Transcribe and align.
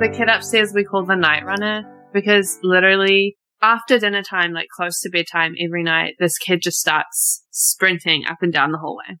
the 0.00 0.08
kid 0.08 0.30
upstairs 0.30 0.72
we 0.74 0.82
call 0.82 1.04
the 1.04 1.14
night 1.14 1.44
runner 1.44 1.82
because 2.14 2.58
literally 2.62 3.36
after 3.60 3.98
dinner 3.98 4.22
time, 4.22 4.54
like 4.54 4.68
close 4.74 4.98
to 5.00 5.10
bedtime 5.10 5.54
every 5.62 5.82
night, 5.82 6.14
this 6.18 6.38
kid 6.38 6.62
just 6.62 6.78
starts 6.78 7.44
sprinting 7.50 8.24
up 8.26 8.38
and 8.40 8.50
down 8.50 8.72
the 8.72 8.78
hallway. 8.78 9.18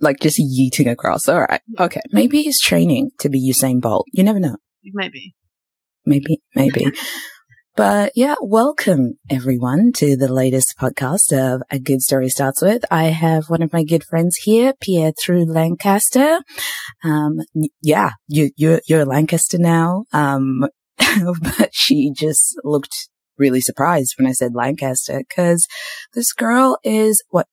Like 0.00 0.18
just 0.18 0.40
yeeting 0.40 0.90
across. 0.90 1.28
All 1.28 1.42
right. 1.42 1.60
Okay. 1.78 2.00
Maybe 2.10 2.42
he's 2.42 2.60
training 2.60 3.10
to 3.20 3.28
be 3.28 3.40
Usain 3.40 3.80
Bolt. 3.80 4.06
You 4.12 4.24
never 4.24 4.40
know. 4.40 4.56
Maybe. 4.92 5.36
Maybe, 6.04 6.42
maybe. 6.52 6.86
but 7.78 8.10
yeah, 8.16 8.34
welcome 8.40 9.20
everyone 9.30 9.92
to 9.92 10.16
the 10.16 10.26
latest 10.26 10.74
podcast 10.80 11.32
of 11.32 11.62
A 11.70 11.78
Good 11.78 12.02
Story 12.02 12.28
Starts 12.28 12.60
With. 12.60 12.84
I 12.90 13.04
have 13.04 13.44
one 13.48 13.62
of 13.62 13.72
my 13.72 13.84
good 13.84 14.02
friends 14.02 14.34
here, 14.42 14.72
Pietro 14.80 15.44
Lancaster. 15.44 16.40
Um, 17.04 17.38
yeah, 17.80 18.14
you, 18.26 18.50
you're, 18.56 18.80
you're 18.88 19.04
Lancaster 19.04 19.58
now. 19.58 20.06
Um, 20.12 20.66
but 21.40 21.68
she 21.70 22.10
just 22.12 22.58
looked 22.64 23.10
really 23.38 23.60
surprised 23.60 24.14
when 24.18 24.26
I 24.26 24.32
said 24.32 24.56
Lancaster 24.56 25.18
because 25.28 25.64
this 26.14 26.32
girl 26.32 26.78
is 26.82 27.22
what, 27.30 27.46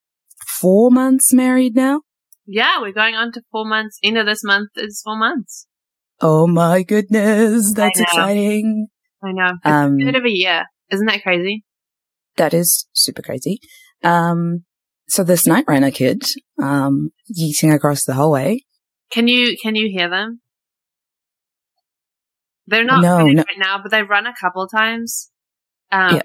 four 0.59 0.89
months 0.89 1.34
married 1.34 1.76
now? 1.76 2.02
Yeah, 2.48 2.81
we're 2.81 2.94
going 2.94 3.14
on 3.14 3.31
to 3.34 3.44
four 3.52 3.66
months. 3.67 4.00
End 4.03 4.17
of 4.17 4.26
this 4.26 4.44
month 4.44 4.72
is 4.76 5.03
four 5.05 5.20
months. 5.20 5.67
Oh 6.20 6.48
my 6.48 6.81
goodness. 6.81 7.76
That's 7.76 8.00
exciting. 8.00 8.88
I 9.26 9.32
know. 9.32 9.54
It's 9.54 9.66
um, 9.66 10.00
a 10.00 10.06
bit 10.06 10.16
of 10.16 10.26
a 10.26 10.30
year. 10.30 10.66
Isn't 10.92 11.06
that 11.08 11.24
crazy? 11.24 11.64
That 12.38 12.54
is 12.54 12.88
super 12.94 13.22
crazy. 13.22 13.60
Um, 14.04 14.66
so 15.08 15.24
this 15.24 15.48
night 15.48 15.66
runner 15.68 15.92
kid, 15.92 16.24
um, 16.62 17.12
yeeting 17.32 17.74
across 17.74 18.04
the 18.04 18.14
hallway. 18.14 18.62
Can 19.12 19.28
you, 19.28 19.56
can 19.62 19.76
you 19.76 19.90
hear 19.90 20.10
them? 20.10 20.42
They're 22.67 22.84
not 22.84 23.02
no, 23.02 23.26
no. 23.26 23.44
right 23.44 23.58
now, 23.58 23.80
but 23.82 23.92
they've 23.92 24.09
run 24.09 24.26
a 24.26 24.34
couple 24.40 24.67
times. 24.67 25.30
Um, 25.92 26.16
yeah. 26.16 26.22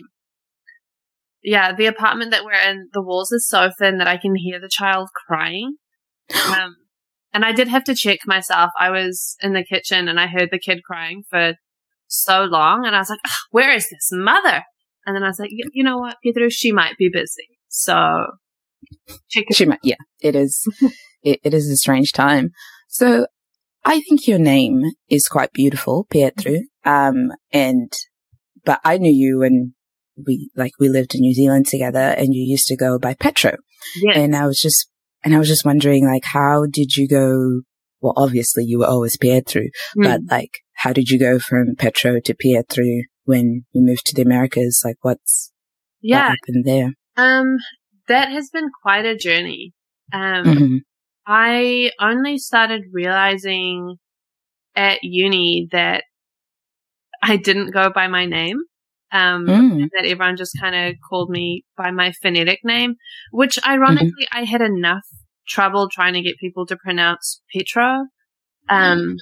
yeah, 1.43 1.75
the 1.75 1.87
apartment 1.87 2.31
that 2.31 2.45
we're 2.45 2.53
in, 2.53 2.89
the 2.93 3.03
walls 3.03 3.33
are 3.33 3.39
so 3.39 3.71
thin 3.79 3.99
that 3.99 4.09
I 4.09 4.17
can 4.17 4.35
hear 4.35 4.59
the 4.61 4.71
child 4.71 5.09
crying. 5.27 5.77
Um, 6.33 6.77
and 7.33 7.45
I 7.45 7.53
did 7.53 7.69
have 7.69 7.85
to 7.85 7.95
check 7.95 8.21
myself. 8.27 8.71
I 8.79 8.91
was 8.91 9.37
in 9.41 9.53
the 9.53 9.65
kitchen 9.65 10.09
and 10.09 10.19
I 10.19 10.27
heard 10.27 10.49
the 10.51 10.59
kid 10.59 10.83
crying 10.85 11.23
for 11.29 11.55
so 12.11 12.45
long, 12.45 12.85
and 12.87 12.95
I 12.95 12.99
was 12.99 13.11
like, 13.11 13.21
"Where 13.51 13.73
is 13.73 13.89
this 13.89 14.09
mother?" 14.13 14.65
And 15.07 15.17
then 15.17 15.23
I 15.23 15.29
was 15.29 15.39
like, 15.39 15.51
"You 15.51 15.85
know 15.85 15.99
what, 15.99 16.17
Pedro? 16.23 16.49
She 16.49 16.73
might 16.73 16.97
be 16.99 17.09
busy." 17.13 17.49
So 17.69 18.27
she, 19.29 19.47
she 19.53 19.65
might. 19.65 19.81
Yeah, 19.83 19.97
it 20.21 20.35
is. 20.35 20.67
it, 21.23 21.41
it 21.43 21.55
is 21.55 21.69
a 21.71 21.77
strange 21.77 22.13
time. 22.13 22.51
So 22.89 23.27
I 23.85 24.01
think 24.01 24.27
your 24.27 24.39
name 24.39 24.83
is 25.09 25.29
quite 25.29 25.53
beautiful, 25.53 26.07
Pietro. 26.11 26.59
Um, 26.85 27.33
and 27.53 27.93
but 28.65 28.81
I 28.85 28.99
knew 28.99 29.13
you 29.13 29.39
when 29.39 29.75
we 30.27 30.51
like 30.57 30.73
we 30.79 30.89
lived 30.89 31.15
in 31.15 31.23
New 31.23 31.35
Zealand 31.35 31.67
together, 31.67 31.99
and 31.99 32.35
you 32.35 32.43
used 32.43 32.67
to 32.67 32.77
go 32.77 32.99
by 32.99 33.15
Petro. 33.15 33.57
Yeah. 34.03 34.19
And 34.19 34.37
I 34.37 34.47
was 34.47 34.61
just 34.61 34.89
and 35.23 35.35
I 35.35 35.39
was 35.39 35.49
just 35.49 35.65
wondering, 35.65 36.07
like, 36.07 36.25
how 36.25 36.67
did 36.71 36.97
you 36.97 37.09
go? 37.09 37.63
Well, 38.01 38.15
obviously 38.17 38.65
you 38.65 38.79
were 38.79 38.87
always 38.87 39.19
Pietro, 39.19 39.63
mm. 39.63 39.69
but 40.03 40.21
like, 40.31 40.61
how 40.81 40.95
did 40.95 41.11
you 41.11 41.19
go 41.19 41.39
from 41.39 41.77
Petro 41.77 42.21
to 42.21 42.35
Pietro 42.35 42.85
when 43.25 43.67
you 43.73 43.85
moved 43.85 44.07
to 44.07 44.15
the 44.15 44.23
Americas? 44.23 44.81
Like, 44.83 44.97
what's 45.03 45.53
yeah 46.01 46.29
what 46.29 46.39
happened 46.41 46.65
there? 46.65 46.93
Um, 47.19 47.59
that 48.09 48.31
has 48.31 48.49
been 48.51 48.69
quite 48.83 49.05
a 49.05 49.15
journey. 49.15 49.73
Um, 50.13 50.45
mm-hmm. 50.45 50.77
I 51.27 51.91
only 52.01 52.39
started 52.39 52.85
realizing 52.93 53.97
at 54.75 55.01
uni 55.03 55.69
that 55.71 56.05
I 57.23 57.37
didn't 57.37 57.73
go 57.73 57.91
by 57.95 58.09
my 58.09 58.25
name. 58.25 58.57
Um, 59.13 59.47
mm. 59.47 59.89
that 59.93 60.07
everyone 60.07 60.37
just 60.37 60.57
kind 60.61 60.75
of 60.75 60.95
called 61.09 61.31
me 61.31 61.65
by 61.77 61.91
my 61.91 62.13
phonetic 62.23 62.61
name, 62.63 62.95
which 63.33 63.59
ironically 63.67 64.27
mm-hmm. 64.33 64.39
I 64.39 64.45
had 64.45 64.63
enough 64.63 65.03
trouble 65.49 65.89
trying 65.91 66.15
to 66.15 66.23
get 66.23 66.39
people 66.39 66.65
to 66.67 66.77
pronounce 66.77 67.43
Petro. 67.53 68.07
Um, 68.69 69.17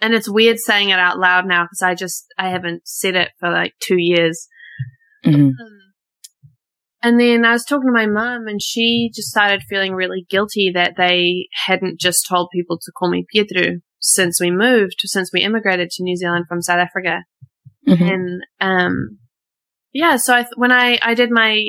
and 0.00 0.14
it's 0.14 0.28
weird 0.28 0.58
saying 0.58 0.90
it 0.90 0.98
out 0.98 1.18
loud 1.18 1.46
now 1.46 1.64
because 1.64 1.82
I 1.82 1.94
just, 1.94 2.26
I 2.38 2.48
haven't 2.50 2.82
said 2.86 3.16
it 3.16 3.30
for 3.38 3.50
like 3.50 3.74
two 3.80 3.98
years. 3.98 4.48
Mm-hmm. 5.24 5.42
Um, 5.42 5.78
and 7.02 7.18
then 7.18 7.44
I 7.44 7.52
was 7.52 7.64
talking 7.64 7.88
to 7.88 7.92
my 7.92 8.06
mum 8.06 8.46
and 8.46 8.60
she 8.60 9.10
just 9.14 9.28
started 9.28 9.62
feeling 9.68 9.92
really 9.92 10.26
guilty 10.28 10.70
that 10.74 10.94
they 10.96 11.48
hadn't 11.66 11.98
just 11.98 12.26
told 12.28 12.50
people 12.52 12.78
to 12.78 12.92
call 12.96 13.10
me 13.10 13.24
Pietro 13.32 13.80
since 14.00 14.40
we 14.40 14.50
moved, 14.50 14.96
since 15.04 15.30
we 15.32 15.42
immigrated 15.42 15.90
to 15.90 16.02
New 16.02 16.16
Zealand 16.16 16.46
from 16.48 16.62
South 16.62 16.78
Africa. 16.78 17.24
Mm-hmm. 17.88 18.02
And, 18.02 18.42
um, 18.60 19.18
yeah, 19.92 20.16
so 20.16 20.34
I, 20.34 20.46
when 20.56 20.72
I, 20.72 20.98
I 21.02 21.14
did 21.14 21.30
my 21.30 21.62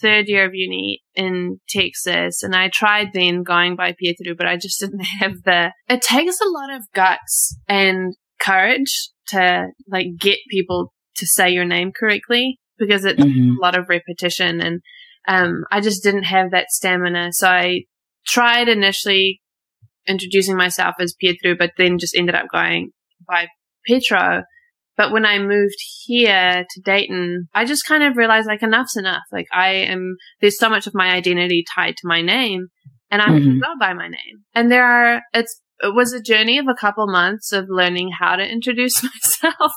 third 0.00 0.28
year 0.28 0.46
of 0.46 0.54
uni 0.54 1.02
in 1.14 1.60
Texas 1.68 2.42
and 2.42 2.54
I 2.54 2.70
tried 2.72 3.08
then 3.12 3.42
going 3.42 3.76
by 3.76 3.94
Pietro, 3.98 4.34
but 4.36 4.46
I 4.46 4.56
just 4.56 4.80
didn't 4.80 5.00
have 5.00 5.42
the, 5.44 5.72
it 5.88 6.02
takes 6.02 6.40
a 6.40 6.48
lot 6.48 6.74
of 6.74 6.82
guts 6.94 7.56
and 7.68 8.14
courage 8.40 9.10
to 9.28 9.68
like 9.88 10.06
get 10.18 10.38
people 10.50 10.92
to 11.16 11.26
say 11.26 11.50
your 11.50 11.64
name 11.64 11.92
correctly 11.92 12.58
because 12.78 13.04
it's 13.04 13.22
mm-hmm. 13.22 13.56
a 13.58 13.62
lot 13.62 13.78
of 13.78 13.88
repetition 13.88 14.60
and, 14.60 14.80
um, 15.28 15.64
I 15.70 15.80
just 15.80 16.02
didn't 16.02 16.24
have 16.24 16.50
that 16.50 16.70
stamina. 16.70 17.28
So 17.32 17.46
I 17.48 17.82
tried 18.26 18.68
initially 18.68 19.40
introducing 20.06 20.56
myself 20.56 20.96
as 21.00 21.14
Pietro, 21.18 21.54
but 21.56 21.72
then 21.78 21.98
just 21.98 22.16
ended 22.16 22.34
up 22.34 22.46
going 22.52 22.90
by 23.26 23.46
Petro. 23.86 24.42
But 24.96 25.12
when 25.12 25.24
I 25.24 25.38
moved 25.38 25.76
here 26.04 26.64
to 26.68 26.80
Dayton, 26.82 27.48
I 27.54 27.64
just 27.64 27.86
kind 27.86 28.02
of 28.02 28.16
realized 28.16 28.46
like 28.46 28.62
enough's 28.62 28.96
enough. 28.96 29.22
Like 29.32 29.46
I 29.52 29.70
am, 29.70 30.16
there's 30.40 30.58
so 30.58 30.68
much 30.68 30.86
of 30.86 30.94
my 30.94 31.10
identity 31.10 31.64
tied 31.74 31.96
to 31.96 32.08
my 32.08 32.20
name 32.20 32.68
and 33.10 33.22
I'm 33.22 33.40
mm-hmm. 33.40 33.78
by 33.78 33.94
my 33.94 34.08
name. 34.08 34.44
And 34.54 34.70
there 34.70 34.84
are, 34.84 35.22
it's, 35.32 35.60
it 35.80 35.94
was 35.94 36.12
a 36.12 36.22
journey 36.22 36.58
of 36.58 36.66
a 36.68 36.74
couple 36.74 37.06
months 37.08 37.52
of 37.52 37.66
learning 37.68 38.10
how 38.18 38.36
to 38.36 38.44
introduce 38.44 39.02
myself. 39.42 39.72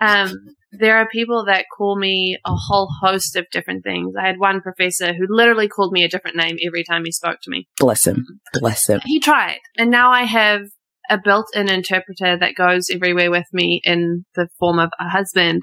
Um, 0.00 0.32
there 0.72 0.96
are 0.98 1.08
people 1.08 1.44
that 1.46 1.66
call 1.76 1.98
me 1.98 2.36
a 2.44 2.52
whole 2.54 2.88
host 3.00 3.36
of 3.36 3.46
different 3.50 3.84
things. 3.84 4.14
I 4.20 4.26
had 4.26 4.38
one 4.38 4.60
professor 4.60 5.14
who 5.14 5.26
literally 5.28 5.68
called 5.68 5.92
me 5.92 6.04
a 6.04 6.08
different 6.08 6.36
name 6.36 6.56
every 6.66 6.84
time 6.84 7.04
he 7.04 7.12
spoke 7.12 7.38
to 7.42 7.50
me. 7.50 7.68
Bless 7.78 8.06
him. 8.06 8.24
Bless 8.54 8.88
him. 8.88 9.00
He 9.04 9.20
tried. 9.20 9.60
And 9.78 9.90
now 9.90 10.10
I 10.10 10.24
have 10.24 10.62
a 11.10 11.18
built 11.22 11.46
in 11.54 11.70
interpreter 11.70 12.36
that 12.38 12.54
goes 12.54 12.88
everywhere 12.92 13.30
with 13.30 13.46
me 13.52 13.80
in 13.84 14.24
the 14.34 14.48
form 14.58 14.78
of 14.78 14.90
a 14.98 15.08
husband. 15.08 15.62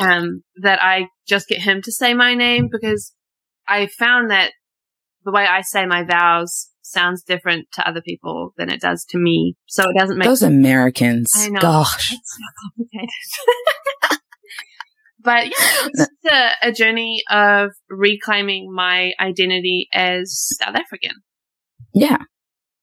Um, 0.00 0.42
that 0.62 0.80
I 0.80 1.08
just 1.26 1.48
get 1.48 1.60
him 1.60 1.82
to 1.82 1.90
say 1.90 2.14
my 2.14 2.34
name 2.34 2.68
because 2.70 3.12
I 3.66 3.88
found 3.88 4.30
that 4.30 4.52
the 5.24 5.32
way 5.32 5.44
I 5.44 5.62
say 5.62 5.86
my 5.86 6.04
vows 6.04 6.68
sounds 6.82 7.22
different 7.22 7.66
to 7.72 7.86
other 7.86 8.00
people 8.00 8.52
than 8.56 8.70
it 8.70 8.80
does 8.80 9.04
to 9.10 9.18
me. 9.18 9.56
So 9.66 9.84
it 9.90 9.96
doesn't 9.98 10.18
make 10.18 10.26
those 10.26 10.42
Americans. 10.42 11.30
I 11.36 11.48
know. 11.48 11.60
Gosh. 11.60 12.12
It's 12.12 12.36
so 12.36 12.44
complicated. 12.62 14.20
but 15.22 15.44
yeah, 15.46 15.88
it's 15.88 16.08
a, 16.30 16.68
a, 16.68 16.72
journey 16.72 17.22
of 17.30 17.70
reclaiming 17.90 18.72
my 18.72 19.12
identity 19.20 19.88
as 19.92 20.32
South 20.60 20.74
African. 20.74 21.16
Yeah. 21.92 22.18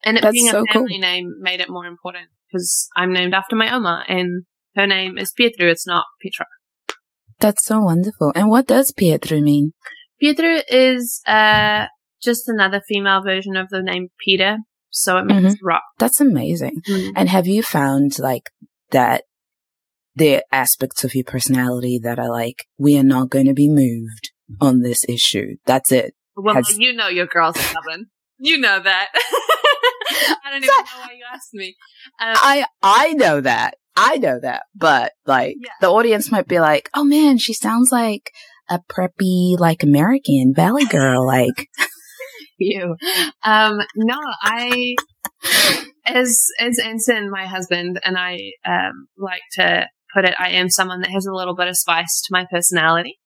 And 0.06 0.16
it 0.16 0.22
That's 0.22 0.32
being 0.32 0.48
a 0.48 0.52
family 0.52 0.70
cool. 0.72 0.98
name 0.98 1.34
made 1.40 1.60
it 1.60 1.68
more 1.68 1.84
important 1.84 2.28
because 2.46 2.88
I'm 2.96 3.12
named 3.12 3.34
after 3.34 3.56
my 3.56 3.74
Oma 3.74 4.04
and 4.08 4.44
her 4.76 4.86
name 4.86 5.18
is 5.18 5.32
Pietro. 5.36 5.68
It's 5.68 5.86
not 5.86 6.04
Petra. 6.22 6.46
That's 7.40 7.64
so 7.64 7.80
wonderful. 7.80 8.32
And 8.36 8.48
what 8.48 8.68
does 8.68 8.92
Pietro 8.96 9.40
mean? 9.40 9.72
Pietro 10.20 10.60
is 10.68 11.20
uh, 11.26 11.86
just 12.22 12.48
another 12.48 12.80
female 12.86 13.20
version 13.20 13.56
of 13.56 13.68
the 13.68 13.82
name 13.82 14.08
Peter. 14.24 14.58
So 14.90 15.18
it 15.18 15.26
means 15.26 15.56
mm-hmm. 15.56 15.66
rock. 15.66 15.82
That's 15.98 16.20
amazing. 16.20 16.80
Mm-hmm. 16.88 17.10
And 17.16 17.28
have 17.28 17.48
you 17.48 17.62
found 17.62 18.18
like 18.20 18.50
that 18.92 19.24
the 20.14 20.42
aspects 20.50 21.04
of 21.04 21.14
your 21.14 21.24
personality 21.24 22.00
that 22.02 22.18
are 22.18 22.30
like, 22.30 22.64
we 22.78 22.98
are 22.98 23.04
not 23.04 23.28
going 23.28 23.46
to 23.46 23.52
be 23.52 23.68
moved 23.68 24.30
on 24.60 24.80
this 24.80 25.04
issue. 25.08 25.56
That's 25.66 25.92
it. 25.92 26.14
Well, 26.36 26.54
Has- 26.54 26.78
you 26.78 26.92
know 26.92 27.08
your 27.08 27.26
girl's 27.26 27.58
stubborn. 27.58 28.06
you 28.38 28.58
know 28.58 28.80
that. 28.82 29.08
I 30.44 30.50
don't 30.50 30.64
even 30.64 30.68
know 30.68 31.00
why 31.00 31.12
you 31.12 31.24
asked 31.32 31.54
me. 31.54 31.76
Um, 32.20 32.34
I 32.36 32.66
I 32.82 33.12
know 33.14 33.40
that. 33.40 33.76
I 33.96 34.18
know 34.18 34.38
that. 34.40 34.64
But 34.74 35.12
like 35.26 35.56
yeah. 35.58 35.70
the 35.80 35.88
audience 35.88 36.30
might 36.30 36.48
be 36.48 36.60
like, 36.60 36.90
"Oh 36.94 37.04
man, 37.04 37.38
she 37.38 37.52
sounds 37.52 37.90
like 37.90 38.30
a 38.68 38.80
preppy 38.80 39.58
like 39.58 39.82
American 39.82 40.52
valley 40.54 40.84
girl 40.86 41.26
like 41.26 41.68
you. 42.58 42.96
Um 43.44 43.78
no, 43.96 44.18
I 44.42 44.94
as 46.06 46.46
as 46.60 46.78
Anson, 46.84 47.30
my 47.30 47.46
husband 47.46 48.00
and 48.04 48.16
I 48.16 48.38
um 48.64 49.08
like 49.16 49.42
to 49.54 49.86
put 50.14 50.24
it, 50.24 50.34
I 50.38 50.50
am 50.50 50.70
someone 50.70 51.00
that 51.00 51.10
has 51.10 51.26
a 51.26 51.34
little 51.34 51.54
bit 51.54 51.68
of 51.68 51.76
spice 51.76 52.22
to 52.22 52.28
my 52.30 52.46
personality. 52.50 53.18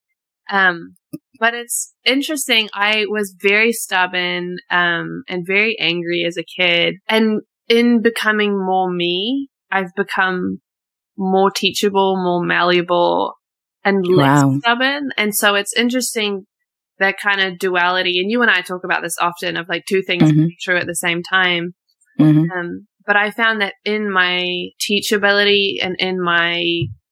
Um, 0.51 0.97
but 1.39 1.55
it's 1.55 1.95
interesting. 2.05 2.69
I 2.75 3.07
was 3.09 3.35
very 3.41 3.73
stubborn, 3.73 4.57
um, 4.71 5.23
and 5.29 5.47
very 5.47 5.79
angry 5.81 6.25
as 6.27 6.37
a 6.37 6.45
kid. 6.45 6.97
And 7.09 7.43
in 7.69 8.03
becoming 8.03 8.59
more 8.59 8.93
me, 8.93 9.49
I've 9.71 9.95
become 9.97 10.61
more 11.17 11.51
teachable, 11.51 12.23
more 12.23 12.45
malleable, 12.45 13.35
and 13.85 14.05
less 14.07 14.45
wow. 14.45 14.59
stubborn. 14.61 15.11
And 15.17 15.35
so 15.35 15.55
it's 15.55 15.73
interesting 15.75 16.47
that 16.99 17.17
kind 17.19 17.41
of 17.41 17.59
duality. 17.59 18.21
And 18.21 18.31
you 18.31 18.43
and 18.43 18.51
I 18.51 18.61
talk 18.61 18.85
about 18.85 19.03
this 19.03 19.17
often 19.21 19.57
of 19.57 19.69
like 19.69 19.85
two 19.89 20.03
things 20.03 20.25
mm-hmm. 20.25 20.47
true 20.61 20.77
at 20.77 20.87
the 20.87 20.95
same 20.95 21.23
time. 21.23 21.75
Mm-hmm. 22.19 22.51
Um, 22.51 22.87
but 23.07 23.17
I 23.17 23.31
found 23.31 23.63
that 23.63 23.75
in 23.85 24.11
my 24.11 24.45
teachability 24.79 25.77
and 25.83 25.97
in 25.99 26.23
my 26.23 26.63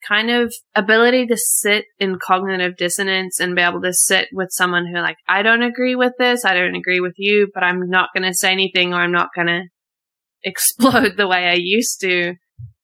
kind 0.08 0.30
of 0.30 0.52
ability 0.74 1.26
to 1.26 1.36
sit 1.36 1.84
in 1.98 2.18
cognitive 2.20 2.76
dissonance 2.76 3.38
and 3.38 3.54
be 3.54 3.62
able 3.62 3.82
to 3.82 3.92
sit 3.92 4.28
with 4.32 4.48
someone 4.50 4.86
who 4.86 4.98
like, 5.00 5.18
I 5.28 5.42
don't 5.42 5.62
agree 5.62 5.94
with 5.94 6.14
this. 6.18 6.44
I 6.44 6.54
don't 6.54 6.74
agree 6.74 7.00
with 7.00 7.14
you, 7.16 7.48
but 7.52 7.62
I'm 7.62 7.88
not 7.88 8.08
going 8.16 8.28
to 8.28 8.34
say 8.34 8.50
anything 8.50 8.92
or 8.92 8.96
I'm 8.96 9.12
not 9.12 9.30
going 9.34 9.46
to 9.48 9.62
explode 10.42 11.16
the 11.16 11.28
way 11.28 11.46
I 11.46 11.56
used 11.58 12.00
to. 12.00 12.34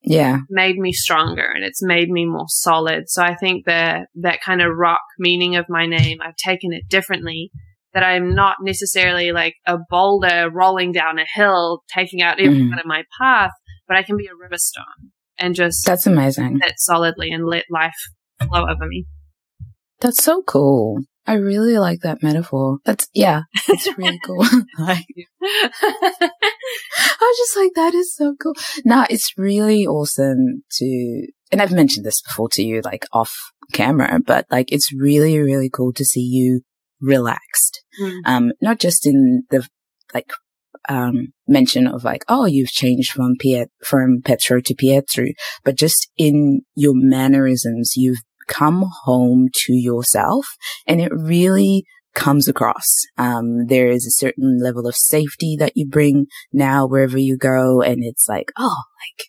Yeah. 0.03 0.41
Made 0.51 0.77
me 0.77 0.93
stronger 0.93 1.47
and 1.47 1.65
it's 1.65 1.83
made 1.83 2.11
me 2.11 2.27
more 2.27 2.49
solid. 2.49 3.05
So 3.07 3.23
I 3.23 3.35
think 3.37 3.65
that 3.65 4.09
that 4.17 4.43
kind 4.45 4.61
of 4.61 4.77
rock 4.77 5.01
meaning 5.19 5.57
of 5.57 5.65
my 5.69 5.87
name, 5.87 6.19
I've 6.23 6.37
taken 6.37 6.75
it 6.75 6.89
differently 6.91 7.51
that 7.95 8.03
I'm 8.03 8.35
not 8.35 8.57
necessarily 8.61 9.33
like 9.33 9.55
a 9.67 9.79
boulder 9.89 10.51
rolling 10.53 10.93
down 10.93 11.19
a 11.19 11.25
hill, 11.35 11.85
taking 11.95 12.21
out 12.21 12.41
everyone 12.41 12.73
mm. 12.77 12.81
of 12.81 12.85
my 12.85 13.05
path, 13.19 13.53
but 13.89 13.97
I 13.97 14.03
can 14.03 14.17
be 14.19 14.27
a 14.27 14.37
river 14.37 14.59
stone 14.59 15.13
and 15.39 15.55
just 15.55 15.85
that's 15.85 16.07
amazing. 16.07 16.61
Sit 16.63 16.75
solidly 16.79 17.31
and 17.31 17.47
let 17.47 17.65
life 17.71 17.95
flow 18.49 18.67
over 18.69 18.87
me. 18.87 19.07
That's 20.01 20.23
so 20.23 20.43
cool. 20.43 21.03
I 21.27 21.35
really 21.35 21.79
like 21.79 22.01
that 22.01 22.23
metaphor. 22.23 22.79
That's 22.85 23.09
yeah, 23.15 23.43
it's 23.69 23.89
really 23.97 24.21
cool. 24.25 24.45
like, 24.79 25.07
I 25.43 26.29
was 27.21 27.37
just 27.39 27.57
like, 27.57 27.71
that 27.75 27.95
is 27.95 28.15
so 28.15 28.35
cool. 28.41 28.55
Now 28.85 29.07
it's 29.09 29.33
really 29.39 29.87
awesome 29.87 30.65
to, 30.73 31.27
and 31.51 31.63
I've 31.63 31.73
mentioned 31.73 32.05
this 32.05 32.21
before 32.21 32.51
to 32.51 32.63
you, 32.63 32.83
like 32.83 33.07
off 33.13 33.35
camera, 33.73 34.21
but 34.25 34.45
like 34.51 34.71
it's 34.71 34.93
really, 34.93 35.39
really 35.39 35.71
cool 35.71 35.95
to 35.95 36.05
see 36.05 36.21
you 36.21 36.61
relaxed. 37.01 37.83
Mm. 38.01 38.21
Um, 38.27 38.53
not 38.61 38.79
just 38.79 39.07
in 39.07 39.45
the 39.51 39.67
like 40.13 40.31
um, 40.89 41.33
mention 41.47 41.87
of 41.87 42.05
like, 42.05 42.25
oh, 42.29 42.47
you've 42.47 42.71
changed 42.71 43.13
from 43.13 43.37
Piet 43.39 43.71
from 43.83 44.23
Petro 44.25 44.61
to 44.61 44.75
Pietro, 44.75 45.27
but 45.65 45.77
just 45.77 46.11
in 46.17 46.63
your 46.75 46.95
mannerisms, 46.95 47.95
you've 47.97 48.23
come 48.47 48.85
home 49.05 49.49
to 49.55 49.73
yourself, 49.73 50.47
and 50.87 51.01
it 51.01 51.13
really 51.13 51.85
comes 52.15 52.47
across. 52.49 52.87
Um, 53.19 53.67
there 53.67 53.89
is 53.89 54.07
a 54.07 54.11
certain 54.11 54.61
level 54.63 54.87
of 54.87 54.95
safety 54.97 55.57
that 55.59 55.73
you 55.75 55.87
bring 55.87 56.27
now 56.53 56.87
wherever 56.87 57.19
you 57.19 57.37
go, 57.37 57.83
and 57.83 58.05
it's 58.05 58.29
like, 58.29 58.53
oh, 58.59 58.83
like. 59.01 59.29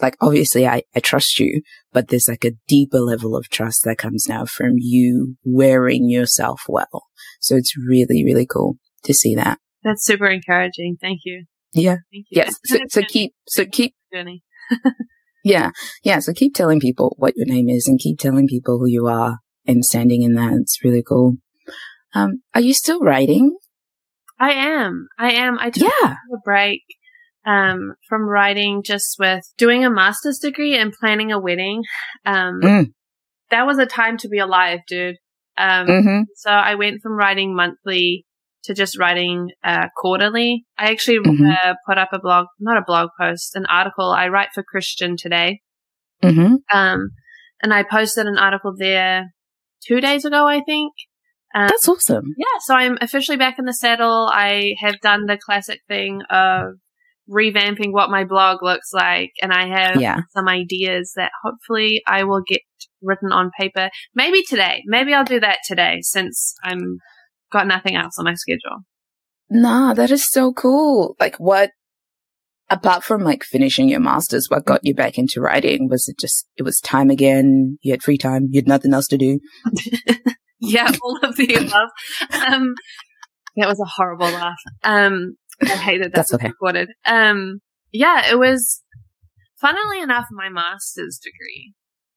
Like 0.00 0.16
obviously 0.20 0.66
I, 0.66 0.82
I 0.96 0.98
trust 1.00 1.38
you, 1.38 1.62
but 1.92 2.08
there's 2.08 2.26
like 2.28 2.44
a 2.44 2.56
deeper 2.66 2.98
level 2.98 3.36
of 3.36 3.48
trust 3.50 3.82
that 3.84 3.98
comes 3.98 4.26
now 4.28 4.44
from 4.46 4.72
you 4.78 5.36
wearing 5.44 6.10
yourself 6.10 6.62
well. 6.68 7.04
So 7.40 7.54
it's 7.54 7.76
really, 7.76 8.24
really 8.24 8.44
cool 8.44 8.78
to 9.04 9.14
see 9.14 9.36
that. 9.36 9.60
That's 9.84 10.04
super 10.04 10.26
encouraging. 10.26 10.96
Thank 11.00 11.20
you. 11.24 11.44
Yeah. 11.72 11.96
Thank 12.12 12.26
you. 12.30 12.42
Yes. 12.42 12.56
So, 12.64 12.78
so 12.88 13.02
keep, 13.02 13.34
so 13.48 13.64
keep, 13.64 13.94
journey. 14.12 14.42
yeah. 15.44 15.70
Yeah. 16.04 16.18
So 16.20 16.32
keep 16.32 16.54
telling 16.54 16.80
people 16.80 17.14
what 17.18 17.34
your 17.36 17.46
name 17.46 17.68
is 17.68 17.88
and 17.88 17.98
keep 17.98 18.18
telling 18.18 18.46
people 18.46 18.78
who 18.78 18.86
you 18.86 19.06
are 19.06 19.38
and 19.66 19.84
standing 19.84 20.22
in 20.22 20.34
that. 20.34 20.52
It's 20.54 20.78
really 20.84 21.02
cool. 21.02 21.36
Um, 22.14 22.42
are 22.54 22.60
you 22.60 22.74
still 22.74 23.00
writing? 23.00 23.56
I 24.38 24.52
am. 24.52 25.08
I 25.18 25.32
am. 25.32 25.58
I 25.58 25.70
took 25.70 25.90
yeah. 26.02 26.14
a 26.34 26.38
break 26.44 26.82
um, 27.46 27.94
from 28.08 28.22
writing 28.22 28.82
just 28.84 29.16
with 29.18 29.42
doing 29.56 29.84
a 29.84 29.90
master's 29.90 30.38
degree 30.38 30.76
and 30.76 30.92
planning 30.92 31.32
a 31.32 31.40
wedding. 31.40 31.82
Um, 32.26 32.60
mm. 32.62 32.86
that 33.50 33.66
was 33.66 33.78
a 33.78 33.86
time 33.86 34.18
to 34.18 34.28
be 34.28 34.38
alive, 34.38 34.80
dude. 34.86 35.16
Um, 35.56 35.86
mm-hmm. 35.86 36.22
so 36.36 36.50
I 36.50 36.74
went 36.76 37.02
from 37.02 37.12
writing 37.12 37.54
monthly 37.54 38.24
to 38.64 38.74
just 38.74 38.98
writing 38.98 39.50
uh, 39.64 39.88
quarterly. 39.96 40.64
I 40.78 40.90
actually 40.90 41.18
mm-hmm. 41.18 41.50
uh, 41.50 41.74
put 41.86 41.98
up 41.98 42.10
a 42.12 42.18
blog, 42.18 42.46
not 42.60 42.78
a 42.78 42.84
blog 42.86 43.10
post, 43.20 43.56
an 43.56 43.66
article. 43.66 44.10
I 44.10 44.28
write 44.28 44.48
for 44.54 44.62
Christian 44.62 45.16
today. 45.16 45.60
Mm-hmm. 46.22 46.54
Um, 46.76 47.10
and 47.62 47.74
I 47.74 47.82
posted 47.82 48.26
an 48.26 48.38
article 48.38 48.74
there 48.76 49.32
two 49.86 50.00
days 50.00 50.24
ago, 50.24 50.46
I 50.46 50.60
think. 50.60 50.92
Um, 51.54 51.66
That's 51.68 51.88
awesome. 51.88 52.34
Yeah. 52.36 52.58
So 52.60 52.74
I'm 52.74 52.98
officially 53.00 53.36
back 53.36 53.58
in 53.58 53.64
the 53.64 53.74
saddle. 53.74 54.30
I 54.32 54.74
have 54.80 55.00
done 55.00 55.26
the 55.26 55.38
classic 55.38 55.80
thing 55.88 56.22
of 56.30 56.74
revamping 57.30 57.92
what 57.92 58.10
my 58.10 58.24
blog 58.24 58.62
looks 58.62 58.92
like. 58.92 59.30
And 59.40 59.52
I 59.52 59.68
have 59.68 60.00
yeah. 60.00 60.20
some 60.34 60.48
ideas 60.48 61.12
that 61.16 61.30
hopefully 61.42 62.02
I 62.06 62.24
will 62.24 62.42
get 62.46 62.60
written 63.02 63.32
on 63.32 63.50
paper. 63.58 63.90
Maybe 64.14 64.42
today. 64.42 64.82
Maybe 64.86 65.12
I'll 65.14 65.24
do 65.24 65.40
that 65.40 65.58
today 65.66 65.98
since 66.02 66.54
I'm 66.64 66.98
got 67.52 67.66
nothing 67.66 67.94
else 67.94 68.18
on 68.18 68.24
my 68.24 68.34
schedule. 68.34 68.84
Nah, 69.50 69.94
that 69.94 70.10
is 70.10 70.28
so 70.30 70.52
cool. 70.52 71.14
Like 71.20 71.36
what, 71.36 71.70
apart 72.70 73.04
from 73.04 73.22
like 73.22 73.44
finishing 73.44 73.88
your 73.88 74.00
masters, 74.00 74.46
what 74.48 74.64
got 74.64 74.80
you 74.82 74.94
back 74.94 75.18
into 75.18 75.40
writing? 75.40 75.88
Was 75.88 76.08
it 76.08 76.18
just, 76.18 76.46
it 76.56 76.62
was 76.62 76.80
time 76.80 77.10
again? 77.10 77.78
You 77.82 77.92
had 77.92 78.02
free 78.02 78.18
time. 78.18 78.48
You 78.50 78.58
had 78.58 78.68
nothing 78.68 78.94
else 78.94 79.06
to 79.08 79.18
do. 79.18 79.40
yeah, 80.58 80.90
all 81.02 81.18
of 81.22 81.36
the 81.36 81.54
above. 81.54 81.90
Um, 82.48 82.74
that 83.56 83.68
was 83.68 83.80
a 83.80 83.84
horrible 83.84 84.30
laugh. 84.30 84.58
Um, 84.82 85.36
I 85.60 85.68
hated 85.68 86.06
that. 86.06 86.14
That's 86.14 86.34
okay. 86.34 86.48
Recorded. 86.48 86.88
Um, 87.04 87.60
yeah, 87.92 88.30
it 88.30 88.38
was, 88.38 88.82
funnily 89.60 90.00
enough, 90.00 90.26
my 90.30 90.48
master's 90.48 91.20
degree. 91.22 91.74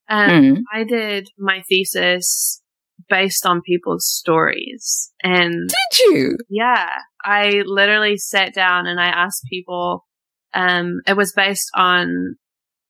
Um, 0.08 0.30
mm. 0.30 0.62
I 0.74 0.84
did 0.86 1.28
my 1.38 1.64
thesis 1.68 2.62
based 3.10 3.46
on 3.46 3.62
people's 3.62 4.08
stories. 4.08 5.12
And 5.24 5.70
did 5.70 6.00
you? 6.06 6.38
Yeah, 6.50 6.90
I 7.24 7.62
literally 7.66 8.18
sat 8.18 8.54
down 8.54 8.88
and 8.88 9.00
I 9.00 9.08
asked 9.08 9.46
people. 9.50 10.06
Um, 10.54 11.02
it 11.08 11.18
was 11.18 11.34
based 11.34 11.70
on 11.76 12.38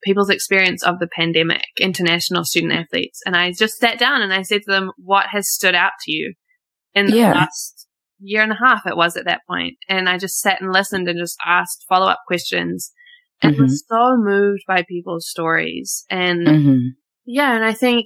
people's 0.04 0.30
experience 0.30 0.84
of 0.84 1.00
the 1.00 1.08
pandemic, 1.08 1.64
international 1.80 2.46
student 2.46 2.74
athletes, 2.74 3.22
and 3.26 3.36
I 3.36 3.52
just 3.52 3.78
sat 3.78 3.98
down 3.98 4.22
and 4.22 4.34
I 4.34 4.44
said 4.44 4.62
to 4.64 4.72
them, 4.72 4.92
"What 4.98 5.28
has 5.32 5.52
stood 5.52 5.76
out 5.76 5.94
to 6.04 6.12
you 6.12 6.34
in 6.94 7.08
the 7.08 7.18
yeah. 7.18 7.32
last 7.32 7.88
year 8.20 8.44
and 8.44 8.52
a 8.52 8.58
half?" 8.64 8.86
It 8.86 8.98
was 8.98 9.18
at 9.18 9.26
that 9.26 9.42
point, 9.50 9.78
and 9.90 10.08
I 10.08 10.18
just 10.18 10.40
sat 10.40 10.62
and 10.62 10.72
listened 10.72 11.08
and 11.08 11.20
just 11.20 11.38
asked 11.46 11.86
follow 11.90 12.08
up 12.08 12.20
questions, 12.28 12.92
and 13.42 13.54
mm-hmm. 13.54 13.64
was 13.64 13.84
so 13.88 14.16
moved 14.18 14.64
by 14.68 14.84
people's 14.88 15.30
stories 15.30 16.06
and. 16.10 16.48
Mm-hmm. 16.48 16.80
Yeah, 17.28 17.56
and 17.56 17.66
I 17.66 17.74
think 17.74 18.06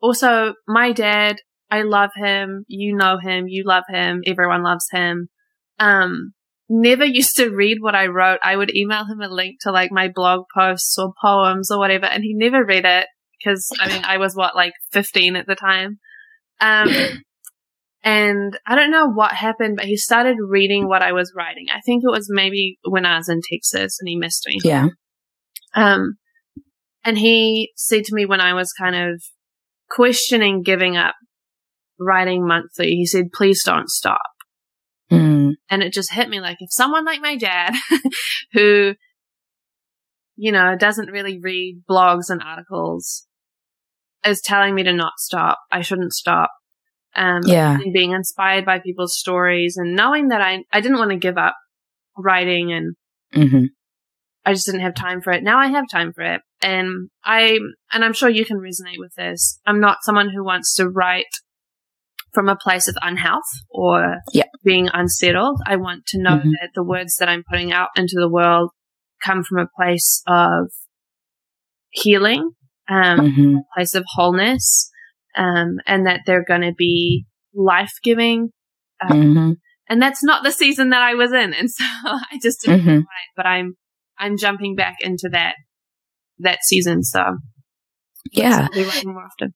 also, 0.00 0.54
my 0.66 0.92
dad, 0.92 1.36
I 1.70 1.82
love 1.82 2.10
him. 2.16 2.64
You 2.68 2.96
know 2.96 3.18
him. 3.22 3.46
You 3.48 3.64
love 3.64 3.84
him. 3.88 4.22
Everyone 4.26 4.62
loves 4.62 4.86
him. 4.90 5.28
Um, 5.78 6.32
never 6.68 7.04
used 7.04 7.36
to 7.36 7.50
read 7.50 7.78
what 7.80 7.94
I 7.94 8.06
wrote. 8.06 8.40
I 8.42 8.56
would 8.56 8.74
email 8.74 9.04
him 9.06 9.20
a 9.20 9.28
link 9.28 9.56
to 9.62 9.72
like 9.72 9.90
my 9.92 10.08
blog 10.08 10.44
posts 10.54 10.96
or 10.98 11.12
poems 11.22 11.70
or 11.70 11.78
whatever, 11.78 12.06
and 12.06 12.22
he 12.22 12.34
never 12.34 12.64
read 12.64 12.84
it 12.84 13.06
because 13.38 13.70
I 13.80 13.88
mean, 13.88 14.02
I 14.04 14.18
was 14.18 14.34
what, 14.34 14.56
like 14.56 14.72
15 14.92 15.36
at 15.36 15.46
the 15.46 15.54
time. 15.54 15.98
Um, 16.60 16.88
and 18.02 18.58
I 18.66 18.74
don't 18.74 18.90
know 18.90 19.08
what 19.08 19.32
happened, 19.32 19.76
but 19.76 19.86
he 19.86 19.96
started 19.96 20.36
reading 20.40 20.88
what 20.88 21.02
I 21.02 21.12
was 21.12 21.32
writing. 21.36 21.66
I 21.72 21.80
think 21.80 22.02
it 22.04 22.10
was 22.10 22.28
maybe 22.30 22.78
when 22.82 23.06
I 23.06 23.16
was 23.18 23.28
in 23.28 23.40
Texas 23.48 23.98
and 24.00 24.08
he 24.08 24.16
missed 24.16 24.46
me. 24.46 24.58
Yeah. 24.64 24.88
Um, 25.74 26.14
and 27.04 27.18
he 27.18 27.72
said 27.76 28.04
to 28.04 28.14
me 28.14 28.26
when 28.26 28.40
I 28.40 28.54
was 28.54 28.72
kind 28.72 28.96
of 28.96 29.22
questioning 29.90 30.62
giving 30.62 30.96
up 30.96 31.14
writing 31.98 32.46
monthly, 32.46 32.90
he 32.90 33.06
said, 33.06 33.32
please 33.32 33.62
don't 33.64 33.88
stop. 33.88 34.20
Mm. 35.10 35.52
And 35.70 35.82
it 35.82 35.92
just 35.92 36.12
hit 36.12 36.28
me 36.28 36.40
like 36.40 36.58
if 36.60 36.68
someone 36.70 37.04
like 37.04 37.20
my 37.20 37.36
dad, 37.36 37.74
who, 38.52 38.94
you 40.36 40.52
know, 40.52 40.76
doesn't 40.76 41.10
really 41.10 41.38
read 41.40 41.82
blogs 41.88 42.30
and 42.30 42.42
articles, 42.42 43.26
is 44.24 44.40
telling 44.40 44.74
me 44.74 44.82
to 44.82 44.92
not 44.92 45.14
stop, 45.18 45.58
I 45.72 45.80
shouldn't 45.80 46.12
stop. 46.12 46.50
Um, 47.16 47.40
yeah. 47.44 47.74
And 47.74 47.92
being 47.92 48.12
inspired 48.12 48.64
by 48.64 48.80
people's 48.80 49.18
stories 49.18 49.76
and 49.76 49.96
knowing 49.96 50.28
that 50.28 50.40
I, 50.40 50.64
I 50.72 50.80
didn't 50.80 50.98
want 50.98 51.10
to 51.10 51.16
give 51.16 51.38
up 51.38 51.54
writing 52.16 52.72
and 52.72 52.96
mm-hmm. 53.34 53.64
I 54.48 54.54
just 54.54 54.64
didn't 54.64 54.80
have 54.80 54.94
time 54.94 55.20
for 55.20 55.30
it. 55.30 55.42
Now 55.42 55.58
I 55.58 55.66
have 55.66 55.84
time 55.90 56.14
for 56.14 56.22
it. 56.22 56.40
And 56.62 57.10
I, 57.22 57.58
and 57.92 58.02
I'm 58.02 58.14
sure 58.14 58.30
you 58.30 58.46
can 58.46 58.56
resonate 58.56 58.98
with 58.98 59.12
this. 59.14 59.60
I'm 59.66 59.78
not 59.78 59.98
someone 60.02 60.30
who 60.30 60.42
wants 60.42 60.74
to 60.76 60.88
write 60.88 61.26
from 62.32 62.48
a 62.48 62.56
place 62.56 62.88
of 62.88 62.96
unhealth 63.02 63.42
or 63.68 64.16
yep. 64.32 64.46
being 64.64 64.88
unsettled. 64.90 65.60
I 65.66 65.76
want 65.76 66.06
to 66.06 66.22
know 66.22 66.36
mm-hmm. 66.38 66.52
that 66.52 66.70
the 66.74 66.82
words 66.82 67.16
that 67.16 67.28
I'm 67.28 67.44
putting 67.50 67.72
out 67.72 67.90
into 67.94 68.16
the 68.18 68.28
world 68.30 68.70
come 69.22 69.44
from 69.44 69.58
a 69.58 69.68
place 69.76 70.22
of 70.26 70.70
healing, 71.90 72.52
um, 72.88 73.18
mm-hmm. 73.18 73.56
a 73.56 73.74
place 73.76 73.94
of 73.94 74.04
wholeness, 74.14 74.90
um, 75.36 75.76
and 75.86 76.06
that 76.06 76.20
they're 76.24 76.44
going 76.44 76.62
to 76.62 76.74
be 76.76 77.26
life 77.54 77.92
giving. 78.02 78.48
Um, 78.98 79.22
mm-hmm. 79.22 79.52
And 79.90 80.00
that's 80.00 80.24
not 80.24 80.42
the 80.42 80.52
season 80.52 80.90
that 80.90 81.02
I 81.02 81.14
was 81.14 81.32
in. 81.32 81.52
And 81.52 81.70
so 81.70 81.84
I 81.84 82.38
just 82.42 82.62
didn't 82.62 82.80
mm-hmm. 82.80 82.88
write, 82.88 83.32
but 83.36 83.44
I'm, 83.44 83.74
I'm 84.18 84.36
jumping 84.36 84.74
back 84.74 84.96
into 85.00 85.28
that, 85.32 85.54
that 86.38 86.58
season. 86.64 87.02
So 87.02 87.22
Yeah. 88.32 88.68
more 89.04 89.24
often. 89.24 89.54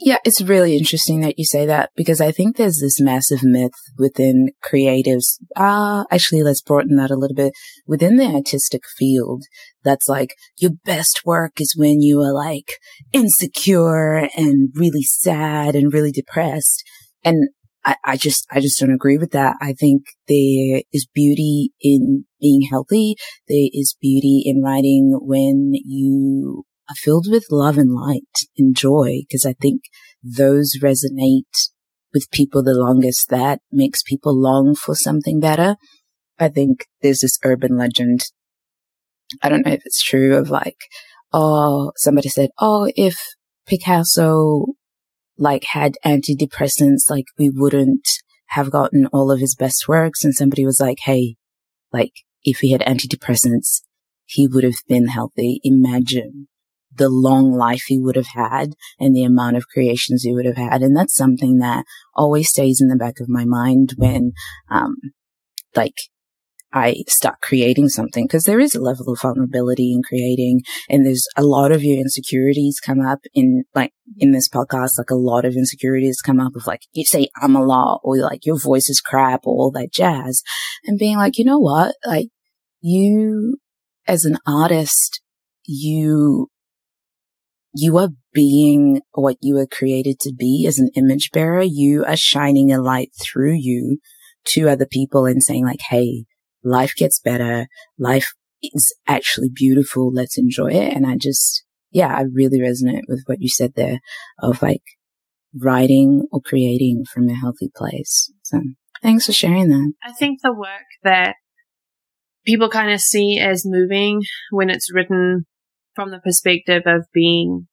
Yeah, 0.00 0.18
it's 0.24 0.40
really 0.40 0.76
interesting 0.76 1.20
that 1.22 1.38
you 1.38 1.44
say 1.44 1.66
that 1.66 1.90
because 1.96 2.20
I 2.20 2.30
think 2.30 2.56
there's 2.56 2.78
this 2.80 3.00
massive 3.00 3.40
myth 3.42 3.72
within 3.98 4.50
creatives. 4.64 5.38
Ah, 5.56 6.02
uh, 6.02 6.04
actually, 6.12 6.44
let's 6.44 6.62
broaden 6.62 6.94
that 6.96 7.10
a 7.10 7.16
little 7.16 7.34
bit. 7.34 7.52
Within 7.84 8.16
the 8.16 8.26
artistic 8.26 8.82
field, 8.96 9.42
that's 9.82 10.08
like 10.08 10.36
your 10.56 10.70
best 10.84 11.22
work 11.24 11.60
is 11.60 11.74
when 11.76 12.00
you 12.00 12.20
are 12.20 12.32
like 12.32 12.78
insecure 13.12 14.28
and 14.36 14.70
really 14.72 15.02
sad 15.02 15.74
and 15.74 15.92
really 15.92 16.12
depressed. 16.12 16.84
And 17.24 17.48
I, 17.88 17.96
I 18.04 18.16
just, 18.18 18.46
I 18.52 18.60
just 18.60 18.78
don't 18.78 18.92
agree 18.92 19.16
with 19.16 19.30
that. 19.30 19.56
I 19.62 19.72
think 19.72 20.02
there 20.28 20.82
is 20.92 21.08
beauty 21.14 21.72
in 21.80 22.26
being 22.38 22.68
healthy. 22.68 23.16
There 23.48 23.70
is 23.72 23.96
beauty 23.98 24.42
in 24.44 24.62
writing 24.62 25.18
when 25.22 25.72
you 25.72 26.64
are 26.90 26.94
filled 26.94 27.28
with 27.30 27.46
love 27.50 27.78
and 27.78 27.94
light 27.94 28.20
and 28.58 28.76
joy. 28.76 29.22
Cause 29.32 29.46
I 29.46 29.54
think 29.54 29.84
those 30.22 30.76
resonate 30.82 31.70
with 32.12 32.30
people 32.30 32.62
the 32.62 32.74
longest. 32.74 33.30
That 33.30 33.60
makes 33.72 34.02
people 34.02 34.38
long 34.38 34.74
for 34.74 34.94
something 34.94 35.40
better. 35.40 35.76
I 36.38 36.48
think 36.48 36.84
there's 37.00 37.20
this 37.20 37.38
urban 37.42 37.78
legend. 37.78 38.20
I 39.42 39.48
don't 39.48 39.64
know 39.64 39.72
if 39.72 39.82
it's 39.86 40.02
true 40.02 40.36
of 40.36 40.50
like, 40.50 40.76
oh, 41.32 41.92
somebody 41.96 42.28
said, 42.28 42.50
oh, 42.58 42.92
if 42.96 43.18
Picasso 43.66 44.66
like 45.38 45.64
had 45.70 45.94
antidepressants, 46.04 47.08
like 47.08 47.26
we 47.38 47.50
wouldn't 47.50 48.08
have 48.48 48.70
gotten 48.70 49.06
all 49.12 49.30
of 49.30 49.40
his 49.40 49.54
best 49.54 49.88
works. 49.88 50.24
And 50.24 50.34
somebody 50.34 50.64
was 50.64 50.80
like, 50.80 50.98
Hey, 51.02 51.36
like 51.92 52.12
if 52.42 52.58
he 52.58 52.72
had 52.72 52.80
antidepressants, 52.82 53.82
he 54.24 54.46
would 54.46 54.64
have 54.64 54.82
been 54.88 55.08
healthy. 55.08 55.60
Imagine 55.62 56.48
the 56.94 57.08
long 57.08 57.52
life 57.52 57.84
he 57.86 57.98
would 57.98 58.16
have 58.16 58.28
had 58.34 58.74
and 58.98 59.14
the 59.14 59.24
amount 59.24 59.56
of 59.56 59.68
creations 59.68 60.22
he 60.22 60.34
would 60.34 60.46
have 60.46 60.56
had. 60.56 60.82
And 60.82 60.96
that's 60.96 61.14
something 61.14 61.58
that 61.58 61.84
always 62.14 62.48
stays 62.48 62.80
in 62.80 62.88
the 62.88 62.96
back 62.96 63.20
of 63.20 63.28
my 63.28 63.44
mind 63.44 63.94
when, 63.96 64.32
um, 64.70 64.96
like 65.76 65.94
I 66.72 67.04
start 67.08 67.40
creating 67.40 67.88
something 67.88 68.26
because 68.26 68.44
there 68.44 68.60
is 68.60 68.74
a 68.74 68.80
level 68.80 69.10
of 69.10 69.20
vulnerability 69.20 69.92
in 69.92 70.02
creating 70.02 70.60
and 70.88 71.04
there's 71.06 71.26
a 71.36 71.42
lot 71.42 71.72
of 71.72 71.82
your 71.82 71.96
insecurities 71.96 72.78
come 72.78 73.00
up 73.00 73.20
in 73.32 73.64
like 73.74 73.92
in 74.18 74.32
this 74.32 74.48
podcast, 74.48 74.98
like 74.98 75.10
a 75.10 75.14
lot 75.14 75.46
of 75.46 75.54
insecurities 75.54 76.20
come 76.20 76.40
up 76.40 76.54
of 76.56 76.66
like 76.66 76.82
you 76.92 77.04
say 77.04 77.28
I'm 77.40 77.56
a 77.56 77.64
lot 77.64 78.00
or 78.04 78.18
like 78.18 78.44
your 78.44 78.58
voice 78.58 78.90
is 78.90 79.00
crap 79.00 79.40
or 79.44 79.54
all 79.54 79.70
that 79.72 79.92
jazz 79.92 80.42
and 80.84 80.98
being 80.98 81.16
like, 81.16 81.38
you 81.38 81.44
know 81.44 81.58
what? 81.58 81.94
Like 82.04 82.28
you 82.80 83.56
as 84.06 84.24
an 84.24 84.38
artist, 84.46 85.22
you 85.64 86.50
you 87.74 87.96
are 87.98 88.08
being 88.32 89.02
what 89.12 89.36
you 89.40 89.54
were 89.54 89.66
created 89.66 90.18
to 90.20 90.32
be 90.36 90.66
as 90.66 90.78
an 90.78 90.90
image 90.96 91.30
bearer. 91.32 91.62
You 91.62 92.04
are 92.04 92.16
shining 92.16 92.72
a 92.72 92.80
light 92.80 93.10
through 93.20 93.54
you 93.54 93.98
to 94.48 94.68
other 94.68 94.86
people 94.86 95.26
and 95.26 95.42
saying 95.42 95.64
like, 95.64 95.80
Hey, 95.88 96.24
life 96.64 96.94
gets 96.96 97.20
better. 97.20 97.66
Life 97.98 98.32
is 98.62 98.94
actually 99.06 99.50
beautiful. 99.52 100.12
Let's 100.12 100.38
enjoy 100.38 100.68
it. 100.68 100.94
And 100.94 101.06
I 101.06 101.16
just, 101.16 101.64
yeah, 101.90 102.14
I 102.14 102.22
really 102.32 102.60
resonate 102.60 103.02
with 103.08 103.22
what 103.26 103.40
you 103.40 103.48
said 103.48 103.74
there 103.74 104.00
of 104.40 104.62
like 104.62 104.82
writing 105.56 106.26
or 106.30 106.40
creating 106.40 107.04
from 107.12 107.28
a 107.28 107.34
healthy 107.34 107.70
place. 107.74 108.32
So 108.42 108.60
thanks 109.02 109.26
for 109.26 109.32
sharing 109.32 109.68
that. 109.68 109.92
I 110.04 110.12
think 110.12 110.40
the 110.42 110.52
work 110.52 110.86
that 111.04 111.36
people 112.46 112.68
kind 112.68 112.92
of 112.92 113.00
see 113.00 113.38
as 113.38 113.62
moving 113.64 114.22
when 114.50 114.70
it's 114.70 114.92
written 114.92 115.46
from 115.94 116.10
the 116.10 116.20
perspective 116.20 116.82
of 116.86 117.06
being 117.12 117.66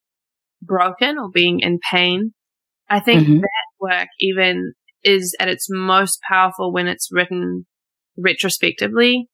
broken 0.62 1.18
or 1.18 1.30
being 1.32 1.60
in 1.60 1.78
pain. 1.92 2.32
I 2.88 3.00
think 3.00 3.22
mm-hmm. 3.22 3.40
that 3.40 3.66
work 3.80 4.08
even 4.20 4.72
is 5.02 5.34
at 5.40 5.48
its 5.48 5.66
most 5.70 6.20
powerful 6.28 6.72
when 6.72 6.88
it's 6.88 7.08
written 7.12 7.66
retrospectively 8.16 9.28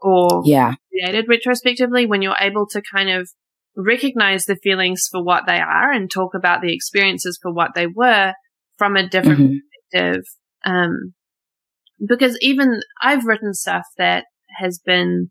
or 0.00 0.42
yeah. 0.44 0.74
created 0.90 1.26
retrospectively 1.28 2.06
when 2.06 2.22
you're 2.22 2.36
able 2.40 2.66
to 2.66 2.82
kind 2.92 3.10
of 3.10 3.30
recognize 3.76 4.44
the 4.44 4.56
feelings 4.56 5.08
for 5.10 5.22
what 5.22 5.44
they 5.46 5.58
are 5.58 5.90
and 5.90 6.10
talk 6.10 6.34
about 6.34 6.60
the 6.60 6.74
experiences 6.74 7.38
for 7.40 7.52
what 7.52 7.70
they 7.74 7.86
were 7.86 8.32
from 8.78 8.96
a 8.96 9.08
different 9.08 9.40
mm-hmm. 9.40 9.54
perspective. 9.92 10.24
Um, 10.64 11.14
because 12.06 12.38
even 12.40 12.80
I've 13.02 13.24
written 13.24 13.52
stuff 13.52 13.84
that 13.98 14.24
has 14.58 14.80
been, 14.84 15.30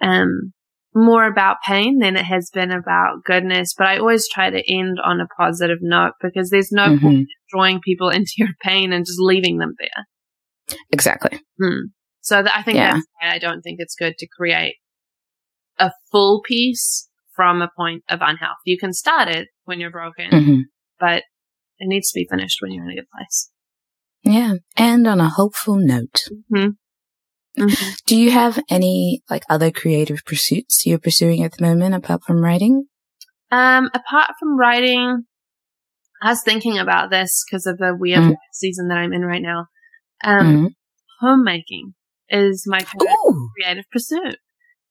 um, 0.00 0.52
more 0.94 1.24
about 1.24 1.56
pain 1.66 1.98
than 1.98 2.16
it 2.16 2.24
has 2.24 2.50
been 2.52 2.70
about 2.70 3.24
goodness, 3.24 3.74
but 3.76 3.86
I 3.86 3.98
always 3.98 4.28
try 4.28 4.50
to 4.50 4.62
end 4.70 4.98
on 5.02 5.20
a 5.20 5.26
positive 5.38 5.78
note 5.80 6.12
because 6.20 6.50
there's 6.50 6.70
no 6.70 6.88
mm-hmm. 6.88 7.06
point 7.06 7.28
drawing 7.50 7.80
people 7.80 8.08
into 8.10 8.32
your 8.36 8.50
pain 8.62 8.92
and 8.92 9.06
just 9.06 9.20
leaving 9.20 9.58
them 9.58 9.74
there. 9.78 10.76
Exactly. 10.90 11.40
Hmm. 11.60 11.86
So 12.22 12.42
th- 12.42 12.54
I 12.54 12.62
think 12.62 12.76
yeah. 12.76 12.94
that's 12.94 13.06
why 13.20 13.34
I 13.34 13.38
don't 13.38 13.62
think 13.62 13.76
it's 13.78 13.96
good 13.96 14.16
to 14.18 14.26
create 14.26 14.76
a 15.78 15.90
full 16.10 16.40
piece 16.42 17.08
from 17.34 17.62
a 17.62 17.70
point 17.76 18.04
of 18.08 18.20
unhealth. 18.22 18.58
You 18.64 18.78
can 18.78 18.92
start 18.92 19.28
it 19.28 19.48
when 19.64 19.80
you're 19.80 19.90
broken, 19.90 20.30
mm-hmm. 20.30 20.60
but 20.98 21.24
it 21.78 21.88
needs 21.88 22.10
to 22.12 22.18
be 22.18 22.26
finished 22.30 22.58
when 22.60 22.72
you're 22.72 22.84
in 22.84 22.90
a 22.90 22.94
good 22.94 23.08
place. 23.16 23.50
Yeah. 24.22 24.54
And 24.76 25.06
on 25.06 25.20
a 25.20 25.28
hopeful 25.28 25.76
note. 25.76 26.28
Mm-hmm. 26.54 26.68
Mm-hmm. 27.58 27.92
Do 28.06 28.16
you 28.16 28.30
have 28.30 28.58
any 28.70 29.22
like 29.28 29.42
other 29.50 29.70
creative 29.70 30.24
pursuits 30.24 30.86
you're 30.86 30.98
pursuing 30.98 31.42
at 31.42 31.52
the 31.52 31.64
moment 31.64 31.94
apart 31.94 32.22
from 32.24 32.42
writing? 32.42 32.86
Um, 33.50 33.90
apart 33.92 34.30
from 34.38 34.56
writing, 34.56 35.24
I 36.22 36.30
was 36.30 36.42
thinking 36.42 36.78
about 36.78 37.10
this 37.10 37.44
because 37.44 37.66
of 37.66 37.78
the 37.78 37.94
weird 37.94 38.20
mm. 38.20 38.36
season 38.52 38.88
that 38.88 38.96
I'm 38.96 39.12
in 39.12 39.22
right 39.22 39.42
now. 39.42 39.66
Um, 40.24 40.46
mm. 40.46 40.68
homemaking 41.20 41.94
is 42.32 42.64
my 42.66 42.80
creative 42.80 43.84
pursuit. 43.92 44.36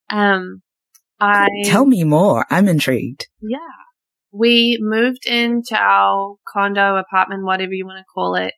Um, 0.09 0.61
I 1.19 1.49
tell 1.65 1.85
me 1.85 2.03
more. 2.03 2.45
I'm 2.49 2.67
intrigued. 2.67 3.27
Yeah, 3.41 3.57
we 4.31 4.77
moved 4.79 5.25
into 5.25 5.75
our 5.75 6.35
condo, 6.47 6.95
apartment, 6.95 7.43
whatever 7.43 7.73
you 7.73 7.85
want 7.85 7.99
to 7.99 8.05
call 8.13 8.35
it. 8.35 8.53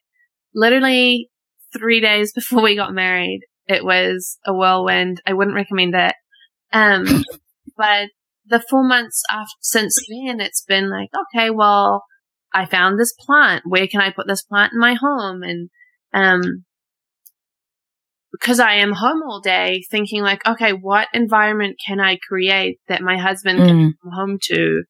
Literally 0.54 1.30
three 1.76 2.00
days 2.00 2.32
before 2.32 2.62
we 2.62 2.76
got 2.76 2.94
married. 2.94 3.40
It 3.66 3.84
was 3.84 4.38
a 4.46 4.54
whirlwind. 4.54 5.20
I 5.26 5.32
wouldn't 5.32 5.56
recommend 5.56 5.94
it. 5.94 6.14
Um, 6.72 7.24
but 7.76 8.08
the 8.46 8.62
four 8.70 8.86
months 8.86 9.22
after 9.30 9.50
since 9.60 9.98
then, 10.08 10.40
it's 10.40 10.62
been 10.62 10.90
like, 10.90 11.08
okay, 11.34 11.50
well, 11.50 12.04
I 12.52 12.66
found 12.66 12.98
this 12.98 13.14
plant. 13.18 13.64
Where 13.66 13.88
can 13.88 14.00
I 14.00 14.10
put 14.10 14.26
this 14.28 14.42
plant 14.42 14.72
in 14.74 14.78
my 14.78 14.94
home? 14.94 15.42
And 15.42 15.70
um, 16.12 16.64
because 18.40 18.58
I 18.58 18.74
am 18.74 18.92
home 18.92 19.22
all 19.22 19.40
day 19.40 19.84
thinking 19.90 20.22
like, 20.22 20.46
okay, 20.46 20.72
what 20.72 21.08
environment 21.14 21.76
can 21.86 22.00
I 22.00 22.18
create 22.28 22.78
that 22.88 23.02
my 23.02 23.16
husband 23.16 23.60
mm. 23.60 23.66
can 23.66 23.94
come 24.02 24.12
home 24.12 24.38
to? 24.44 24.82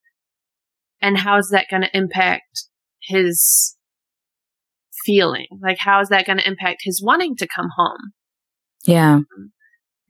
And 1.02 1.18
how 1.18 1.36
is 1.38 1.50
that 1.50 1.66
going 1.70 1.82
to 1.82 1.96
impact 1.96 2.68
his 3.02 3.76
feeling? 5.04 5.46
Like, 5.62 5.76
how 5.78 6.00
is 6.00 6.08
that 6.08 6.26
going 6.26 6.38
to 6.38 6.48
impact 6.48 6.78
his 6.84 7.02
wanting 7.04 7.36
to 7.36 7.46
come 7.46 7.68
home? 7.76 8.12
Yeah. 8.86 9.20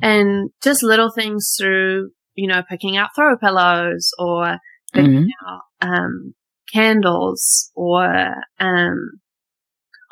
And 0.01 0.51
just 0.63 0.83
little 0.85 1.11
things 1.11 1.55
through, 1.59 2.11
you 2.35 2.47
know, 2.47 2.63
picking 2.69 2.97
out 2.97 3.11
throw 3.17 3.37
pillows 3.37 4.11
or 4.19 4.59
picking 4.93 5.13
mm-hmm. 5.13 5.47
out, 5.49 5.63
um, 5.81 6.35
candles 6.73 7.73
or, 7.75 8.35
um, 8.61 9.11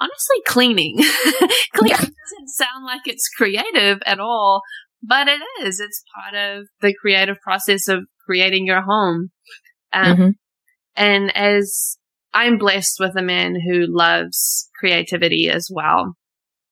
honestly 0.03 0.43
cleaning. 0.47 0.97
cleaning 1.75 1.97
doesn't 1.97 2.49
sound 2.49 2.85
like 2.85 3.03
it's 3.07 3.29
creative 3.29 3.99
at 4.05 4.19
all, 4.19 4.63
but 5.03 5.29
it 5.29 5.41
is. 5.63 5.81
It's 5.81 6.05
part 6.15 6.35
of 6.35 6.67
the 6.81 6.95
creative 7.01 7.37
process 7.43 7.89
of 7.89 8.05
creating 8.27 8.67
your 8.67 8.83
home. 8.83 9.31
Um, 9.93 10.17
mm-hmm. 10.17 10.29
and 10.97 11.37
as 11.37 11.99
I'm 12.33 12.59
blessed 12.59 12.97
with 12.99 13.17
a 13.17 13.23
man 13.23 13.55
who 13.55 13.87
loves 13.87 14.71
creativity 14.79 15.51
as 15.51 15.69
well. 15.71 16.17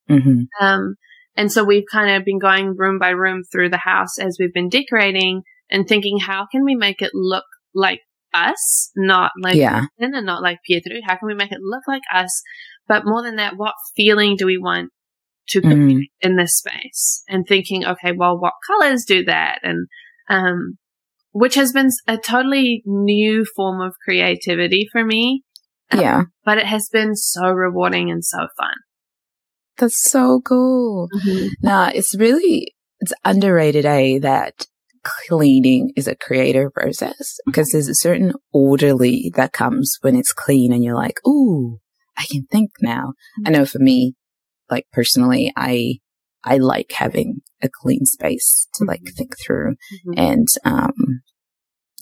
Mm-hmm. 0.09 0.65
Um, 0.65 0.95
and 1.37 1.53
so 1.53 1.65
we've 1.65 1.85
kind 1.91 2.17
of 2.17 2.25
been 2.25 2.39
going 2.39 2.77
room 2.77 2.99
by 2.99 3.11
room 3.11 3.43
through 3.51 3.71
the 3.71 3.77
house 3.77 4.19
as 4.19 4.37
we've 4.41 4.55
been 4.55 4.69
decorating 4.69 5.43
and 5.71 5.87
thinking, 5.87 6.19
how 6.19 6.47
can 6.51 6.65
we 6.65 6.75
make 6.75 7.03
it 7.03 7.13
look 7.15 7.45
like 7.75 8.01
us, 8.35 8.91
not 8.97 9.33
like 9.41 9.57
yeah. 9.57 9.87
and 9.99 10.27
not 10.27 10.43
like 10.43 10.59
Pietro? 10.67 10.97
How 11.05 11.17
can 11.17 11.29
we 11.29 11.35
make 11.35 11.53
it 11.53 11.61
look 11.61 11.83
like 11.87 12.03
us 12.13 12.43
but 12.91 13.07
more 13.07 13.23
than 13.23 13.37
that, 13.37 13.57
what 13.57 13.75
feeling 13.97 14.35
do 14.35 14.47
we 14.47 14.59
want 14.59 14.91
to 15.51 15.61
mm. 15.61 16.01
in 16.21 16.37
this 16.37 16.57
space? 16.57 17.23
And 17.29 17.47
thinking, 17.47 17.87
okay, 17.87 18.11
well, 18.11 18.37
what 18.37 18.55
colors 18.67 19.05
do 19.05 19.25
that? 19.27 19.61
And, 19.63 19.87
um, 20.29 20.77
which 21.31 21.55
has 21.55 21.73
been 21.73 21.91
a 22.09 22.19
totally 22.19 22.83
new 22.85 23.47
form 23.55 23.81
of 23.81 23.95
creativity 24.05 24.89
for 24.91 25.05
me. 25.05 25.45
Um, 25.93 26.01
yeah. 26.01 26.23
But 26.45 26.59
it 26.59 26.67
has 26.67 26.89
been 26.93 27.15
so 27.15 27.49
rewarding 27.51 28.11
and 28.11 28.25
so 28.25 28.49
fun. 28.59 28.75
That's 29.79 30.03
so 30.11 30.41
cool. 30.41 31.09
Mm-hmm. 31.15 31.49
Now, 31.63 31.93
it's 31.95 32.17
really, 32.17 32.75
it's 32.99 33.13
underrated, 33.25 33.87
eh, 33.87 34.19
that 34.19 34.67
cleaning 35.03 35.93
is 35.97 36.07
a 36.07 36.17
creative 36.17 36.73
process 36.73 37.37
because 37.47 37.71
there's 37.71 37.89
a 37.89 37.95
certain 37.95 38.33
orderly 38.53 39.33
that 39.37 39.53
comes 39.53 39.97
when 40.03 40.17
it's 40.17 40.33
clean 40.33 40.73
and 40.73 40.85
you're 40.85 40.97
like, 40.97 41.19
ooh, 41.27 41.79
I 42.17 42.25
can 42.31 42.47
think 42.51 42.71
now. 42.81 43.15
I 43.47 43.51
know 43.51 43.65
for 43.65 43.79
me, 43.79 44.15
like 44.71 44.87
personally, 44.93 45.53
I, 45.57 45.99
I 46.45 46.59
like 46.59 46.93
having 46.93 47.41
a 47.63 47.69
clean 47.69 48.05
space 48.05 48.69
to 48.75 48.85
like 48.85 49.01
mm-hmm. 49.01 49.15
think 49.15 49.35
through 49.45 49.73
mm-hmm. 49.73 50.13
and, 50.17 50.49
um, 50.65 51.23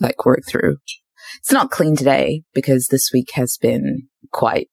like 0.01 0.25
work 0.25 0.43
through. 0.47 0.77
It's 1.39 1.53
not 1.53 1.71
clean 1.71 1.97
today 1.97 2.43
because 2.55 2.89
this 2.89 3.11
week 3.13 3.31
has 3.35 3.59
been 3.61 4.09
quite 4.33 4.69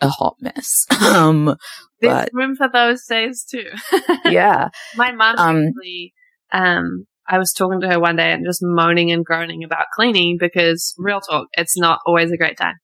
a 0.00 0.08
hot 0.08 0.36
mess. 0.40 0.86
Um, 1.08 1.56
There's 2.00 2.26
but, 2.26 2.30
room 2.32 2.54
for 2.54 2.68
those 2.68 3.04
days 3.06 3.44
too. 3.50 3.70
yeah. 4.24 4.68
My 4.94 5.10
mom 5.10 5.36
um, 5.38 5.56
actually, 5.68 6.12
um, 6.52 7.06
I 7.28 7.38
was 7.38 7.52
talking 7.52 7.80
to 7.82 7.88
her 7.88 8.00
one 8.00 8.16
day 8.16 8.32
and 8.32 8.46
just 8.46 8.60
moaning 8.62 9.10
and 9.12 9.24
groaning 9.24 9.62
about 9.62 9.86
cleaning 9.94 10.38
because 10.40 10.94
real 10.96 11.20
talk, 11.20 11.48
it's 11.52 11.78
not 11.78 12.00
always 12.06 12.32
a 12.32 12.36
great 12.36 12.56
time. 12.56 12.76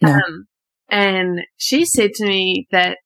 No. 0.00 0.12
Um, 0.12 0.46
and 0.88 1.40
she 1.56 1.84
said 1.84 2.12
to 2.14 2.26
me 2.26 2.66
that 2.72 2.98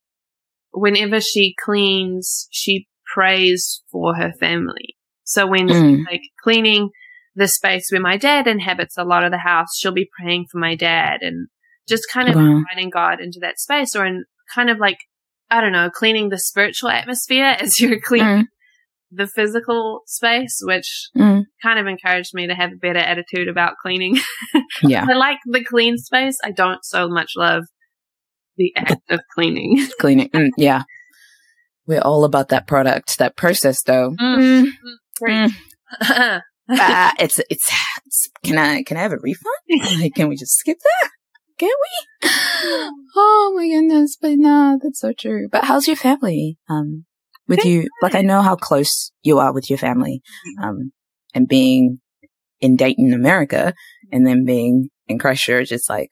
whenever 0.71 1.21
she 1.21 1.55
cleans, 1.63 2.47
she 2.51 2.87
prays 3.13 3.83
for 3.91 4.15
her 4.15 4.33
family. 4.39 4.95
So 5.23 5.47
when 5.47 5.67
mm. 5.67 5.97
she's 5.97 6.05
like 6.05 6.21
cleaning 6.43 6.89
the 7.35 7.47
space 7.47 7.89
where 7.91 8.01
my 8.01 8.17
dad 8.17 8.47
inhabits 8.47 8.97
a 8.97 9.03
lot 9.03 9.23
of 9.23 9.31
the 9.31 9.37
house, 9.37 9.77
she'll 9.77 9.93
be 9.93 10.09
praying 10.19 10.47
for 10.51 10.57
my 10.57 10.75
dad 10.75 11.19
and 11.21 11.47
just 11.87 12.03
kind 12.11 12.29
of 12.29 12.35
wow. 12.35 12.41
inviting 12.41 12.89
God 12.89 13.21
into 13.21 13.39
that 13.41 13.59
space 13.59 13.95
or 13.95 14.05
in 14.05 14.25
kind 14.53 14.69
of 14.69 14.79
like, 14.79 14.97
I 15.49 15.61
don't 15.61 15.71
know, 15.71 15.89
cleaning 15.89 16.29
the 16.29 16.39
spiritual 16.39 16.89
atmosphere 16.89 17.45
as 17.59 17.79
you're 17.79 17.99
cleaning 17.99 18.43
mm. 18.43 18.47
The 19.11 19.27
physical 19.27 20.01
space, 20.07 20.59
which 20.63 21.09
mm. 21.17 21.43
kind 21.61 21.79
of 21.79 21.87
encouraged 21.87 22.33
me 22.33 22.47
to 22.47 22.55
have 22.55 22.71
a 22.71 22.77
better 22.77 22.99
attitude 22.99 23.47
about 23.47 23.73
cleaning. 23.81 24.17
yeah. 24.83 25.05
I 25.07 25.13
like 25.13 25.37
the 25.45 25.63
clean 25.63 25.97
space. 25.97 26.37
I 26.43 26.51
don't 26.51 26.83
so 26.83 27.09
much 27.09 27.33
love 27.35 27.63
the 28.57 28.73
act 28.75 29.09
of 29.09 29.19
cleaning. 29.33 29.87
cleaning. 29.99 30.29
Mm, 30.29 30.49
yeah. 30.57 30.83
We're 31.87 32.01
all 32.01 32.23
about 32.23 32.49
that 32.49 32.67
product, 32.67 33.17
that 33.17 33.35
process 33.35 33.83
though. 33.83 34.15
Mm. 34.19 34.67
Mm. 35.21 35.51
uh, 36.01 36.39
it's, 37.19 37.39
it's, 37.49 37.71
it's, 38.05 38.29
can 38.43 38.57
I, 38.57 38.83
can 38.83 38.97
I 38.97 39.01
have 39.01 39.11
a 39.11 39.17
refund? 39.17 40.13
can 40.15 40.29
we 40.29 40.37
just 40.37 40.57
skip 40.57 40.77
that? 40.79 41.09
Can 41.57 41.69
we? 41.69 42.29
oh 43.15 43.53
my 43.55 43.67
goodness. 43.67 44.17
But 44.19 44.37
no, 44.37 44.79
that's 44.81 45.01
so 45.01 45.11
true. 45.11 45.47
But 45.51 45.65
how's 45.65 45.87
your 45.87 45.97
family? 45.97 46.57
Um, 46.69 47.05
with 47.51 47.65
you, 47.65 47.87
like 48.01 48.15
I 48.15 48.21
know 48.21 48.41
how 48.41 48.55
close 48.55 49.11
you 49.21 49.39
are 49.39 49.53
with 49.53 49.69
your 49.69 49.77
family, 49.77 50.21
um, 50.61 50.91
and 51.33 51.47
being 51.47 51.99
in 52.59 52.75
Dayton, 52.75 53.13
America, 53.13 53.73
and 54.11 54.25
then 54.25 54.45
being 54.45 54.89
in 55.07 55.19
Christchurch, 55.19 55.71
it's 55.71 55.89
like, 55.89 56.09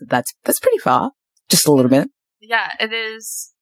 that's, 0.00 0.32
that's 0.44 0.60
pretty 0.60 0.78
far. 0.78 1.12
Just 1.48 1.66
a 1.66 1.72
little 1.72 1.90
bit. 1.90 2.08
Yeah, 2.40 2.72
it 2.80 2.92
is. 2.92 3.52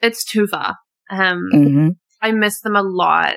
It's 0.00 0.24
too 0.24 0.46
far. 0.46 0.76
Um, 1.10 1.48
mm-hmm. 1.52 1.88
I 2.20 2.32
miss 2.32 2.60
them 2.60 2.76
a 2.76 2.82
lot. 2.82 3.36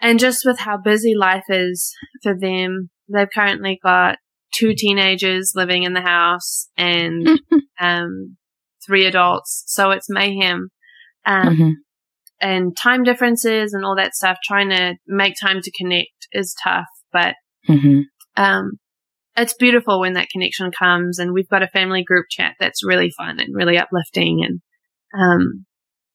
And 0.00 0.18
just 0.18 0.44
with 0.44 0.58
how 0.58 0.78
busy 0.82 1.14
life 1.14 1.44
is 1.48 1.94
for 2.22 2.34
them, 2.38 2.90
they've 3.12 3.28
currently 3.32 3.78
got 3.82 4.18
two 4.54 4.74
teenagers 4.76 5.52
living 5.54 5.82
in 5.82 5.92
the 5.92 6.00
house 6.00 6.68
and 6.76 7.40
um, 7.80 8.36
three 8.84 9.06
adults. 9.06 9.64
So 9.66 9.90
it's 9.90 10.08
mayhem. 10.08 10.68
Um, 11.24 11.48
mm-hmm. 11.48 11.70
And 12.40 12.76
time 12.76 13.02
differences 13.02 13.72
and 13.72 13.84
all 13.84 13.96
that 13.96 14.14
stuff, 14.14 14.38
trying 14.44 14.70
to 14.70 14.94
make 15.06 15.34
time 15.40 15.60
to 15.62 15.70
connect 15.78 16.28
is 16.32 16.54
tough. 16.62 16.84
But 17.12 17.34
mm-hmm. 17.68 18.00
um, 18.36 18.72
it's 19.36 19.54
beautiful 19.54 20.00
when 20.00 20.14
that 20.14 20.28
connection 20.30 20.70
comes. 20.70 21.18
And 21.18 21.32
we've 21.32 21.48
got 21.48 21.62
a 21.62 21.68
family 21.68 22.04
group 22.04 22.26
chat 22.30 22.54
that's 22.60 22.84
really 22.84 23.10
fun 23.10 23.40
and 23.40 23.54
really 23.54 23.78
uplifting. 23.78 24.44
And 24.44 24.60
um, 25.18 25.66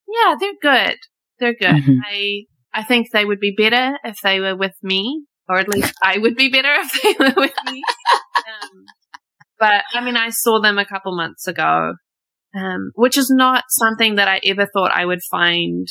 yeah, 0.08 0.36
they're 0.40 0.54
good. 0.62 0.98
They're 1.40 1.56
good. 1.56 1.84
Mm-hmm. 1.84 2.00
I 2.06 2.42
I 2.74 2.84
think 2.84 3.08
they 3.12 3.26
would 3.26 3.40
be 3.40 3.54
better 3.58 3.98
if 4.04 4.18
they 4.24 4.40
were 4.40 4.56
with 4.56 4.76
me, 4.82 5.26
or 5.50 5.58
at 5.58 5.68
least 5.68 5.94
I 6.02 6.18
would 6.18 6.36
be 6.36 6.50
better 6.50 6.74
if 6.74 7.02
they 7.02 7.16
were 7.20 7.34
with 7.36 7.56
me. 7.66 7.82
Um, 8.38 8.86
but 9.60 9.84
I 9.94 10.04
mean, 10.04 10.18
I 10.18 10.30
saw 10.30 10.62
them 10.62 10.78
a 10.78 10.86
couple 10.86 11.16
months 11.16 11.48
ago, 11.48 11.94
um, 12.56 12.92
which 12.96 13.18
is 13.18 13.30
not 13.30 13.66
something 13.70 14.16
that 14.16 14.28
I 14.28 14.40
ever 14.46 14.68
thought 14.74 14.92
I 14.92 15.06
would 15.06 15.22
find 15.30 15.88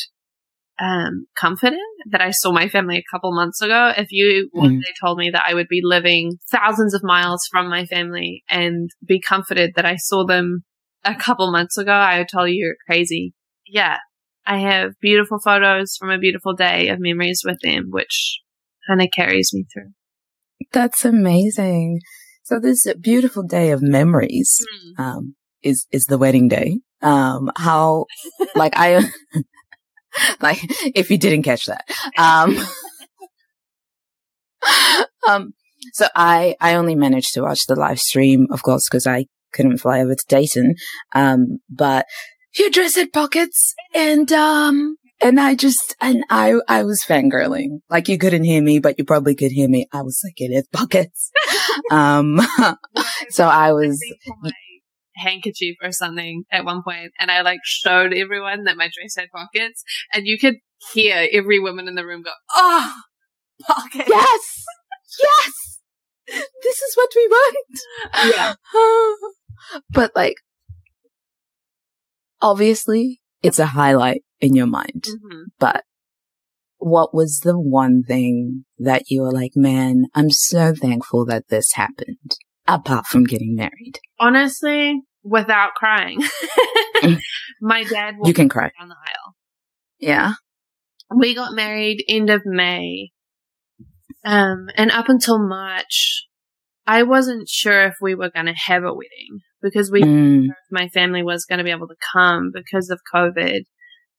um, 0.80 1.26
comfort 1.38 1.72
in. 1.72 1.78
That 2.10 2.20
I 2.20 2.30
saw 2.30 2.52
my 2.52 2.68
family 2.68 2.96
a 2.96 3.14
couple 3.14 3.34
months 3.34 3.60
ago. 3.60 3.92
If 3.96 4.08
you 4.10 4.48
one 4.52 4.78
mm. 4.78 4.80
day 4.80 4.92
told 5.04 5.18
me 5.18 5.30
that 5.30 5.44
I 5.46 5.54
would 5.54 5.68
be 5.68 5.80
living 5.82 6.38
thousands 6.50 6.94
of 6.94 7.02
miles 7.04 7.42
from 7.50 7.68
my 7.68 7.84
family 7.86 8.42
and 8.48 8.90
be 9.06 9.20
comforted 9.20 9.72
that 9.76 9.84
I 9.84 9.96
saw 9.96 10.24
them 10.24 10.64
a 11.04 11.14
couple 11.14 11.50
months 11.52 11.76
ago, 11.76 11.92
I 11.92 12.18
would 12.18 12.28
tell 12.28 12.48
you 12.48 12.54
you're 12.54 12.76
crazy. 12.86 13.34
Yeah, 13.66 13.98
I 14.46 14.58
have 14.58 14.92
beautiful 15.00 15.38
photos 15.38 15.96
from 15.98 16.10
a 16.10 16.18
beautiful 16.18 16.54
day 16.54 16.88
of 16.88 16.98
memories 16.98 17.42
with 17.44 17.58
them, 17.62 17.88
which 17.90 18.40
kind 18.88 19.02
of 19.02 19.08
carries 19.14 19.50
me 19.52 19.64
through. 19.72 19.92
That's 20.72 21.04
amazing. 21.04 22.00
So 22.42 22.58
this 22.58 22.86
beautiful 23.00 23.42
day 23.42 23.70
of 23.70 23.82
memories, 23.82 24.52
mm. 24.98 25.04
um, 25.04 25.36
is, 25.62 25.86
is 25.92 26.06
the 26.06 26.18
wedding 26.18 26.48
day. 26.48 26.80
Um, 27.02 27.50
how, 27.56 28.06
like 28.54 28.74
I, 28.76 29.04
like 30.40 30.58
if 30.94 31.10
you 31.10 31.18
didn't 31.18 31.42
catch 31.42 31.66
that, 31.66 31.84
um, 32.18 32.56
um, 35.28 35.54
so 35.92 36.06
I, 36.14 36.56
I 36.60 36.74
only 36.74 36.94
managed 36.94 37.34
to 37.34 37.42
watch 37.42 37.66
the 37.66 37.76
live 37.76 38.00
stream, 38.00 38.46
of 38.50 38.62
course, 38.62 38.88
because 38.88 39.06
I 39.06 39.26
couldn't 39.52 39.78
fly 39.78 40.00
over 40.00 40.14
to 40.14 40.24
Dayton. 40.28 40.74
Um, 41.14 41.58
but 41.68 42.06
your 42.58 42.70
dress 42.70 42.96
had 42.96 43.12
pockets 43.12 43.74
and, 43.94 44.30
um, 44.32 44.96
and 45.22 45.38
I 45.38 45.54
just, 45.54 45.96
and 46.00 46.24
I, 46.30 46.54
I 46.68 46.82
was 46.82 47.04
fangirling. 47.06 47.80
Like 47.88 48.08
you 48.08 48.18
couldn't 48.18 48.44
hear 48.44 48.62
me, 48.62 48.78
but 48.78 48.98
you 48.98 49.04
probably 49.04 49.34
could 49.34 49.52
hear 49.52 49.68
me. 49.68 49.86
I 49.92 50.02
was 50.02 50.20
like, 50.24 50.34
it 50.38 50.52
is 50.52 50.66
pockets. 50.72 51.30
um, 51.90 52.40
so 53.30 53.46
I 53.46 53.72
was, 53.72 54.00
handkerchief 55.20 55.76
or 55.82 55.92
something 55.92 56.44
at 56.50 56.64
one 56.64 56.82
point 56.82 57.12
and 57.18 57.30
I 57.30 57.42
like 57.42 57.60
showed 57.64 58.12
everyone 58.12 58.64
that 58.64 58.76
my 58.76 58.90
dress 58.92 59.14
had 59.16 59.28
pockets 59.32 59.82
and 60.12 60.26
you 60.26 60.38
could 60.38 60.56
hear 60.92 61.28
every 61.32 61.58
woman 61.58 61.88
in 61.88 61.94
the 61.94 62.06
room 62.06 62.22
go, 62.22 62.30
Oh, 62.54 62.94
pockets. 63.62 64.08
Yes. 64.08 64.64
yes. 65.20 65.78
This 66.62 66.76
is 66.80 66.96
what 66.96 67.10
we 67.14 67.26
want. 67.28 67.80
Yeah. 68.34 68.54
but 69.90 70.12
like, 70.14 70.36
obviously 72.40 73.20
it's 73.42 73.58
a 73.58 73.66
highlight 73.66 74.22
in 74.40 74.54
your 74.54 74.66
mind, 74.66 75.04
mm-hmm. 75.08 75.42
but 75.58 75.84
what 76.78 77.14
was 77.14 77.40
the 77.40 77.58
one 77.58 78.02
thing 78.02 78.64
that 78.78 79.02
you 79.08 79.22
were 79.22 79.32
like, 79.32 79.52
man, 79.54 80.04
I'm 80.14 80.30
so 80.30 80.74
thankful 80.74 81.26
that 81.26 81.48
this 81.48 81.72
happened 81.74 82.36
apart 82.66 83.06
from 83.06 83.24
getting 83.24 83.54
married? 83.54 84.00
Honestly, 84.18 85.02
without 85.22 85.74
crying, 85.74 86.22
my 87.60 87.84
dad 87.84 88.16
you 88.24 88.34
can 88.34 88.48
cry 88.48 88.70
down 88.78 88.88
the 88.88 88.94
aisle. 88.94 89.34
Yeah. 89.98 90.32
We 91.14 91.34
got 91.34 91.52
married 91.52 92.04
end 92.08 92.30
of 92.30 92.42
May. 92.44 93.10
Um, 94.24 94.68
and 94.76 94.90
up 94.90 95.08
until 95.08 95.38
March, 95.38 96.26
I 96.86 97.02
wasn't 97.02 97.48
sure 97.48 97.84
if 97.84 97.94
we 98.00 98.14
were 98.14 98.30
going 98.30 98.46
to 98.46 98.54
have 98.54 98.84
a 98.84 98.94
wedding 98.94 99.40
because 99.62 99.90
we, 99.90 100.02
mm. 100.02 100.46
my 100.70 100.88
family 100.88 101.22
was 101.22 101.44
going 101.44 101.58
to 101.58 101.64
be 101.64 101.70
able 101.70 101.88
to 101.88 101.96
come 102.12 102.50
because 102.52 102.90
of 102.90 103.00
COVID. 103.12 103.62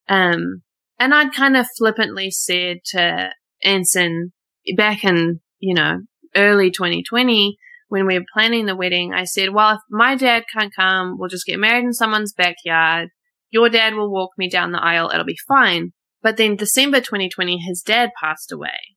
Um, 0.08 0.64
and 1.00 1.14
I'd 1.14 1.34
kind 1.34 1.58
of 1.58 1.68
flippantly 1.78 2.32
said 2.32 2.78
to 2.92 3.30
Anson 3.64 4.34
back 4.76 5.04
in, 5.04 5.40
you 5.60 5.74
know, 5.74 6.00
early 6.36 6.72
2020 6.72 7.58
when 7.92 8.08
we 8.08 8.18
were 8.18 8.26
planning 8.34 8.68
the 8.68 8.76
wedding, 8.76 9.14
I 9.14 9.26
said, 9.26 9.50
well, 9.50 9.76
if 9.76 9.82
my 9.90 10.16
dad 10.16 10.46
can't 10.54 10.74
come, 10.74 11.18
we'll 11.20 11.28
just 11.28 11.46
get 11.46 11.60
married 11.60 11.84
in 11.84 11.92
someone's 11.92 12.32
backyard. 12.32 13.10
Your 13.50 13.68
dad 13.68 13.96
will 13.96 14.10
walk 14.10 14.32
me 14.38 14.50
down 14.50 14.72
the 14.72 14.82
aisle. 14.82 15.12
It'll 15.14 15.26
be 15.26 15.38
fine. 15.46 15.92
But 16.24 16.38
then 16.38 16.56
December 16.56 17.02
2020, 17.02 17.58
his 17.58 17.82
dad 17.82 18.12
passed 18.18 18.50
away. 18.54 18.96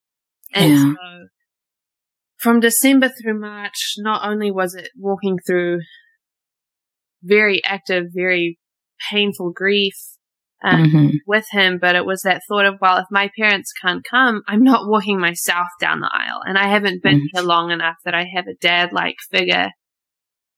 And 0.54 0.70
yeah. 0.70 0.92
so 0.92 1.26
from 2.37 2.61
December 2.61 3.09
through 3.09 3.40
March, 3.40 3.94
not 3.98 4.24
only 4.24 4.52
was 4.52 4.76
it 4.76 4.90
walking 4.96 5.38
through 5.44 5.80
very 7.20 7.64
active, 7.64 8.04
very 8.14 8.61
painful 9.11 9.50
grief 9.50 9.96
um, 10.64 10.85
mm-hmm. 10.85 11.09
with 11.27 11.46
him, 11.50 11.79
but 11.79 11.94
it 11.94 12.07
was 12.07 12.22
that 12.22 12.42
thought 12.48 12.64
of, 12.64 12.77
well, 12.81 12.96
if 12.96 13.05
my 13.11 13.31
parents 13.38 13.72
can't 13.81 14.05
come, 14.11 14.42
I'm 14.48 14.64
not 14.64 14.88
walking 14.88 15.20
myself 15.20 15.68
down 15.79 16.00
the 16.00 16.11
aisle. 16.12 16.40
And 16.44 16.57
I 16.57 16.68
haven't 16.68 17.03
been 17.03 17.16
mm-hmm. 17.16 17.38
here 17.38 17.42
long 17.42 17.70
enough 17.70 17.96
that 18.05 18.14
I 18.14 18.24
have 18.35 18.46
a 18.46 18.55
dad 18.61 18.90
like 18.92 19.16
figure 19.31 19.70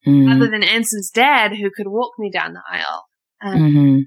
mm-hmm. 0.07 0.31
other 0.31 0.49
than 0.49 0.63
Anson's 0.63 1.11
dad 1.11 1.51
who 1.51 1.69
could 1.75 1.87
walk 1.87 2.13
me 2.17 2.31
down 2.31 2.53
the 2.53 2.61
aisle. 2.71 3.03
Um, 3.43 3.59
mm-hmm. 3.59 3.99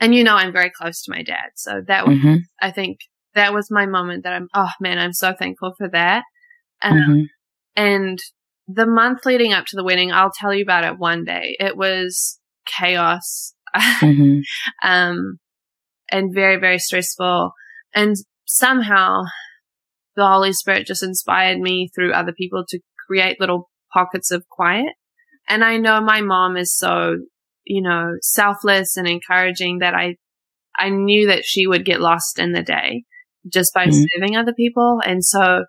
and 0.00 0.14
you 0.14 0.24
know, 0.24 0.34
I'm 0.34 0.52
very 0.52 0.70
close 0.70 1.02
to 1.04 1.12
my 1.12 1.22
dad. 1.22 1.50
So 1.54 1.80
that 1.86 2.08
was, 2.08 2.18
mm-hmm. 2.18 2.36
I 2.60 2.72
think 2.72 2.98
that 3.34 3.54
was 3.54 3.70
my 3.70 3.86
moment 3.86 4.24
that 4.24 4.32
I'm, 4.32 4.48
oh 4.52 4.70
man, 4.80 4.98
I'm 4.98 5.12
so 5.12 5.32
thankful 5.32 5.74
for 5.78 5.88
that. 5.90 6.24
Um, 6.82 6.92
mm-hmm. 6.92 7.20
And 7.76 8.18
the 8.66 8.86
month 8.86 9.24
leading 9.24 9.52
up 9.52 9.66
to 9.66 9.76
the 9.76 9.84
wedding, 9.84 10.10
I'll 10.10 10.32
tell 10.36 10.52
you 10.52 10.62
about 10.62 10.84
it 10.84 10.98
one 10.98 11.24
day. 11.24 11.56
It 11.60 11.76
was 11.76 12.40
chaos. 12.66 13.52
Mm-hmm. 13.78 14.40
um, 14.88 15.38
and 16.10 16.34
very, 16.34 16.58
very 16.58 16.78
stressful. 16.78 17.52
And 17.94 18.16
somehow 18.46 19.22
the 20.14 20.26
Holy 20.26 20.52
Spirit 20.52 20.86
just 20.86 21.02
inspired 21.02 21.58
me 21.58 21.90
through 21.94 22.12
other 22.12 22.32
people 22.32 22.64
to 22.68 22.80
create 23.06 23.40
little 23.40 23.68
pockets 23.92 24.30
of 24.30 24.48
quiet. 24.48 24.92
And 25.48 25.64
I 25.64 25.76
know 25.76 26.00
my 26.00 26.22
mom 26.22 26.56
is 26.56 26.76
so, 26.76 27.16
you 27.64 27.82
know, 27.82 28.12
selfless 28.22 28.96
and 28.96 29.06
encouraging 29.06 29.78
that 29.78 29.94
I, 29.94 30.16
I 30.76 30.90
knew 30.90 31.28
that 31.28 31.44
she 31.44 31.66
would 31.66 31.84
get 31.84 32.00
lost 32.00 32.38
in 32.38 32.52
the 32.52 32.62
day 32.62 33.04
just 33.50 33.72
by 33.74 33.86
mm-hmm. 33.86 34.02
serving 34.14 34.36
other 34.36 34.52
people. 34.52 35.00
And 35.04 35.24
so 35.24 35.64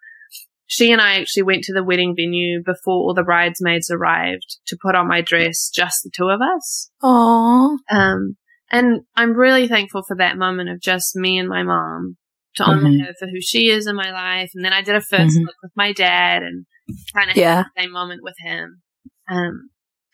she 0.67 0.91
and 0.91 1.01
I 1.01 1.19
actually 1.19 1.43
went 1.43 1.63
to 1.63 1.73
the 1.73 1.83
wedding 1.83 2.13
venue 2.15 2.61
before 2.63 2.95
all 2.95 3.13
the 3.13 3.23
bridesmaids 3.23 3.89
arrived 3.89 4.57
to 4.67 4.77
put 4.81 4.95
on 4.95 5.07
my 5.07 5.21
dress, 5.21 5.69
just 5.73 6.03
the 6.03 6.11
two 6.15 6.27
of 6.27 6.41
us. 6.41 6.91
Aww. 7.01 7.77
Um, 7.89 8.37
and 8.69 9.01
I'm 9.15 9.33
really 9.33 9.67
thankful 9.67 10.03
for 10.05 10.17
that 10.17 10.37
moment 10.37 10.69
of 10.69 10.81
just 10.81 11.15
me 11.15 11.39
and 11.39 11.47
my 11.47 11.63
mom 11.63 12.17
to 12.55 12.63
honor 12.63 12.83
mm-hmm. 12.83 13.05
her 13.05 13.13
for 13.17 13.27
who 13.27 13.39
she 13.41 13.69
is 13.69 13.87
in 13.87 13.95
my 13.95 14.11
life. 14.11 14.51
And 14.53 14.65
then 14.65 14.73
I 14.73 14.81
did 14.81 14.95
a 14.95 14.99
1st 14.99 15.11
mm-hmm. 15.11 15.45
look 15.45 15.55
with 15.63 15.71
my 15.75 15.93
dad 15.93 16.43
and 16.43 16.65
kind 17.13 17.31
of 17.31 17.37
yeah. 17.37 17.55
had 17.55 17.65
the 17.65 17.81
same 17.83 17.91
moment 17.93 18.21
with 18.23 18.35
him. 18.39 18.81
Um, 19.29 19.69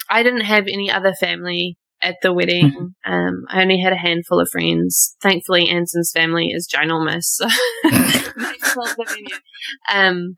I 0.10 0.22
didn't 0.22 0.42
have 0.42 0.68
any 0.68 0.92
other 0.92 1.14
family 1.14 1.78
at 2.04 2.18
the 2.22 2.34
wedding. 2.34 2.72
Mm-hmm. 2.72 3.12
Um, 3.12 3.46
I 3.50 3.62
only 3.62 3.80
had 3.80 3.94
a 3.94 3.98
handful 3.98 4.40
of 4.40 4.50
friends. 4.50 5.16
Thankfully, 5.22 5.70
Anson's 5.70 6.12
family 6.14 6.50
is 6.50 6.70
ginormous. 6.72 7.24
So 7.24 7.48
um, 9.94 10.36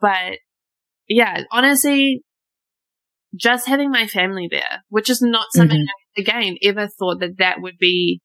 but 0.00 0.38
yeah, 1.08 1.42
honestly, 1.50 2.22
just 3.36 3.66
having 3.66 3.90
my 3.90 4.06
family 4.06 4.48
there, 4.50 4.82
which 4.88 5.10
is 5.10 5.20
not 5.20 5.46
something 5.54 5.78
mm-hmm. 5.78 6.16
I, 6.16 6.20
again, 6.20 6.56
ever 6.62 6.88
thought 6.88 7.20
that 7.20 7.38
that 7.38 7.60
would 7.60 7.78
be 7.78 8.20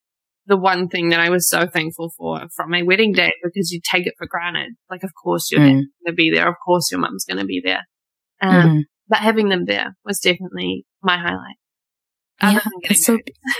the 0.47 0.57
one 0.57 0.87
thing 0.87 1.09
that 1.09 1.19
I 1.19 1.29
was 1.29 1.49
so 1.49 1.67
thankful 1.67 2.11
for 2.17 2.41
from 2.55 2.69
my 2.69 2.83
wedding 2.83 3.13
day 3.13 3.33
because 3.43 3.71
you 3.71 3.81
take 3.83 4.05
it 4.05 4.13
for 4.17 4.27
granted. 4.27 4.73
Like, 4.89 5.03
of 5.03 5.11
course 5.21 5.51
your 5.51 5.61
mm. 5.61 5.67
going 5.67 5.87
to 6.05 6.13
be 6.13 6.31
there. 6.31 6.47
Of 6.47 6.55
course 6.63 6.89
your 6.91 6.99
mum's 6.99 7.25
going 7.25 7.39
to 7.39 7.45
be 7.45 7.61
there. 7.63 7.81
Um, 8.41 8.53
mm. 8.53 8.81
but 9.07 9.19
having 9.19 9.49
them 9.49 9.65
there 9.65 9.95
was 10.05 10.19
definitely 10.19 10.85
my 11.01 11.17
highlight. 11.17 11.55
Yeah, 12.41 12.59
so, 12.93 13.17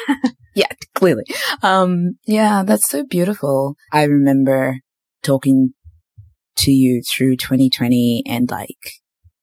yeah, 0.56 0.68
clearly. 0.94 1.24
Um, 1.62 2.18
yeah, 2.26 2.64
that's 2.64 2.90
so 2.90 3.04
beautiful. 3.06 3.76
I 3.92 4.04
remember 4.04 4.80
talking 5.24 5.74
to 6.58 6.72
you 6.72 7.02
through 7.02 7.38
2020 7.38 8.24
and 8.28 8.50
like 8.50 8.70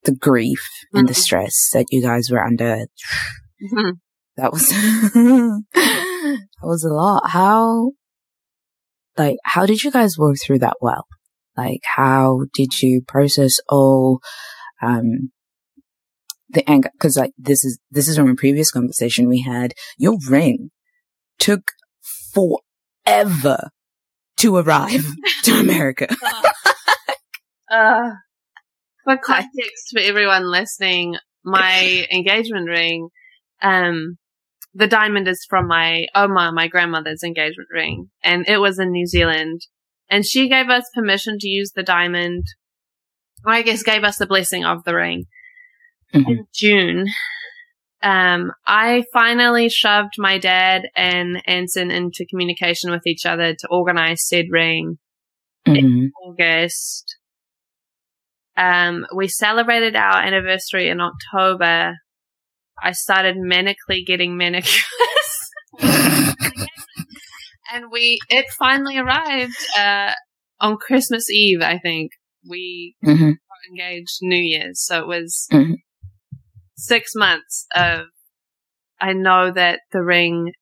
the 0.04 0.14
grief 0.14 0.62
mm-hmm. 0.86 0.98
and 0.98 1.08
the 1.08 1.12
mm-hmm. 1.12 1.20
stress 1.20 1.70
that 1.72 1.86
you 1.90 2.02
guys 2.02 2.28
were 2.30 2.44
under. 2.44 2.86
Mm-hmm. 3.62 3.90
That 4.36 4.52
was, 4.52 4.68
that 5.14 6.46
was 6.62 6.84
a 6.84 6.92
lot. 6.92 7.30
How, 7.30 7.92
like, 9.16 9.36
how 9.44 9.66
did 9.66 9.82
you 9.82 9.90
guys 9.90 10.18
work 10.18 10.36
through 10.42 10.60
that 10.60 10.76
well? 10.80 11.06
Like, 11.56 11.80
how 11.96 12.46
did 12.54 12.80
you 12.80 13.02
process 13.06 13.58
all, 13.68 14.20
um, 14.80 15.32
the 16.52 16.68
anger? 16.68 16.90
Cause 17.00 17.16
like, 17.16 17.32
this 17.38 17.64
is, 17.64 17.78
this 17.90 18.08
is 18.08 18.16
from 18.16 18.30
a 18.30 18.34
previous 18.34 18.70
conversation 18.70 19.28
we 19.28 19.42
had. 19.42 19.74
Your 19.98 20.18
ring 20.28 20.70
took 21.38 21.62
forever 22.32 23.70
to 24.38 24.56
arrive 24.56 25.06
to 25.44 25.52
America. 25.60 26.08
uh, 27.70 28.10
for 29.04 29.16
context 29.16 29.90
for 29.92 30.00
everyone 30.00 30.50
listening, 30.50 31.16
my 31.44 32.06
engagement 32.12 32.68
ring, 32.68 33.08
um, 33.62 34.16
the 34.74 34.86
diamond 34.86 35.28
is 35.28 35.46
from 35.48 35.68
my 35.68 36.06
Oma, 36.14 36.52
my 36.52 36.68
grandmother's 36.68 37.22
engagement 37.22 37.68
ring, 37.72 38.10
and 38.22 38.48
it 38.48 38.58
was 38.58 38.78
in 38.78 38.90
New 38.90 39.06
Zealand. 39.06 39.60
And 40.08 40.24
she 40.24 40.48
gave 40.48 40.68
us 40.68 40.84
permission 40.94 41.38
to 41.38 41.48
use 41.48 41.72
the 41.74 41.82
diamond. 41.82 42.44
Or 43.44 43.52
I 43.52 43.62
guess 43.62 43.82
gave 43.82 44.04
us 44.04 44.18
the 44.18 44.26
blessing 44.26 44.64
of 44.64 44.84
the 44.84 44.94
ring 44.94 45.24
mm-hmm. 46.14 46.30
in 46.30 46.46
June. 46.54 47.06
Um, 48.02 48.52
I 48.66 49.04
finally 49.12 49.68
shoved 49.68 50.14
my 50.18 50.38
dad 50.38 50.88
and 50.96 51.40
Anson 51.46 51.90
into 51.90 52.26
communication 52.28 52.90
with 52.90 53.06
each 53.06 53.24
other 53.24 53.54
to 53.54 53.68
organize 53.70 54.26
said 54.26 54.46
ring 54.50 54.98
mm-hmm. 55.66 55.76
in 55.76 56.12
August. 56.24 57.16
Um, 58.56 59.06
we 59.14 59.28
celebrated 59.28 59.96
our 59.96 60.18
anniversary 60.18 60.88
in 60.88 61.00
October 61.00 61.94
I 62.82 62.92
started 62.92 63.36
manically 63.36 64.04
getting 64.04 64.36
manicures. 64.36 64.82
and 65.80 66.36
we, 67.90 68.18
it 68.28 68.46
finally 68.58 68.98
arrived, 68.98 69.56
uh, 69.78 70.12
on 70.60 70.76
Christmas 70.76 71.30
Eve, 71.30 71.62
I 71.62 71.78
think. 71.78 72.12
We 72.48 72.96
mm-hmm. 73.04 73.30
got 73.30 73.70
engaged 73.70 74.18
New 74.22 74.40
Year's. 74.40 74.84
So 74.84 75.00
it 75.00 75.06
was 75.06 75.46
mm-hmm. 75.52 75.74
Six 76.82 77.14
months 77.14 77.66
of, 77.74 78.06
I 79.00 79.12
know 79.12 79.50
that 79.50 79.80
the 79.92 80.02
ring 80.02 80.52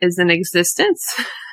is 0.00 0.18
in 0.18 0.30
existence. 0.30 1.02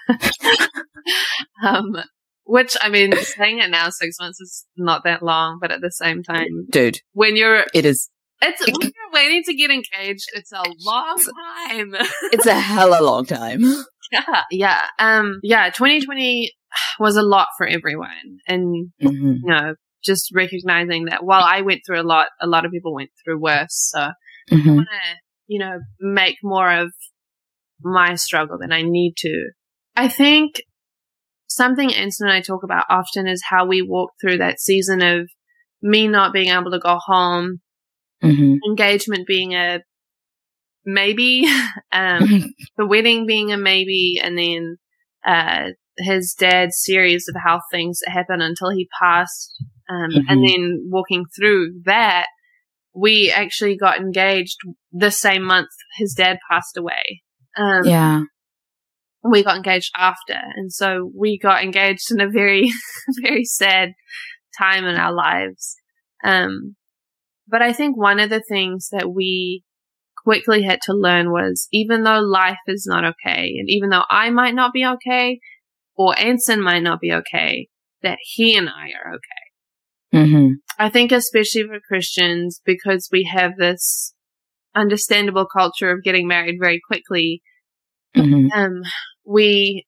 um, 1.64 1.96
which 2.44 2.76
I 2.82 2.90
mean, 2.90 3.16
saying 3.16 3.60
it 3.60 3.70
now, 3.70 3.90
six 3.90 4.18
months 4.20 4.40
is 4.42 4.66
not 4.78 5.04
that 5.06 5.24
long, 5.24 5.60
but 5.62 5.72
at 5.72 5.82
the 5.82 5.92
same 5.92 6.24
time, 6.24 6.68
dude, 6.70 7.00
when 7.14 7.36
you're, 7.36 7.66
it 7.74 7.86
is 7.86 8.10
it's 8.42 8.62
when 8.66 8.82
you're 8.82 9.12
waiting 9.14 9.44
to 9.46 9.54
get 9.54 9.70
engaged, 9.70 10.26
it's 10.34 10.52
a 10.52 10.64
long 10.80 11.18
time. 11.18 11.94
it's 12.34 12.48
a 12.48 12.60
hella 12.60 13.04
long 13.04 13.26
time. 13.26 13.62
Yeah, 14.12 14.44
yeah. 14.50 14.88
Um, 15.00 15.40
yeah, 15.44 15.70
2020 15.70 16.52
was 17.00 17.16
a 17.18 17.22
lot 17.22 17.48
for 17.58 17.68
everyone. 17.68 18.40
And, 18.48 18.92
mm-hmm. 19.02 19.34
you 19.44 19.46
know, 19.46 19.76
just 20.04 20.32
recognizing 20.34 21.06
that 21.06 21.24
while 21.24 21.44
I 21.44 21.62
went 21.62 21.82
through 21.86 22.02
a 22.02 22.04
lot, 22.04 22.28
a 22.42 22.48
lot 22.48 22.66
of 22.66 22.72
people 22.72 22.94
went 22.94 23.12
through 23.24 23.40
worse. 23.40 23.92
So 23.92 24.00
mm-hmm. 24.52 24.70
I 24.70 24.74
want 24.74 24.88
to, 24.88 25.18
you 25.48 25.60
know, 25.60 25.80
make 26.00 26.38
more 26.44 26.72
of 26.72 26.92
my 27.82 28.16
struggle 28.16 28.58
than 28.60 28.72
I 28.72 28.82
need 28.82 29.14
to. 29.18 29.50
I 29.96 30.08
think 30.08 30.62
something 31.48 31.94
Anson 31.94 32.28
and 32.28 32.36
I 32.36 32.42
talk 32.42 32.64
about 32.64 32.86
often 32.90 33.28
is 33.28 33.44
how 33.48 33.66
we 33.66 33.82
walk 33.82 34.12
through 34.22 34.38
that 34.38 34.60
season 34.60 35.02
of 35.02 35.30
me 35.82 36.08
not 36.08 36.34
being 36.34 36.50
able 36.50 36.72
to 36.72 36.80
go 36.80 36.98
home 37.04 37.60
mm-hmm. 38.24 38.56
engagement 38.66 39.28
being 39.28 39.54
a 39.54 39.80
maybe, 40.86 41.48
um, 41.92 42.54
the 42.78 42.86
wedding 42.86 43.26
being 43.26 43.52
a 43.52 43.58
maybe, 43.58 44.20
and 44.22 44.38
then 44.38 44.78
uh, 45.26 45.72
his 45.98 46.34
dad's 46.38 46.82
series 46.82 47.28
of 47.28 47.36
how 47.44 47.62
things 47.72 48.00
that 48.06 48.12
happened 48.12 48.42
until 48.42 48.70
he 48.70 48.88
passed, 49.00 49.56
um, 49.92 50.10
mm-hmm. 50.10 50.20
and 50.30 50.48
then 50.48 50.90
walking 50.90 51.26
through 51.36 51.82
that, 51.86 52.28
we 52.96 53.32
actually 53.36 53.76
got 53.76 54.00
engaged 54.00 54.58
the 54.92 55.12
same 55.12 55.44
month 55.44 55.70
his 55.98 56.14
dad 56.14 56.38
passed 56.50 56.78
away. 56.78 57.22
Um, 57.58 57.84
yeah. 57.84 58.22
We 59.24 59.44
got 59.44 59.58
engaged 59.58 59.92
after, 59.98 60.40
and 60.56 60.72
so 60.72 61.12
we 61.16 61.38
got 61.38 61.64
engaged 61.64 62.10
in 62.10 62.22
a 62.22 62.30
very, 62.30 62.72
very 63.22 63.44
sad 63.44 63.92
time 64.58 64.86
in 64.86 64.96
our 64.96 65.14
lives. 65.14 65.76
Um, 66.24 66.76
but 67.48 67.62
I 67.62 67.74
think 67.74 67.98
one 67.98 68.20
of 68.20 68.30
the 68.30 68.42
things 68.50 68.90
that 68.92 69.12
we 69.12 69.64
quickly 70.24 70.64
had 70.64 70.80
to 70.84 70.94
learn 70.94 71.32
was 71.32 71.68
even 71.72 72.04
though 72.04 72.20
life 72.20 72.58
is 72.68 72.88
not 72.88 73.04
okay, 73.04 73.54
and 73.60 73.70
even 73.70 73.90
though 73.90 74.06
I 74.10 74.30
might 74.32 74.56
not 74.56 74.74
be 74.74 74.86
okay, 74.86 75.40
or 75.96 76.18
Anson 76.18 76.62
might 76.62 76.82
not 76.82 77.00
be 77.00 77.12
okay, 77.12 77.68
that 78.02 78.18
he 78.22 78.56
and 78.56 78.70
I 78.70 78.90
are 78.98 79.14
okay. 79.14 79.41
Mm-hmm. 80.14 80.54
I 80.78 80.90
think 80.90 81.12
especially 81.12 81.64
for 81.64 81.80
Christians, 81.80 82.62
because 82.66 83.10
we 83.12 83.30
have 83.32 83.58
this 83.58 84.14
understandable 84.76 85.46
culture 85.46 85.92
of 85.92 86.04
getting 86.04 86.28
married 86.28 86.58
very 86.60 86.82
quickly, 86.86 87.42
mm-hmm. 88.16 88.52
um, 88.58 88.82
we 89.26 89.86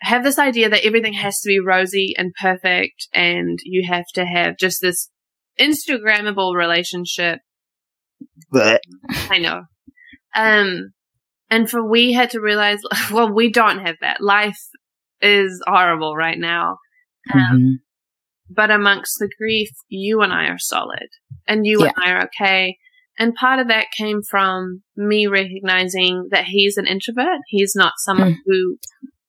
have 0.00 0.22
this 0.22 0.38
idea 0.38 0.68
that 0.68 0.84
everything 0.84 1.14
has 1.14 1.40
to 1.40 1.48
be 1.48 1.58
rosy 1.58 2.14
and 2.16 2.32
perfect 2.40 3.08
and 3.14 3.58
you 3.62 3.88
have 3.88 4.04
to 4.14 4.24
have 4.24 4.56
just 4.58 4.80
this 4.82 5.10
Instagrammable 5.58 6.54
relationship. 6.54 7.38
But 8.50 8.82
I 9.30 9.38
know. 9.38 9.62
Um, 10.34 10.92
and 11.50 11.70
for 11.70 11.88
we 11.88 12.12
had 12.12 12.30
to 12.30 12.40
realize, 12.40 12.80
well, 13.12 13.32
we 13.32 13.50
don't 13.50 13.86
have 13.86 13.96
that. 14.00 14.20
Life 14.20 14.58
is 15.20 15.62
horrible 15.66 16.14
right 16.14 16.38
now. 16.38 16.78
Um, 17.32 17.40
mm-hmm. 17.40 17.72
But 18.50 18.70
amongst 18.70 19.18
the 19.18 19.30
grief, 19.38 19.70
you 19.88 20.20
and 20.20 20.32
I 20.32 20.46
are 20.46 20.58
solid 20.58 21.08
and 21.48 21.66
you 21.66 21.80
yeah. 21.80 21.92
and 21.96 22.04
I 22.04 22.10
are 22.12 22.24
okay. 22.24 22.76
And 23.18 23.34
part 23.34 23.60
of 23.60 23.68
that 23.68 23.86
came 23.96 24.22
from 24.22 24.82
me 24.96 25.26
recognizing 25.26 26.28
that 26.30 26.44
he's 26.46 26.76
an 26.76 26.86
introvert. 26.86 27.38
He's 27.48 27.74
not 27.76 27.92
someone 27.98 28.34
mm. 28.34 28.38
who 28.44 28.78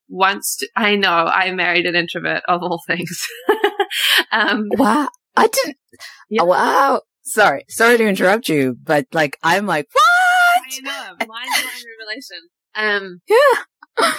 wants 0.08 0.56
to, 0.56 0.68
I 0.76 0.96
know 0.96 1.10
I 1.10 1.52
married 1.52 1.86
an 1.86 1.94
introvert 1.94 2.42
of 2.48 2.62
all 2.62 2.80
things. 2.86 3.26
um, 4.32 4.66
wow. 4.72 5.08
I 5.36 5.46
didn't, 5.48 5.76
yeah. 6.30 6.42
wow. 6.42 7.02
Sorry, 7.22 7.64
sorry 7.68 7.98
to 7.98 8.06
interrupt 8.06 8.48
you, 8.48 8.76
but 8.82 9.06
like, 9.12 9.36
I'm 9.42 9.66
like, 9.66 9.88
what? 9.92 10.02
I 10.02 10.80
know, 10.80 11.26
mind 11.26 11.48
blowing 11.54 11.84
revelation. 12.00 12.38
Um, 12.74 13.20
yeah. 13.28 14.12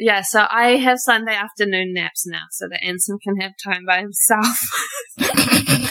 Yeah, 0.00 0.22
so 0.22 0.46
I 0.50 0.76
have 0.76 0.98
Sunday 0.98 1.34
afternoon 1.34 1.92
naps 1.94 2.26
now 2.26 2.44
so 2.50 2.66
that 2.68 2.82
Anson 2.82 3.18
can 3.22 3.36
have 3.40 3.52
time 3.62 3.84
by 3.86 4.00
himself. 4.00 4.58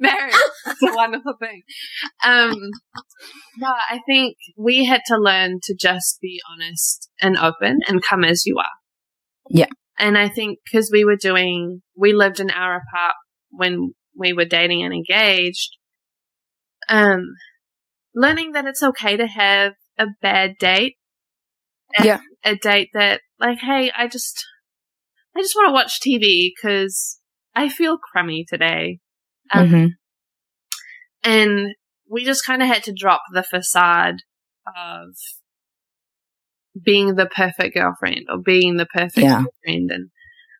marriage. 0.00 0.34
It's 0.66 0.82
a 0.82 0.94
wonderful 0.94 1.34
thing. 1.38 1.62
Um, 2.24 2.54
no, 3.58 3.68
I 3.68 4.00
think 4.06 4.36
we 4.56 4.84
had 4.84 5.02
to 5.06 5.18
learn 5.18 5.60
to 5.64 5.74
just 5.78 6.20
be 6.20 6.40
honest 6.50 7.08
and 7.20 7.36
open 7.36 7.80
and 7.86 8.02
come 8.02 8.24
as 8.24 8.46
you 8.46 8.56
are. 8.58 8.64
Yeah. 9.48 9.68
And 9.98 10.16
I 10.16 10.28
think 10.28 10.58
because 10.64 10.90
we 10.92 11.04
were 11.04 11.16
doing, 11.16 11.82
we 11.96 12.12
lived 12.14 12.40
an 12.40 12.50
hour 12.50 12.76
apart 12.76 13.14
when 13.50 13.92
we 14.16 14.32
were 14.32 14.46
dating 14.46 14.82
and 14.82 14.94
engaged. 14.94 15.76
Um, 16.88 17.34
learning 18.14 18.52
that 18.52 18.66
it's 18.66 18.82
okay 18.82 19.16
to 19.16 19.26
have 19.26 19.74
a 19.98 20.06
bad 20.22 20.56
date. 20.58 20.96
Yeah. 22.02 22.20
A 22.44 22.56
date 22.56 22.90
that, 22.94 23.20
like, 23.38 23.58
hey, 23.58 23.90
I 23.96 24.06
just, 24.06 24.44
I 25.36 25.40
just 25.40 25.54
want 25.54 25.68
to 25.68 25.72
watch 25.72 26.00
TV 26.00 26.50
because 26.54 27.18
I 27.54 27.68
feel 27.68 27.98
crummy 27.98 28.44
today. 28.48 29.00
Um, 29.52 29.68
mm-hmm. 29.68 29.86
And 31.22 31.74
we 32.08 32.24
just 32.24 32.46
kind 32.46 32.62
of 32.62 32.68
had 32.68 32.84
to 32.84 32.94
drop 32.96 33.22
the 33.32 33.42
facade 33.42 34.16
of 34.66 35.14
being 36.82 37.14
the 37.14 37.26
perfect 37.26 37.74
girlfriend 37.74 38.26
or 38.30 38.38
being 38.38 38.76
the 38.76 38.86
perfect 38.86 39.18
yeah. 39.18 39.44
friend 39.64 39.90
and 39.90 40.10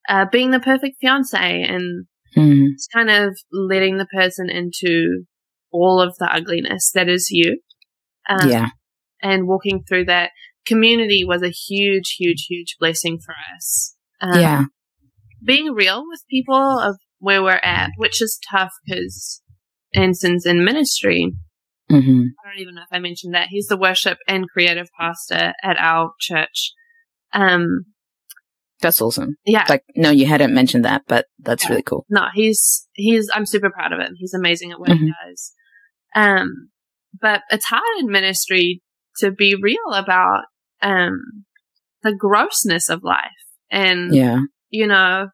uh, 0.08 0.26
being 0.30 0.50
the 0.50 0.60
perfect 0.60 0.96
fiance 1.00 1.62
and 1.62 2.06
mm. 2.36 2.68
kind 2.92 3.10
of 3.10 3.36
letting 3.52 3.98
the 3.98 4.06
person 4.06 4.50
into 4.50 5.24
all 5.72 6.00
of 6.00 6.16
the 6.18 6.28
ugliness 6.32 6.90
that 6.94 7.08
is 7.08 7.28
you. 7.30 7.60
Um, 8.28 8.48
yeah. 8.48 8.68
And 9.22 9.46
walking 9.46 9.84
through 9.86 10.06
that 10.06 10.30
community 10.70 11.24
was 11.26 11.42
a 11.42 11.50
huge, 11.50 12.16
huge, 12.18 12.46
huge 12.48 12.76
blessing 12.78 13.18
for 13.24 13.34
us. 13.54 13.96
Um, 14.20 14.40
yeah. 14.40 14.64
Being 15.42 15.72
real 15.74 16.04
with 16.08 16.22
people 16.30 16.78
of 16.78 16.96
where 17.18 17.42
we're 17.42 17.60
at, 17.62 17.90
which 17.96 18.22
is 18.22 18.38
tough 18.50 18.72
because 18.86 19.42
Anson's 19.94 20.46
in 20.46 20.64
ministry. 20.64 21.32
Mm-hmm. 21.90 22.22
I 22.44 22.48
don't 22.48 22.60
even 22.60 22.74
know 22.76 22.82
if 22.82 22.96
I 22.96 23.00
mentioned 23.00 23.34
that. 23.34 23.48
He's 23.50 23.66
the 23.66 23.76
worship 23.76 24.18
and 24.28 24.48
creative 24.48 24.88
pastor 24.98 25.52
at 25.62 25.76
our 25.78 26.12
church. 26.20 26.72
Um, 27.32 27.86
that's 28.80 29.02
awesome. 29.02 29.36
Yeah. 29.44 29.66
Like, 29.68 29.82
no, 29.96 30.10
you 30.10 30.26
hadn't 30.26 30.54
mentioned 30.54 30.84
that, 30.84 31.02
but 31.06 31.26
that's 31.40 31.64
yeah. 31.64 31.70
really 31.70 31.82
cool. 31.82 32.06
No, 32.08 32.26
he's, 32.34 32.88
he's, 32.92 33.28
I'm 33.34 33.44
super 33.44 33.70
proud 33.70 33.92
of 33.92 33.98
him. 33.98 34.14
He's 34.16 34.34
amazing 34.34 34.72
at 34.72 34.80
what 34.80 34.90
mm-hmm. 34.90 35.06
he 35.06 35.12
does. 35.28 35.52
Um, 36.14 36.70
but 37.20 37.42
it's 37.50 37.66
hard 37.66 37.82
in 37.98 38.06
ministry 38.10 38.82
to 39.18 39.32
be 39.32 39.56
real 39.60 39.92
about, 39.92 40.44
um, 40.82 41.44
the 42.02 42.14
grossness 42.14 42.88
of 42.88 43.04
life. 43.04 43.30
And, 43.70 44.14
yeah. 44.14 44.40
you 44.70 44.86
know, 44.86 45.28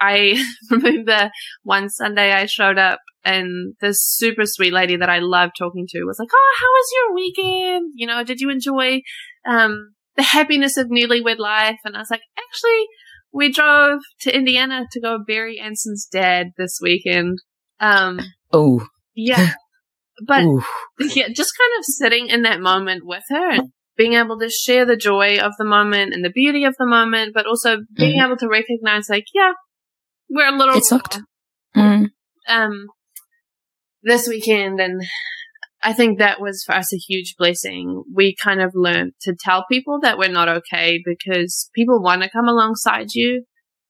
I 0.00 0.44
remember 0.70 1.30
one 1.62 1.88
Sunday 1.88 2.32
I 2.32 2.46
showed 2.46 2.78
up 2.78 3.00
and 3.24 3.74
this 3.80 4.02
super 4.02 4.44
sweet 4.44 4.72
lady 4.72 4.96
that 4.96 5.10
I 5.10 5.18
loved 5.18 5.52
talking 5.58 5.86
to 5.88 6.04
was 6.04 6.18
like, 6.18 6.30
Oh, 6.32 6.54
how 6.58 6.66
was 6.66 6.86
your 6.94 7.14
weekend? 7.14 7.92
You 7.94 8.06
know, 8.06 8.24
did 8.24 8.40
you 8.40 8.50
enjoy, 8.50 9.02
um, 9.46 9.94
the 10.16 10.22
happiness 10.22 10.76
of 10.76 10.88
newlywed 10.88 11.38
life? 11.38 11.78
And 11.84 11.96
I 11.96 12.00
was 12.00 12.10
like, 12.10 12.22
actually, 12.38 12.86
we 13.32 13.52
drove 13.52 14.00
to 14.20 14.34
Indiana 14.34 14.86
to 14.92 15.00
go 15.00 15.18
bury 15.24 15.58
Anson's 15.58 16.08
dad 16.10 16.48
this 16.56 16.78
weekend. 16.82 17.38
Um, 17.80 18.20
oh, 18.52 18.86
yeah. 19.14 19.52
But 20.26 20.42
Ooh. 20.42 20.64
yeah, 20.98 21.28
just 21.28 21.52
kind 21.56 21.78
of 21.78 21.84
sitting 21.84 22.26
in 22.26 22.42
that 22.42 22.60
moment 22.60 23.06
with 23.06 23.22
her 23.28 23.50
and 23.50 23.70
being 23.98 24.14
able 24.14 24.38
to 24.38 24.48
share 24.48 24.86
the 24.86 24.96
joy 24.96 25.38
of 25.38 25.52
the 25.58 25.64
moment 25.64 26.14
and 26.14 26.24
the 26.24 26.30
beauty 26.30 26.64
of 26.64 26.76
the 26.78 26.86
moment, 26.86 27.34
but 27.34 27.46
also 27.46 27.78
being 27.94 28.20
mm. 28.20 28.24
able 28.24 28.36
to 28.36 28.48
recognize 28.48 29.08
like, 29.10 29.26
yeah, 29.34 29.52
we're 30.30 30.48
a 30.48 30.56
little. 30.56 30.76
It 30.76 30.84
sucked. 30.84 31.20
Mm. 31.76 32.06
Um, 32.48 32.86
this 34.02 34.28
weekend, 34.28 34.80
and 34.80 35.02
I 35.82 35.92
think 35.92 36.18
that 36.18 36.40
was 36.40 36.62
for 36.64 36.74
us 36.74 36.94
a 36.94 36.96
huge 36.96 37.34
blessing. 37.36 38.04
We 38.14 38.36
kind 38.40 38.62
of 38.62 38.72
learned 38.74 39.12
to 39.22 39.34
tell 39.38 39.66
people 39.70 39.98
that 40.02 40.16
we're 40.16 40.30
not 40.30 40.48
okay 40.48 41.02
because 41.04 41.68
people 41.74 42.00
want 42.00 42.22
to 42.22 42.30
come 42.30 42.48
alongside 42.48 43.08
you. 43.12 43.44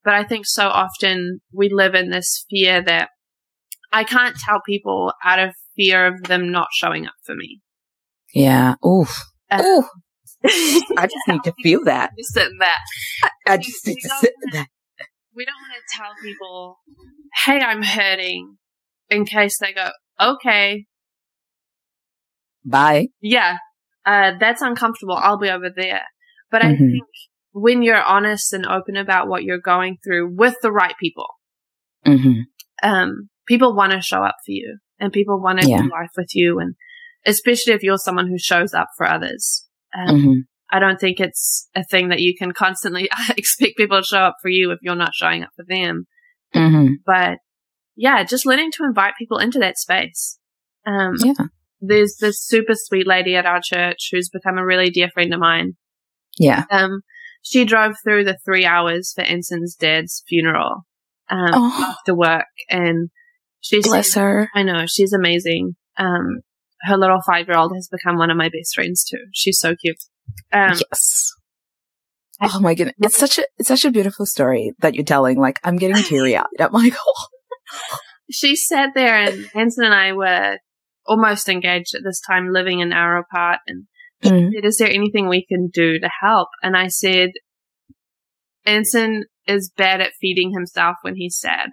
But 0.05 0.15
I 0.15 0.25
think 0.25 0.47
so 0.47 0.69
often 0.69 1.41
we 1.53 1.69
live 1.71 1.95
in 1.95 2.09
this 2.09 2.47
fear 2.49 2.83
that 2.83 3.11
I 3.93 4.05
can't 4.05 4.37
tell 4.37 4.61
people 4.65 5.13
out 5.23 5.39
of 5.39 5.55
fear 5.77 6.07
of 6.07 6.23
them 6.25 6.51
not 6.51 6.69
showing 6.73 7.07
up 7.07 7.15
for 7.27 7.35
me. 7.35 7.61
Yeah. 8.33 8.75
Oof. 8.87 9.23
Uh, 9.51 9.63
Ooh. 9.63 9.85
I 10.45 11.07
just 11.07 11.27
need 11.27 11.43
to 11.45 11.55
feel 11.63 11.85
that. 11.85 12.11
Just 12.17 12.35
sit 12.35 12.47
in 12.47 12.59
that. 12.59 12.79
I, 13.23 13.55
I 13.55 13.57
just 13.57 13.87
need 13.87 13.97
to 14.03 14.09
sit 14.21 14.33
in 14.45 14.51
that 14.53 14.69
we 15.39 15.45
don't 15.45 15.55
want 15.55 15.75
to 15.75 15.97
tell 15.97 16.11
people, 16.21 16.79
hey, 17.45 17.61
I'm 17.61 17.83
hurting, 17.83 18.57
in 19.09 19.25
case 19.25 19.57
they 19.61 19.73
go, 19.73 19.91
okay. 20.21 20.87
Bye. 22.65 23.09
Yeah. 23.23 23.59
Uh, 24.05 24.33
that's 24.41 24.63
uncomfortable. 24.63 25.15
I'll 25.15 25.39
be 25.39 25.49
over 25.49 25.71
there. 25.75 26.03
But 26.51 26.63
mm-hmm. 26.63 26.75
I 26.75 26.77
think 26.77 27.05
when 27.53 27.83
you're 27.83 28.03
honest 28.03 28.53
and 28.53 28.67
open 28.67 28.97
about 28.97 29.29
what 29.29 29.45
you're 29.45 29.61
going 29.61 29.99
through 30.05 30.35
with 30.37 30.57
the 30.61 30.73
right 30.73 30.95
people, 31.01 31.29
mm-hmm. 32.05 32.41
um, 32.83 33.29
people 33.47 33.77
want 33.77 33.93
to 33.93 34.01
show 34.01 34.23
up 34.23 34.37
for 34.45 34.51
you 34.53 34.79
and 34.99 35.13
people 35.13 35.41
want 35.41 35.61
to 35.61 35.69
yeah. 35.69 35.83
do 35.83 35.91
life 35.91 36.11
with 36.17 36.35
you. 36.35 36.59
And 36.59 36.75
especially 37.27 37.75
if 37.75 37.83
you're 37.83 37.99
someone 37.99 38.29
who 38.29 38.39
shows 38.39 38.75
up 38.75 38.89
for 38.97 39.07
others. 39.07 39.67
Um, 39.97 40.17
mm-hmm. 40.17 40.33
I 40.71 40.79
don't 40.79 41.01
think 41.01 41.19
it's 41.19 41.69
a 41.75 41.85
thing 41.85 42.09
that 42.11 42.21
you 42.21 42.35
can 42.37 42.53
constantly 42.53 43.09
expect 43.37 43.77
people 43.77 43.99
to 43.99 44.05
show 44.05 44.19
up 44.19 44.37
for 44.43 44.49
you 44.49 44.71
if 44.71 44.79
you're 44.83 44.95
not 44.95 45.15
showing 45.15 45.43
up 45.43 45.51
for 45.57 45.65
them. 45.67 46.07
Mm-hmm. 46.55 46.95
But 47.07 47.39
yeah, 47.97 48.23
just 48.25 48.47
learning 48.47 48.73
to 48.73 48.85
invite 48.85 49.15
people 49.19 49.39
into 49.39 49.59
that 49.59 49.79
space. 49.79 50.39
Um, 50.87 51.15
yeah. 51.19 51.47
There's 51.81 52.17
this 52.21 52.45
super 52.45 52.75
sweet 52.75 53.07
lady 53.07 53.37
at 53.37 53.47
our 53.47 53.61
church 53.63 54.09
who's 54.11 54.29
become 54.29 54.59
a 54.59 54.65
really 54.65 54.91
dear 54.91 55.09
friend 55.13 55.33
of 55.33 55.41
mine. 55.41 55.73
Yeah. 56.39 56.65
Um, 56.71 57.03
she 57.43 57.65
drove 57.65 57.95
through 58.03 58.25
the 58.25 58.39
three 58.45 58.65
hours 58.65 59.13
for 59.15 59.23
Anson's 59.23 59.75
dad's 59.75 60.23
funeral, 60.29 60.87
um, 61.31 61.51
oh. 61.53 61.97
after 61.99 62.15
work 62.15 62.47
and 62.69 63.11
she's, 63.61 63.87
bless 63.87 64.15
her. 64.15 64.49
I 64.55 64.63
know, 64.63 64.87
she's 64.87 65.13
amazing. 65.13 65.77
Um, 65.97 66.41
her 66.83 66.97
little 66.97 67.21
five 67.27 67.49
year 67.49 67.57
old 67.57 67.73
has 67.75 67.89
become 67.91 68.19
one 68.19 68.31
of 68.31 68.37
my 68.37 68.49
best 68.49 68.75
friends 68.75 69.05
too. 69.05 69.19
She's 69.33 69.59
so 69.59 69.75
cute. 69.77 69.97
Um, 70.53 70.75
yes. 70.91 71.33
Oh 72.41 72.61
my 72.61 72.75
goodness. 72.75 72.95
It's 73.01 73.19
such 73.19 73.39
a, 73.39 73.45
it's 73.59 73.69
such 73.69 73.85
a 73.85 73.91
beautiful 73.91 74.27
story 74.27 74.73
that 74.79 74.95
you're 74.95 75.05
telling. 75.05 75.39
Like, 75.39 75.59
I'm 75.65 75.77
getting 75.77 76.03
teary 76.03 76.37
eyed. 76.37 76.45
I'm 76.61 76.73
like, 76.73 76.95
oh. 76.97 77.27
She 78.31 78.57
sat 78.57 78.91
there 78.95 79.17
and 79.17 79.51
Anson 79.55 79.85
and 79.85 79.95
I 79.95 80.13
were 80.13 80.59
almost 81.07 81.49
engaged 81.49 81.95
at 81.95 82.03
this 82.05 82.21
time, 82.21 82.53
living 82.53 82.83
an 82.83 82.93
hour 82.93 83.17
apart. 83.17 83.59
And 83.67 83.87
mm. 84.23 84.53
said, 84.53 84.65
is 84.65 84.77
there 84.77 84.91
anything 84.91 85.29
we 85.29 85.47
can 85.47 85.69
do 85.73 85.99
to 85.99 86.11
help? 86.23 86.49
And 86.63 86.77
I 86.77 86.89
said, 86.89 87.31
Anson 88.67 89.25
is 89.47 89.73
bad 89.77 90.01
at 90.01 90.13
feeding 90.21 90.53
himself 90.53 90.97
when 91.03 91.17
he's 91.17 91.39
sad. 91.39 91.71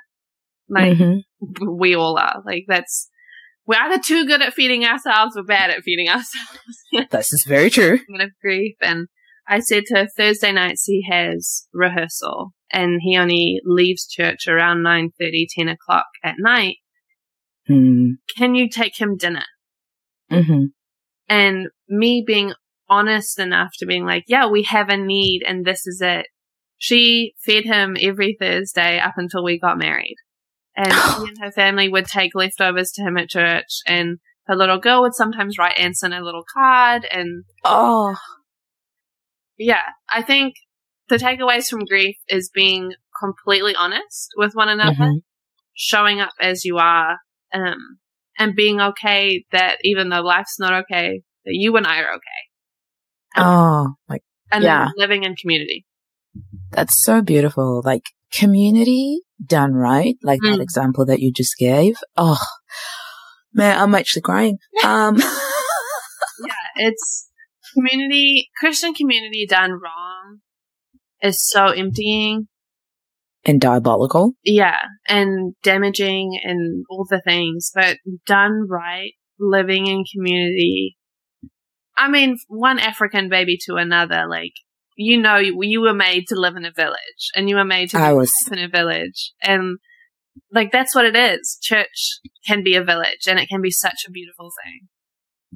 Like, 0.69 0.97
mm-hmm. 0.97 1.77
we 1.77 1.95
all 1.95 2.17
are. 2.17 2.41
Like, 2.45 2.63
that's, 2.67 3.09
we're 3.67 3.79
either 3.79 4.01
too 4.01 4.25
good 4.25 4.41
at 4.41 4.53
feeding 4.53 4.85
ourselves 4.85 5.35
or 5.35 5.43
bad 5.43 5.69
at 5.69 5.83
feeding 5.83 6.07
ourselves. 6.07 6.79
this 7.11 7.33
is 7.33 7.45
very 7.47 7.69
true. 7.69 7.99
of 8.19 8.29
grief. 8.41 8.75
And 8.81 9.07
I 9.47 9.59
said 9.59 9.85
to 9.87 9.95
her, 9.99 10.07
Thursday 10.07 10.51
nights 10.51 10.83
he 10.85 11.05
has 11.09 11.67
rehearsal 11.73 12.53
and 12.71 12.99
he 13.01 13.17
only 13.17 13.59
leaves 13.65 14.07
church 14.07 14.47
around 14.47 14.83
9 14.83 15.11
10 15.19 15.67
o'clock 15.67 16.05
at 16.23 16.35
night. 16.39 16.77
Hmm. 17.67 18.11
Can 18.37 18.55
you 18.55 18.69
take 18.69 18.99
him 18.99 19.17
dinner? 19.17 19.45
Mm-hmm. 20.31 20.65
And 21.27 21.67
me 21.89 22.23
being 22.25 22.53
honest 22.87 23.39
enough 23.39 23.71
to 23.79 23.87
being 23.87 24.05
like, 24.05 24.25
yeah, 24.27 24.47
we 24.47 24.63
have 24.63 24.89
a 24.89 24.97
need 24.97 25.41
and 25.47 25.65
this 25.65 25.87
is 25.87 26.01
it. 26.01 26.27
She 26.77 27.33
fed 27.43 27.63
him 27.63 27.97
every 27.99 28.37
Thursday 28.39 28.99
up 28.99 29.13
until 29.17 29.43
we 29.43 29.59
got 29.59 29.77
married 29.77 30.17
and 30.75 30.93
she 30.93 31.27
and 31.27 31.37
her 31.41 31.51
family 31.51 31.89
would 31.89 32.05
take 32.05 32.35
leftovers 32.35 32.91
to 32.91 33.03
him 33.03 33.17
at 33.17 33.29
church 33.29 33.79
and 33.87 34.19
her 34.47 34.55
little 34.55 34.79
girl 34.79 35.01
would 35.01 35.15
sometimes 35.15 35.57
write 35.57 35.77
Anson 35.77 36.13
a 36.13 36.21
little 36.21 36.43
card 36.53 37.05
and 37.09 37.45
oh 37.63 38.15
yeah 39.57 39.81
i 40.09 40.21
think 40.21 40.55
the 41.09 41.17
takeaways 41.17 41.67
from 41.67 41.85
grief 41.85 42.17
is 42.27 42.49
being 42.53 42.93
completely 43.19 43.75
honest 43.75 44.29
with 44.37 44.53
one 44.53 44.69
another 44.69 44.95
mm-hmm. 44.95 45.17
showing 45.73 46.19
up 46.19 46.33
as 46.41 46.65
you 46.65 46.77
are 46.77 47.17
um, 47.53 47.97
and 48.37 48.55
being 48.55 48.81
okay 48.81 49.45
that 49.51 49.77
even 49.83 50.09
though 50.09 50.21
life's 50.21 50.59
not 50.59 50.83
okay 50.83 51.21
that 51.45 51.53
you 51.53 51.75
and 51.77 51.87
i 51.87 51.99
are 51.99 52.13
okay 52.13 53.37
um, 53.37 53.45
oh 53.45 53.93
like 54.09 54.21
and 54.51 54.63
yeah. 54.63 54.89
living 54.95 55.23
in 55.23 55.35
community. 55.35 55.85
That's 56.71 57.03
so 57.03 57.21
beautiful. 57.21 57.81
Like 57.83 58.03
community 58.31 59.19
done 59.43 59.73
right, 59.73 60.15
like 60.23 60.39
mm. 60.43 60.51
that 60.51 60.61
example 60.61 61.05
that 61.05 61.19
you 61.19 61.31
just 61.31 61.57
gave. 61.57 61.95
Oh, 62.17 62.41
man, 63.53 63.79
I'm 63.79 63.95
actually 63.95 64.23
crying. 64.23 64.57
Um, 64.83 65.17
yeah, 65.17 66.53
it's 66.75 67.29
community, 67.73 68.49
Christian 68.59 68.93
community 68.93 69.47
done 69.49 69.71
wrong 69.71 70.39
is 71.21 71.45
so 71.45 71.67
emptying 71.67 72.47
and 73.45 73.61
diabolical. 73.61 74.33
Yeah, 74.43 74.79
and 75.07 75.53
damaging 75.63 76.39
and 76.43 76.83
all 76.89 77.05
the 77.09 77.21
things, 77.21 77.71
but 77.73 77.97
done 78.25 78.67
right, 78.69 79.11
living 79.39 79.87
in 79.87 80.03
community. 80.13 80.97
I 81.97 82.09
mean, 82.09 82.37
one 82.47 82.79
African 82.79 83.29
baby 83.29 83.57
to 83.67 83.75
another, 83.75 84.25
like, 84.29 84.53
you 84.95 85.21
know, 85.21 85.37
you, 85.37 85.81
were 85.81 85.93
made 85.93 86.27
to 86.27 86.39
live 86.39 86.55
in 86.55 86.65
a 86.65 86.71
village 86.71 87.29
and 87.35 87.49
you 87.49 87.55
were 87.55 87.65
made 87.65 87.89
to 87.89 87.97
live 87.97 88.29
in 88.51 88.59
a 88.59 88.67
village. 88.67 89.33
And 89.41 89.77
like, 90.51 90.71
that's 90.71 90.95
what 90.95 91.05
it 91.05 91.15
is. 91.15 91.57
Church 91.61 92.19
can 92.47 92.63
be 92.63 92.75
a 92.75 92.83
village 92.83 93.27
and 93.27 93.39
it 93.39 93.49
can 93.49 93.61
be 93.61 93.71
such 93.71 94.05
a 94.07 94.11
beautiful 94.11 94.51
thing. 94.63 94.87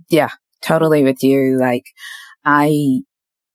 Yeah, 0.09 0.31
totally 0.61 1.03
with 1.03 1.23
you. 1.23 1.57
Like, 1.59 1.85
I 2.45 3.01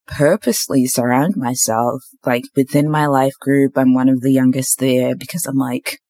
purposely 0.06 0.86
surround 0.86 1.36
myself, 1.36 2.02
like 2.24 2.44
within 2.54 2.90
my 2.90 3.06
life 3.06 3.34
group, 3.40 3.76
I'm 3.76 3.94
one 3.94 4.08
of 4.08 4.20
the 4.20 4.32
youngest 4.32 4.78
there 4.78 5.14
because 5.16 5.46
I'm 5.46 5.56
like, 5.56 6.00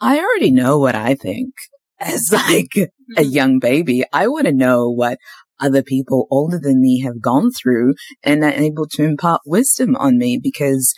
I 0.00 0.18
already 0.18 0.50
know 0.50 0.78
what 0.78 0.94
I 0.94 1.14
think 1.14 1.54
as 2.00 2.28
like 2.32 2.70
a 2.76 2.88
mm-hmm. 3.20 3.30
young 3.30 3.58
baby. 3.58 4.04
I 4.12 4.28
want 4.28 4.46
to 4.46 4.52
know 4.52 4.90
what 4.90 5.18
other 5.60 5.82
people 5.82 6.26
older 6.30 6.58
than 6.58 6.80
me 6.80 7.00
have 7.02 7.20
gone 7.20 7.50
through 7.50 7.94
and 8.22 8.44
are 8.44 8.50
able 8.50 8.86
to 8.92 9.04
impart 9.04 9.42
wisdom 9.46 9.96
on 9.96 10.18
me 10.18 10.38
because 10.42 10.92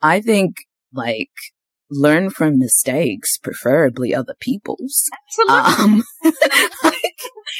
I 0.00 0.20
think 0.20 0.56
like 0.92 1.30
learn 1.90 2.30
from 2.30 2.58
mistakes, 2.58 3.36
preferably 3.38 4.14
other 4.14 4.34
people's. 4.40 5.02
Absolutely. 5.28 5.84
Um, 5.84 6.04
like, 6.84 6.96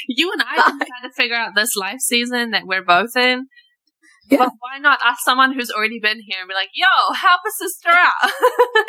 you 0.08 0.32
and 0.32 0.42
I 0.42 0.56
can 0.56 0.78
kind 0.78 1.04
of 1.04 1.12
figure 1.14 1.36
out 1.36 1.54
this 1.54 1.76
life 1.76 2.00
season 2.00 2.50
that 2.52 2.66
we're 2.66 2.84
both 2.84 3.16
in 3.16 3.46
yeah. 4.32 4.38
But 4.38 4.52
why 4.60 4.78
not 4.78 5.00
ask 5.04 5.18
someone 5.24 5.52
who's 5.52 5.70
already 5.70 5.98
been 6.00 6.20
here 6.20 6.38
and 6.40 6.48
be 6.48 6.54
like, 6.54 6.70
yo, 6.74 6.86
help 7.14 7.40
a 7.46 7.50
sister 7.58 7.90
out? 7.90 8.30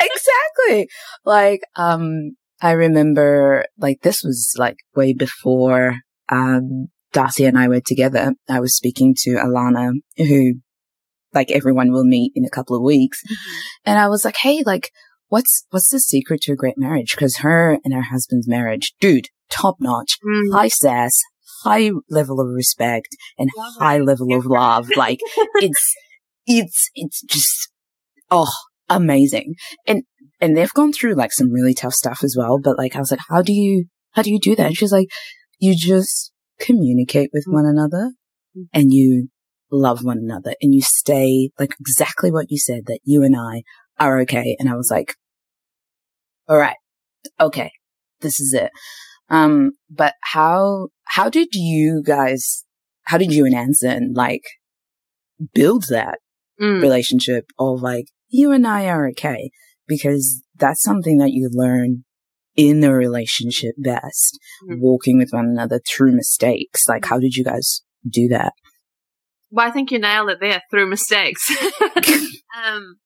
exactly. 0.00 0.88
Like, 1.24 1.60
um, 1.76 2.36
I 2.62 2.72
remember, 2.72 3.66
like, 3.78 4.00
this 4.02 4.22
was 4.22 4.54
like 4.56 4.76
way 4.94 5.12
before, 5.12 5.96
um, 6.30 6.88
Darcy 7.14 7.44
and 7.44 7.56
I 7.56 7.68
were 7.68 7.80
together. 7.80 8.34
I 8.48 8.60
was 8.60 8.76
speaking 8.76 9.14
to 9.20 9.36
Alana, 9.36 9.92
who, 10.18 10.54
like, 11.32 11.50
everyone 11.50 11.92
will 11.92 12.04
meet 12.04 12.32
in 12.34 12.44
a 12.44 12.50
couple 12.50 12.76
of 12.76 12.82
weeks. 12.82 13.22
Mm-hmm. 13.22 13.60
And 13.86 13.98
I 13.98 14.08
was 14.08 14.24
like, 14.24 14.36
hey, 14.36 14.62
like, 14.66 14.90
what's, 15.28 15.64
what's 15.70 15.88
the 15.88 16.00
secret 16.00 16.42
to 16.42 16.52
a 16.52 16.56
great 16.56 16.76
marriage? 16.76 17.16
Cause 17.16 17.36
her 17.36 17.78
and 17.84 17.94
her 17.94 18.02
husband's 18.02 18.48
marriage, 18.48 18.94
dude, 19.00 19.28
top 19.48 19.76
notch, 19.80 20.18
mm. 20.26 20.52
high 20.52 20.68
sass, 20.68 21.22
high 21.62 21.90
level 22.10 22.40
of 22.40 22.48
respect 22.48 23.08
and 23.38 23.48
love 23.56 23.74
high 23.78 23.96
it. 23.96 24.04
level 24.04 24.34
of 24.34 24.44
love. 24.44 24.88
Like 24.96 25.20
it's, 25.56 25.94
it's, 26.46 26.90
it's 26.94 27.22
just, 27.22 27.70
oh, 28.30 28.52
amazing. 28.90 29.54
And, 29.86 30.02
and 30.40 30.56
they've 30.56 30.72
gone 30.74 30.92
through 30.92 31.14
like 31.14 31.32
some 31.32 31.50
really 31.50 31.74
tough 31.74 31.94
stuff 31.94 32.20
as 32.22 32.34
well. 32.36 32.58
But 32.58 32.76
like, 32.76 32.96
I 32.96 32.98
was 32.98 33.10
like, 33.10 33.20
how 33.30 33.40
do 33.40 33.52
you, 33.52 33.86
how 34.12 34.22
do 34.22 34.30
you 34.30 34.40
do 34.40 34.54
that? 34.56 34.66
And 34.66 34.76
she's 34.76 34.92
like, 34.92 35.08
you 35.58 35.74
just 35.76 36.33
communicate 36.60 37.30
with 37.32 37.44
one 37.46 37.66
another 37.66 38.12
mm-hmm. 38.56 38.64
and 38.72 38.92
you 38.92 39.28
love 39.70 40.04
one 40.04 40.18
another 40.18 40.54
and 40.60 40.74
you 40.74 40.80
stay 40.82 41.50
like 41.58 41.74
exactly 41.80 42.30
what 42.30 42.50
you 42.50 42.58
said 42.58 42.82
that 42.86 43.00
you 43.04 43.22
and 43.22 43.36
I 43.36 43.62
are 43.98 44.20
okay. 44.20 44.56
And 44.58 44.68
I 44.68 44.74
was 44.74 44.88
like, 44.90 45.14
all 46.48 46.56
right. 46.56 46.76
Okay. 47.40 47.72
This 48.20 48.40
is 48.40 48.52
it. 48.52 48.70
Um, 49.28 49.72
but 49.90 50.14
how, 50.22 50.88
how 51.04 51.28
did 51.28 51.48
you 51.52 52.02
guys, 52.04 52.64
how 53.04 53.18
did 53.18 53.32
you 53.32 53.46
and 53.46 53.54
Anson 53.54 54.12
like 54.14 54.42
build 55.54 55.84
that 55.88 56.18
mm. 56.60 56.80
relationship 56.80 57.46
of 57.58 57.82
like, 57.82 58.06
you 58.28 58.52
and 58.52 58.66
I 58.66 58.86
are 58.86 59.08
okay? 59.10 59.50
Because 59.86 60.42
that's 60.56 60.82
something 60.82 61.18
that 61.18 61.32
you 61.32 61.48
learn 61.52 62.04
in 62.56 62.80
the 62.80 62.92
relationship 62.92 63.74
best, 63.78 64.38
mm. 64.68 64.78
walking 64.80 65.18
with 65.18 65.30
one 65.30 65.46
another 65.46 65.80
through 65.88 66.14
mistakes. 66.14 66.82
Like, 66.88 67.04
how 67.04 67.18
did 67.18 67.34
you 67.34 67.44
guys 67.44 67.82
do 68.08 68.28
that? 68.28 68.52
Well, 69.50 69.66
I 69.66 69.70
think 69.70 69.90
you 69.90 69.98
nailed 69.98 70.30
it 70.30 70.38
there 70.40 70.62
through 70.70 70.88
mistakes. 70.88 71.48
um, 72.64 72.96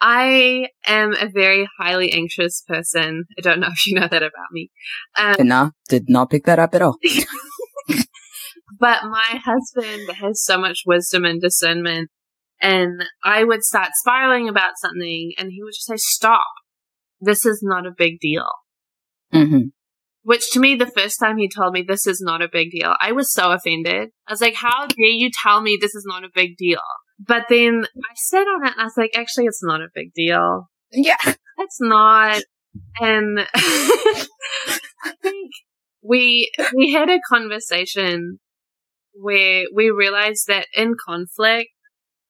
I 0.00 0.68
am 0.86 1.14
a 1.14 1.28
very 1.28 1.68
highly 1.78 2.12
anxious 2.12 2.62
person. 2.66 3.24
I 3.38 3.40
don't 3.40 3.60
know 3.60 3.68
if 3.68 3.86
you 3.86 3.98
know 3.98 4.08
that 4.08 4.22
about 4.22 4.52
me. 4.52 4.70
Um, 5.16 5.34
no, 5.40 5.70
did 5.88 6.04
not 6.08 6.30
pick 6.30 6.44
that 6.44 6.58
up 6.58 6.74
at 6.74 6.82
all. 6.82 6.98
but 8.78 9.04
my 9.04 9.40
husband 9.44 10.10
has 10.16 10.42
so 10.44 10.58
much 10.58 10.82
wisdom 10.86 11.24
and 11.24 11.40
discernment, 11.40 12.10
and 12.60 13.04
I 13.24 13.44
would 13.44 13.64
start 13.64 13.90
spiraling 13.94 14.48
about 14.48 14.72
something, 14.80 15.32
and 15.38 15.50
he 15.50 15.62
would 15.62 15.74
just 15.74 15.86
say, 15.86 15.96
"Stop! 15.96 16.46
This 17.20 17.46
is 17.46 17.60
not 17.62 17.86
a 17.86 17.94
big 17.96 18.20
deal." 18.20 18.46
Mm-hmm. 19.32 19.68
Which 20.22 20.50
to 20.52 20.60
me, 20.60 20.74
the 20.74 20.90
first 20.90 21.18
time 21.20 21.38
he 21.38 21.48
told 21.48 21.72
me 21.72 21.82
this 21.82 22.06
is 22.06 22.20
not 22.20 22.42
a 22.42 22.48
big 22.52 22.70
deal, 22.72 22.94
I 23.00 23.12
was 23.12 23.32
so 23.32 23.52
offended. 23.52 24.10
I 24.26 24.32
was 24.32 24.40
like, 24.40 24.54
"How 24.54 24.86
dare 24.86 25.06
you 25.06 25.30
tell 25.42 25.60
me 25.60 25.78
this 25.80 25.94
is 25.94 26.04
not 26.06 26.24
a 26.24 26.30
big 26.34 26.56
deal?" 26.56 26.80
But 27.18 27.44
then 27.48 27.84
I 27.84 28.14
sat 28.14 28.46
on 28.46 28.66
it 28.66 28.72
and 28.72 28.80
I 28.80 28.84
was 28.84 28.96
like, 28.96 29.16
actually, 29.16 29.46
it's 29.46 29.62
not 29.62 29.80
a 29.80 29.88
big 29.94 30.12
deal. 30.14 30.68
Yeah. 30.92 31.16
It's 31.58 31.80
not. 31.80 32.42
And 33.00 33.40
I 33.54 34.26
think 35.22 35.52
we, 36.02 36.52
we 36.76 36.92
had 36.92 37.08
a 37.08 37.18
conversation 37.26 38.40
where 39.14 39.64
we 39.74 39.88
realized 39.88 40.48
that 40.48 40.66
in 40.76 40.96
conflict, 41.02 41.70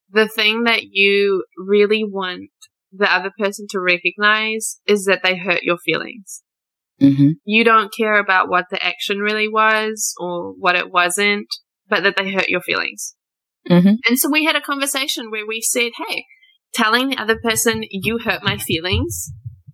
the 0.09 0.29
thing 0.29 0.63
that 0.63 0.83
you 0.91 1.43
really 1.57 2.05
want 2.05 2.51
the 2.93 3.13
other 3.13 3.33
person 3.37 3.67
to 3.71 3.81
recognize 3.81 4.79
is 4.87 5.03
that 5.03 5.23
they 5.23 5.35
hurt 5.35 5.63
your 5.63 5.77
feelings. 5.77 6.41
Mm-hmm. 7.01 7.29
You 7.45 7.63
don't 7.63 7.93
care 7.95 8.17
about 8.17 8.49
what 8.49 8.65
the 8.71 8.83
action 8.83 9.19
really 9.19 9.47
was 9.47 10.13
or 10.19 10.53
what 10.53 10.75
it 10.75 10.91
wasn't, 10.91 11.47
but 11.87 12.03
that 12.03 12.15
they 12.17 12.31
hurt 12.31 12.49
your 12.49 12.61
feelings. 12.61 13.15
Mm-hmm. 13.69 13.95
And 14.07 14.17
so 14.17 14.29
we 14.31 14.45
had 14.45 14.55
a 14.55 14.61
conversation 14.61 15.29
where 15.29 15.45
we 15.47 15.61
said, 15.61 15.91
hey, 16.07 16.25
telling 16.73 17.09
the 17.09 17.21
other 17.21 17.37
person 17.41 17.83
you 17.89 18.19
hurt 18.23 18.43
my 18.43 18.57
feelings 18.57 19.31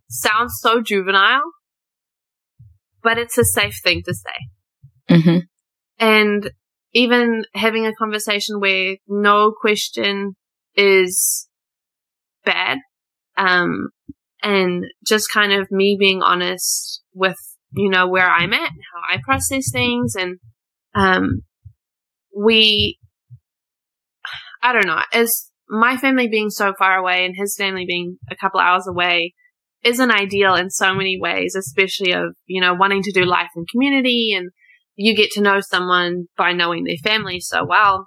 sounds 0.09 0.53
so 0.59 0.81
juvenile, 0.81 1.43
but 3.01 3.17
it's 3.17 3.37
a 3.37 3.45
safe 3.45 3.79
thing 3.83 4.01
to 4.05 4.13
say. 4.13 5.15
Mm-hmm. 5.15 5.37
And 5.99 6.51
even 6.93 7.43
having 7.53 7.85
a 7.85 7.95
conversation 7.95 8.59
where 8.59 8.97
no 9.07 9.53
question 9.59 10.33
is 10.75 11.47
bad, 12.45 12.79
um, 13.37 13.89
and 14.43 14.85
just 15.07 15.31
kind 15.31 15.53
of 15.53 15.71
me 15.71 15.97
being 15.99 16.21
honest 16.21 17.01
with, 17.13 17.37
you 17.71 17.89
know, 17.89 18.07
where 18.07 18.29
I'm 18.29 18.53
at 18.53 18.71
and 18.71 18.81
how 18.93 19.15
I 19.15 19.19
process 19.23 19.71
things. 19.71 20.15
And, 20.15 20.39
um, 20.93 21.41
we 22.35 22.99
I 24.63 24.71
don't 24.71 24.87
know, 24.87 25.01
as 25.13 25.49
my 25.69 25.97
family 25.97 26.27
being 26.27 26.49
so 26.49 26.73
far 26.79 26.97
away 26.97 27.25
and 27.25 27.35
his 27.37 27.55
family 27.57 27.85
being 27.85 28.17
a 28.31 28.35
couple 28.35 28.59
hours 28.59 28.87
away 28.87 29.33
isn't 29.83 30.11
ideal 30.11 30.55
in 30.55 30.69
so 30.69 30.93
many 30.93 31.19
ways, 31.19 31.55
especially 31.55 32.13
of, 32.13 32.33
you 32.45 32.61
know, 32.61 32.73
wanting 32.73 33.01
to 33.03 33.11
do 33.11 33.25
life 33.25 33.49
in 33.57 33.65
community 33.71 34.33
and 34.35 34.51
you 34.95 35.15
get 35.15 35.31
to 35.31 35.41
know 35.41 35.59
someone 35.59 36.27
by 36.37 36.53
knowing 36.53 36.85
their 36.85 36.95
family 37.03 37.41
so 37.41 37.65
well. 37.65 38.05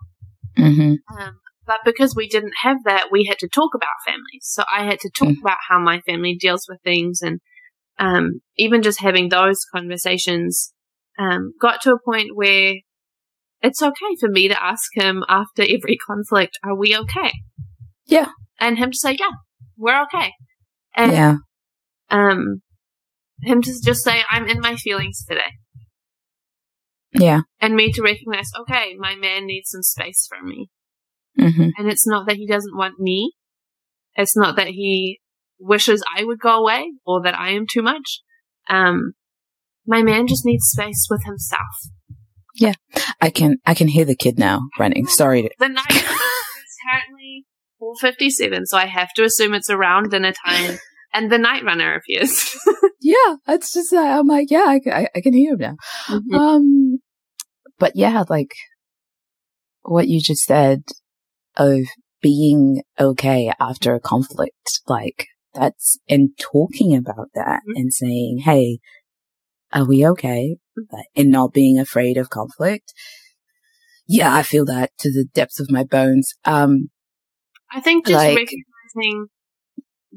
Mm-hmm. 0.59 0.95
Um, 1.14 1.39
but 1.66 1.80
because 1.84 2.14
we 2.14 2.28
didn't 2.28 2.54
have 2.62 2.78
that, 2.84 3.08
we 3.10 3.24
had 3.24 3.38
to 3.40 3.48
talk 3.48 3.72
about 3.74 3.88
families. 4.06 4.42
So 4.42 4.62
I 4.72 4.84
had 4.84 5.00
to 5.00 5.10
talk 5.10 5.28
mm-hmm. 5.28 5.40
about 5.40 5.58
how 5.68 5.78
my 5.78 6.00
family 6.00 6.36
deals 6.38 6.66
with 6.68 6.78
things 6.82 7.20
and 7.22 7.40
um, 7.98 8.40
even 8.56 8.82
just 8.82 9.00
having 9.00 9.28
those 9.28 9.58
conversations 9.74 10.72
um, 11.18 11.52
got 11.60 11.80
to 11.82 11.92
a 11.92 11.98
point 12.04 12.30
where 12.34 12.74
it's 13.62 13.82
okay 13.82 14.16
for 14.20 14.28
me 14.28 14.48
to 14.48 14.62
ask 14.62 14.90
him 14.94 15.24
after 15.28 15.62
every 15.62 15.96
conflict, 16.06 16.58
are 16.62 16.76
we 16.76 16.96
okay? 16.96 17.32
Yeah. 18.06 18.28
And 18.60 18.78
him 18.78 18.90
to 18.92 18.96
say, 18.96 19.16
yeah, 19.18 19.32
we're 19.76 20.02
okay. 20.02 20.32
And, 20.94 21.12
yeah. 21.12 21.34
um, 22.10 22.62
him 23.42 23.60
to 23.62 23.82
just 23.82 24.02
say, 24.02 24.22
I'm 24.30 24.46
in 24.46 24.60
my 24.60 24.76
feelings 24.76 25.24
today. 25.28 25.52
Yeah. 27.12 27.40
And 27.60 27.74
me 27.74 27.92
to 27.92 28.02
recognize, 28.02 28.50
okay, 28.60 28.94
my 28.98 29.14
man 29.14 29.46
needs 29.46 29.70
some 29.70 29.82
space 29.82 30.26
from 30.28 30.48
me. 30.48 30.68
Mm-hmm. 31.39 31.70
And 31.76 31.91
it's 31.91 32.07
not 32.07 32.26
that 32.26 32.37
he 32.37 32.47
doesn't 32.47 32.76
want 32.76 32.99
me. 32.99 33.32
It's 34.14 34.37
not 34.37 34.57
that 34.57 34.68
he 34.68 35.20
wishes 35.59 36.03
I 36.16 36.24
would 36.24 36.41
go 36.41 36.61
away 36.61 36.93
or 37.05 37.22
that 37.22 37.39
I 37.39 37.51
am 37.51 37.66
too 37.70 37.82
much. 37.82 38.22
Um, 38.68 39.12
my 39.87 40.03
man 40.03 40.26
just 40.26 40.45
needs 40.45 40.64
space 40.64 41.07
with 41.11 41.24
himself. 41.24 41.61
Yeah. 42.55 42.74
I 43.20 43.30
can, 43.30 43.59
I 43.66 43.74
can 43.74 43.89
hear 43.89 44.05
the 44.05 44.16
kid 44.16 44.39
now 44.39 44.62
running. 44.78 45.07
Sorry. 45.07 45.43
To- 45.43 45.51
the 45.59 45.68
night 45.68 45.84
currently 46.91 47.47
4.57, 47.80 48.62
so 48.64 48.78
I 48.78 48.87
have 48.87 49.12
to 49.14 49.24
assume 49.24 49.55
it's 49.55 49.70
around 49.70 50.11
dinner 50.11 50.32
time. 50.45 50.78
and 51.12 51.30
the 51.30 51.39
night 51.39 51.64
runner 51.64 51.95
appears. 51.95 52.55
yeah, 53.01 53.37
it's 53.49 53.72
just 53.72 53.93
uh, 53.93 53.99
I'm 53.99 54.26
like, 54.26 54.51
yeah, 54.51 54.64
I, 54.66 54.80
I, 54.91 55.09
I 55.16 55.20
can 55.20 55.32
hear 55.32 55.53
him 55.53 55.59
now. 55.59 55.76
Mm-hmm. 56.09 56.34
Um, 56.34 56.99
but 57.78 57.93
yeah, 57.95 58.24
like 58.28 58.55
what 59.82 60.09
you 60.09 60.20
just 60.20 60.45
said 60.45 60.82
of 61.57 61.80
being 62.22 62.82
okay 62.98 63.52
after 63.61 63.94
a 63.94 64.00
conflict, 64.00 64.80
like 64.86 65.26
that's 65.54 65.98
and 66.09 66.30
talking 66.38 66.94
about 66.94 67.28
that 67.34 67.61
mm-hmm. 67.68 67.76
and 67.76 67.92
saying, 67.92 68.38
hey, 68.44 68.78
are 69.72 69.86
we 69.86 70.07
okay? 70.07 70.57
And 71.14 71.30
not 71.30 71.52
being 71.52 71.78
afraid 71.78 72.16
of 72.16 72.30
conflict. 72.30 72.92
Yeah, 74.07 74.34
I 74.34 74.42
feel 74.42 74.64
that 74.66 74.90
to 75.00 75.11
the 75.11 75.26
depths 75.34 75.59
of 75.59 75.70
my 75.70 75.84
bones. 75.84 76.34
Um, 76.44 76.90
I 77.72 77.80
think 77.80 78.07
just 78.07 78.16
like, 78.16 78.36
recognizing 78.36 79.26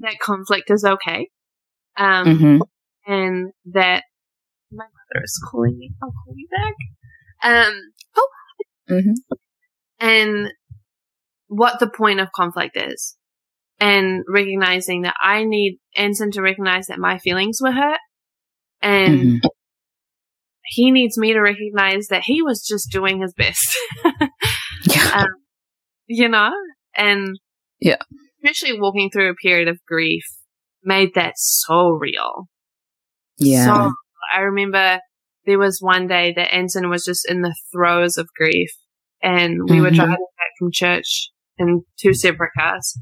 that 0.02 0.20
conflict 0.20 0.70
is 0.70 0.86
okay. 0.86 1.30
Um, 1.98 2.26
mm-hmm. 2.26 2.58
and 3.12 3.52
that 3.74 4.04
my 4.72 4.86
mother 4.86 5.24
is 5.24 5.42
calling 5.50 5.78
me. 5.78 5.92
I'll 6.02 6.12
call 6.12 6.34
you 6.36 6.48
back. 6.52 6.76
Um, 7.42 7.74
oh, 8.16 8.30
mm-hmm. 8.90 9.36
and 10.00 10.52
what 11.50 11.80
the 11.80 11.90
point 11.90 12.20
of 12.20 12.32
conflict 12.32 12.78
is 12.78 13.18
and 13.80 14.24
recognizing 14.28 15.02
that 15.02 15.16
I 15.22 15.44
need 15.44 15.80
Anson 15.98 16.32
to 16.32 16.42
recognize 16.42 16.88
that 16.88 17.00
my 17.00 17.18
feelings 17.18 17.60
were 17.62 17.72
hurt 17.72 18.00
and 18.82 19.20
mm-hmm. 19.20 19.48
he 20.66 20.92
needs 20.92 21.18
me 21.18 21.34
to 21.34 21.42
recognize 21.42 22.08
that 22.08 22.24
he 22.24 22.42
was 22.42 22.66
just 22.66 22.92
doing 22.92 23.22
his 23.22 23.34
best. 23.34 23.78
yeah. 24.86 25.12
Um, 25.16 25.28
you 26.08 26.30
know, 26.30 26.52
and 26.96 27.38
yeah, 27.80 27.98
especially 28.44 28.80
walking 28.80 29.10
through 29.12 29.32
a 29.32 29.36
period 29.36 29.68
of 29.68 29.80
grief 29.88 30.24
made 30.84 31.16
that 31.16 31.34
so 31.38 31.90
real. 31.90 32.48
Yeah. 33.38 33.66
So 33.66 33.92
I 34.36 34.42
remember 34.42 35.00
there 35.46 35.60
was 35.60 35.80
one 35.82 36.08
day 36.08 36.34
that 36.36 36.54
Anson 36.54 36.90
was 36.90 37.04
just 37.04 37.30
in 37.30 37.42
the 37.42 37.56
throes 37.72 38.18
of 38.18 38.28
grief 38.38 38.70
and 39.22 39.64
we 39.64 39.76
mm-hmm. 39.76 39.82
were 39.82 39.92
driving 39.92 40.16
back 40.16 40.52
from 40.60 40.72
church 40.72 41.32
in 41.60 41.84
two 42.00 42.14
separate 42.14 42.52
cars 42.58 42.98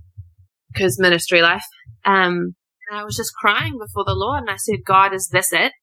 because 0.74 0.99
ministry 0.99 1.41
life. 1.41 1.64
Um, 2.05 2.55
and 2.89 2.99
I 2.99 3.03
was 3.03 3.16
just 3.16 3.34
crying 3.39 3.78
before 3.80 4.03
the 4.05 4.16
Lord 4.16 4.41
and 4.41 4.49
I 4.49 4.58
said, 4.58 4.80
God, 4.86 5.14
is 5.14 5.30
this 5.32 5.51
it? 5.51 5.74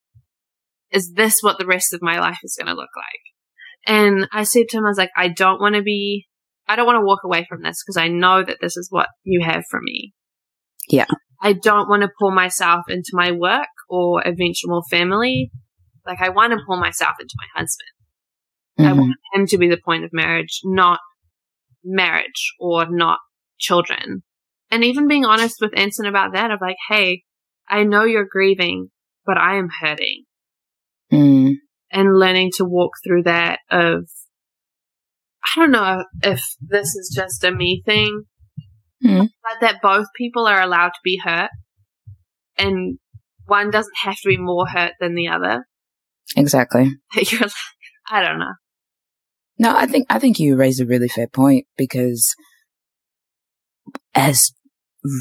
Is 0.91 1.13
this 1.15 1.37
what 1.41 1.59
the 1.59 1.67
rest 1.67 1.93
of 1.93 2.03
my 2.03 2.19
life 2.19 2.39
is 2.43 2.57
going 2.59 2.73
to 2.73 2.79
look 2.79 2.91
like? 2.97 3.21
And 3.87 4.29
I 4.33 4.45
said 4.45 4.69
to 4.69 4.79
him, 4.79 4.85
I 4.85 4.89
was 4.89 4.99
like, 4.99 5.11
I 5.17 5.29
don't 5.29 5.61
want 5.61 5.75
to 5.75 5.83
be, 5.83 6.27
I 6.67 6.77
don't 6.77 6.87
want 6.87 6.97
to 6.97 7.05
walk 7.05 7.21
away 7.25 7.47
from 7.49 7.63
this 7.63 7.83
because 7.85 7.97
I 7.97 8.09
know 8.09 8.43
that 8.43 8.59
this 8.61 8.77
is 8.77 8.89
what 8.91 9.09
you 9.23 9.43
have 9.45 9.65
for 9.71 9.81
me. 9.83 10.15
Yeah. 10.89 11.07
I 11.43 11.53
don't 11.53 11.89
want 11.89 12.03
to 12.03 12.09
pour 12.19 12.33
myself 12.33 12.85
into 12.89 13.11
my 13.13 13.33
work 13.33 13.69
or 13.89 14.23
eventual 14.27 14.83
family. 14.91 15.51
Like 16.07 16.21
I 16.21 16.31
want 16.31 16.53
to 16.53 16.59
pour 16.67 16.79
myself 16.79 17.15
into 17.21 17.35
my 17.37 17.61
husband. 17.61 17.89
Mm-hmm. 18.79 18.89
I 18.89 18.93
want 18.95 19.17
him 19.35 19.47
to 19.47 19.59
be 19.59 19.69
the 19.69 19.81
point 19.85 20.05
of 20.05 20.11
marriage, 20.13 20.61
not 20.65 21.01
marriage 21.85 22.55
or 22.59 22.87
not 22.89 23.19
children. 23.59 24.23
And 24.71 24.85
even 24.85 25.09
being 25.09 25.25
honest 25.25 25.57
with 25.61 25.77
Anson 25.77 26.07
about 26.07 26.33
that 26.35 26.51
of 26.51 26.61
like, 26.61 26.77
hey, 26.89 27.23
I 27.69 27.85
know 27.85 28.05
you're 28.05 28.27
grieving, 28.29 28.91
but 29.25 29.39
I 29.39 29.57
am 29.57 29.69
hurting. 29.81 30.25
Mm. 31.13 31.53
And 31.93 32.19
learning 32.19 32.51
to 32.57 32.65
walk 32.65 32.93
through 33.05 33.25
that 33.25 33.61
of, 33.71 34.09
I 35.45 35.61
don't 35.61 35.71
know 35.71 36.05
if 36.23 36.43
this 36.61 36.89
is 36.97 37.13
just 37.15 37.45
a 37.45 37.53
me 37.53 37.83
thing, 37.85 38.25
mm. 39.05 39.29
but 39.43 39.61
that 39.61 39.83
both 39.83 40.07
people 40.17 40.47
are 40.47 40.61
allowed 40.61 40.89
to 40.89 41.01
be 41.05 41.21
hurt 41.23 41.51
and 42.59 42.99
one 43.47 43.71
doesn't 43.71 43.97
have 44.03 44.17
to 44.17 44.29
be 44.29 44.39
more 44.39 44.67
hurt 44.67 44.93
than 45.01 45.15
the 45.15 45.29
other. 45.29 45.67
Exactly. 46.37 46.91
You're, 47.15 47.49
I 48.11 48.23
don't 48.23 48.39
know. 48.39 48.55
No, 49.59 49.75
I 49.77 49.87
think 49.87 50.07
I 50.11 50.19
think 50.19 50.39
you 50.39 50.57
raise 50.57 50.81
a 50.81 50.87
really 50.87 51.09
fair 51.09 51.29
point 51.29 51.67
because 51.77 52.35
as 54.15 54.53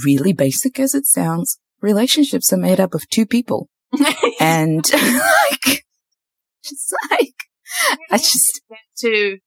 really 0.06 0.34
basic 0.34 0.80
as 0.80 0.96
it 0.96 1.06
sounds, 1.06 1.60
relationships 1.82 2.52
are 2.52 2.58
made 2.58 2.80
up 2.80 2.94
of 2.94 3.08
two 3.10 3.26
people. 3.26 3.70
and 4.40 4.84
like 4.94 5.84
just 6.64 6.96
like 7.12 7.36
I 8.10 8.18
just 8.18 8.62
to 9.00 9.38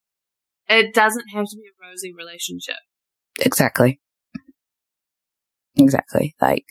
it 0.69 0.93
doesn't 0.93 1.25
have 1.33 1.45
to 1.45 1.55
be 1.57 1.63
a 1.67 1.87
rosy 1.87 2.13
relationship. 2.13 2.75
Exactly. 3.39 3.99
Exactly. 5.75 6.35
Like 6.41 6.65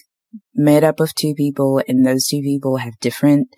made 0.54 0.84
up 0.84 1.00
of 1.00 1.14
two 1.14 1.34
people 1.34 1.82
and 1.86 2.04
those 2.04 2.26
two 2.26 2.40
people 2.40 2.78
have 2.78 2.98
different 3.00 3.48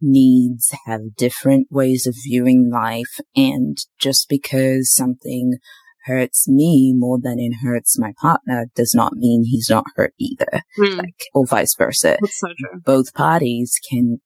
needs, 0.00 0.72
have 0.86 1.16
different 1.16 1.68
ways 1.70 2.06
of 2.06 2.14
viewing 2.24 2.70
life. 2.72 3.20
And 3.34 3.76
just 3.98 4.28
because 4.28 4.92
something 4.94 5.58
hurts 6.04 6.48
me 6.48 6.94
more 6.96 7.18
than 7.20 7.38
it 7.38 7.56
hurts 7.62 7.98
my 7.98 8.12
partner 8.20 8.66
does 8.74 8.94
not 8.94 9.14
mean 9.14 9.44
he's 9.44 9.68
not 9.68 9.84
hurt 9.96 10.14
either. 10.18 10.62
Mm. 10.78 10.98
Like, 10.98 11.24
or 11.34 11.46
vice 11.46 11.74
versa. 11.76 12.16
So 12.24 12.48
Both 12.84 13.12
parties 13.14 13.78
can 13.90 14.20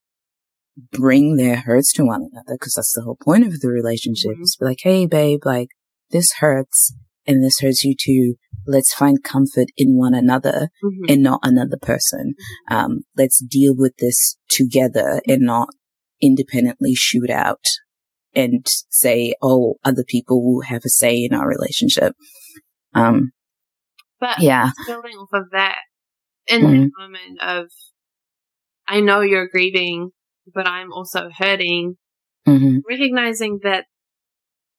bring 0.93 1.37
their 1.37 1.57
hurts 1.57 1.93
to 1.95 2.05
one 2.05 2.29
another 2.31 2.57
because 2.59 2.75
that's 2.75 2.93
the 2.93 3.03
whole 3.03 3.19
point 3.23 3.47
of 3.47 3.61
the 3.61 3.69
relationship. 3.69 4.33
Be 4.37 4.67
like, 4.67 4.81
hey, 4.83 5.07
babe, 5.07 5.41
like, 5.45 5.69
this 6.11 6.33
hurts 6.41 6.95
and 7.27 7.43
this 7.43 7.61
hurts 7.61 7.85
you 7.85 7.95
too. 7.99 8.37
Let's 8.67 8.93
find 8.93 9.23
comfort 9.23 9.69
in 9.77 9.97
one 9.97 10.15
another 10.15 10.71
mm-hmm. 10.85 11.05
and 11.09 11.23
not 11.23 11.41
another 11.43 11.79
person. 11.81 12.35
Um, 12.71 13.01
let's 13.17 13.43
deal 13.43 13.75
with 13.77 13.97
this 13.99 14.37
together 14.49 15.21
and 15.27 15.43
not 15.43 15.69
independently 16.21 16.95
shoot 16.95 17.31
out 17.31 17.65
and 18.35 18.67
say, 18.91 19.35
oh, 19.43 19.77
other 19.85 20.05
people 20.07 20.45
will 20.45 20.63
have 20.63 20.83
a 20.85 20.89
say 20.89 21.25
in 21.25 21.35
our 21.35 21.49
relationship. 21.49 22.15
Um, 22.95 23.33
but 24.21 24.41
yeah, 24.41 24.71
building 24.87 25.17
off 25.17 25.31
of 25.33 25.51
that, 25.53 25.79
in 26.47 26.63
mm-hmm. 26.63 26.83
that 26.83 26.91
moment 26.99 27.41
of, 27.41 27.67
I 28.87 29.01
know 29.01 29.21
you're 29.21 29.49
grieving, 29.49 30.11
but 30.53 30.67
I'm 30.67 30.93
also 30.93 31.31
hurting, 31.37 31.97
mm-hmm. 32.47 32.79
recognizing 32.89 33.61
that 33.63 33.87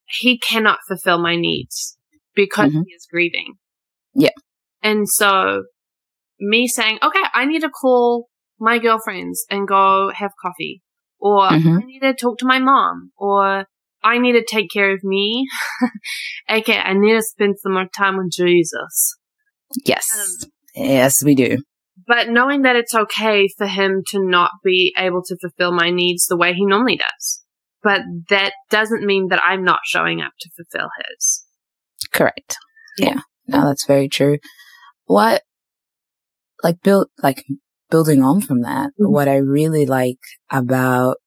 he 0.06 0.38
cannot 0.38 0.80
fulfill 0.88 1.18
my 1.18 1.36
needs 1.36 1.98
because 2.36 2.70
mm-hmm. 2.70 2.84
he 2.88 2.94
is 2.94 3.08
grieving. 3.12 3.56
Yeah. 4.14 4.30
And 4.82 5.08
so 5.08 5.64
me 6.40 6.68
saying, 6.68 7.00
okay, 7.04 7.22
I 7.34 7.46
need 7.46 7.62
to 7.62 7.70
call 7.70 8.28
my 8.60 8.80
girlfriends 8.80 9.46
and 9.50 9.68
go 9.68 10.12
have 10.14 10.32
coffee 10.42 10.82
or 11.20 11.50
mm-hmm. 11.50 11.78
I 11.78 11.86
need 11.86 12.00
to 12.02 12.14
talk 12.14 12.40
to 12.40 12.46
my 12.46 12.60
mom 12.60 13.12
or 13.18 13.66
I 14.04 14.18
need 14.18 14.34
to 14.34 14.44
take 14.44 14.70
care 14.72 14.92
of 14.92 15.04
me. 15.04 15.48
okay. 16.50 16.78
I 16.78 16.94
need 16.94 17.14
to 17.14 17.22
spend 17.22 17.56
some 17.60 17.74
more 17.74 17.88
time 17.96 18.18
with 18.18 18.32
Jesus. 18.32 19.18
Yes. 19.86 20.06
Um, 20.14 20.50
yes, 20.76 21.24
we 21.24 21.36
do. 21.36 21.58
But 22.08 22.30
knowing 22.30 22.64
that 22.64 22.76
it's 22.76 22.96
okay 22.96 23.48
for 23.58 23.68
him 23.68 24.02
to 24.12 24.20
not 24.20 24.52
be 24.64 24.94
able 24.98 25.22
to 25.24 25.38
fulfill 25.40 25.72
my 25.72 25.92
needs 25.92 26.26
the 26.26 26.38
way 26.38 26.54
he 26.54 26.66
normally 26.66 26.98
does. 26.98 27.44
But 27.84 28.02
that 28.30 28.54
doesn't 28.70 29.06
mean 29.06 29.28
that 29.30 29.42
I'm 29.46 29.64
not 29.64 29.80
showing 29.86 30.22
up 30.22 30.34
to 30.40 30.50
fulfill 30.56 30.90
his. 31.08 31.46
Correct. 32.14 32.58
Yeah. 32.98 33.22
No, 33.48 33.66
that's 33.66 33.86
very 33.86 34.08
true. 34.08 34.38
What, 35.06 35.44
like, 36.64 36.82
build, 36.82 37.08
like, 37.22 37.44
building 37.90 38.24
on 38.24 38.42
from 38.42 38.62
that, 38.62 38.92
mm-hmm. 38.92 39.12
what 39.12 39.28
I 39.28 39.38
really 39.38 39.86
like 39.86 40.20
about 40.50 41.18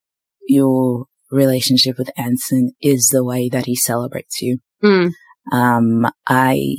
your 0.49 1.07
relationship 1.31 1.99
with 1.99 2.11
Anson 2.17 2.73
is 2.81 3.09
the 3.13 3.25
way 3.25 3.49
that 3.49 3.67
he 3.67 3.77
celebrates 3.77 4.41
you. 4.41 4.59
Mm. 4.83 5.13
Um, 5.53 6.07
I, 6.27 6.77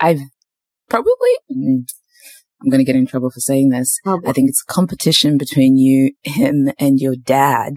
I've 0.00 0.20
probably, 0.88 1.36
mm, 1.50 1.84
I'm 2.60 2.70
going 2.70 2.80
to 2.80 2.84
get 2.84 2.96
in 2.96 3.06
trouble 3.06 3.30
for 3.30 3.40
saying 3.40 3.70
this. 3.70 3.98
Oh, 4.04 4.20
I 4.26 4.32
think 4.32 4.48
it's 4.48 4.62
competition 4.62 5.38
between 5.38 5.76
you, 5.76 6.12
him 6.22 6.70
and 6.78 6.98
your 6.98 7.14
dad 7.14 7.74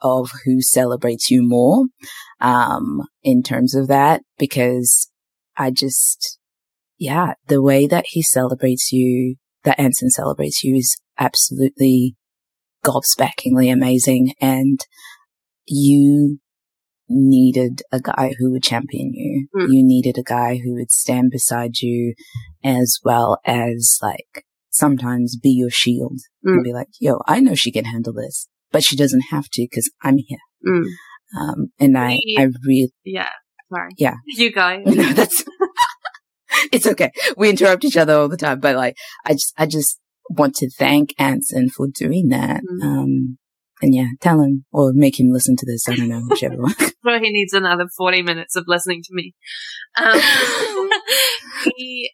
of 0.00 0.30
who 0.44 0.60
celebrates 0.60 1.30
you 1.30 1.42
more, 1.42 1.86
um, 2.40 3.02
in 3.22 3.42
terms 3.42 3.74
of 3.74 3.88
that, 3.88 4.22
because 4.38 5.10
I 5.56 5.70
just, 5.70 6.38
yeah, 6.98 7.34
the 7.48 7.62
way 7.62 7.86
that 7.86 8.06
he 8.08 8.22
celebrates 8.22 8.92
you, 8.92 9.36
that 9.64 9.80
Anson 9.80 10.10
celebrates 10.10 10.62
you 10.62 10.76
is 10.76 10.96
absolutely 11.18 12.16
gobsmackingly 12.84 13.72
amazing. 13.72 14.34
And 14.40 14.80
you 15.66 16.38
needed 17.08 17.82
a 17.92 18.00
guy 18.00 18.32
who 18.38 18.52
would 18.52 18.62
champion 18.62 19.12
you. 19.14 19.48
Mm. 19.54 19.72
You 19.72 19.84
needed 19.84 20.18
a 20.18 20.22
guy 20.22 20.60
who 20.62 20.74
would 20.74 20.90
stand 20.90 21.30
beside 21.30 21.78
you 21.80 22.14
as 22.64 22.98
well 23.04 23.38
as 23.44 23.98
like 24.02 24.44
sometimes 24.70 25.36
be 25.36 25.50
your 25.50 25.70
shield 25.70 26.18
mm. 26.44 26.52
and 26.52 26.64
be 26.64 26.72
like, 26.72 26.88
yo, 27.00 27.20
I 27.26 27.40
know 27.40 27.54
she 27.54 27.72
can 27.72 27.84
handle 27.84 28.12
this, 28.12 28.48
but 28.72 28.84
she 28.84 28.96
doesn't 28.96 29.24
have 29.30 29.48
to 29.52 29.62
because 29.70 29.90
I'm 30.02 30.18
here. 30.18 30.38
Mm. 30.66 30.84
Um, 31.38 31.66
and 31.78 31.98
I, 31.98 32.18
I 32.38 32.48
really, 32.64 32.92
yeah, 33.04 33.28
sorry. 33.72 33.90
Yeah. 33.98 34.14
You 34.26 34.52
go. 34.52 34.78
no, 34.86 35.12
that's, 35.12 35.44
it's 36.72 36.86
okay. 36.86 37.10
We 37.36 37.50
interrupt 37.50 37.84
each 37.84 37.96
other 37.96 38.14
all 38.14 38.28
the 38.28 38.36
time, 38.36 38.60
but 38.60 38.76
like, 38.76 38.96
I 39.24 39.32
just, 39.32 39.52
I 39.58 39.66
just 39.66 40.00
want 40.30 40.54
to 40.56 40.70
thank 40.70 41.14
Anson 41.18 41.68
for 41.68 41.86
doing 41.86 42.28
that. 42.28 42.62
Mm-hmm. 42.62 42.86
Um, 42.86 43.38
and 43.82 43.94
yeah, 43.94 44.08
tell 44.20 44.40
him 44.40 44.64
or 44.72 44.92
make 44.94 45.20
him 45.20 45.30
listen 45.30 45.54
to 45.56 45.66
this. 45.66 45.88
I 45.88 45.96
don't 45.96 46.08
know, 46.08 46.22
whichever 46.28 46.56
one. 46.56 46.74
well, 47.04 47.20
he 47.20 47.30
needs 47.30 47.52
another 47.52 47.86
40 47.96 48.22
minutes 48.22 48.56
of 48.56 48.64
listening 48.66 49.02
to 49.02 49.10
me. 49.12 49.34
Um, 49.96 50.90
he, 51.76 52.10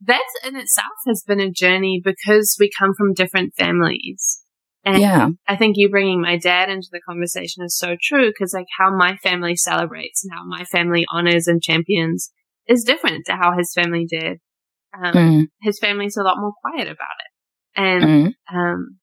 that 0.00 0.24
in 0.46 0.56
itself 0.56 0.94
has 1.06 1.22
been 1.26 1.40
a 1.40 1.50
journey 1.50 2.00
because 2.02 2.56
we 2.58 2.70
come 2.78 2.92
from 2.96 3.12
different 3.12 3.54
families. 3.54 4.43
And 4.84 4.98
yeah. 4.98 5.28
I 5.48 5.56
think 5.56 5.76
you 5.78 5.88
bringing 5.88 6.20
my 6.20 6.36
dad 6.36 6.68
into 6.68 6.88
the 6.92 7.00
conversation 7.00 7.64
is 7.64 7.76
so 7.76 7.96
true 8.00 8.28
because 8.28 8.52
like 8.52 8.66
how 8.78 8.94
my 8.94 9.16
family 9.16 9.56
celebrates 9.56 10.22
and 10.24 10.32
how 10.34 10.44
my 10.46 10.64
family 10.64 11.06
honors 11.10 11.46
and 11.46 11.62
champions 11.62 12.30
is 12.68 12.84
different 12.84 13.26
to 13.26 13.32
how 13.32 13.56
his 13.56 13.72
family 13.74 14.06
did. 14.06 14.40
Um, 14.92 15.14
mm. 15.14 15.44
His 15.62 15.78
family's 15.78 16.16
a 16.16 16.22
lot 16.22 16.38
more 16.38 16.52
quiet 16.60 16.88
about 16.88 16.96
it. 16.96 17.80
And, 17.80 18.04
mm. 18.04 18.32
um, 18.54 18.98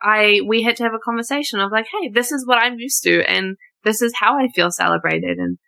I, 0.00 0.40
we 0.46 0.62
had 0.62 0.76
to 0.76 0.84
have 0.84 0.94
a 0.94 1.04
conversation 1.04 1.60
of 1.60 1.70
like, 1.70 1.86
Hey, 1.92 2.08
this 2.08 2.32
is 2.32 2.46
what 2.46 2.58
I'm 2.58 2.78
used 2.78 3.02
to 3.02 3.22
and 3.28 3.56
this 3.84 4.00
is 4.00 4.14
how 4.18 4.38
I 4.38 4.48
feel 4.48 4.70
celebrated. 4.70 5.38
And 5.38 5.58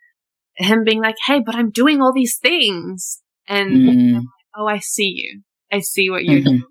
him 0.56 0.82
being 0.84 1.02
like, 1.02 1.16
Hey, 1.26 1.40
but 1.44 1.54
I'm 1.54 1.70
doing 1.70 2.00
all 2.00 2.12
these 2.14 2.38
things. 2.40 3.20
And, 3.46 3.70
mm. 3.70 4.14
like, 4.14 4.22
oh, 4.56 4.66
I 4.66 4.78
see 4.78 5.12
you. 5.16 5.42
I 5.72 5.80
see 5.80 6.08
what 6.08 6.24
you're 6.24 6.40
mm-hmm. 6.40 6.48
doing. 6.48 6.64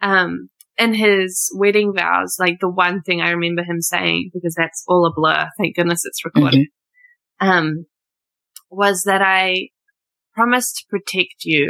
Um, 0.00 0.48
and 0.78 0.96
his 0.96 1.50
wedding 1.54 1.92
vows, 1.94 2.36
like 2.38 2.58
the 2.60 2.68
one 2.68 3.02
thing 3.02 3.20
I 3.20 3.30
remember 3.30 3.62
him 3.62 3.80
saying, 3.80 4.30
because 4.34 4.54
that's 4.56 4.84
all 4.88 5.06
a 5.06 5.12
blur. 5.14 5.48
Thank 5.58 5.76
goodness 5.76 6.04
it's 6.04 6.24
recorded. 6.24 6.68
Mm-hmm. 7.40 7.48
Um, 7.48 7.86
was 8.70 9.04
that 9.04 9.22
I 9.22 9.68
promised 10.34 10.76
to 10.76 10.84
protect 10.90 11.44
you, 11.44 11.68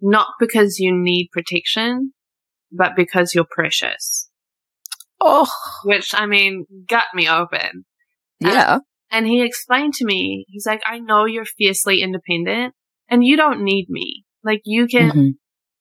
not 0.00 0.28
because 0.38 0.78
you 0.78 0.92
need 0.94 1.30
protection, 1.32 2.12
but 2.70 2.92
because 2.96 3.34
you're 3.34 3.46
precious. 3.50 4.28
Oh. 5.20 5.48
Which, 5.84 6.14
I 6.14 6.26
mean, 6.26 6.66
got 6.88 7.04
me 7.14 7.28
open. 7.28 7.84
Yeah. 8.40 8.74
Um, 8.74 8.80
and 9.10 9.26
he 9.26 9.42
explained 9.42 9.94
to 9.94 10.04
me, 10.04 10.44
he's 10.48 10.66
like, 10.66 10.82
I 10.86 10.98
know 10.98 11.24
you're 11.24 11.44
fiercely 11.44 12.02
independent 12.02 12.74
and 13.08 13.24
you 13.24 13.36
don't 13.36 13.62
need 13.62 13.86
me. 13.88 14.24
Like, 14.42 14.62
you 14.64 14.86
can 14.86 15.10
mm-hmm. 15.10 15.28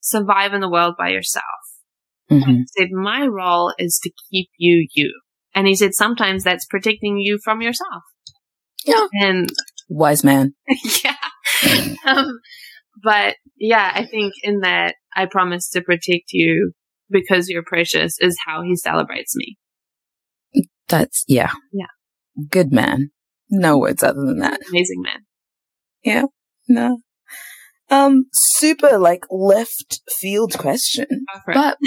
survive 0.02 0.54
in 0.54 0.62
the 0.62 0.70
world 0.70 0.96
by 0.98 1.10
yourself. 1.10 1.44
Mm-hmm. 2.32 2.52
he 2.52 2.66
said, 2.78 2.90
my 2.92 3.26
role 3.26 3.74
is 3.78 4.00
to 4.04 4.12
keep 4.32 4.50
you 4.58 4.88
you. 4.94 5.20
And 5.56 5.68
he 5.68 5.76
said, 5.76 5.94
sometimes 5.94 6.44
that's 6.44 6.66
protecting 6.66 7.18
you 7.18 7.38
from 7.44 7.62
yourself. 7.62 8.04
Yeah. 8.86 9.08
And 9.14 9.50
wise 9.90 10.24
man. 10.24 10.56
yeah. 11.04 11.16
Um, 12.08 12.40
but 13.04 13.36
yeah, 13.58 13.92
I 13.94 14.06
think 14.06 14.34
in 14.44 14.62
that 14.62 14.96
I 15.16 15.26
promise 15.26 15.70
to 15.72 15.82
protect 15.82 16.32
you 16.32 16.74
because 17.10 17.50
you're 17.50 17.64
precious 17.64 18.18
is 18.20 18.38
how 18.46 18.64
he 18.64 18.76
celebrates 18.76 19.36
me. 19.36 19.58
That's, 20.88 21.24
yeah. 21.28 21.52
Yeah. 21.72 21.86
Good 22.50 22.72
man. 22.72 23.12
No 23.50 23.78
words 23.78 24.04
other 24.04 24.22
than 24.26 24.40
that. 24.40 24.60
Amazing 24.70 25.02
man. 25.02 25.20
Yeah. 26.04 26.24
No. 26.68 26.98
Um, 27.90 28.26
super 28.34 28.98
like 28.98 29.26
left 29.30 30.02
field 30.20 30.58
question. 30.58 31.26
But 31.46 31.78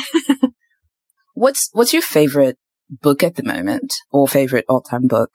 what's, 1.34 1.70
what's 1.72 1.92
your 1.92 2.02
favorite 2.02 2.58
book 2.88 3.22
at 3.22 3.36
the 3.36 3.42
moment 3.42 3.92
or 4.10 4.28
favorite 4.28 4.64
all 4.68 4.82
time 4.82 5.06
book? 5.06 5.30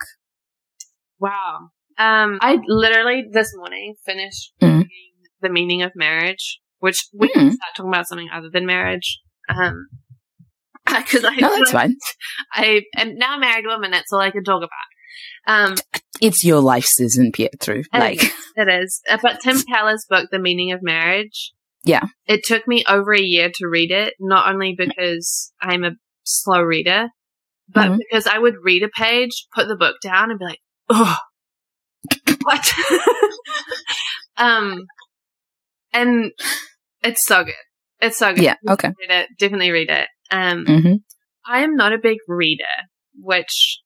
Wow. 1.19 1.69
Um, 1.97 2.39
I 2.41 2.57
literally 2.67 3.25
this 3.31 3.53
morning 3.55 3.95
finished 4.05 4.53
mm. 4.61 4.87
the 5.41 5.49
meaning 5.49 5.83
of 5.83 5.91
marriage, 5.95 6.59
which 6.79 7.07
we 7.13 7.27
mm. 7.29 7.33
can 7.33 7.51
start 7.51 7.75
talking 7.75 7.91
about 7.91 8.07
something 8.07 8.29
other 8.33 8.49
than 8.51 8.65
marriage. 8.65 9.19
Um, 9.49 9.87
because 10.85 11.23
I 11.23 11.35
no, 11.35 11.55
that's 11.55 11.71
fine. 11.71 11.95
I 12.53 12.81
am 12.97 13.17
now 13.17 13.37
a 13.37 13.39
married 13.39 13.65
woman. 13.67 13.91
That's 13.91 14.11
all 14.11 14.19
I 14.19 14.31
can 14.31 14.43
talk 14.43 14.63
about. 14.63 14.69
Um, 15.47 15.75
it's 16.19 16.43
your 16.43 16.59
life, 16.59 16.85
Susan 16.87 17.31
Pietro. 17.31 17.83
Like 17.93 18.21
it 18.55 18.67
is. 18.67 19.01
Uh, 19.09 19.17
but 19.21 19.39
Tim 19.41 19.61
Keller's 19.63 20.05
book, 20.09 20.29
The 20.31 20.39
Meaning 20.39 20.71
of 20.71 20.81
Marriage. 20.81 21.53
Yeah. 21.83 22.05
It 22.27 22.43
took 22.43 22.67
me 22.67 22.83
over 22.87 23.13
a 23.13 23.21
year 23.21 23.49
to 23.55 23.67
read 23.67 23.91
it, 23.91 24.13
not 24.19 24.51
only 24.51 24.75
because 24.77 25.51
I'm 25.61 25.83
a 25.83 25.91
slow 26.23 26.61
reader, 26.61 27.09
but 27.67 27.87
mm-hmm. 27.87 27.97
because 27.97 28.27
I 28.27 28.37
would 28.37 28.55
read 28.61 28.83
a 28.83 28.89
page, 28.89 29.47
put 29.55 29.67
the 29.67 29.75
book 29.75 29.95
down, 30.03 30.29
and 30.29 30.39
be 30.39 30.45
like, 30.45 30.59
"Oh, 30.89 31.17
what?" 32.43 32.71
um, 34.37 34.85
and 35.93 36.31
it's 37.03 37.25
so 37.25 37.43
good. 37.43 37.53
It's 37.99 38.17
so 38.17 38.33
good. 38.33 38.43
Yeah. 38.43 38.55
Okay. 38.69 38.89
Read 38.99 39.11
it. 39.11 39.29
Definitely 39.39 39.71
read 39.71 39.89
it. 39.89 40.07
Um, 40.29 40.65
mm-hmm. 40.65 40.93
I 41.45 41.63
am 41.63 41.75
not 41.75 41.93
a 41.93 41.99
big 41.99 42.17
reader, 42.27 42.63
which 43.15 43.79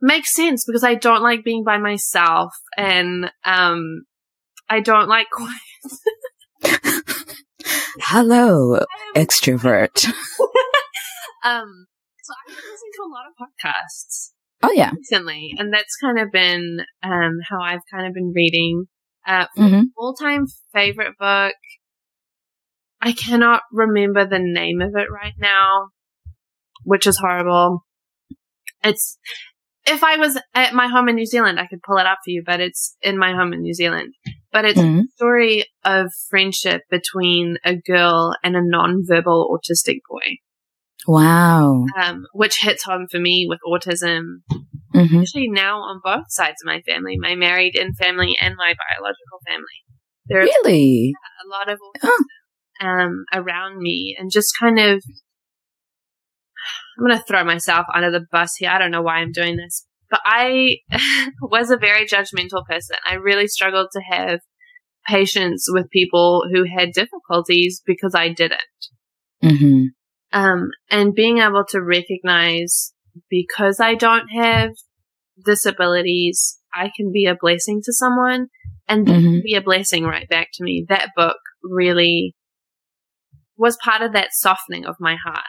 makes 0.00 0.34
sense 0.34 0.64
because 0.66 0.84
I 0.84 0.94
don't 0.94 1.22
like 1.22 1.44
being 1.44 1.64
by 1.64 1.78
myself 1.78 2.52
and 2.76 3.30
um 3.44 4.02
I 4.68 4.80
don't 4.80 5.08
like 5.08 5.28
quiet. 5.30 5.60
Hello, 8.00 8.80
extrovert. 9.14 10.04
um 11.44 11.86
so 12.22 12.32
I've 12.34 12.48
been 12.48 12.56
listening 12.56 12.92
to 12.94 13.02
a 13.02 13.12
lot 13.12 13.26
of 13.28 13.34
podcasts. 13.40 14.30
Oh 14.62 14.72
yeah. 14.72 14.90
Recently. 14.96 15.54
And 15.56 15.72
that's 15.72 15.96
kind 16.00 16.18
of 16.18 16.32
been 16.32 16.78
um 17.02 17.38
how 17.48 17.60
I've 17.60 17.80
kind 17.92 18.06
of 18.06 18.14
been 18.14 18.32
reading. 18.34 18.86
Uh 19.26 19.46
mm-hmm. 19.58 19.82
all 19.96 20.14
time 20.14 20.46
favorite 20.72 21.14
book. 21.18 21.54
I 23.00 23.12
cannot 23.12 23.62
remember 23.72 24.26
the 24.26 24.38
name 24.40 24.80
of 24.80 24.90
it 24.96 25.10
right 25.10 25.34
now, 25.38 25.88
which 26.84 27.06
is 27.06 27.18
horrible. 27.18 27.84
It's 28.82 29.18
if 29.86 30.02
I 30.02 30.16
was 30.16 30.38
at 30.54 30.74
my 30.74 30.88
home 30.88 31.08
in 31.08 31.14
New 31.14 31.26
Zealand, 31.26 31.60
I 31.60 31.66
could 31.66 31.82
pull 31.82 31.98
it 31.98 32.06
up 32.06 32.18
for 32.24 32.30
you, 32.30 32.42
but 32.44 32.60
it's 32.60 32.96
in 33.02 33.18
my 33.18 33.32
home 33.32 33.52
in 33.52 33.62
New 33.62 33.74
Zealand. 33.74 34.14
But 34.52 34.64
it's 34.64 34.78
mm-hmm. 34.78 35.00
a 35.00 35.04
story 35.14 35.66
of 35.84 36.06
friendship 36.28 36.82
between 36.90 37.58
a 37.64 37.76
girl 37.76 38.34
and 38.42 38.56
a 38.56 38.60
non-verbal 38.62 39.48
autistic 39.50 39.98
boy. 40.08 40.38
Wow. 41.06 41.84
Um, 42.00 42.26
which 42.32 42.60
hits 42.60 42.84
home 42.84 43.06
for 43.10 43.20
me 43.20 43.46
with 43.48 43.60
autism. 43.66 44.40
Mm-hmm. 44.94 45.20
Actually, 45.20 45.48
now 45.50 45.80
on 45.80 46.00
both 46.02 46.24
sides 46.28 46.56
of 46.62 46.66
my 46.66 46.80
family, 46.82 47.16
my 47.18 47.34
married 47.34 47.76
in 47.76 47.94
family 47.94 48.36
and 48.40 48.54
my 48.56 48.74
biological 48.74 49.40
family. 49.46 49.84
There's 50.26 50.50
really 50.64 51.12
a 51.44 51.48
lot 51.48 51.70
of 51.70 51.78
autism, 51.78 52.88
um, 52.88 53.24
around 53.32 53.78
me, 53.78 54.16
and 54.18 54.30
just 54.32 54.52
kind 54.58 54.78
of 54.78 55.02
I'm 56.96 57.06
going 57.06 57.18
to 57.18 57.24
throw 57.24 57.44
myself 57.44 57.86
under 57.94 58.10
the 58.10 58.24
bus 58.30 58.54
here. 58.56 58.70
I 58.70 58.78
don't 58.78 58.90
know 58.90 59.02
why 59.02 59.16
I'm 59.16 59.32
doing 59.32 59.56
this, 59.56 59.86
but 60.10 60.20
I 60.24 60.76
was 61.42 61.70
a 61.70 61.76
very 61.76 62.06
judgmental 62.06 62.64
person. 62.68 62.96
I 63.06 63.14
really 63.14 63.48
struggled 63.48 63.88
to 63.92 64.00
have 64.10 64.40
patience 65.06 65.66
with 65.68 65.90
people 65.90 66.44
who 66.52 66.64
had 66.64 66.92
difficulties 66.92 67.82
because 67.86 68.14
I 68.14 68.28
didn't. 68.28 68.60
Mm-hmm. 69.42 69.84
Um, 70.32 70.70
and 70.90 71.14
being 71.14 71.38
able 71.38 71.64
to 71.68 71.80
recognize 71.80 72.92
because 73.30 73.80
I 73.80 73.94
don't 73.94 74.28
have 74.28 74.70
disabilities, 75.44 76.58
I 76.74 76.90
can 76.96 77.12
be 77.12 77.26
a 77.26 77.36
blessing 77.38 77.80
to 77.84 77.92
someone 77.92 78.48
and 78.88 79.06
mm-hmm. 79.06 79.38
be 79.44 79.54
a 79.54 79.62
blessing 79.62 80.04
right 80.04 80.28
back 80.28 80.48
to 80.54 80.64
me. 80.64 80.84
That 80.88 81.10
book 81.16 81.36
really 81.62 82.34
was 83.56 83.78
part 83.82 84.02
of 84.02 84.12
that 84.12 84.28
softening 84.32 84.84
of 84.84 84.96
my 85.00 85.16
heart. 85.24 85.44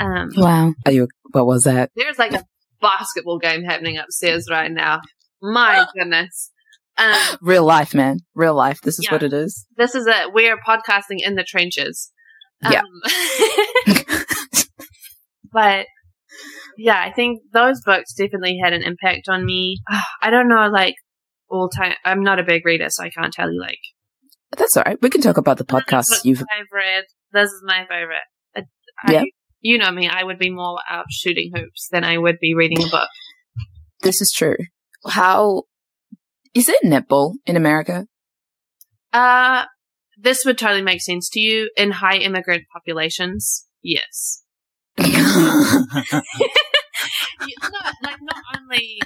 Um, 0.00 0.30
wow. 0.36 0.74
Are 0.86 0.92
you, 0.92 1.08
what 1.32 1.46
was 1.46 1.64
that? 1.64 1.90
There's 1.94 2.18
like 2.18 2.32
a 2.32 2.44
basketball 2.80 3.38
game 3.38 3.62
happening 3.62 3.98
upstairs 3.98 4.46
right 4.50 4.70
now. 4.70 5.00
My 5.42 5.86
goodness. 5.98 6.50
Um, 6.96 7.16
Real 7.40 7.64
life, 7.64 7.94
man. 7.94 8.18
Real 8.34 8.54
life. 8.54 8.80
This 8.82 8.98
is 8.98 9.06
yeah, 9.06 9.14
what 9.14 9.22
it 9.22 9.32
is. 9.32 9.66
This 9.76 9.94
is 9.94 10.06
it. 10.06 10.34
We 10.34 10.48
are 10.48 10.58
podcasting 10.66 11.18
in 11.24 11.34
the 11.34 11.44
trenches. 11.44 12.12
Um, 12.64 12.72
yeah. 12.72 12.82
but 15.52 15.86
yeah, 16.76 17.00
I 17.00 17.12
think 17.12 17.42
those 17.52 17.80
books 17.82 18.14
definitely 18.14 18.58
had 18.62 18.72
an 18.72 18.82
impact 18.82 19.28
on 19.28 19.44
me. 19.44 19.78
I 20.22 20.30
don't 20.30 20.48
know, 20.48 20.68
like 20.68 20.94
all 21.48 21.68
time. 21.68 21.94
I'm 22.04 22.22
not 22.22 22.38
a 22.38 22.44
big 22.44 22.66
reader, 22.66 22.88
so 22.88 23.04
I 23.04 23.10
can't 23.10 23.32
tell 23.32 23.52
you 23.52 23.60
like. 23.60 23.80
That's 24.56 24.76
all 24.76 24.82
right. 24.84 24.98
We 25.00 25.10
can 25.10 25.20
talk 25.20 25.36
about 25.36 25.58
the 25.58 25.64
podcasts 25.64 26.24
you've. 26.24 26.40
I've 26.40 26.66
read. 26.72 27.04
This 27.32 27.50
is 27.50 27.62
my 27.64 27.86
favorite. 27.88 28.64
I, 29.04 29.12
yeah 29.12 29.24
you 29.60 29.78
know 29.78 29.90
me, 29.90 30.08
I 30.08 30.22
would 30.24 30.38
be 30.38 30.50
more 30.50 30.78
out 30.88 31.06
shooting 31.10 31.52
hoops 31.54 31.88
than 31.90 32.04
I 32.04 32.18
would 32.18 32.38
be 32.40 32.54
reading 32.54 32.82
a 32.82 32.88
book. 32.88 33.08
This 34.02 34.20
is 34.20 34.32
true. 34.32 34.56
How 35.08 35.64
is 36.54 36.68
it 36.68 36.82
netball 36.84 37.34
in 37.46 37.56
America? 37.56 38.06
Uh, 39.12 39.64
this 40.18 40.44
would 40.44 40.58
totally 40.58 40.82
make 40.82 41.00
sense 41.02 41.28
to 41.30 41.40
you 41.40 41.70
in 41.76 41.90
high 41.92 42.16
immigrant 42.16 42.64
populations. 42.72 43.66
Yes. 43.82 44.42
no, 44.98 45.06
like 48.02 48.16
not 48.20 48.42
only 48.58 49.00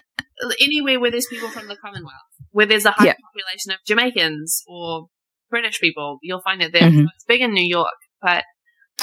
anywhere 0.60 1.00
where 1.00 1.10
there's 1.10 1.26
people 1.28 1.48
from 1.48 1.68
the 1.68 1.76
Commonwealth, 1.76 2.12
where 2.50 2.66
there's 2.66 2.84
a 2.84 2.90
high 2.90 3.06
Yeah. 3.06 3.14
population 3.14 3.70
of 3.72 3.78
Jamaicans 3.86 4.62
or 4.66 5.06
British 5.50 5.80
people. 5.80 6.18
You'll 6.22 6.42
find 6.42 6.62
it 6.62 6.72
there. 6.72 6.82
Mhm. 6.90 7.06
It's 7.14 7.24
big 7.26 7.40
in 7.40 7.52
New 7.52 7.64
York, 7.66 7.94
but 8.20 8.44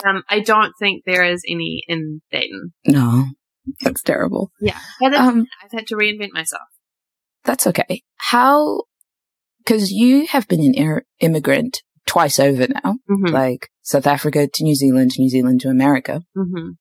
um, 0.06 0.24
I 0.30 0.40
don't 0.40 0.74
think 0.80 1.04
there 1.06 1.24
is 1.24 1.44
any 1.48 1.84
in 1.88 2.22
Dayton. 2.32 2.74
No, 2.86 3.26
that's 3.82 4.02
terrible. 4.04 4.52
Yeah, 4.62 4.80
but 5.00 5.14
Um, 5.14 5.46
I've 5.64 5.72
had 5.72 5.88
to 5.88 5.96
reinvent 5.96 6.32
myself. 6.34 6.64
that's 7.44 7.68
okay. 7.68 8.04
How? 8.18 8.84
Because 9.64 9.92
you 9.92 10.26
have 10.28 10.48
been 10.48 10.74
an 10.76 11.02
immigrant 11.20 11.84
twice 12.08 12.40
over 12.40 12.68
now, 12.68 12.96
hmm 13.08 13.28
like 13.34 13.70
South 13.84 14.08
Africa 14.08 14.48
to 14.52 14.64
New 14.64 14.76
Zealand, 14.76 15.12
New 15.18 15.30
Zealand 15.30 15.62
to 15.62 15.70
America. 15.70 16.22
hmm 16.36 16.72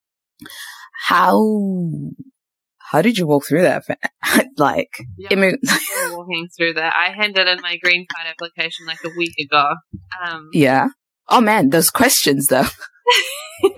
How? 1.06 1.40
How 2.78 3.02
did 3.02 3.18
you 3.18 3.26
walk 3.26 3.46
through 3.46 3.62
that? 3.62 3.84
like, 4.56 4.88
Yeah. 5.16 5.28
immi- 5.30 5.58
Still 5.64 6.16
walking 6.18 6.48
through 6.56 6.74
that. 6.74 6.92
I 6.96 7.12
handed 7.12 7.46
in 7.46 7.60
my 7.60 7.76
green 7.76 8.06
card 8.12 8.26
application 8.28 8.86
like 8.86 8.98
a 9.04 9.10
week 9.16 9.34
ago. 9.38 9.64
Um, 10.26 10.48
yeah. 10.52 10.88
Oh 11.28 11.40
man, 11.40 11.70
those 11.70 11.90
questions 11.90 12.46
though. 12.46 12.66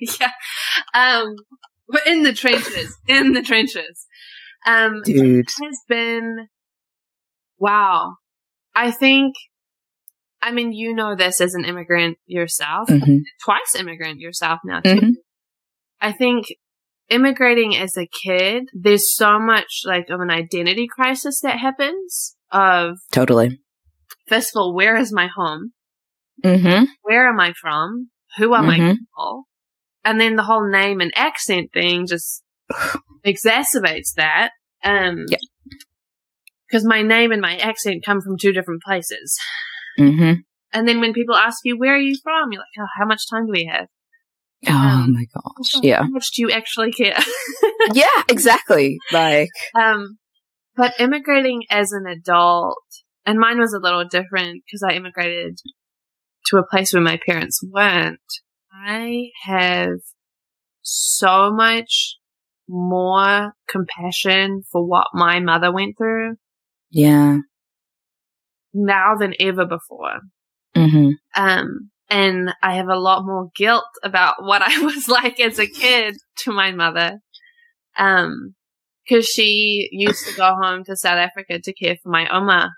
yeah. 0.00 0.30
Um, 0.94 1.34
we're 1.88 2.12
in 2.12 2.22
the 2.22 2.32
trenches, 2.32 2.96
in 3.08 3.32
the 3.32 3.42
trenches. 3.42 4.06
Um, 4.66 5.02
Dude. 5.04 5.46
it 5.46 5.52
has 5.64 5.78
been, 5.88 6.48
wow. 7.58 8.14
I 8.74 8.90
think, 8.90 9.34
I 10.42 10.52
mean, 10.52 10.72
you 10.72 10.94
know 10.94 11.16
this 11.16 11.40
as 11.40 11.54
an 11.54 11.64
immigrant 11.64 12.18
yourself, 12.26 12.88
hmm 12.88 13.18
twice 13.44 13.74
immigrant 13.78 14.20
yourself 14.20 14.60
now 14.64 14.80
too. 14.80 15.00
Mhm. 15.00 15.10
I 16.00 16.12
think 16.12 16.46
immigrating 17.08 17.74
as 17.76 17.96
a 17.96 18.06
kid, 18.06 18.64
there's 18.72 19.14
so 19.16 19.38
much 19.38 19.82
like 19.84 20.08
of 20.10 20.20
an 20.20 20.30
identity 20.30 20.86
crisis 20.88 21.40
that 21.42 21.58
happens 21.58 22.36
of, 22.52 22.98
Totally. 23.12 23.60
first 24.28 24.50
of 24.54 24.60
all, 24.60 24.74
where 24.74 24.96
is 24.96 25.12
my 25.12 25.26
home? 25.34 25.72
hmm 26.44 26.84
Where 27.02 27.28
am 27.28 27.40
I 27.40 27.52
from? 27.60 28.10
Who 28.38 28.54
are 28.54 28.62
my 28.62 28.78
Mhm. 28.78 28.96
people? 28.98 29.44
And 30.04 30.20
then 30.20 30.36
the 30.36 30.42
whole 30.44 30.68
name 30.70 31.00
and 31.00 31.12
accent 31.16 31.70
thing 31.72 32.06
just 32.06 32.42
exacerbates 33.26 34.14
that. 34.16 34.50
Um, 34.84 35.24
Yeah. 35.28 35.38
Because 36.68 36.84
my 36.84 37.02
name 37.02 37.32
and 37.32 37.40
my 37.42 37.56
accent 37.56 38.04
come 38.04 38.20
from 38.20 38.36
two 38.38 38.52
different 38.52 38.82
places. 38.82 39.36
hmm 39.96 40.34
And 40.72 40.86
then 40.86 41.00
when 41.00 41.12
people 41.12 41.34
ask 41.34 41.58
you, 41.64 41.76
where 41.76 41.94
are 41.94 41.98
you 42.00 42.16
from? 42.22 42.52
You're 42.52 42.60
like, 42.60 42.68
oh, 42.78 42.86
how 42.96 43.06
much 43.06 43.28
time 43.28 43.46
do 43.46 43.52
we 43.52 43.64
have? 43.72 43.88
Oh 44.68 44.72
Um, 44.72 45.12
my 45.14 45.24
gosh. 45.34 45.82
Yeah. 45.82 46.02
How 46.02 46.08
much 46.08 46.30
do 46.32 46.42
you 46.42 46.50
actually 46.50 46.92
care? 46.92 47.18
yeah, 47.92 48.22
exactly. 48.28 48.98
Like, 49.12 49.48
um, 49.74 50.18
but 50.76 50.94
immigrating 51.00 51.64
as 51.70 51.90
an 51.92 52.06
adult, 52.06 52.76
and 53.26 53.38
mine 53.38 53.58
was 53.58 53.72
a 53.72 53.80
little 53.80 54.04
different 54.04 54.62
because 54.64 54.82
I 54.88 54.92
immigrated 54.94 55.58
to 56.50 56.58
a 56.58 56.66
place 56.66 56.92
where 56.92 57.02
my 57.02 57.18
parents 57.26 57.60
weren't. 57.62 58.20
I 58.72 59.30
have 59.44 60.00
so 60.82 61.52
much 61.52 62.16
more 62.68 63.52
compassion 63.68 64.62
for 64.70 64.86
what 64.86 65.08
my 65.12 65.40
mother 65.40 65.72
went 65.72 65.96
through 65.98 66.36
yeah. 66.90 67.38
now 68.72 69.16
than 69.16 69.34
ever 69.40 69.66
before. 69.66 70.20
hmm 70.74 71.10
Um, 71.34 71.90
and 72.08 72.52
I 72.62 72.74
have 72.74 72.88
a 72.88 72.98
lot 72.98 73.24
more 73.24 73.48
guilt 73.56 73.84
about 74.02 74.36
what 74.44 74.62
I 74.62 74.80
was 74.80 75.08
like 75.08 75.40
as 75.40 75.58
a 75.58 75.66
kid 75.66 76.16
to 76.38 76.52
my 76.52 76.72
mother. 76.72 77.18
Um, 77.98 78.54
cause 79.08 79.26
she 79.26 79.88
used 79.90 80.26
to 80.26 80.36
go 80.36 80.54
home 80.60 80.84
to 80.84 80.96
South 80.96 81.18
Africa 81.18 81.58
to 81.62 81.74
care 81.74 81.96
for 82.02 82.10
my 82.10 82.28
oma. 82.28 82.70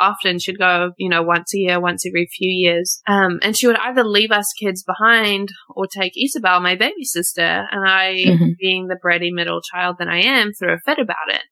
Often 0.00 0.38
she'd 0.38 0.58
go, 0.58 0.92
you 0.96 1.08
know, 1.08 1.22
once 1.22 1.52
a 1.54 1.58
year, 1.58 1.80
once 1.80 2.06
every 2.06 2.26
few 2.36 2.48
years. 2.50 3.00
Um, 3.06 3.38
and 3.42 3.56
she 3.56 3.66
would 3.66 3.76
either 3.76 4.04
leave 4.04 4.30
us 4.30 4.46
kids 4.58 4.82
behind 4.84 5.48
or 5.74 5.86
take 5.86 6.12
Isabel, 6.16 6.60
my 6.60 6.76
baby 6.76 7.04
sister. 7.04 7.66
And 7.70 7.86
I, 7.86 8.14
Mhm. 8.26 8.56
being 8.58 8.86
the 8.86 8.96
bratty 9.04 9.30
middle 9.32 9.60
child 9.60 9.96
that 9.98 10.08
I 10.08 10.20
am, 10.20 10.52
threw 10.52 10.72
a 10.72 10.78
fit 10.84 10.98
about 10.98 11.28
it. 11.28 11.42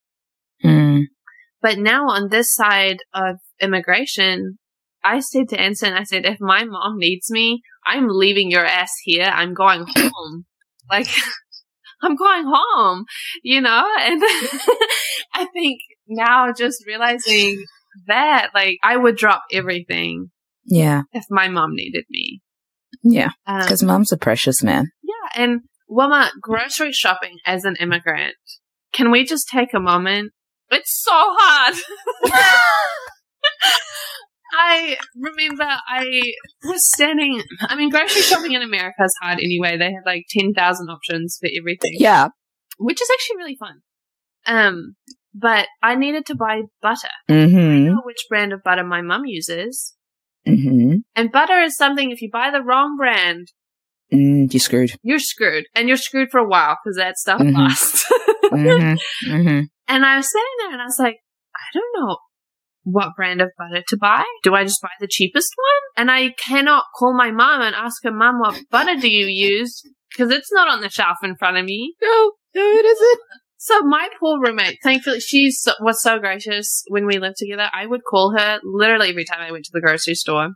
Mm. 0.64 1.02
But 1.60 1.78
now 1.78 2.08
on 2.08 2.28
this 2.30 2.54
side 2.54 2.98
of 3.12 3.36
immigration, 3.60 4.58
I 5.04 5.20
said 5.20 5.48
to 5.50 5.60
Anson, 5.60 5.94
I 5.94 6.04
said, 6.04 6.24
if 6.24 6.38
my 6.40 6.64
mom 6.64 6.98
needs 6.98 7.30
me, 7.30 7.62
I'm 7.86 8.08
leaving 8.08 8.50
your 8.50 8.64
ass 8.64 8.92
here. 9.04 9.24
I'm 9.24 9.54
going 9.54 9.84
home. 9.96 10.44
like, 10.90 11.06
I'm 12.02 12.16
going 12.16 12.44
home, 12.46 13.04
you 13.42 13.60
know? 13.60 13.84
And 14.00 14.22
I 15.34 15.46
think 15.52 15.80
now 16.08 16.52
just 16.52 16.84
realizing 16.86 17.64
that, 18.06 18.50
like, 18.54 18.78
I 18.82 18.96
would 18.96 19.16
drop 19.16 19.42
everything 19.52 20.30
Yeah. 20.64 21.02
if 21.12 21.24
my 21.30 21.48
mom 21.48 21.70
needed 21.74 22.04
me. 22.10 22.40
Yeah. 23.02 23.30
Um, 23.46 23.60
Because 23.62 23.82
mom's 23.82 24.12
a 24.12 24.16
precious 24.18 24.62
man. 24.62 24.86
yeah. 25.02 25.42
And 25.42 25.60
Wilma, 25.88 26.30
grocery 26.40 26.92
shopping 26.92 27.38
as 27.46 27.64
an 27.64 27.76
immigrant, 27.80 28.34
can 28.92 29.10
we 29.10 29.24
just 29.24 29.48
take 29.48 29.74
a 29.74 29.80
moment? 29.80 30.32
It's 30.70 31.02
so 31.02 31.12
hard. 31.14 31.74
I 34.52 34.96
remember 35.16 35.64
I 35.64 36.32
was 36.64 36.82
standing. 36.94 37.40
I 37.62 37.76
mean, 37.76 37.88
grocery 37.90 38.22
shopping 38.22 38.52
in 38.52 38.62
America 38.62 39.04
is 39.04 39.14
hard 39.22 39.38
anyway. 39.38 39.76
They 39.78 39.92
have 39.92 40.02
like 40.04 40.24
ten 40.28 40.52
thousand 40.54 40.88
options 40.88 41.38
for 41.40 41.48
everything, 41.56 41.92
Yeah. 41.94 42.28
which 42.78 43.00
is 43.00 43.08
actually 43.12 43.36
really 43.36 43.56
fun. 43.60 43.80
Um, 44.46 44.96
but 45.34 45.66
I 45.82 45.94
needed 45.94 46.26
to 46.26 46.34
buy 46.34 46.62
butter. 46.82 47.08
I 47.28 47.32
Mm-hmm. 47.32 47.84
know 47.86 48.02
which 48.04 48.26
brand 48.28 48.52
of 48.52 48.62
butter 48.62 48.84
my 48.84 49.02
mum 49.02 49.22
uses, 49.26 49.94
Mm-hmm. 50.46 50.96
and 51.16 51.32
butter 51.32 51.58
is 51.60 51.76
something. 51.76 52.10
If 52.10 52.22
you 52.22 52.30
buy 52.32 52.50
the 52.50 52.62
wrong 52.62 52.96
brand, 52.96 53.48
Mm, 54.12 54.52
you're 54.52 54.58
screwed. 54.60 54.92
you're 55.02 55.18
screwed, 55.20 55.66
and 55.74 55.86
you're 55.86 55.96
screwed 55.96 56.30
for 56.30 56.38
a 56.38 56.48
while 56.48 56.76
because 56.82 56.96
that 56.96 57.16
stuff 57.18 57.40
Mhm. 57.40 57.56
lasts. 57.56 58.04
Mm-hmm. 58.50 59.30
Mm-hmm. 59.32 59.60
And 59.86 60.04
I 60.04 60.16
was 60.16 60.26
sitting 60.26 60.56
there 60.58 60.72
and 60.72 60.82
I 60.82 60.84
was 60.86 60.98
like, 60.98 61.18
I 61.54 61.60
don't 61.72 61.84
know 61.94 62.16
what 62.82 63.14
brand 63.14 63.40
of 63.40 63.50
butter 63.56 63.84
to 63.86 63.96
buy. 63.96 64.24
Do 64.42 64.56
I 64.56 64.64
just 64.64 64.82
buy 64.82 64.88
the 64.98 65.06
cheapest 65.08 65.52
one? 65.56 66.02
And 66.02 66.10
I 66.10 66.30
cannot 66.32 66.84
call 66.98 67.16
my 67.16 67.30
mom 67.30 67.62
and 67.62 67.76
ask 67.76 68.02
her, 68.02 68.10
Mom, 68.10 68.40
what 68.40 68.60
butter 68.70 68.96
do 68.96 69.08
you 69.08 69.26
use? 69.26 69.82
Because 70.10 70.32
it's 70.32 70.50
not 70.52 70.66
on 70.68 70.80
the 70.80 70.88
shelf 70.90 71.18
in 71.22 71.36
front 71.36 71.58
of 71.58 71.64
me. 71.64 71.94
No, 72.02 72.32
no, 72.56 72.62
it 72.62 72.84
isn't. 72.84 73.20
So 73.62 73.82
my 73.82 74.08
poor 74.18 74.40
roommate, 74.40 74.78
thankfully, 74.82 75.20
she 75.20 75.50
so, 75.50 75.72
was 75.80 76.02
so 76.02 76.18
gracious 76.18 76.82
when 76.88 77.04
we 77.04 77.18
lived 77.18 77.36
together. 77.36 77.68
I 77.74 77.84
would 77.84 78.00
call 78.08 78.34
her 78.34 78.58
literally 78.64 79.10
every 79.10 79.26
time 79.26 79.40
I 79.42 79.52
went 79.52 79.66
to 79.66 79.70
the 79.72 79.82
grocery 79.82 80.14
store, 80.14 80.52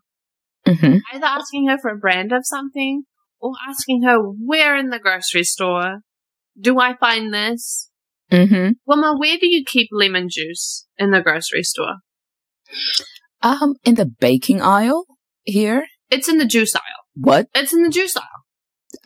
Mm-hmm. 0.66 0.96
either 1.12 1.26
asking 1.26 1.68
her 1.68 1.76
for 1.76 1.90
a 1.90 1.98
brand 1.98 2.32
of 2.32 2.46
something 2.46 3.02
or 3.38 3.52
asking 3.68 4.04
her 4.04 4.16
where 4.18 4.74
in 4.78 4.88
the 4.88 4.98
grocery 4.98 5.44
store 5.44 5.98
do 6.58 6.80
I 6.80 6.96
find 6.96 7.34
this? 7.34 7.90
Mm-hmm. 8.32 8.70
Wilma, 8.86 9.14
where 9.18 9.36
do 9.36 9.46
you 9.46 9.62
keep 9.66 9.90
lemon 9.92 10.28
juice 10.30 10.86
in 10.96 11.10
the 11.10 11.20
grocery 11.20 11.62
store? 11.62 11.96
Um, 13.42 13.74
in 13.84 13.96
the 13.96 14.06
baking 14.06 14.62
aisle 14.62 15.04
here. 15.42 15.84
It's 16.10 16.30
in 16.30 16.38
the 16.38 16.46
juice 16.46 16.74
aisle. 16.74 17.04
What? 17.14 17.48
It's 17.54 17.74
in 17.74 17.82
the 17.82 17.90
juice 17.90 18.16
aisle. 18.16 18.24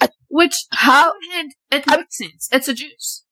I- 0.01 0.09
Which, 0.29 0.55
How? 0.71 1.13
hand, 1.33 1.51
it 1.73 1.85
makes 1.89 2.17
sense. 2.19 2.49
It's 2.53 2.69
a 2.69 2.75
juice. 2.75 3.25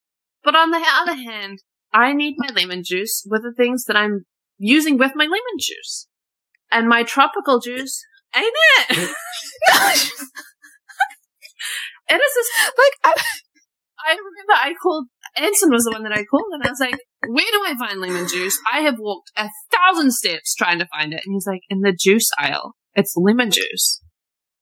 But 0.46 0.54
on 0.54 0.70
the 0.70 0.78
other 0.78 1.16
hand, 1.16 1.58
I 1.92 2.12
need 2.12 2.36
my 2.38 2.50
lemon 2.54 2.84
juice 2.84 3.26
with 3.28 3.42
the 3.42 3.52
things 3.52 3.86
that 3.86 3.96
I'm 3.96 4.26
using 4.58 4.96
with 4.96 5.16
my 5.16 5.24
lemon 5.24 5.58
juice. 5.58 6.06
And 6.70 6.88
my 6.88 7.02
tropical 7.02 7.58
juice 7.58 8.00
ain't 8.34 8.46
it. 8.46 8.86
it 8.90 8.90
is 12.14 12.20
this, 12.36 12.48
like, 12.64 12.94
I, 13.02 13.12
I 14.06 14.12
remember 14.12 14.52
I 14.52 14.74
called, 14.80 15.08
Anson 15.36 15.72
was 15.72 15.82
the 15.82 15.90
one 15.90 16.04
that 16.04 16.12
I 16.12 16.24
called 16.24 16.52
and 16.52 16.62
I 16.62 16.70
was 16.70 16.78
like, 16.80 17.00
where 17.26 17.50
do 17.50 17.64
I 17.66 17.74
find 17.76 18.00
lemon 18.00 18.28
juice? 18.28 18.56
I 18.72 18.82
have 18.82 19.00
walked 19.00 19.32
a 19.36 19.48
thousand 19.72 20.12
steps 20.12 20.54
trying 20.54 20.78
to 20.78 20.86
find 20.86 21.12
it. 21.12 21.22
And 21.26 21.34
he's 21.34 21.48
like, 21.48 21.62
in 21.68 21.80
the 21.80 21.90
juice 21.92 22.30
aisle. 22.38 22.76
It's 22.94 23.16
lemon 23.16 23.50
juice. 23.50 24.00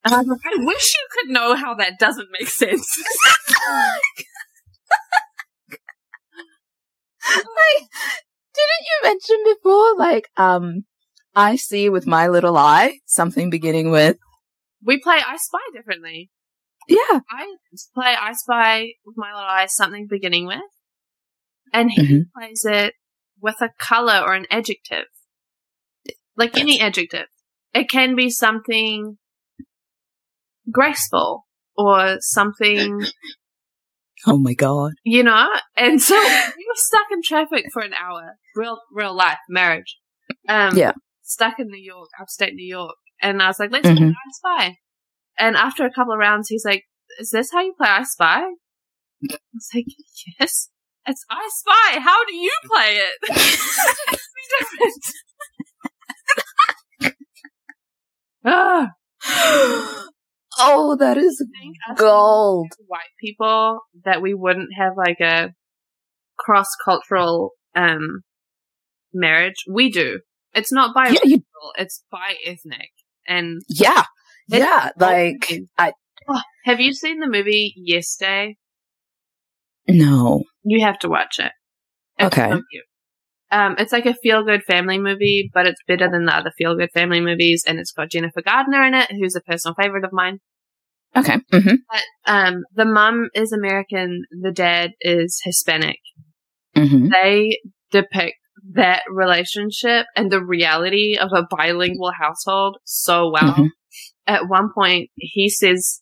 And 0.02 0.14
I 0.14 0.18
was 0.18 0.28
like, 0.28 0.40
I 0.46 0.56
wish 0.64 0.94
you 0.94 1.06
could 1.12 1.28
know 1.30 1.54
how 1.54 1.74
that 1.74 1.98
doesn't 1.98 2.30
make 2.32 2.48
sense. 2.48 2.88
like, 7.26 7.88
didn't 8.54 8.86
you 8.86 9.00
mention 9.02 9.44
before, 9.54 9.96
like, 9.96 10.28
um, 10.36 10.84
I 11.34 11.56
see 11.56 11.88
with 11.88 12.06
my 12.06 12.28
little 12.28 12.56
eye 12.56 12.98
something 13.06 13.50
beginning 13.50 13.90
with, 13.90 14.16
we 14.82 15.00
play 15.00 15.16
I 15.26 15.36
Spy 15.36 15.58
differently. 15.74 16.30
yeah. 16.88 17.20
I 17.30 17.56
play 17.94 18.14
I 18.20 18.32
Spy 18.34 18.92
with 19.06 19.16
my 19.16 19.32
little 19.34 19.48
eye, 19.48 19.66
something 19.66 20.06
beginning 20.08 20.46
with, 20.46 20.60
and 21.72 21.90
he 21.90 22.02
Mhm. 22.02 22.20
plays 22.36 22.64
it 22.64 22.94
with 23.40 23.60
a 23.62 23.70
color 23.78 24.20
or 24.24 24.34
an 24.34 24.46
adjective. 24.50 25.06
Like 26.36 26.58
any 26.58 26.80
adjective. 26.80 27.26
It 27.72 27.88
can 27.88 28.14
be 28.14 28.28
something 28.30 29.18
graceful 30.70 31.46
or 31.76 32.16
something 32.20 33.00
Oh 34.26 34.38
my 34.38 34.54
god. 34.54 34.92
You 35.04 35.22
know? 35.22 35.48
And 35.76 36.00
so 36.00 36.14
we 36.16 36.64
were 36.66 36.76
stuck 36.76 37.06
in 37.12 37.20
traffic 37.22 37.66
for 37.72 37.82
an 37.82 37.92
hour. 37.94 38.36
Real 38.56 38.78
real 38.92 39.14
life, 39.14 39.38
marriage. 39.48 39.98
Um 40.48 40.76
Yeah. 40.76 40.92
stuck 41.22 41.58
in 41.58 41.68
New 41.68 41.82
York, 41.82 42.08
upstate 42.20 42.54
New 42.54 42.66
York. 42.66 42.96
And 43.20 43.42
I 43.42 43.48
was 43.48 43.58
like, 43.58 43.70
let's 43.70 43.86
Mhm. 43.88 43.96
play 43.98 44.06
I 44.08 44.30
Spy. 44.32 44.76
And 45.38 45.56
after 45.56 45.84
a 45.84 45.92
couple 45.92 46.12
of 46.14 46.18
rounds 46.18 46.48
he's 46.48 46.64
like, 46.64 46.84
Is 47.20 47.30
this 47.30 47.50
how 47.52 47.60
you 47.60 47.74
play 47.76 47.88
I 47.88 48.04
Spy? 48.04 48.40
I 48.44 49.36
was 49.52 49.68
like, 49.74 49.86
Yes. 50.40 50.70
It's 51.06 51.24
I 51.30 51.48
Spy. 51.52 52.00
How 52.00 52.24
do 52.24 52.34
you 52.34 52.52
play 52.64 52.96
it? 52.96 53.18
it's 53.28 54.28
different. 54.58 55.04
Ah, 58.46 58.90
oh, 60.58 60.96
that 60.96 61.16
is 61.16 61.42
I 61.44 61.60
think 61.60 61.76
us 61.90 61.98
gold. 61.98 62.72
white 62.86 63.00
people 63.20 63.80
that 64.04 64.22
we 64.22 64.34
wouldn't 64.34 64.70
have 64.76 64.92
like 64.96 65.20
a 65.20 65.50
cross 66.38 66.68
cultural 66.84 67.52
um 67.74 68.20
marriage. 69.12 69.64
We 69.70 69.90
do. 69.90 70.20
It's 70.54 70.72
not 70.72 70.94
by 70.94 71.08
Yeah, 71.08 71.20
you, 71.24 71.42
it's 71.76 72.04
by 72.10 72.34
ethnic. 72.46 72.90
And 73.26 73.62
yeah, 73.68 74.04
yeah. 74.48 74.90
Like, 74.96 75.46
amazing. 75.48 75.68
I 75.78 75.92
Oh, 76.28 76.40
have 76.64 76.80
you 76.80 76.92
seen 76.94 77.20
the 77.20 77.28
movie 77.28 77.74
Yes 77.76 78.16
Day? 78.16 78.56
no. 79.88 80.42
You 80.64 80.84
have 80.84 80.98
to 81.00 81.08
watch 81.08 81.38
it. 81.38 81.52
It's 82.18 82.38
Okay. 82.38 82.52
Um, 83.54 83.76
it's 83.78 83.92
like 83.92 84.06
a 84.06 84.14
feel 84.14 84.42
good 84.44 84.64
family 84.64 84.98
movie, 84.98 85.48
but 85.54 85.66
it's 85.66 85.80
better 85.86 86.08
than 86.10 86.24
the 86.24 86.34
other 86.34 86.50
feel 86.58 86.76
good 86.76 86.90
family 86.92 87.20
movies, 87.20 87.62
and 87.66 87.78
it's 87.78 87.92
got 87.92 88.10
Jennifer 88.10 88.42
Garner 88.42 88.84
in 88.84 88.94
it, 88.94 89.10
who's 89.12 89.36
a 89.36 89.40
personal 89.40 89.74
favorite 89.80 90.04
of 90.04 90.12
mine. 90.12 90.38
Okay. 91.16 91.36
hmm 91.52 91.74
But 91.90 92.02
um, 92.26 92.62
the 92.74 92.84
mum 92.84 93.28
is 93.34 93.52
American, 93.52 94.24
the 94.42 94.50
dad 94.50 94.90
is 95.00 95.40
Hispanic. 95.44 96.00
hmm 96.74 97.08
They 97.10 97.60
depict 97.92 98.34
that 98.72 99.02
relationship 99.08 100.06
and 100.16 100.32
the 100.32 100.42
reality 100.44 101.16
of 101.16 101.30
a 101.32 101.46
bilingual 101.48 102.12
household 102.18 102.78
so 102.84 103.30
well. 103.30 103.54
Mhm. 103.54 103.68
At 104.26 104.48
one 104.48 104.70
point, 104.74 105.10
he 105.16 105.48
says 105.48 106.00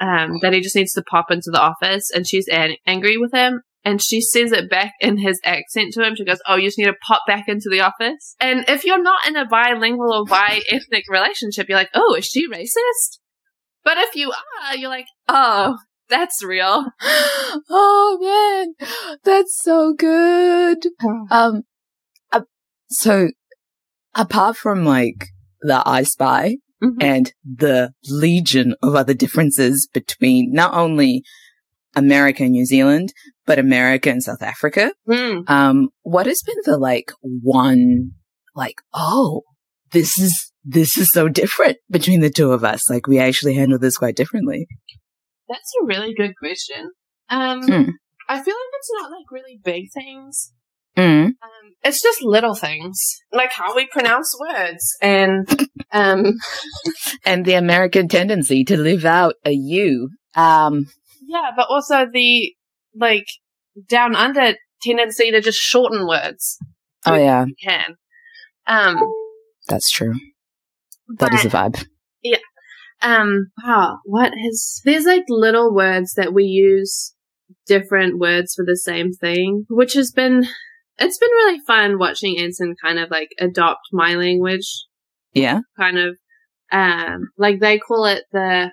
um, 0.00 0.38
that 0.42 0.52
he 0.52 0.60
just 0.60 0.74
needs 0.74 0.94
to 0.94 1.02
pop 1.02 1.30
into 1.30 1.50
the 1.52 1.60
office, 1.60 2.10
and 2.10 2.26
she's 2.26 2.48
an- 2.48 2.76
angry 2.86 3.18
with 3.18 3.32
him. 3.32 3.62
And 3.84 4.00
she 4.00 4.20
says 4.20 4.52
it 4.52 4.70
back 4.70 4.92
in 5.00 5.18
his 5.18 5.40
accent 5.44 5.92
to 5.94 6.04
him. 6.06 6.14
She 6.14 6.24
goes, 6.24 6.40
"Oh, 6.46 6.56
you 6.56 6.68
just 6.68 6.78
need 6.78 6.84
to 6.86 6.94
pop 7.06 7.22
back 7.26 7.44
into 7.48 7.68
the 7.70 7.80
office." 7.80 8.36
And 8.40 8.64
if 8.68 8.84
you're 8.84 9.02
not 9.02 9.26
in 9.26 9.36
a 9.36 9.46
bilingual 9.46 10.12
or 10.12 10.24
bi-ethnic 10.24 11.04
relationship, 11.08 11.68
you're 11.68 11.78
like, 11.78 11.90
"Oh, 11.94 12.14
is 12.16 12.26
she 12.26 12.48
racist?" 12.48 13.18
But 13.84 13.98
if 13.98 14.14
you 14.14 14.30
are, 14.30 14.76
you're 14.76 14.88
like, 14.88 15.06
"Oh, 15.26 15.78
that's 16.08 16.44
real." 16.44 16.86
oh 17.70 18.18
man, 18.20 18.88
that's 19.24 19.58
so 19.62 19.94
good. 19.94 20.78
Um, 21.30 21.62
uh, 22.32 22.42
so 22.90 23.30
apart 24.14 24.56
from 24.56 24.84
like 24.84 25.26
the 25.60 25.82
I 25.84 26.02
Spy 26.04 26.56
Mhm. 26.82 26.96
and 27.00 27.32
the 27.44 27.92
legion 28.08 28.74
of 28.82 28.96
other 28.96 29.14
differences 29.14 29.88
between 29.92 30.52
not 30.52 30.74
only 30.74 31.22
America 31.94 32.42
and 32.44 32.52
New 32.52 32.64
Zealand, 32.66 33.12
but 33.46 33.58
America 33.58 34.10
and 34.10 34.22
South 34.22 34.42
Africa, 34.42 34.92
Mm. 35.08 35.48
um, 35.48 35.88
what 36.02 36.26
has 36.26 36.42
been 36.46 36.56
the 36.64 36.78
like 36.78 37.12
one, 37.22 38.12
like, 38.54 38.76
oh, 38.94 39.42
this 39.90 40.18
is, 40.18 40.52
this 40.64 40.96
is 40.96 41.08
so 41.12 41.28
different 41.28 41.76
between 41.90 42.20
the 42.20 42.30
two 42.30 42.52
of 42.52 42.64
us. 42.64 42.88
Like 42.88 43.06
we 43.06 43.18
actually 43.18 43.54
handle 43.54 43.78
this 43.78 43.96
quite 43.96 44.16
differently. 44.16 44.66
That's 45.48 45.72
a 45.82 45.86
really 45.86 46.14
good 46.14 46.32
question. 46.38 46.90
Um, 47.28 47.62
Hmm. 47.62 47.90
I 48.28 48.36
feel 48.42 48.54
like 48.54 48.72
it's 48.78 48.90
not 49.00 49.10
like 49.10 49.30
really 49.30 49.60
big 49.62 49.84
things. 49.92 50.52
Mm. 50.96 51.24
Um, 51.26 51.34
it's 51.84 52.02
just 52.02 52.22
little 52.22 52.54
things, 52.54 52.98
like 53.32 53.50
how 53.52 53.74
we 53.74 53.86
pronounce 53.86 54.34
words, 54.38 54.96
and 55.02 55.48
um, 55.90 56.34
And 57.24 57.44
the 57.44 57.54
American 57.54 58.08
tendency 58.08 58.64
to 58.64 58.76
live 58.76 59.04
out 59.04 59.34
a 59.44 59.52
you. 59.52 60.10
Um, 60.34 60.86
yeah, 61.32 61.50
but 61.56 61.66
also 61.68 62.06
the 62.12 62.52
like 62.94 63.26
down 63.88 64.14
under 64.14 64.54
tendency 64.82 65.30
to 65.30 65.40
just 65.40 65.58
shorten 65.58 66.06
words. 66.06 66.58
oh 67.06 67.14
yeah, 67.14 67.44
You 67.46 67.54
can. 67.62 67.96
Um, 68.66 68.96
that's 69.68 69.90
true. 69.90 70.14
That 71.18 71.34
is 71.34 71.44
a 71.44 71.48
vibe. 71.48 71.84
Yeah. 72.22 72.38
Um, 73.02 73.50
wow, 73.64 73.98
what 74.04 74.32
has 74.44 74.80
there's 74.84 75.06
like 75.06 75.24
little 75.28 75.74
words 75.74 76.14
that 76.14 76.32
we 76.32 76.44
use 76.44 77.14
different 77.66 78.18
words 78.18 78.54
for 78.54 78.64
the 78.64 78.76
same 78.76 79.12
thing, 79.12 79.64
which 79.68 79.94
has 79.94 80.12
been 80.12 80.46
it's 80.98 81.18
been 81.18 81.30
really 81.30 81.58
fun 81.66 81.98
watching 81.98 82.38
Anson 82.38 82.74
kind 82.82 82.98
of 83.00 83.10
like 83.10 83.30
adopt 83.40 83.80
my 83.92 84.14
language 84.14 84.68
Yeah. 85.32 85.60
kind 85.76 85.98
of 85.98 86.16
um 86.70 87.30
like 87.36 87.58
they 87.60 87.78
call 87.78 88.04
it 88.06 88.22
the 88.32 88.70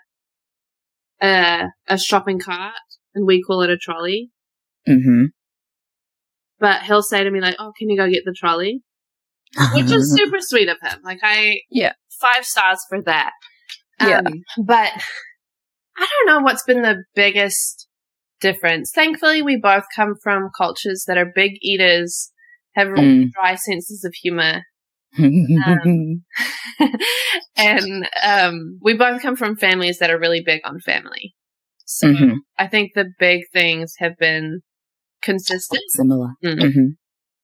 uh 1.22 1.68
a 1.88 1.98
shopping 1.98 2.40
cart 2.40 2.74
and 3.16 3.26
we 3.26 3.42
call 3.42 3.62
it 3.62 3.70
a 3.70 3.78
trolley 3.78 4.32
Mm-hmm. 4.88 5.26
but 6.60 6.84
he'll 6.84 7.02
say 7.04 7.24
to 7.24 7.32
me 7.32 7.42
like 7.42 7.56
oh 7.60 7.72
can 7.78 7.90
you 7.90 7.98
go 7.98 8.10
get 8.10 8.24
the 8.26 8.36
trolley 8.38 8.82
which 9.74 9.92
is 9.92 10.16
super 10.18 10.38
sweet 10.40 10.70
of 10.70 10.78
him 10.82 11.00
like 11.04 11.20
i 11.24 11.58
Yeah. 11.70 11.94
five 12.22 12.46
stars 12.46 12.80
for 12.90 13.02
that 13.04 13.32
Yeah. 14.02 14.20
um, 14.26 14.34
but 14.66 14.92
i 15.98 16.08
don't 16.08 16.28
know 16.28 16.40
what's 16.44 16.64
been 16.64 16.82
the 16.82 17.04
biggest 17.16 17.88
difference 18.42 18.92
thankfully 18.96 19.42
we 19.42 19.58
both 19.58 19.84
come 19.96 20.14
from 20.24 20.50
cultures 20.58 21.04
that 21.08 21.18
are 21.18 21.32
big 21.36 21.54
eaters 21.62 22.32
have 22.76 22.88
really 22.90 23.26
Mm. 23.26 23.32
dry 23.32 23.56
senses 23.56 24.04
of 24.06 24.14
humor 24.14 24.64
Um, 25.18 26.24
and 27.58 28.10
um, 28.24 28.80
we 28.82 28.96
both 28.96 29.22
come 29.22 29.36
from 29.36 29.56
families 29.56 30.00
that 30.00 30.10
are 30.12 30.20
really 30.20 30.42
big 30.46 30.62
on 30.64 30.80
family. 30.80 31.34
So 31.86 32.08
Mhm. 32.14 32.36
I 32.58 32.68
think 32.68 32.92
the 32.94 33.10
big 33.20 33.42
things 33.52 33.96
have 34.00 34.18
been 34.18 34.62
consistent. 35.22 35.82
Similar. 35.90 36.30
Mm. 36.46 36.74
hmm 36.74 36.86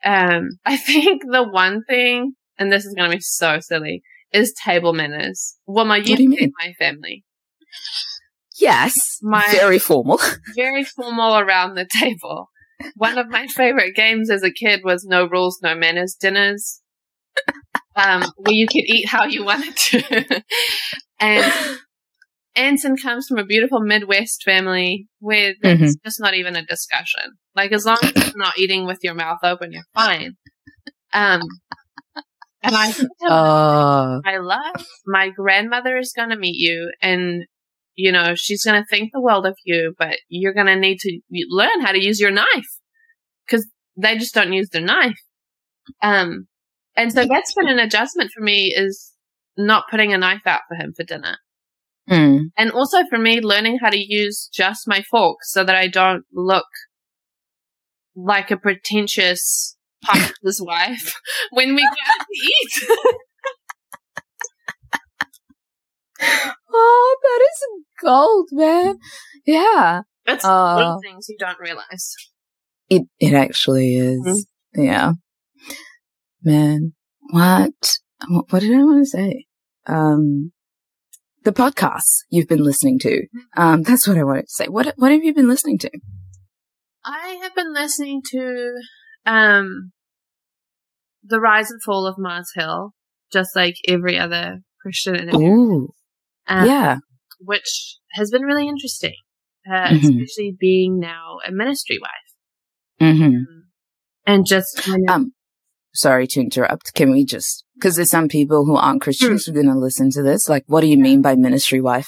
Um, 0.10 0.50
I 0.66 0.78
think 0.78 1.24
the 1.30 1.44
one 1.44 1.84
thing, 1.90 2.34
and 2.60 2.72
this 2.72 2.86
is 2.86 2.94
going 2.94 3.10
to 3.12 3.18
be 3.18 3.22
so 3.22 3.60
silly, 3.60 4.04
is 4.32 4.54
table 4.64 4.94
manners. 4.94 5.56
Well, 5.66 5.86
my 5.86 5.98
What 5.98 6.06
do 6.06 6.24
you 6.24 6.30
mean? 6.30 6.52
my 6.60 6.74
family, 6.78 7.24
Yes. 8.58 8.94
My- 9.22 9.48
Very 9.52 9.80
formal. 9.80 10.20
very 10.56 10.84
formal 10.86 11.38
around 11.38 11.76
the 11.76 11.88
table. 12.00 12.50
One 12.96 13.18
of 13.18 13.28
my 13.30 13.48
favorite 13.48 13.96
games 13.96 14.30
as 14.30 14.44
a 14.44 14.52
kid 14.52 14.82
was 14.84 15.04
No 15.06 15.28
Rules, 15.28 15.60
No 15.62 15.76
Manners 15.76 16.16
dinners, 16.20 16.82
um, 17.96 18.24
where 18.38 18.54
you 18.54 18.68
could 18.68 18.84
eat 18.86 19.08
how 19.08 19.26
you 19.26 19.44
wanted 19.46 19.76
to. 19.76 20.44
and 21.20 21.54
Anson 22.56 22.98
comes 22.98 23.28
from 23.28 23.38
a 23.38 23.46
beautiful 23.46 23.82
Midwest 23.82 24.44
family 24.44 25.08
where 25.20 25.54
that's 25.62 25.80
Mhm. 25.82 26.04
just 26.06 26.20
not 26.20 26.34
even 26.36 26.56
a 26.56 26.66
discussion. 26.66 27.34
Like 27.56 27.72
as 27.72 27.86
long 27.86 27.98
as 28.02 28.16
you're 28.16 28.38
not 28.38 28.58
eating 28.58 28.86
with 28.86 29.00
your 29.04 29.14
mouth 29.14 29.40
open, 29.44 29.72
you're 29.72 29.84
fine. 29.94 30.36
Um, 31.14 31.42
and 32.64 32.76
I 32.76 32.94
Oh. 33.22 34.22
I 34.26 34.38
love 34.38 34.86
my 35.06 35.30
grandmother 35.30 35.98
is 35.98 36.14
going 36.16 36.30
to 36.30 36.36
meet 36.38 36.56
you 36.58 36.92
and 37.02 37.46
you 37.96 38.12
know 38.12 38.34
she's 38.36 38.64
going 38.64 38.82
to 38.82 38.88
think 38.88 39.12
the 39.14 39.22
world 39.22 39.46
of 39.46 39.58
you 39.66 39.94
but 39.98 40.18
you're 40.30 40.54
going 40.54 40.66
to 40.68 40.76
need 40.76 41.00
to 41.00 41.20
learn 41.50 41.82
how 41.82 41.92
to 41.92 42.04
use 42.04 42.20
your 42.20 42.32
knife 42.32 42.80
cuz 43.50 43.68
they 43.96 44.18
just 44.18 44.34
don't 44.34 44.52
use 44.54 44.70
their 44.70 44.82
knife 44.82 45.20
um 46.02 46.48
and 46.98 47.12
so 47.12 47.26
that's 47.26 47.54
been 47.54 47.68
an 47.68 47.80
adjustment 47.80 48.32
for 48.32 48.42
me 48.42 48.74
is 48.76 49.12
not 49.58 49.86
putting 49.90 50.14
a 50.14 50.18
knife 50.18 50.46
out 50.46 50.62
for 50.68 50.76
him 50.76 50.94
for 50.96 51.04
dinner 51.04 51.38
Mm. 52.10 52.52
and 52.56 52.72
also 52.72 53.00
for 53.10 53.18
me 53.18 53.42
learning 53.42 53.80
how 53.82 53.90
to 53.90 53.98
use 53.98 54.48
just 54.54 54.88
my 54.88 55.02
fork 55.02 55.38
so 55.42 55.64
that 55.64 55.76
I 55.76 55.88
don't 55.88 56.24
look 56.32 56.68
like 58.16 58.52
a 58.52 58.58
pretentious 58.58 59.76
pastor's 60.04 60.62
wife 60.64 61.16
when 61.52 61.74
we 61.74 61.82
go 61.82 61.88
out 61.88 62.26
to 62.28 62.36
eat 62.36 62.98
Oh, 66.78 67.18
that 67.22 67.42
is 67.44 67.84
gold, 68.02 68.50
man. 68.52 68.96
Yeah. 69.46 70.02
That's 70.26 70.46
Uh, 70.46 70.76
little 70.78 71.00
things 71.04 71.28
you 71.28 71.38
don't 71.38 71.60
realize. 71.60 72.16
It 72.90 73.04
it 73.20 73.34
actually 73.34 73.96
is. 73.96 74.48
Yeah. 74.76 75.14
Man, 76.46 76.94
what? 77.32 77.98
What 78.30 78.60
did 78.62 78.72
I 78.74 78.84
want 78.84 79.04
to 79.04 79.10
say? 79.10 79.46
Um, 79.88 80.52
the 81.44 81.52
podcasts 81.52 82.20
you've 82.30 82.48
been 82.48 82.64
listening 82.64 83.00
to. 83.00 83.24
Um, 83.58 83.82
that's 83.84 84.08
what 84.08 84.18
I 84.18 84.24
wanted 84.24 84.44
to 84.44 84.52
say. 84.52 84.68
What 84.68 84.94
what 84.98 85.12
have 85.12 85.24
you 85.24 85.34
been 85.34 85.48
listening 85.48 85.80
to? 85.80 85.92
I 87.04 87.40
have 87.42 87.56
been 87.56 87.74
listening 87.74 88.22
to 88.32 88.76
um 89.26 89.92
The 91.24 91.40
Rise 91.40 91.72
and 91.72 91.82
Fall 91.84 92.06
of 92.08 92.16
Mars 92.18 92.52
Hill, 92.56 92.94
just 93.34 93.56
like 93.56 93.76
every 93.88 94.18
other 94.18 94.60
Christian 94.82 95.16
interview, 95.16 95.48
Ooh, 95.48 95.90
um, 96.48 96.68
yeah. 96.68 96.98
which 97.40 97.98
has 98.14 98.30
been 98.30 98.44
really 98.44 98.68
interesting. 98.68 99.16
uh, 99.68 99.88
mm-hmm. 99.88 99.96
especially 99.96 100.56
being 100.60 101.00
now 101.00 101.38
a 101.48 101.52
ministry 101.52 101.98
wife. 102.00 102.12
Mm-hmm. 103.02 103.24
Um, 103.24 103.64
and 104.28 104.46
just 104.46 104.78
kind 104.78 105.04
of- 105.10 105.16
um, 105.16 105.35
sorry 105.96 106.28
to 106.28 106.42
interrupt. 106.42 106.94
Can 106.94 107.12
we 107.12 107.26
just, 107.26 107.64
cause 107.82 107.96
there's 107.96 108.10
some 108.10 108.28
people 108.28 108.66
who 108.66 108.76
aren't 108.76 109.02
Christians 109.02 109.44
mm. 109.44 109.54
who 109.54 109.60
are 109.60 109.64
going 109.64 109.74
to 109.74 109.80
listen 109.80 110.10
to 110.12 110.22
this. 110.22 110.48
Like, 110.48 110.64
what 110.68 110.82
do 110.82 110.88
you 110.88 110.98
mean 110.98 111.22
by 111.22 111.36
ministry 111.36 111.82
wife? 111.82 112.08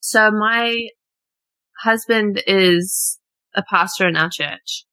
So 0.00 0.30
my 0.30 0.88
husband 1.82 2.42
is 2.46 3.18
a 3.54 3.62
pastor 3.68 4.06
in 4.06 4.16
our 4.16 4.30
church 4.30 4.84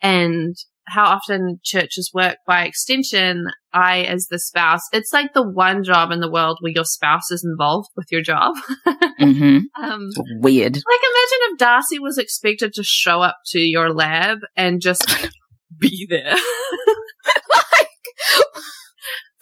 and 0.00 0.56
how 0.88 1.04
often 1.04 1.60
churches 1.62 2.10
work 2.12 2.36
by 2.46 2.64
extension, 2.64 3.46
I, 3.72 4.00
as 4.00 4.26
the 4.26 4.38
spouse, 4.38 4.82
it's 4.92 5.12
like 5.12 5.32
the 5.32 5.48
one 5.48 5.84
job 5.84 6.10
in 6.10 6.20
the 6.20 6.30
world 6.30 6.58
where 6.60 6.72
your 6.74 6.84
spouse 6.84 7.30
is 7.30 7.44
involved 7.44 7.88
with 7.96 8.06
your 8.10 8.20
job. 8.20 8.54
mm-hmm. 8.86 9.58
um, 9.82 10.08
Weird. 10.40 10.74
Like, 10.74 10.82
imagine 10.82 11.38
if 11.52 11.58
Darcy 11.58 11.98
was 11.98 12.18
expected 12.18 12.72
to 12.74 12.82
show 12.82 13.22
up 13.22 13.36
to 13.46 13.60
your 13.60 13.92
lab 13.92 14.38
and 14.56 14.80
just 14.80 15.30
be 15.78 16.06
there. 16.08 16.34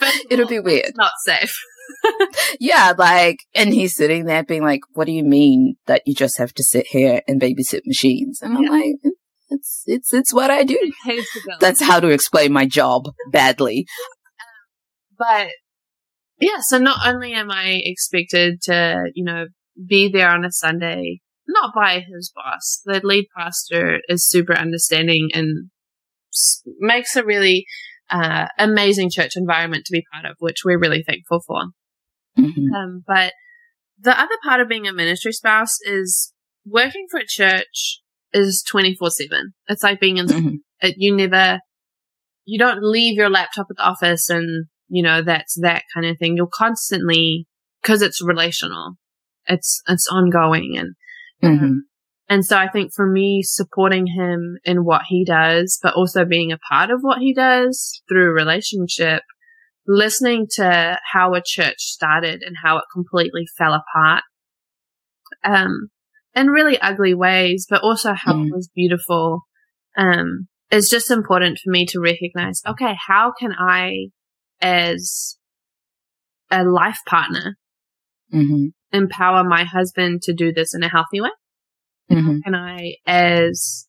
like, 0.01 0.15
it'll 0.31 0.47
be 0.47 0.61
weird. 0.61 0.93
not 0.97 1.13
safe. 1.25 1.55
yeah, 2.61 2.93
like, 2.97 3.39
and 3.55 3.73
he's 3.73 3.95
sitting 3.95 4.25
there 4.25 4.45
being 4.45 4.63
like, 4.63 4.81
"What 4.93 5.07
do 5.07 5.13
you 5.13 5.25
mean 5.25 5.77
that 5.87 6.03
you 6.07 6.15
just 6.15 6.39
have 6.39 6.53
to 6.55 6.63
sit 6.63 6.87
here 6.87 7.23
and 7.27 7.41
babysit 7.41 7.83
machines?" 7.87 8.41
And 8.43 8.57
I'm 8.57 8.65
yeah. 8.65 8.71
like, 8.71 8.95
"It's 9.51 9.83
it's 9.87 10.15
it's 10.15 10.33
what 10.33 10.51
I 10.51 10.65
do." 10.65 10.79
That's 11.61 11.83
how 11.83 12.01
to 12.01 12.09
explain 12.09 12.53
my 12.53 12.67
job 12.67 13.09
badly. 13.31 13.87
But 15.19 15.49
yeah, 16.41 16.61
so 16.61 16.79
not 16.79 17.07
only 17.07 17.35
am 17.35 17.51
I 17.51 17.81
expected 17.85 18.63
to, 18.63 19.11
you 19.15 19.25
know, 19.25 19.47
be 19.87 20.11
there 20.11 20.31
on 20.31 20.45
a 20.45 20.51
Sunday, 20.51 21.21
not 21.47 21.73
by 21.75 22.01
his 22.01 22.33
boss. 22.35 22.81
The 22.85 23.01
lead 23.05 23.27
pastor 23.37 23.99
is 24.09 24.29
super 24.29 24.55
understanding 24.55 25.29
and 25.35 25.71
makes 26.79 27.17
a 27.17 27.25
really 27.25 27.67
uh, 28.11 28.47
amazing 28.59 29.11
church 29.11 29.37
environment 29.37 29.85
to 29.87 29.93
be 29.93 30.05
part 30.13 30.25
of, 30.25 30.37
which 30.39 30.65
we're 30.65 30.79
really 30.79 31.03
thankful 31.03 31.41
for. 31.47 31.63
Mm-hmm. 32.39 32.75
Um, 32.75 33.05
but 33.07 33.33
the 33.99 34.19
other 34.19 34.35
part 34.45 34.61
of 34.61 34.69
being 34.69 34.87
a 34.87 34.93
ministry 34.93 35.33
spouse 35.33 35.79
is 35.85 36.33
working 36.67 37.07
for 37.11 37.21
a 37.21 37.27
church 37.27 38.01
is 38.33 38.65
24 38.69 39.11
7. 39.11 39.53
It's 39.69 39.83
like 39.83 40.01
being 40.01 40.19
in, 40.19 40.27
mm-hmm. 40.27 40.55
it, 40.81 40.95
you 40.99 41.15
never, 41.15 41.61
you 42.45 42.59
don't 42.59 42.83
leave 42.83 43.17
your 43.17 43.31
laptop 43.31 43.67
at 43.71 43.77
the 43.77 43.83
office 43.83 44.29
and, 44.29 44.67
you 44.89 45.03
know, 45.03 45.23
that's 45.23 45.59
that 45.61 45.85
kind 45.95 46.07
of 46.07 46.19
thing. 46.19 46.37
You're 46.37 46.49
constantly, 46.53 47.47
cause 47.83 48.03
it's 48.03 48.23
relational. 48.23 48.95
It's, 49.47 49.83
it's 49.89 50.09
ongoing 50.11 50.77
and, 50.77 50.95
mm-hmm. 51.43 51.65
um, 51.65 51.85
and 52.31 52.47
so 52.47 52.57
I 52.57 52.69
think 52.69 52.93
for 52.95 53.07
me, 53.07 53.43
supporting 53.43 54.07
him 54.07 54.57
in 54.65 54.85
what 54.85 55.03
he 55.09 55.25
does, 55.25 55.79
but 55.83 55.95
also 55.95 56.25
being 56.25 56.53
a 56.53 56.59
part 56.59 56.91
of 56.91 57.01
what 57.03 57.19
he 57.19 57.35
does 57.35 58.01
through 58.09 58.33
relationship 58.33 59.23
listening 59.87 60.47
to 60.49 60.99
how 61.13 61.35
a 61.35 61.43
church 61.45 61.79
started 61.79 62.43
and 62.43 62.55
how 62.63 62.79
it 62.79 62.85
completely 62.95 63.45
fell 63.59 63.75
apart, 63.75 64.23
um, 65.43 65.89
in 66.35 66.47
really 66.47 66.81
ugly 66.81 67.15
ways, 67.15 67.67
but 67.69 67.83
also 67.83 68.13
how 68.13 68.35
mm. 68.35 68.47
it 68.47 68.53
was 68.55 68.71
beautiful, 68.75 69.43
um, 69.97 70.47
is 70.71 70.89
just 70.89 71.11
important 71.11 71.59
for 71.59 71.71
me 71.71 71.85
to 71.87 71.99
recognize, 71.99 72.63
okay, 72.65 72.95
how 73.09 73.33
can 73.37 73.53
I, 73.53 74.11
as 74.61 75.37
a 76.53 76.63
life 76.63 76.99
partner, 77.09 77.57
mm-hmm. 78.33 78.67
empower 78.93 79.43
my 79.43 79.65
husband 79.65 80.23
to 80.23 80.33
do 80.33 80.53
this 80.53 80.73
in 80.73 80.85
a 80.85 80.89
healthy 80.89 81.21
way? 81.21 81.31
Mm-hmm. 82.11 82.27
How 82.27 82.41
can 82.45 82.55
I, 82.55 82.95
as 83.07 83.87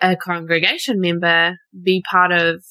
a 0.00 0.16
congregation 0.16 1.00
member 1.00 1.56
be 1.82 2.02
part 2.10 2.32
of 2.32 2.62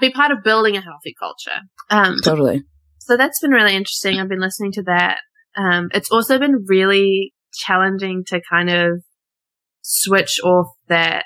be 0.00 0.10
part 0.10 0.32
of 0.32 0.42
building 0.42 0.76
a 0.76 0.80
healthy 0.80 1.14
culture. 1.18 1.60
Um, 1.90 2.16
totally. 2.22 2.64
So 2.98 3.16
that's 3.16 3.40
been 3.40 3.50
really 3.50 3.74
interesting. 3.74 4.18
I've 4.18 4.28
been 4.28 4.40
listening 4.40 4.72
to 4.72 4.82
that. 4.84 5.18
Um, 5.56 5.88
it's 5.92 6.10
also 6.10 6.38
been 6.38 6.64
really 6.66 7.32
challenging 7.54 8.24
to 8.28 8.40
kind 8.50 8.70
of 8.70 9.02
switch 9.82 10.40
off 10.42 10.66
that 10.88 11.24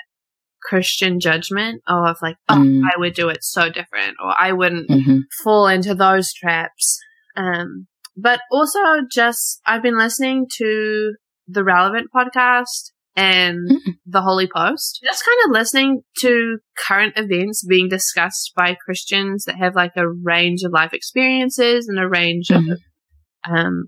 Christian 0.63 1.21
judgment 1.21 1.83
of 1.87 2.17
like, 2.21 2.37
oh, 2.49 2.57
mm. 2.57 2.83
I 2.85 2.99
would 2.99 3.15
do 3.15 3.29
it 3.29 3.43
so 3.43 3.69
different, 3.69 4.17
or 4.23 4.35
I 4.39 4.53
wouldn't 4.53 4.91
mm-hmm. 4.91 5.21
fall 5.43 5.69
into 5.69 5.95
those 5.95 6.33
traps. 6.33 6.99
Um, 7.37 7.87
but 8.17 8.41
also 8.51 8.81
just 9.11 9.61
I've 9.65 9.83
been 9.83 9.97
listening 9.97 10.47
to 10.59 11.15
the 11.49 11.65
Relevant 11.65 12.09
podcast 12.15 12.93
and 13.17 13.69
the 14.07 14.23
Holy 14.23 14.47
Post. 14.47 15.01
Just 15.03 15.25
kind 15.25 15.39
of 15.45 15.51
listening 15.53 16.03
to 16.21 16.59
current 16.87 17.15
events 17.17 17.65
being 17.67 17.89
discussed 17.89 18.53
by 18.55 18.77
Christians 18.85 19.45
that 19.47 19.57
have 19.57 19.75
like 19.75 19.93
a 19.97 20.09
range 20.09 20.61
of 20.65 20.73
life 20.73 20.93
experiences 20.93 21.89
and 21.89 21.99
a 21.99 22.09
range 22.09 22.49
mm-hmm. 22.49 22.71
of 22.71 22.79
um, 23.51 23.85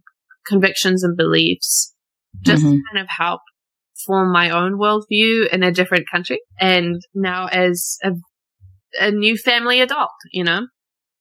convictions 0.47 1.05
and 1.05 1.17
beliefs, 1.17 1.95
just 2.43 2.65
mm-hmm. 2.65 2.79
kind 2.93 3.03
of 3.03 3.09
help 3.09 3.41
form 4.05 4.33
my 4.33 4.51
own 4.51 4.79
worldview 4.79 5.49
in 5.53 5.63
a 5.63 5.71
different 5.71 6.07
country. 6.11 6.41
And 6.59 7.01
now 7.15 7.47
as 7.47 7.99
a, 8.03 8.13
a 8.99 9.11
new 9.13 9.37
family 9.37 9.81
adult, 9.81 10.11
you 10.33 10.43
know, 10.43 10.67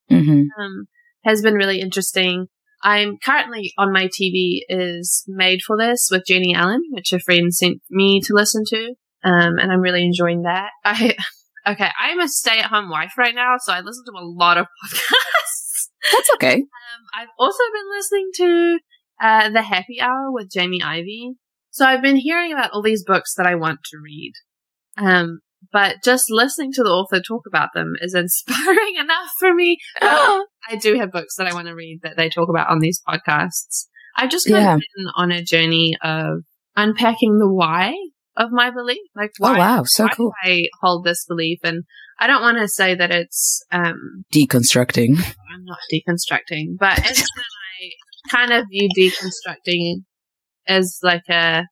mm-hmm. 0.09 0.61
um, 0.61 0.87
has 1.25 1.41
been 1.41 1.53
really 1.55 1.81
interesting. 1.81 2.47
I'm 2.81 3.17
currently 3.23 3.73
on 3.77 3.91
my 3.91 4.07
TV 4.07 4.61
is 4.69 5.23
Made 5.27 5.61
for 5.61 5.77
This 5.77 6.09
with 6.11 6.25
Jennie 6.25 6.55
Allen, 6.55 6.81
which 6.91 7.11
a 7.11 7.19
friend 7.19 7.53
sent 7.53 7.81
me 7.89 8.21
to 8.21 8.33
listen 8.33 8.63
to. 8.67 8.95
Um, 9.23 9.57
and 9.59 9.71
I'm 9.71 9.81
really 9.81 10.03
enjoying 10.03 10.43
that. 10.43 10.69
I, 10.85 11.15
okay, 11.67 11.89
I'm 11.99 12.19
a 12.19 12.27
stay 12.27 12.59
at 12.59 12.69
home 12.69 12.89
wife 12.89 13.13
right 13.17 13.35
now, 13.35 13.55
so 13.59 13.73
I 13.73 13.81
listen 13.81 14.05
to 14.05 14.19
a 14.19 14.23
lot 14.23 14.57
of 14.57 14.65
podcasts. 14.85 15.89
That's 16.13 16.29
okay. 16.35 16.55
Um, 16.55 17.05
I've 17.13 17.27
also 17.37 17.63
been 17.73 17.89
listening 17.97 18.29
to, 18.35 18.79
uh, 19.21 19.49
The 19.49 19.61
Happy 19.61 19.99
Hour 19.99 20.31
with 20.31 20.49
Jamie 20.49 20.81
Ivey. 20.81 21.33
So 21.71 21.85
I've 21.85 22.01
been 22.01 22.15
hearing 22.15 22.53
about 22.53 22.71
all 22.71 22.81
these 22.81 23.03
books 23.03 23.35
that 23.35 23.45
I 23.45 23.55
want 23.55 23.79
to 23.91 23.97
read. 24.01 24.33
Um, 24.97 25.41
but 25.71 25.97
just 26.03 26.25
listening 26.29 26.71
to 26.73 26.83
the 26.83 26.89
author 26.89 27.21
talk 27.21 27.43
about 27.47 27.69
them 27.73 27.93
is 28.01 28.13
inspiring 28.15 28.95
enough 28.99 29.29
for 29.39 29.53
me. 29.53 29.77
I 30.01 30.75
do 30.79 30.97
have 30.97 31.11
books 31.11 31.35
that 31.37 31.47
I 31.47 31.53
want 31.53 31.67
to 31.67 31.75
read 31.75 31.99
that 32.03 32.17
they 32.17 32.29
talk 32.29 32.49
about 32.49 32.69
on 32.69 32.79
these 32.79 33.01
podcasts. 33.07 33.87
I've 34.15 34.29
just 34.29 34.47
kind 34.47 34.63
yeah. 34.63 34.75
of 34.75 34.79
been 34.79 35.07
on 35.15 35.31
a 35.31 35.43
journey 35.43 35.95
of 36.03 36.43
unpacking 36.75 37.39
the 37.39 37.51
why 37.51 37.93
of 38.35 38.49
my 38.51 38.71
belief. 38.71 38.97
Like, 39.15 39.31
oh, 39.41 39.51
why, 39.51 39.55
oh 39.55 39.59
wow, 39.59 39.83
so 39.85 40.07
cool. 40.09 40.33
I 40.43 40.65
hold 40.81 41.05
this 41.05 41.25
belief, 41.25 41.59
and 41.63 41.83
I 42.19 42.27
don't 42.27 42.41
want 42.41 42.57
to 42.57 42.67
say 42.67 42.95
that 42.95 43.11
it's 43.11 43.63
um, 43.71 44.25
deconstructing. 44.33 45.17
I'm 45.19 45.65
not 45.65 45.79
deconstructing, 45.91 46.77
but 46.79 46.99
it's 46.99 47.21
I 47.21 48.29
kind 48.29 48.51
of 48.51 48.65
view 48.69 48.89
deconstructing 48.97 50.03
as 50.67 50.99
like 51.03 51.27
a 51.29 51.63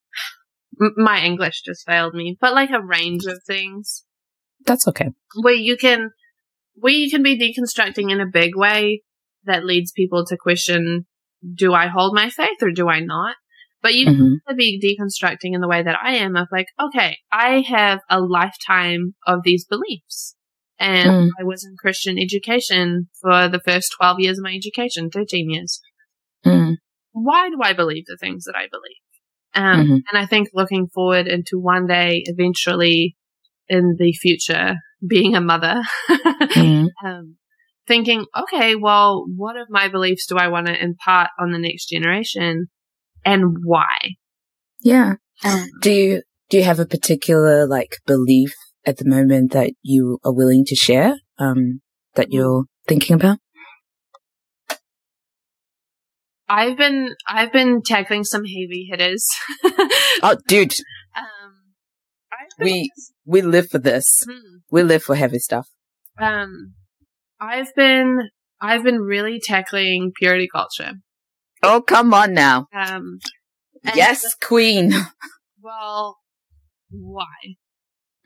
my 0.80 1.22
English 1.22 1.62
just 1.62 1.86
failed 1.86 2.14
me, 2.14 2.38
but 2.40 2.54
like 2.54 2.72
a 2.72 2.82
range 2.82 3.26
of 3.26 3.42
things. 3.46 4.04
That's 4.66 4.88
okay. 4.88 5.12
Where 5.42 5.54
you 5.54 5.78
can, 5.78 6.12
where 6.76 6.94
you 6.94 7.10
can 7.10 7.24
be 7.24 7.38
deconstructing 7.38 8.12
in 8.12 8.20
a 8.20 8.26
big 8.26 8.56
way 8.56 9.04
that 9.46 9.66
leads 9.66 9.92
people 9.92 10.26
to 10.26 10.38
question, 10.38 11.06
do 11.56 11.74
I 11.74 11.88
hold 11.88 12.16
my 12.16 12.30
faith 12.30 12.62
or 12.62 12.72
do 12.72 12.90
I 12.90 13.00
not? 13.00 13.36
But 13.82 13.94
you 13.94 14.08
mm-hmm. 14.08 14.34
can 14.48 14.58
be 14.58 14.80
deconstructing 14.82 15.54
in 15.54 15.62
the 15.62 15.68
way 15.68 15.84
that 15.84 15.98
I 16.02 16.16
am 16.16 16.36
of 16.36 16.48
like, 16.52 16.68
okay, 16.80 17.18
I 17.32 17.62
have 17.62 18.00
a 18.10 18.20
lifetime 18.20 19.16
of 19.26 19.42
these 19.44 19.66
beliefs. 19.66 20.36
And 20.80 21.10
mm. 21.10 21.30
I 21.40 21.44
was 21.44 21.66
in 21.66 21.76
Christian 21.80 22.18
education 22.20 23.10
for 23.22 23.48
the 23.48 23.62
first 23.66 23.94
12 24.00 24.20
years 24.20 24.38
of 24.38 24.44
my 24.44 24.54
education, 24.54 25.10
13 25.10 25.50
years. 25.50 25.80
Mm. 26.46 26.76
Why 27.14 27.50
do 27.50 27.60
I 27.64 27.74
believe 27.74 28.06
the 28.06 28.18
things 28.20 28.44
that 28.44 28.56
I 28.56 28.68
believe? 28.70 29.02
Um, 29.58 29.82
mm-hmm. 29.82 29.94
And 29.94 30.14
I 30.14 30.28
think 30.28 30.50
looking 30.54 30.88
forward 30.88 31.28
into 31.28 31.60
one 31.60 31.88
day, 31.88 32.22
eventually 32.26 33.18
in 33.68 33.96
the 33.98 34.14
future, 34.14 34.76
being 35.06 35.36
a 35.36 35.42
mother, 35.42 35.82
mm-hmm. 36.08 36.86
um, 37.06 37.38
thinking, 37.88 38.26
okay, 38.38 38.76
well, 38.76 39.26
what 39.36 39.58
of 39.58 39.68
my 39.70 39.88
beliefs 39.88 40.28
do 40.28 40.38
I 40.38 40.50
want 40.50 40.68
to 40.68 40.80
impart 40.80 41.32
on 41.40 41.52
the 41.52 41.58
next 41.58 41.88
generation 41.88 42.68
and 43.26 43.58
why? 43.64 43.98
Yeah. 44.82 45.16
Um, 45.44 45.66
do 45.82 45.92
you, 45.92 46.22
do 46.52 46.58
you 46.58 46.64
have 46.64 46.80
a 46.80 46.86
particular 46.86 47.68
like 47.68 47.98
belief 48.06 48.54
at 48.86 48.98
the 48.98 49.10
moment 49.10 49.54
that 49.54 49.74
you 49.82 50.20
are 50.24 50.34
willing 50.34 50.66
to 50.66 50.76
share, 50.76 51.16
um, 51.40 51.82
that 52.14 52.32
you're 52.32 52.66
thinking 52.88 53.16
about? 53.16 53.40
I've 56.50 56.78
been 56.78 57.16
I've 57.28 57.52
been 57.52 57.82
tackling 57.84 58.24
some 58.24 58.46
heavy 58.46 58.88
hitters. 58.90 59.26
oh, 60.24 60.38
dude. 60.48 60.74
Um, 61.16 61.58
we 62.60 62.92
we 63.26 63.42
live 63.42 63.70
for 63.70 63.80
this. 63.80 64.24
Hmm. 64.26 64.58
We 64.72 64.84
live 64.84 65.04
for 65.04 65.16
heavy 65.16 65.40
stuff. 65.40 65.68
Um, 66.20 66.74
I've 67.40 67.74
been 67.76 68.30
I've 68.62 68.84
been 68.84 69.00
really 69.00 69.40
tackling 69.44 70.12
purity 70.18 70.48
culture. 70.52 70.94
Oh, 71.64 71.82
come 71.82 72.14
on 72.14 72.34
now. 72.34 72.68
Um, 72.74 73.20
yes, 73.96 74.36
queen. 74.36 74.94
well, 75.62 76.18
why? 76.90 77.56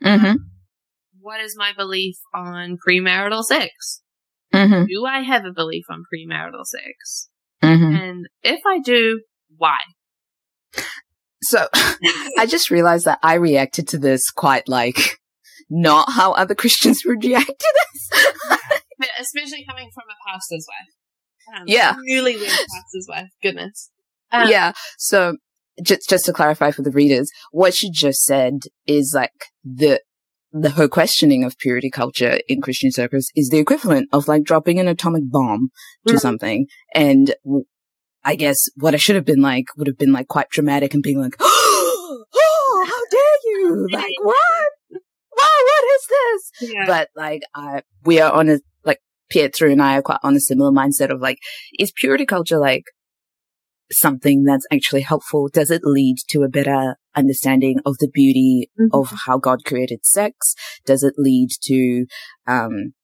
Mm-hmm. 0.02 0.34
What 1.20 1.40
is 1.40 1.56
my 1.56 1.72
belief 1.76 2.16
on 2.34 2.76
premarital 2.86 3.44
sex? 3.44 4.02
Mm-hmm. 4.52 4.84
Do 4.86 5.06
I 5.06 5.20
have 5.20 5.44
a 5.44 5.52
belief 5.52 5.84
on 5.88 6.04
premarital 6.12 6.64
sex? 6.64 7.30
Mm-hmm. 7.62 7.96
And 7.96 8.28
if 8.42 8.60
I 8.66 8.80
do, 8.80 9.22
why? 9.56 9.78
So 11.42 11.66
I 12.38 12.46
just 12.46 12.70
realized 12.70 13.04
that 13.06 13.18
I 13.22 13.34
reacted 13.34 13.88
to 13.88 13.98
this 13.98 14.30
quite 14.30 14.68
like 14.68 15.18
not 15.70 16.12
how 16.12 16.32
other 16.32 16.54
Christians 16.54 17.02
would 17.04 17.24
react 17.24 17.46
to 17.46 17.74
this. 17.82 18.60
Especially 19.20 19.64
coming 19.68 19.90
from 19.94 20.04
a 20.08 20.30
pastor's 20.30 20.66
wife. 20.68 21.60
Um, 21.60 21.64
Yeah. 21.66 21.94
Newlywed 22.08 22.46
pastor's 22.46 23.06
wife. 23.08 23.28
Goodness. 23.42 23.90
Um, 24.30 24.48
yeah. 24.48 24.72
So 24.98 25.36
just 25.82 26.08
just 26.08 26.24
to 26.26 26.32
clarify 26.32 26.70
for 26.70 26.82
the 26.82 26.90
readers, 26.90 27.30
what 27.50 27.74
she 27.74 27.90
just 27.90 28.22
said 28.24 28.60
is 28.86 29.12
like 29.14 29.30
the 29.64 30.00
the 30.52 30.70
her 30.70 30.86
questioning 30.88 31.44
of 31.44 31.56
purity 31.58 31.90
culture 31.90 32.38
in 32.48 32.60
Christian 32.60 32.92
circles 32.92 33.30
is 33.34 33.48
the 33.48 33.58
equivalent 33.58 34.08
of 34.12 34.28
like 34.28 34.44
dropping 34.44 34.78
an 34.78 34.86
atomic 34.88 35.22
bomb 35.30 35.70
to 36.06 36.14
Mhm. 36.14 36.20
something. 36.20 36.66
And 36.94 37.34
w- 37.44 37.64
I 38.24 38.34
guess 38.36 38.68
what 38.76 38.94
I 38.94 38.98
should 38.98 39.16
have 39.16 39.24
been 39.24 39.40
like 39.40 39.66
would 39.76 39.86
have 39.88 39.98
been 39.98 40.12
like 40.12 40.28
quite 40.28 40.50
dramatic 40.50 40.94
and 40.94 41.02
being 41.02 41.18
like, 41.20 41.34
"Oh, 41.40 42.86
how 42.86 43.02
dare 43.10 43.38
you! 43.44 43.88
Like 43.90 44.12
what? 44.22 44.68
Wow, 44.90 45.58
what 45.68 45.84
is 45.94 46.06
this?" 46.60 46.70
Yeah. 46.74 46.86
But 46.86 47.08
like, 47.16 47.42
I 47.54 47.82
we 48.04 48.20
are 48.20 48.30
on 48.32 48.48
a 48.50 48.60
like 48.84 49.00
Pietro 49.30 49.70
and 49.70 49.82
I 49.82 49.96
are 49.98 50.02
quite 50.02 50.20
on 50.22 50.36
a 50.36 50.40
similar 50.40 50.70
mindset 50.70 51.10
of 51.10 51.20
like, 51.20 51.38
is 51.78 51.92
purity 51.96 52.26
culture 52.26 52.58
like 52.58 52.84
something 53.90 54.44
that's 54.44 54.66
actually 54.72 55.02
helpful? 55.02 55.48
Does 55.52 55.70
it 55.70 55.82
lead 55.84 56.16
to 56.28 56.42
a 56.42 56.48
better 56.48 56.96
understanding 57.14 57.78
of 57.84 57.96
the 57.98 58.08
beauty 58.12 58.70
Mhm. 58.78 58.88
of 58.92 59.12
how 59.26 59.38
God 59.38 59.64
created 59.64 60.04
sex? 60.04 60.54
Does 60.86 61.02
it 61.02 61.14
lead 61.18 61.50
to 61.64 62.06
um 62.46 62.94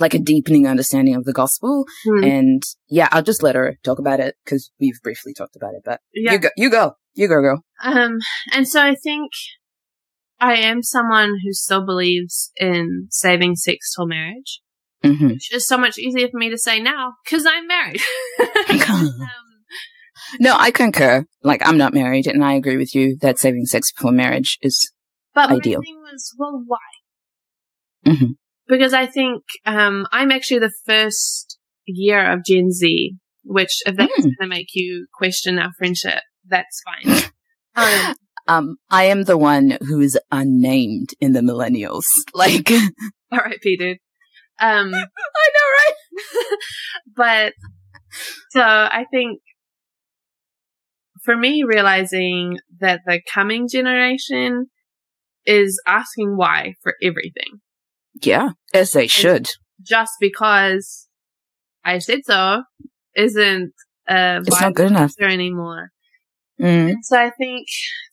like 0.00 0.14
a 0.14 0.18
deepening 0.18 0.66
understanding 0.66 1.14
of 1.14 1.24
the 1.24 1.32
gospel? 1.32 1.84
Hmm. 2.04 2.24
And 2.24 2.62
yeah, 2.88 3.08
I'll 3.12 3.22
just 3.22 3.42
let 3.42 3.54
her 3.54 3.76
talk 3.84 3.98
about 3.98 4.20
it 4.20 4.36
because 4.44 4.70
we've 4.80 5.00
briefly 5.02 5.34
talked 5.34 5.56
about 5.56 5.74
it. 5.74 5.82
But 5.84 6.00
yeah. 6.14 6.32
you 6.32 6.38
go, 6.38 6.48
you 6.56 6.70
go, 6.70 6.92
you 7.14 7.28
go, 7.28 7.40
girl. 7.40 7.64
Um, 7.82 8.18
and 8.52 8.66
so 8.66 8.80
I 8.82 8.94
think 8.94 9.30
I 10.40 10.54
am 10.56 10.82
someone 10.82 11.34
who 11.44 11.52
still 11.52 11.84
believes 11.84 12.50
in 12.56 13.08
saving 13.10 13.56
sex 13.56 13.94
till 13.94 14.06
marriage, 14.06 14.60
hmm 15.04 15.28
which 15.28 15.52
is 15.52 15.66
so 15.68 15.76
much 15.76 15.98
easier 15.98 16.28
for 16.28 16.38
me 16.38 16.48
to 16.50 16.58
say 16.58 16.80
now 16.80 17.12
because 17.24 17.44
I'm 17.46 17.66
married. 17.66 18.00
um, 18.70 19.12
No, 20.40 20.56
I 20.58 20.70
concur. 20.70 21.24
Like, 21.42 21.66
I'm 21.66 21.76
not 21.78 21.94
married, 21.94 22.26
and 22.26 22.44
I 22.44 22.54
agree 22.54 22.76
with 22.76 22.94
you 22.94 23.16
that 23.20 23.38
saving 23.38 23.66
sex 23.66 23.92
before 23.92 24.12
marriage 24.12 24.58
is 24.62 24.92
but 25.34 25.48
my 25.48 25.56
Ideal. 25.56 25.80
thing 25.80 25.98
was, 26.02 26.34
well, 26.38 26.62
why? 26.66 26.78
Mhm. 28.06 28.36
Because 28.68 28.92
I 28.92 29.06
think 29.06 29.42
um, 29.64 30.06
I'm 30.12 30.30
actually 30.30 30.60
the 30.60 30.72
first 30.86 31.58
year 31.86 32.30
of 32.32 32.44
Gen 32.44 32.70
Z, 32.70 33.16
which 33.44 33.80
if 33.86 33.96
that's 33.96 34.12
Mm. 34.12 34.22
going 34.22 34.36
to 34.42 34.46
make 34.46 34.68
you 34.74 35.06
question 35.14 35.58
our 35.58 35.72
friendship, 35.78 36.20
that's 36.46 36.82
fine. 36.84 37.32
um, 37.76 38.14
Um, 38.48 38.76
I 38.90 39.04
am 39.04 39.24
the 39.24 39.38
one 39.38 39.78
who 39.82 40.00
is 40.00 40.18
unnamed 40.30 41.10
in 41.20 41.32
the 41.32 41.40
millennials. 41.40 42.02
Like, 42.34 42.70
all 43.30 43.38
right, 43.38 43.60
Peter. 43.62 43.96
Um, 44.60 44.90
know, 44.90 44.98
right? 44.98 45.94
but 47.16 47.52
so 48.50 48.60
I 48.62 49.06
think 49.12 49.40
for 51.22 51.36
me, 51.36 51.62
realizing 51.64 52.58
that 52.80 53.00
the 53.06 53.20
coming 53.32 53.68
generation 53.68 54.66
is 55.46 55.80
asking 55.86 56.36
why 56.36 56.74
for 56.82 56.94
everything, 57.02 57.60
Yeah, 58.20 58.50
as 58.74 58.92
they 58.92 59.06
should. 59.06 59.48
just 59.82 60.12
because 60.20 61.08
I 61.84 61.98
said 61.98 62.20
so 62.24 62.62
isn't 63.16 63.72
a 64.08 64.40
It's 64.44 64.60
not 64.60 64.74
good 64.74 64.90
enough. 64.90 65.12
answer 65.18 65.24
anymore. 65.24 65.90
Mm, 66.60 66.94
So 67.02 67.18
I 67.18 67.30
think 67.30 67.66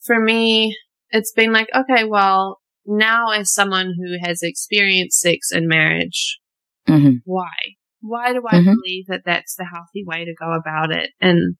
for 0.04 0.20
me, 0.20 0.76
it's 1.10 1.32
been 1.32 1.52
like, 1.52 1.68
okay, 1.74 2.04
well, 2.04 2.58
now 2.86 3.30
as 3.30 3.52
someone 3.52 3.92
who 3.96 4.16
has 4.22 4.40
experienced 4.42 5.20
sex 5.20 5.50
and 5.50 5.68
marriage, 5.68 6.38
hmm 6.86 7.16
why? 7.24 7.54
Why 8.00 8.32
do 8.32 8.42
I 8.48 8.60
Mhm. 8.60 8.74
believe 8.74 9.06
that 9.08 9.22
that's 9.24 9.54
the 9.56 9.64
healthy 9.64 10.04
way 10.06 10.24
to 10.24 10.34
go 10.34 10.52
about 10.52 10.90
it? 10.90 11.10
And, 11.20 11.56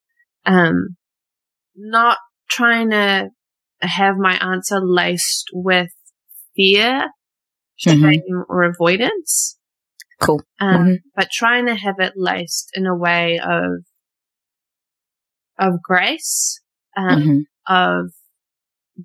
um, 0.47 0.97
not 1.75 2.19
trying 2.49 2.91
to 2.91 3.31
have 3.81 4.17
my 4.17 4.35
answer 4.37 4.81
laced 4.81 5.49
with 5.53 5.91
fear, 6.57 7.09
Mhm. 7.87 8.21
or 8.49 8.65
avoidance. 8.65 9.59
Cool. 10.21 10.43
Um, 10.59 10.85
Mhm. 10.85 10.97
but 11.15 11.31
trying 11.31 11.67
to 11.67 11.75
have 11.75 11.99
it 11.99 12.13
laced 12.17 12.71
in 12.75 12.87
a 12.87 12.95
way 12.95 13.39
of, 13.39 13.85
of 15.59 15.83
grace, 15.83 16.61
um, 16.97 17.23
hmm 17.23 17.41
of 17.67 18.11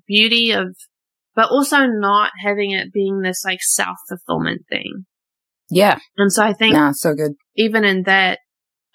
beauty 0.06 0.50
of, 0.50 0.76
but 1.34 1.50
also 1.50 1.86
not 1.86 2.32
having 2.38 2.72
it 2.72 2.92
being 2.92 3.20
this 3.20 3.44
like 3.44 3.62
self 3.62 3.96
fulfillment 4.08 4.62
thing. 4.68 5.06
Yeah, 5.68 5.98
And 6.16 6.32
so 6.32 6.42
I 6.42 6.52
think 6.52 6.74
nah, 6.74 6.92
so 6.92 7.14
good. 7.14 7.32
even 7.54 7.84
in 7.84 8.04
that, 8.04 8.40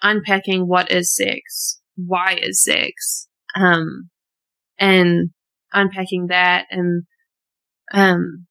unpacking 0.02 0.66
what 0.66 0.90
is 0.90 1.14
sex, 1.14 1.80
why 1.96 2.34
is 2.34 2.62
sex, 2.62 3.28
um, 3.54 4.10
and 4.78 5.30
unpacking 5.72 6.26
that 6.28 6.66
and, 6.70 7.04
um, 7.92 8.46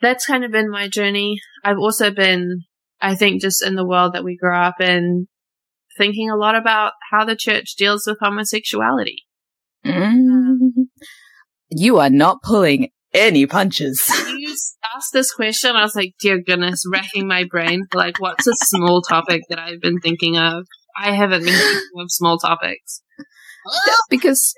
that's 0.00 0.26
kind 0.26 0.44
of 0.44 0.52
been 0.52 0.70
my 0.70 0.88
journey. 0.88 1.38
I've 1.64 1.78
also 1.78 2.10
been, 2.10 2.62
I 3.00 3.14
think, 3.14 3.40
just 3.40 3.64
in 3.64 3.74
the 3.74 3.86
world 3.86 4.12
that 4.14 4.24
we 4.24 4.36
grew 4.36 4.54
up 4.54 4.80
in, 4.80 5.26
thinking 5.96 6.30
a 6.30 6.36
lot 6.36 6.54
about 6.54 6.92
how 7.10 7.24
the 7.24 7.36
church 7.36 7.74
deals 7.76 8.04
with 8.06 8.18
homosexuality. 8.20 9.24
Mm. 9.84 10.88
You 11.70 11.98
are 11.98 12.10
not 12.10 12.42
pulling 12.42 12.90
any 13.14 13.46
punches. 13.46 14.00
you 14.36 14.54
asked 14.94 15.12
this 15.12 15.32
question, 15.32 15.74
I 15.74 15.82
was 15.82 15.96
like, 15.96 16.14
dear 16.20 16.40
goodness, 16.40 16.84
racking 16.90 17.26
my 17.26 17.44
brain 17.44 17.84
for 17.90 17.98
like, 17.98 18.20
what's 18.20 18.46
a 18.46 18.54
small 18.54 19.02
topic 19.02 19.42
that 19.48 19.58
I've 19.58 19.80
been 19.80 19.98
thinking 20.00 20.36
of? 20.36 20.66
I 20.98 21.12
haven't 21.12 21.44
been 21.44 21.54
thinking 21.54 22.00
of 22.00 22.06
small 22.10 22.38
topics. 22.38 23.02
because, 24.10 24.54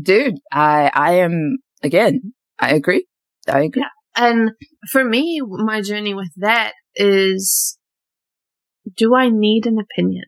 dude, 0.00 0.38
I, 0.52 0.90
I 0.92 1.12
am, 1.14 1.58
again, 1.82 2.34
I 2.58 2.74
agree. 2.74 3.06
I 3.48 3.62
agree. 3.62 3.84
And 4.16 4.50
for 4.90 5.04
me, 5.04 5.40
my 5.44 5.80
journey 5.80 6.14
with 6.14 6.30
that 6.36 6.72
is, 6.94 7.78
do 8.96 9.14
I 9.14 9.28
need 9.28 9.66
an 9.66 9.78
opinion? 9.78 10.24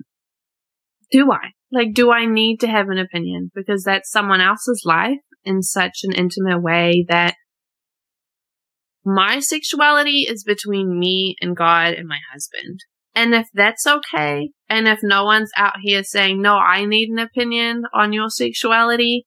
Do 1.10 1.30
I? 1.30 1.52
Like, 1.70 1.94
do 1.94 2.10
I 2.10 2.26
need 2.26 2.58
to 2.60 2.68
have 2.68 2.88
an 2.88 2.98
opinion? 2.98 3.50
Because 3.54 3.84
that's 3.84 4.10
someone 4.10 4.40
else's 4.40 4.82
life 4.84 5.18
in 5.44 5.62
such 5.62 6.00
an 6.02 6.12
intimate 6.12 6.60
way 6.60 7.06
that 7.08 7.34
my 9.04 9.38
sexuality 9.38 10.26
is 10.28 10.42
between 10.42 10.98
me 10.98 11.36
and 11.40 11.56
God 11.56 11.94
and 11.94 12.08
my 12.08 12.18
husband. 12.32 12.80
And 13.16 13.34
if 13.34 13.48
that's 13.54 13.86
okay, 13.86 14.50
and 14.68 14.86
if 14.86 14.98
no 15.02 15.24
one's 15.24 15.50
out 15.56 15.76
here 15.80 16.04
saying, 16.04 16.42
no, 16.42 16.56
I 16.56 16.84
need 16.84 17.08
an 17.08 17.18
opinion 17.18 17.84
on 17.94 18.12
your 18.12 18.28
sexuality, 18.28 19.26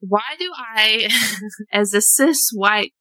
why 0.00 0.34
do 0.36 0.50
I, 0.56 1.08
as 1.72 1.94
a 1.94 2.00
cis 2.00 2.50
white 2.52 2.92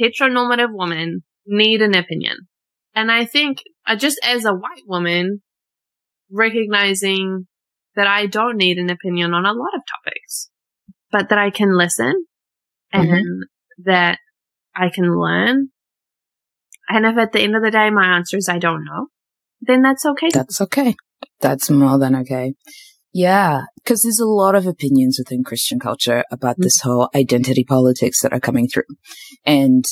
heteronormative 0.00 0.72
woman, 0.72 1.22
need 1.46 1.80
an 1.80 1.94
opinion? 1.94 2.48
And 2.92 3.12
I 3.12 3.24
think 3.24 3.58
uh, 3.86 3.94
just 3.94 4.18
as 4.24 4.44
a 4.44 4.52
white 4.52 4.82
woman, 4.84 5.42
recognizing 6.32 7.46
that 7.94 8.08
I 8.08 8.26
don't 8.26 8.56
need 8.56 8.78
an 8.78 8.90
opinion 8.90 9.32
on 9.32 9.46
a 9.46 9.52
lot 9.52 9.74
of 9.76 9.82
topics, 9.88 10.50
but 11.12 11.28
that 11.28 11.38
I 11.38 11.50
can 11.50 11.76
listen 11.78 12.26
and 12.92 13.08
Mhm. 13.08 13.40
that 13.84 14.18
I 14.74 14.88
can 14.90 15.16
learn. 15.16 15.68
And 16.88 17.04
if 17.04 17.16
at 17.16 17.32
the 17.32 17.40
end 17.40 17.56
of 17.56 17.62
the 17.62 17.70
day 17.70 17.90
my 17.90 18.16
answer 18.16 18.36
is 18.36 18.48
I 18.48 18.58
don't 18.58 18.84
know, 18.84 19.08
then 19.60 19.82
that's 19.82 20.04
okay. 20.04 20.28
That's 20.32 20.60
okay. 20.60 20.94
That's 21.40 21.70
more 21.70 21.98
than 21.98 22.14
okay. 22.16 22.54
Yeah, 23.12 23.62
because 23.76 24.02
there's 24.02 24.20
a 24.20 24.26
lot 24.26 24.54
of 24.54 24.66
opinions 24.66 25.18
within 25.18 25.42
Christian 25.42 25.80
culture 25.80 26.22
about 26.30 26.56
this 26.58 26.80
whole 26.82 27.08
identity 27.14 27.64
politics 27.64 28.20
that 28.20 28.34
are 28.34 28.40
coming 28.40 28.68
through. 28.68 28.84
And 29.44 29.86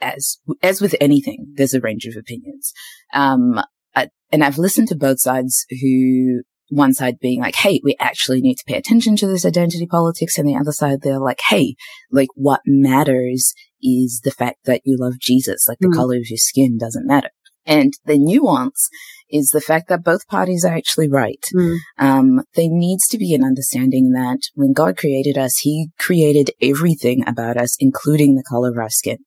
as, 0.00 0.38
as 0.60 0.80
with 0.80 0.96
anything, 1.00 1.52
there's 1.54 1.74
a 1.74 1.80
range 1.80 2.04
of 2.06 2.16
opinions. 2.16 2.72
Um, 3.12 3.60
I, 3.94 4.08
and 4.32 4.42
I've 4.42 4.58
listened 4.58 4.88
to 4.88 4.96
both 4.96 5.20
sides 5.20 5.64
who, 5.70 6.42
one 6.68 6.94
side 6.94 7.20
being 7.20 7.40
like, 7.40 7.54
hey, 7.54 7.80
we 7.84 7.94
actually 8.00 8.40
need 8.40 8.56
to 8.56 8.64
pay 8.66 8.76
attention 8.76 9.14
to 9.16 9.28
this 9.28 9.44
identity 9.44 9.86
politics. 9.86 10.36
And 10.36 10.48
the 10.48 10.56
other 10.56 10.72
side, 10.72 11.02
they're 11.02 11.20
like, 11.20 11.42
hey, 11.48 11.76
like 12.10 12.30
what 12.34 12.60
matters 12.66 13.54
is 13.84 14.22
the 14.24 14.30
fact 14.32 14.60
that 14.64 14.80
you 14.84 14.96
love 14.98 15.18
Jesus. 15.20 15.66
Like 15.68 15.78
the 15.80 15.88
Mm. 15.88 15.94
color 15.96 16.16
of 16.16 16.28
your 16.28 16.38
skin 16.38 16.78
doesn't 16.78 17.06
matter. 17.06 17.30
And 17.66 17.92
the 18.04 18.18
nuance 18.18 18.88
is 19.30 19.48
the 19.48 19.60
fact 19.60 19.88
that 19.88 20.04
both 20.04 20.26
parties 20.28 20.64
are 20.64 20.74
actually 20.74 21.08
right. 21.08 21.42
Mm. 21.54 21.78
Um, 21.98 22.42
there 22.54 22.68
needs 22.68 23.06
to 23.08 23.18
be 23.18 23.34
an 23.34 23.42
understanding 23.42 24.10
that 24.12 24.40
when 24.54 24.72
God 24.72 24.96
created 24.96 25.38
us, 25.38 25.58
He 25.60 25.88
created 25.98 26.50
everything 26.60 27.26
about 27.26 27.56
us, 27.56 27.76
including 27.80 28.34
the 28.34 28.44
color 28.48 28.70
of 28.70 28.78
our 28.78 28.90
skin. 28.90 29.18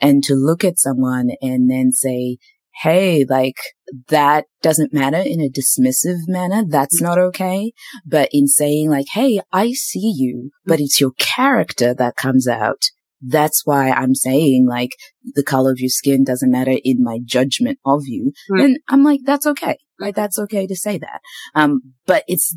And 0.00 0.24
to 0.24 0.34
look 0.34 0.64
at 0.64 0.78
someone 0.78 1.30
and 1.40 1.70
then 1.70 1.92
say, 1.92 2.38
Hey, 2.82 3.24
like 3.28 3.60
that 4.08 4.46
doesn't 4.60 4.92
matter 4.92 5.18
in 5.24 5.40
a 5.40 5.48
dismissive 5.48 6.26
manner. 6.26 6.64
That's 6.66 7.00
not 7.00 7.18
okay. 7.18 7.72
But 8.04 8.28
in 8.32 8.48
saying 8.48 8.90
like, 8.90 9.06
Hey, 9.12 9.40
I 9.52 9.70
see 9.72 10.12
you, 10.16 10.50
but 10.66 10.80
it's 10.80 11.00
your 11.00 11.12
character 11.16 11.94
that 11.94 12.16
comes 12.16 12.48
out 12.48 12.82
that's 13.20 13.62
why 13.64 13.90
I'm 13.90 14.14
saying 14.14 14.66
like 14.68 14.90
the 15.34 15.42
color 15.42 15.70
of 15.70 15.78
your 15.78 15.88
skin 15.88 16.24
doesn't 16.24 16.50
matter 16.50 16.76
in 16.84 17.02
my 17.02 17.18
judgment 17.24 17.78
of 17.84 18.02
you. 18.04 18.32
Mm. 18.50 18.64
And 18.64 18.78
I'm 18.88 19.02
like, 19.02 19.20
that's 19.24 19.46
okay. 19.46 19.78
Like 19.98 20.14
that's 20.14 20.38
okay 20.38 20.66
to 20.66 20.76
say 20.76 20.98
that. 20.98 21.20
Um, 21.54 21.94
but 22.06 22.24
it's, 22.26 22.56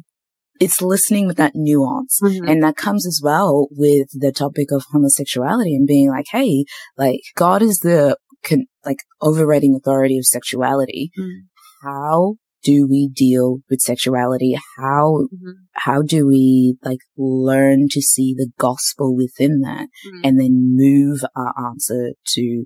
it's 0.60 0.82
listening 0.82 1.28
with 1.28 1.38
that 1.38 1.54
nuance. 1.56 2.20
Mm-hmm. 2.22 2.48
And 2.48 2.64
that 2.64 2.76
comes 2.76 3.06
as 3.06 3.22
well 3.24 3.68
with 3.72 4.08
the 4.14 4.32
topic 4.32 4.72
of 4.72 4.86
homosexuality 4.92 5.76
and 5.76 5.88
being 5.88 6.10
like, 6.10 6.26
Hey, 6.32 6.66
like 6.98 7.22
God 7.36 7.62
is 7.62 7.80
the, 7.80 8.18
con- 8.44 8.66
like 8.86 9.00
overriding 9.22 9.76
authority 9.76 10.18
of 10.18 10.26
sexuality. 10.26 11.12
Mm. 11.20 11.42
How 11.84 12.36
do 12.68 12.86
we 12.86 13.08
deal 13.08 13.60
with 13.70 13.80
sexuality? 13.80 14.58
How, 14.78 15.28
mm-hmm. 15.34 15.52
how 15.72 16.02
do 16.02 16.28
we 16.28 16.76
like 16.84 17.00
learn 17.18 17.88
to 17.92 18.02
see 18.02 18.34
the 18.36 18.52
gospel 18.60 19.16
within 19.16 19.62
that 19.62 19.88
mm-hmm. 20.06 20.20
and 20.26 20.38
then 20.38 20.76
move 20.76 21.22
our 21.34 21.54
answer 21.66 22.12
to 22.34 22.66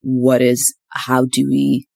what 0.00 0.42
is, 0.42 0.74
how 0.90 1.24
do 1.24 1.46
we 1.48 1.86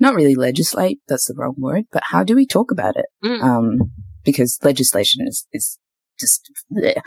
not 0.00 0.16
really 0.16 0.34
legislate? 0.34 0.98
That's 1.06 1.26
the 1.28 1.34
wrong 1.36 1.54
word, 1.56 1.84
but 1.92 2.02
how 2.06 2.24
do 2.24 2.34
we 2.34 2.44
talk 2.44 2.72
about 2.72 2.96
it? 2.96 3.06
Mm. 3.24 3.42
Um, 3.42 3.92
because 4.24 4.58
legislation 4.64 5.24
is, 5.24 5.46
is 5.52 5.78
just 6.18 6.50
there. 6.70 7.02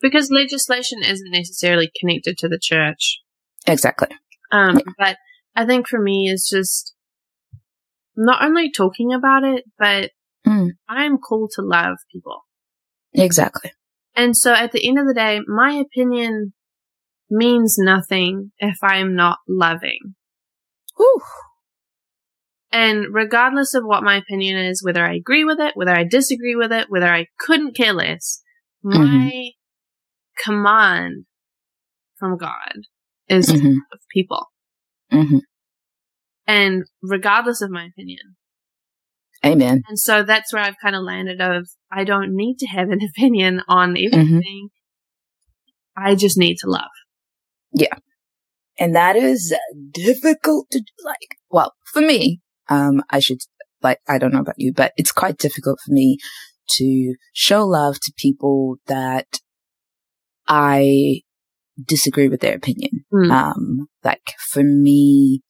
because 0.00 0.30
legislation 0.30 1.00
isn't 1.02 1.30
necessarily 1.30 1.90
connected 2.00 2.38
to 2.38 2.48
the 2.48 2.58
church. 2.60 3.18
Exactly. 3.66 4.08
Um, 4.50 4.76
yeah. 4.78 4.92
but 4.96 5.16
I 5.54 5.66
think 5.66 5.86
for 5.86 6.00
me 6.00 6.30
it's 6.32 6.48
just 6.48 6.94
not 8.18 8.44
only 8.44 8.70
talking 8.70 9.12
about 9.14 9.44
it, 9.44 9.64
but 9.78 10.10
mm. 10.46 10.70
I'm 10.88 11.18
called 11.18 11.52
to 11.54 11.62
love 11.62 11.96
people. 12.12 12.40
Exactly. 13.14 13.72
And 14.16 14.36
so 14.36 14.52
at 14.52 14.72
the 14.72 14.86
end 14.86 14.98
of 14.98 15.06
the 15.06 15.14
day, 15.14 15.38
my 15.46 15.74
opinion 15.74 16.52
means 17.30 17.76
nothing 17.78 18.50
if 18.58 18.78
I'm 18.82 19.14
not 19.14 19.38
loving. 19.48 20.16
Whew. 20.96 21.20
And 22.72 23.06
regardless 23.12 23.72
of 23.74 23.84
what 23.84 24.02
my 24.02 24.16
opinion 24.16 24.58
is, 24.58 24.82
whether 24.84 25.04
I 25.04 25.14
agree 25.14 25.44
with 25.44 25.60
it, 25.60 25.76
whether 25.76 25.94
I 25.94 26.02
disagree 26.02 26.56
with 26.56 26.72
it, 26.72 26.86
whether 26.88 27.06
I 27.06 27.26
couldn't 27.38 27.76
care 27.76 27.92
less, 27.92 28.42
mm-hmm. 28.84 28.98
my 28.98 29.50
command 30.44 31.24
from 32.18 32.36
God 32.36 32.74
is 33.28 33.48
mm-hmm. 33.48 33.76
of 33.92 34.00
people. 34.12 34.46
Mm-hmm 35.12 35.38
and 36.48 36.84
regardless 37.02 37.60
of 37.60 37.70
my 37.70 37.84
opinion. 37.84 38.36
Amen. 39.44 39.82
And 39.88 39.98
so 39.98 40.24
that's 40.24 40.52
where 40.52 40.62
I've 40.62 40.80
kind 40.82 40.96
of 40.96 41.02
landed 41.02 41.40
of 41.40 41.68
I 41.92 42.02
don't 42.02 42.34
need 42.34 42.58
to 42.58 42.66
have 42.66 42.88
an 42.88 43.00
opinion 43.16 43.62
on 43.68 43.90
everything. 43.90 44.70
Mm-hmm. 44.70 46.02
I 46.04 46.14
just 46.16 46.38
need 46.38 46.56
to 46.58 46.70
love. 46.70 46.90
Yeah. 47.72 47.94
And 48.80 48.94
that 48.94 49.16
is 49.16 49.54
difficult 49.92 50.70
to 50.70 50.82
like, 51.04 51.36
well, 51.50 51.74
for 51.92 52.00
me, 52.00 52.40
um, 52.68 53.02
I 53.10 53.18
should 53.20 53.38
like, 53.82 53.98
I 54.08 54.18
don't 54.18 54.32
know 54.32 54.40
about 54.40 54.58
you, 54.58 54.72
but 54.72 54.92
it's 54.96 55.12
quite 55.12 55.38
difficult 55.38 55.80
for 55.84 55.92
me 55.92 56.18
to 56.70 57.14
show 57.32 57.66
love 57.66 57.98
to 58.00 58.12
people 58.16 58.76
that 58.86 59.40
I 60.46 61.22
disagree 61.84 62.28
with 62.28 62.40
their 62.40 62.54
opinion. 62.54 63.04
Mm. 63.12 63.30
Um, 63.30 63.88
like 64.04 64.34
for 64.50 64.62
me, 64.62 65.42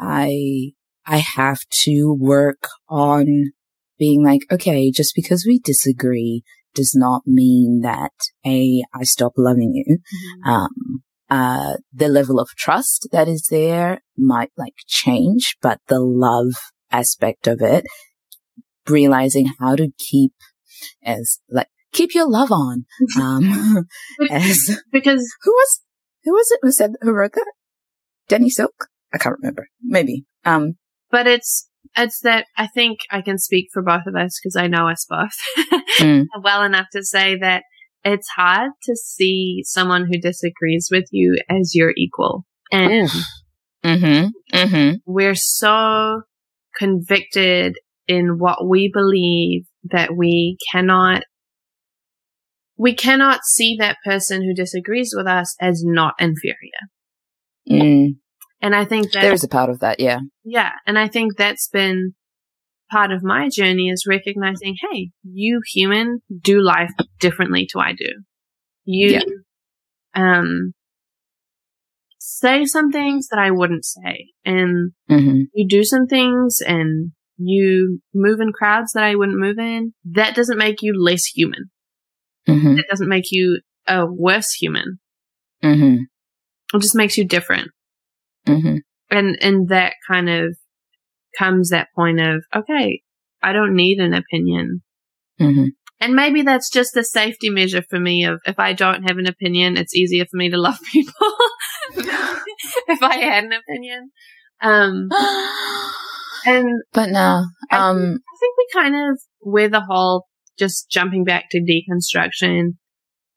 I, 0.00 0.72
I 1.06 1.18
have 1.18 1.60
to 1.84 2.16
work 2.18 2.68
on 2.88 3.52
being 3.98 4.24
like, 4.24 4.40
okay, 4.50 4.90
just 4.90 5.12
because 5.14 5.44
we 5.46 5.58
disagree 5.58 6.42
does 6.74 6.94
not 6.94 7.22
mean 7.26 7.80
that 7.82 8.12
A, 8.46 8.82
I 8.94 9.04
stop 9.04 9.32
loving 9.36 9.72
you. 9.74 9.98
Mm-hmm. 9.98 10.50
Um, 10.50 11.02
uh, 11.28 11.76
the 11.92 12.08
level 12.08 12.40
of 12.40 12.48
trust 12.56 13.08
that 13.12 13.28
is 13.28 13.46
there 13.50 14.00
might 14.16 14.50
like 14.56 14.74
change, 14.86 15.56
but 15.62 15.78
the 15.86 16.00
love 16.00 16.54
aspect 16.90 17.46
of 17.46 17.60
it, 17.60 17.84
realizing 18.88 19.52
how 19.60 19.76
to 19.76 19.90
keep 19.98 20.32
as 21.04 21.38
like, 21.48 21.68
keep 21.92 22.14
your 22.14 22.28
love 22.28 22.50
on. 22.50 22.86
Um, 23.20 23.86
as, 24.30 24.80
because 24.92 25.28
who 25.42 25.52
was, 25.52 25.80
who 26.24 26.32
was 26.32 26.50
it 26.50 26.60
who 26.62 26.72
said, 26.72 26.92
who 27.02 27.12
wrote 27.12 27.32
that? 27.34 27.52
Danny 28.28 28.50
Silk? 28.50 28.88
I 29.12 29.18
can't 29.18 29.36
remember. 29.40 29.66
Maybe. 29.82 30.24
Um, 30.44 30.74
but 31.10 31.26
it's, 31.26 31.68
it's 31.96 32.20
that 32.20 32.46
I 32.56 32.68
think 32.68 33.00
I 33.10 33.20
can 33.22 33.38
speak 33.38 33.68
for 33.72 33.82
both 33.82 34.06
of 34.06 34.14
us 34.14 34.38
because 34.40 34.56
I 34.56 34.68
know 34.68 34.88
us 34.88 35.06
both 35.08 35.34
mm. 35.98 36.26
well 36.42 36.62
enough 36.62 36.86
to 36.92 37.02
say 37.02 37.36
that 37.38 37.64
it's 38.04 38.28
hard 38.36 38.70
to 38.84 38.96
see 38.96 39.62
someone 39.64 40.06
who 40.06 40.20
disagrees 40.20 40.88
with 40.90 41.06
you 41.10 41.38
as 41.48 41.72
your 41.74 41.92
equal. 41.96 42.44
And 42.72 43.10
mm-hmm. 43.84 44.26
Mm-hmm. 44.54 44.94
we're 45.04 45.34
so 45.34 46.22
convicted 46.76 47.76
in 48.06 48.38
what 48.38 48.66
we 48.66 48.90
believe 48.92 49.64
that 49.84 50.16
we 50.16 50.56
cannot 50.72 51.22
we 52.76 52.94
cannot 52.94 53.40
see 53.44 53.76
that 53.78 53.98
person 54.04 54.42
who 54.42 54.54
disagrees 54.54 55.12
with 55.14 55.26
us 55.26 55.54
as 55.60 55.82
not 55.84 56.14
inferior. 56.18 56.88
Mm. 57.70 58.16
And 58.62 58.74
I 58.74 58.84
think 58.84 59.12
that 59.12 59.22
there's 59.22 59.44
a 59.44 59.48
part 59.48 59.70
of 59.70 59.80
that, 59.80 60.00
yeah. 60.00 60.20
Yeah. 60.44 60.72
And 60.86 60.98
I 60.98 61.08
think 61.08 61.36
that's 61.36 61.68
been 61.68 62.14
part 62.90 63.12
of 63.12 63.22
my 63.22 63.48
journey 63.48 63.88
is 63.88 64.04
recognizing, 64.08 64.76
hey, 64.90 65.10
you 65.22 65.60
human 65.72 66.20
do 66.42 66.60
life 66.60 66.90
differently 67.20 67.66
to 67.70 67.78
I 67.78 67.92
do. 67.92 68.22
You, 68.84 69.10
yeah. 69.12 69.20
um, 70.14 70.74
say 72.18 72.64
some 72.64 72.90
things 72.90 73.28
that 73.28 73.38
I 73.38 73.50
wouldn't 73.50 73.84
say 73.84 74.26
and 74.44 74.92
mm-hmm. 75.10 75.42
you 75.54 75.68
do 75.68 75.84
some 75.84 76.06
things 76.06 76.58
and 76.66 77.12
you 77.38 78.00
move 78.14 78.40
in 78.40 78.52
crowds 78.52 78.92
that 78.92 79.04
I 79.04 79.14
wouldn't 79.14 79.38
move 79.38 79.58
in. 79.58 79.94
That 80.04 80.34
doesn't 80.34 80.58
make 80.58 80.82
you 80.82 80.92
less 80.98 81.24
human. 81.24 81.70
Mm-hmm. 82.48 82.78
It 82.78 82.86
doesn't 82.90 83.08
make 83.08 83.30
you 83.30 83.60
a 83.86 84.04
worse 84.06 84.52
human. 84.52 84.98
Mm-hmm. 85.64 86.02
It 86.74 86.80
just 86.82 86.94
makes 86.94 87.16
you 87.16 87.26
different. 87.26 87.70
Mm-hmm. 88.50 88.76
And, 89.10 89.38
and 89.40 89.68
that 89.68 89.94
kind 90.08 90.28
of 90.28 90.56
comes 91.38 91.70
that 91.70 91.88
point 91.94 92.20
of, 92.20 92.44
okay, 92.54 93.02
I 93.42 93.52
don't 93.52 93.74
need 93.74 93.98
an 93.98 94.14
opinion. 94.14 94.82
Mm-hmm. 95.40 95.66
And 96.00 96.14
maybe 96.14 96.42
that's 96.42 96.70
just 96.70 96.96
a 96.96 97.04
safety 97.04 97.50
measure 97.50 97.82
for 97.88 98.00
me 98.00 98.24
of 98.24 98.40
if 98.46 98.58
I 98.58 98.72
don't 98.72 99.02
have 99.02 99.18
an 99.18 99.26
opinion, 99.26 99.76
it's 99.76 99.94
easier 99.94 100.24
for 100.24 100.36
me 100.36 100.50
to 100.50 100.56
love 100.56 100.78
people 100.92 101.12
if 101.96 103.02
I 103.02 103.16
had 103.16 103.44
an 103.44 103.52
opinion. 103.52 104.10
Um, 104.62 105.08
and, 106.46 106.82
but 106.92 107.10
no, 107.10 107.20
um, 107.20 107.46
I 107.70 107.92
think, 107.92 108.20
I 108.20 108.36
think 108.40 108.56
we 108.56 108.66
kind 108.74 108.94
of, 108.94 109.20
with 109.42 109.72
the 109.72 109.84
whole 109.86 110.26
just 110.58 110.90
jumping 110.90 111.24
back 111.24 111.46
to 111.50 111.58
deconstruction, 111.58 112.76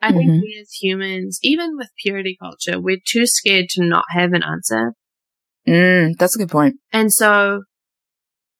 I 0.02 0.10
mm-hmm. 0.10 0.18
think 0.18 0.30
we 0.44 0.60
as 0.62 0.74
humans, 0.74 1.40
even 1.44 1.78
with 1.78 1.90
purity 2.02 2.38
culture, 2.40 2.80
we're 2.80 2.98
too 3.06 3.26
scared 3.26 3.68
to 3.72 3.86
not 3.86 4.06
have 4.12 4.34
an 4.34 4.44
answer. 4.44 4.94
Mm, 5.68 6.18
that's 6.18 6.36
a 6.36 6.40
good 6.40 6.50
point. 6.50 6.76
And 6.92 7.12
so 7.12 7.64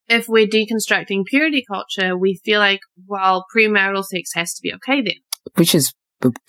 if 0.08 0.28
we're 0.28 0.48
deconstructing 0.48 1.26
purity 1.26 1.64
culture, 1.70 2.18
we 2.18 2.40
feel 2.44 2.60
like, 2.60 2.80
well, 3.08 3.46
premarital 3.56 4.06
sex 4.06 4.32
has 4.36 4.54
to 4.54 4.62
be 4.62 4.74
okay 4.76 5.02
then. 5.02 5.16
Which 5.56 5.76
is 5.76 5.94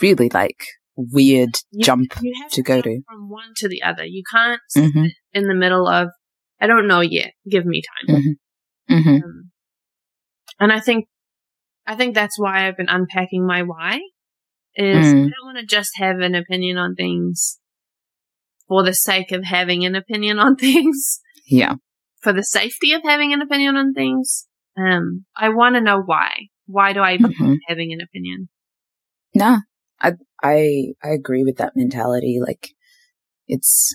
really 0.00 0.28
like 0.28 0.64
weird 0.96 1.56
you, 1.72 1.84
jump 1.84 2.12
you 2.22 2.32
to, 2.32 2.56
to 2.56 2.62
go 2.62 2.80
to. 2.80 3.00
From 3.08 3.28
one 3.28 3.52
to 3.56 3.68
the 3.68 3.82
other. 3.82 4.04
You 4.04 4.22
can't 4.30 4.60
mm-hmm. 4.76 5.06
in 5.32 5.48
the 5.48 5.54
middle 5.54 5.88
of, 5.88 6.08
I 6.60 6.66
don't 6.66 6.86
know 6.86 7.00
yet. 7.00 7.32
Give 7.48 7.66
me 7.66 7.82
time. 7.82 8.16
Mm-hmm. 8.16 8.94
Mm-hmm. 8.94 9.24
Um, 9.24 9.50
and 10.60 10.72
I 10.72 10.80
think, 10.80 11.06
I 11.86 11.96
think 11.96 12.14
that's 12.14 12.38
why 12.38 12.66
I've 12.66 12.76
been 12.76 12.88
unpacking 12.88 13.46
my 13.46 13.62
why 13.62 14.00
is 14.76 15.06
mm. 15.06 15.10
I 15.10 15.12
don't 15.12 15.44
want 15.44 15.58
to 15.58 15.66
just 15.66 15.90
have 15.96 16.18
an 16.18 16.34
opinion 16.34 16.78
on 16.78 16.94
things 16.94 17.58
for 18.68 18.84
the 18.84 18.94
sake 18.94 19.32
of 19.32 19.44
having 19.44 19.84
an 19.84 19.94
opinion 19.94 20.38
on 20.38 20.56
things. 20.56 21.20
Yeah. 21.46 21.74
For 22.22 22.32
the 22.32 22.42
safety 22.42 22.92
of 22.92 23.02
having 23.04 23.32
an 23.32 23.42
opinion 23.42 23.76
on 23.76 23.92
things. 23.92 24.46
Um, 24.76 25.24
I 25.36 25.50
want 25.50 25.76
to 25.76 25.80
know 25.80 26.00
why. 26.00 26.48
Why 26.66 26.92
do 26.92 27.00
I 27.00 27.18
mm-hmm. 27.18 27.54
having 27.68 27.92
an 27.92 28.00
opinion? 28.00 28.48
Nah, 29.34 29.58
I, 30.00 30.12
I, 30.42 30.94
I 31.02 31.10
agree 31.10 31.44
with 31.44 31.58
that 31.58 31.74
mentality. 31.76 32.40
Like, 32.40 32.70
it's, 33.46 33.94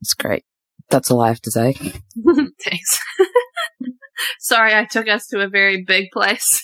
it's 0.00 0.14
great. 0.14 0.44
That's 0.90 1.10
all 1.10 1.20
I 1.20 1.28
have 1.28 1.40
to 1.42 1.50
say. 1.50 1.72
Thanks. 2.64 2.98
Sorry, 4.40 4.74
I 4.74 4.84
took 4.84 5.08
us 5.08 5.26
to 5.28 5.40
a 5.40 5.48
very 5.48 5.84
big 5.86 6.06
place. 6.12 6.62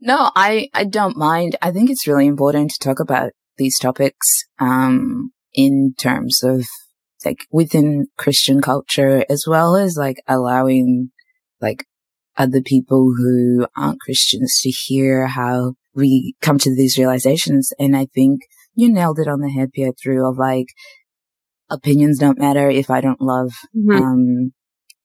no, 0.00 0.30
I, 0.34 0.68
I 0.74 0.84
don't 0.84 1.16
mind. 1.16 1.56
I 1.60 1.70
think 1.70 1.90
it's 1.90 2.06
really 2.06 2.26
important 2.26 2.70
to 2.70 2.78
talk 2.78 3.00
about 3.00 3.32
these 3.58 3.78
topics, 3.78 4.26
um, 4.58 5.32
in 5.54 5.94
terms 5.98 6.42
of 6.42 6.66
like 7.24 7.46
within 7.50 8.06
Christian 8.18 8.60
culture 8.60 9.24
as 9.30 9.44
well 9.46 9.76
as 9.76 9.96
like 9.96 10.16
allowing 10.26 11.10
like 11.60 11.84
other 12.36 12.60
people 12.60 13.12
who 13.16 13.66
aren't 13.76 14.00
Christians 14.00 14.58
to 14.62 14.70
hear 14.70 15.26
how 15.26 15.74
we 15.94 16.34
come 16.40 16.58
to 16.58 16.74
these 16.74 16.98
realizations. 16.98 17.72
And 17.78 17.96
I 17.96 18.06
think 18.14 18.42
you 18.74 18.92
nailed 18.92 19.18
it 19.18 19.28
on 19.28 19.40
the 19.40 19.50
head, 19.50 19.72
Pietro, 19.72 20.28
of 20.30 20.38
like, 20.38 20.68
opinions 21.70 22.18
don't 22.18 22.38
matter 22.38 22.70
if 22.70 22.90
I 22.90 23.00
don't 23.00 23.20
love, 23.20 23.52
mm-hmm. 23.76 24.02
um, 24.02 24.52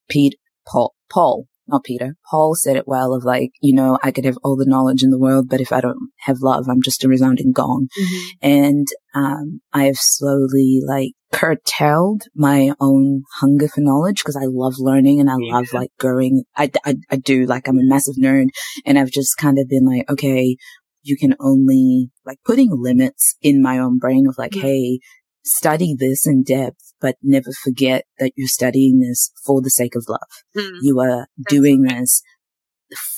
Pete, 0.10 0.36
Paul, 0.66 0.96
Paul, 1.10 1.48
not 1.68 1.84
Peter. 1.84 2.16
Paul 2.30 2.56
said 2.56 2.76
it 2.76 2.88
well 2.88 3.14
of 3.14 3.24
like, 3.24 3.52
you 3.62 3.74
know, 3.74 3.98
I 4.04 4.12
could 4.12 4.26
have 4.26 4.38
all 4.44 4.56
the 4.56 4.66
knowledge 4.66 5.04
in 5.04 5.10
the 5.10 5.20
world, 5.20 5.48
but 5.50 5.62
if 5.62 5.72
I 5.72 5.82
don't 5.82 5.98
have 6.20 6.38
love, 6.42 6.68
I'm 6.70 6.82
just 6.82 7.04
a 7.04 7.08
resounding 7.08 7.52
gong. 7.52 7.88
Mm-hmm. 8.00 8.30
And, 8.42 8.88
um, 9.14 9.62
I 9.74 9.86
have 9.86 9.98
slowly 9.98 10.82
like 10.86 11.12
curtailed 11.32 12.24
my 12.36 12.72
own 12.80 13.24
hunger 13.40 13.68
for 13.68 13.82
knowledge 13.82 14.24
because 14.24 14.38
I 14.38 14.46
love 14.46 14.76
learning 14.78 15.20
and 15.20 15.30
I 15.30 15.36
yeah. 15.40 15.54
love 15.56 15.74
like 15.74 15.92
growing. 16.00 16.44
I, 16.56 16.72
I, 16.86 16.96
I 17.12 17.16
do 17.18 17.46
like, 17.46 17.68
I'm 17.68 17.80
a 17.80 17.84
massive 17.84 18.16
nerd 18.22 18.48
and 18.86 18.98
I've 18.98 19.12
just 19.12 19.38
kind 19.38 19.58
of 19.60 19.68
been 19.68 19.86
like, 19.86 20.10
okay, 20.10 20.56
you 21.04 21.18
can 21.18 21.36
only 21.40 22.12
like 22.26 22.40
putting 22.46 22.70
limits 22.72 23.36
in 23.42 23.62
my 23.62 23.78
own 23.78 23.98
brain 23.98 24.26
of 24.28 24.38
like, 24.38 24.52
mm-hmm. 24.52 24.68
hey, 24.68 25.00
study 25.48 25.96
this 25.98 26.28
in 26.28 26.44
depth, 26.44 26.94
but 27.00 27.16
never 27.22 27.52
forget 27.64 28.06
that 28.20 28.32
you're 28.36 28.48
studying 28.48 29.00
this 29.00 29.32
for 29.46 29.62
the 29.62 29.70
sake 29.70 29.96
of 29.96 30.06
love. 30.08 30.20
Mm. 30.56 30.78
You 30.82 31.00
are 31.00 31.28
doing 31.50 31.84
this 31.84 32.22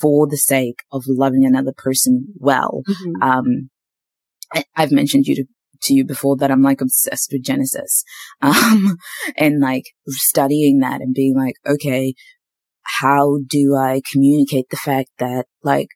for 0.00 0.26
the 0.26 0.36
sake 0.36 0.80
of 0.92 1.04
loving 1.06 1.44
another 1.44 1.72
person 1.76 2.26
well. 2.36 2.82
Mm-hmm. 2.88 3.22
Um, 3.22 3.70
I, 4.52 4.64
have 4.74 4.92
mentioned 4.92 5.26
you 5.26 5.36
to, 5.36 5.44
to 5.82 5.94
you 5.94 6.04
before 6.04 6.36
that 6.36 6.50
I'm 6.50 6.62
like 6.62 6.80
obsessed 6.80 7.30
with 7.32 7.44
Genesis. 7.44 8.04
Um, 8.42 8.96
and 9.36 9.60
like 9.60 9.84
studying 10.08 10.78
that 10.80 11.00
and 11.00 11.14
being 11.14 11.36
like, 11.36 11.54
okay, 11.66 12.14
how 13.00 13.38
do 13.46 13.76
I 13.76 14.00
communicate 14.10 14.66
the 14.70 14.76
fact 14.76 15.10
that 15.18 15.46
like 15.62 15.88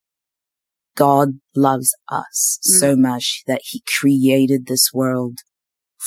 God 0.96 1.40
loves 1.56 1.94
us 2.08 2.58
mm. 2.62 2.78
so 2.78 2.96
much 2.96 3.42
that 3.46 3.62
he 3.64 3.82
created 3.98 4.66
this 4.66 4.90
world 4.92 5.38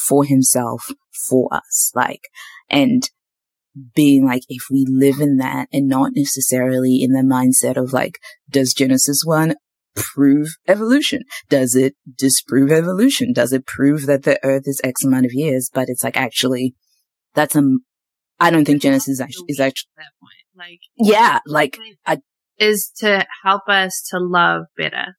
for 0.08 0.24
himself, 0.24 0.92
for 1.28 1.50
us, 1.52 1.92
like, 1.96 2.22
and 2.70 3.10
being 3.96 4.26
like, 4.26 4.44
if 4.50 4.64
we 4.72 4.86
live 4.90 5.20
in 5.20 5.38
that 5.38 5.68
and 5.72 5.88
not 5.88 6.12
necessarily 6.16 7.02
in 7.02 7.12
the 7.12 7.22
mindset 7.22 7.78
of 7.78 7.94
like, 7.94 8.18
does 8.50 8.74
Genesis 8.74 9.22
1 9.24 9.56
prove 9.96 10.48
evolution? 10.68 11.24
Does 11.50 11.76
it 11.76 11.96
disprove 12.18 12.72
evolution? 12.72 13.34
Does 13.34 13.54
it 13.54 13.66
prove 13.66 14.06
that 14.06 14.24
the 14.24 14.40
earth 14.44 14.64
is 14.66 14.82
X 14.84 15.04
amount 15.04 15.26
of 15.26 15.34
years? 15.34 15.70
But 15.72 15.90
it's 15.90 16.04
like, 16.04 16.18
actually, 16.18 16.76
that's 17.34 17.56
a, 17.56 17.64
I 18.40 18.50
don't 18.50 18.66
think 18.66 18.82
Genesis 18.82 19.10
is 19.10 19.22
actually, 19.22 19.46
is 19.48 19.60
actually, 19.60 19.92
that 19.98 20.12
point. 20.20 20.34
Like, 20.56 20.80
yeah, 20.98 21.40
like, 21.46 21.78
I, 22.06 22.20
is 22.58 22.92
to 22.98 23.26
help 23.44 23.68
us 23.68 24.04
to 24.10 24.20
love 24.20 24.64
better. 24.76 25.18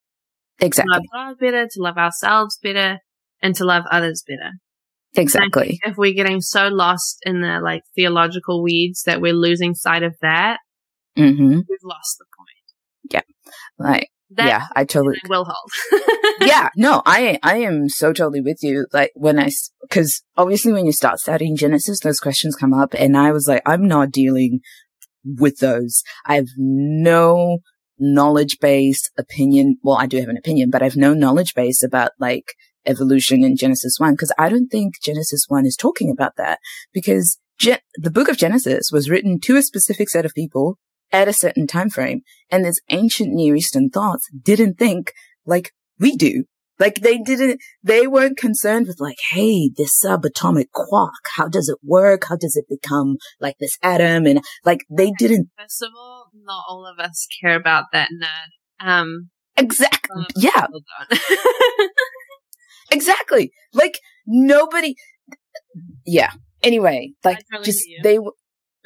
Exactly. 0.59 0.91
To 0.91 0.97
love 0.97 1.03
God 1.13 1.39
better, 1.39 1.65
to 1.65 1.81
love 1.81 1.97
ourselves 1.97 2.59
better, 2.61 2.99
and 3.41 3.55
to 3.55 3.63
love 3.63 3.83
others 3.89 4.23
better. 4.27 4.51
Exactly. 5.15 5.79
If 5.83 5.97
we're 5.97 6.13
getting 6.13 6.41
so 6.41 6.67
lost 6.67 7.19
in 7.25 7.41
the 7.41 7.59
like 7.63 7.81
theological 7.95 8.63
weeds 8.63 9.03
that 9.03 9.21
we're 9.21 9.33
losing 9.33 9.73
sight 9.73 10.03
of 10.03 10.15
that, 10.21 10.59
mm-hmm. 11.17 11.55
we've 11.67 11.83
lost 11.83 12.17
the 12.19 12.25
point. 12.37 13.11
Yeah. 13.11 13.21
Like, 13.77 14.09
that 14.31 14.47
yeah, 14.47 14.67
I 14.75 14.85
totally 14.85 15.17
will 15.27 15.45
hold. 15.45 16.03
yeah, 16.41 16.69
no, 16.75 17.01
I 17.05 17.39
I 17.41 17.57
am 17.57 17.89
so 17.89 18.13
totally 18.13 18.41
with 18.41 18.59
you. 18.61 18.85
Like 18.93 19.11
when 19.15 19.39
I, 19.39 19.49
because 19.81 20.21
obviously 20.37 20.71
when 20.71 20.85
you 20.85 20.91
start 20.91 21.17
studying 21.17 21.55
Genesis, 21.55 21.99
those 21.99 22.19
questions 22.19 22.55
come 22.55 22.73
up, 22.73 22.93
and 22.93 23.17
I 23.17 23.31
was 23.31 23.47
like, 23.47 23.63
I'm 23.65 23.87
not 23.87 24.11
dealing 24.11 24.59
with 25.25 25.57
those. 25.57 26.03
I 26.27 26.35
have 26.35 26.47
no 26.57 27.59
knowledge 27.99 28.57
base 28.59 29.09
opinion. 29.17 29.77
Well, 29.83 29.97
I 29.97 30.05
do 30.05 30.19
have 30.19 30.29
an 30.29 30.37
opinion, 30.37 30.69
but 30.69 30.81
I 30.81 30.85
have 30.85 30.95
no 30.95 31.13
knowledge 31.13 31.53
base 31.53 31.83
about 31.83 32.11
like 32.19 32.53
evolution 32.85 33.43
in 33.43 33.55
Genesis 33.55 33.97
1 33.99 34.13
because 34.13 34.33
I 34.37 34.49
don't 34.49 34.69
think 34.69 34.95
Genesis 35.01 35.45
1 35.47 35.65
is 35.65 35.75
talking 35.75 36.09
about 36.09 36.35
that 36.37 36.59
because 36.93 37.39
Gen- 37.59 37.79
the 37.95 38.11
book 38.11 38.29
of 38.29 38.37
Genesis 38.37 38.89
was 38.91 39.09
written 39.09 39.39
to 39.41 39.57
a 39.57 39.61
specific 39.61 40.09
set 40.09 40.25
of 40.25 40.33
people 40.33 40.77
at 41.11 41.27
a 41.27 41.33
certain 41.33 41.67
time 41.67 41.89
frame 41.89 42.21
and 42.49 42.63
this 42.63 42.79
ancient 42.89 43.33
Near 43.33 43.55
Eastern 43.55 43.89
thoughts 43.89 44.29
didn't 44.41 44.77
think 44.77 45.13
like 45.45 45.71
we 45.99 46.15
do. 46.15 46.45
Like 46.79 47.01
they 47.01 47.17
didn't, 47.17 47.59
they 47.83 48.07
weren't 48.07 48.37
concerned 48.37 48.87
with 48.87 49.01
like, 49.01 49.17
hey, 49.31 49.69
this 49.75 50.01
subatomic 50.03 50.71
quark, 50.73 51.11
how 51.35 51.49
does 51.49 51.67
it 51.67 51.77
work? 51.83 52.25
How 52.29 52.37
does 52.37 52.55
it 52.55 52.65
become 52.69 53.17
like 53.41 53.57
this 53.59 53.77
atom? 53.83 54.25
And 54.25 54.41
like 54.63 54.85
they 54.89 55.11
didn't. 55.19 55.49
All, 55.59 56.18
not 56.33 56.65
all 56.67 56.85
of 56.85 56.99
us 57.03 57.27
care 57.41 57.55
about 57.55 57.85
that 57.93 58.09
nerd. 58.09 58.85
Um, 58.85 59.29
exactly. 59.57 60.25
Yeah. 60.35 60.67
Exactly. 62.91 63.51
Like 63.73 63.99
nobody. 64.25 64.95
Yeah. 66.05 66.31
Anyway, 66.63 67.13
like 67.23 67.39
just 67.63 67.83
they, 68.03 68.19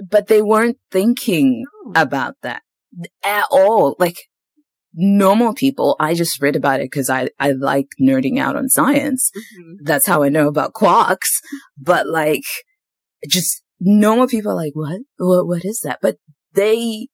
but 0.09 0.27
they 0.27 0.41
weren't 0.41 0.77
thinking 0.91 1.65
no. 1.85 2.01
about 2.01 2.35
that 2.43 2.61
at 3.23 3.45
all. 3.49 3.95
Like 3.97 4.17
normal 4.93 5.53
people, 5.53 5.95
I 5.99 6.13
just 6.13 6.41
read 6.41 6.55
about 6.55 6.79
it 6.79 6.91
because 6.91 7.09
I, 7.09 7.29
I 7.39 7.51
like 7.51 7.87
nerding 7.99 8.39
out 8.39 8.55
on 8.55 8.69
science. 8.69 9.31
Mm-hmm. 9.35 9.83
That's 9.83 10.05
how 10.05 10.23
I 10.23 10.29
know 10.29 10.47
about 10.47 10.73
quarks. 10.73 11.29
But 11.77 12.07
like, 12.07 12.43
just 13.27 13.63
normal 13.79 14.27
people 14.27 14.51
are 14.51 14.55
like, 14.55 14.75
what? 14.75 15.01
What, 15.17 15.47
what 15.47 15.65
is 15.65 15.79
that? 15.83 15.99
But 16.01 16.17
they, 16.53 17.07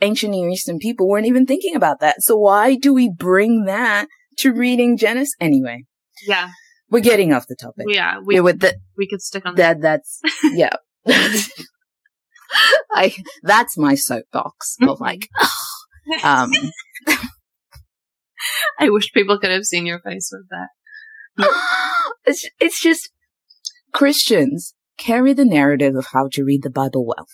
ancient 0.00 0.32
Near 0.32 0.48
Eastern 0.48 0.78
people 0.78 1.08
weren't 1.08 1.26
even 1.26 1.46
thinking 1.46 1.74
about 1.74 2.00
that. 2.00 2.22
So 2.22 2.36
why 2.36 2.76
do 2.76 2.94
we 2.94 3.10
bring 3.10 3.64
that 3.64 4.08
to 4.38 4.52
reading 4.52 4.96
Genesis? 4.96 5.34
Anyway, 5.40 5.84
yeah. 6.26 6.50
We're 6.90 7.00
getting 7.00 7.34
off 7.34 7.46
the 7.46 7.54
topic. 7.54 7.86
Yeah, 7.88 8.20
we 8.24 8.36
yeah, 8.36 8.40
with 8.40 8.60
the, 8.60 8.76
we 8.96 9.06
could 9.06 9.20
stick 9.20 9.44
on 9.44 9.54
that. 9.56 9.82
that 9.82 10.02
that's 10.02 10.20
yeah. 10.54 10.72
I 12.90 13.14
that's 13.42 13.76
my 13.76 13.94
soapbox 13.94 14.76
of 14.82 15.00
like, 15.02 15.28
um. 16.22 16.50
I 18.78 18.88
wish 18.88 19.12
people 19.12 19.38
could 19.38 19.50
have 19.50 19.64
seen 19.64 19.84
your 19.84 20.00
face 20.00 20.32
with 20.32 20.48
that. 20.50 20.68
it's 22.24 22.48
it's 22.60 22.80
just 22.80 23.10
Christians 23.92 24.74
carry 24.96 25.32
the 25.32 25.44
narrative 25.44 25.94
of 25.94 26.06
how 26.12 26.28
to 26.32 26.44
read 26.44 26.62
the 26.62 26.70
Bible 26.70 27.04
well 27.06 27.26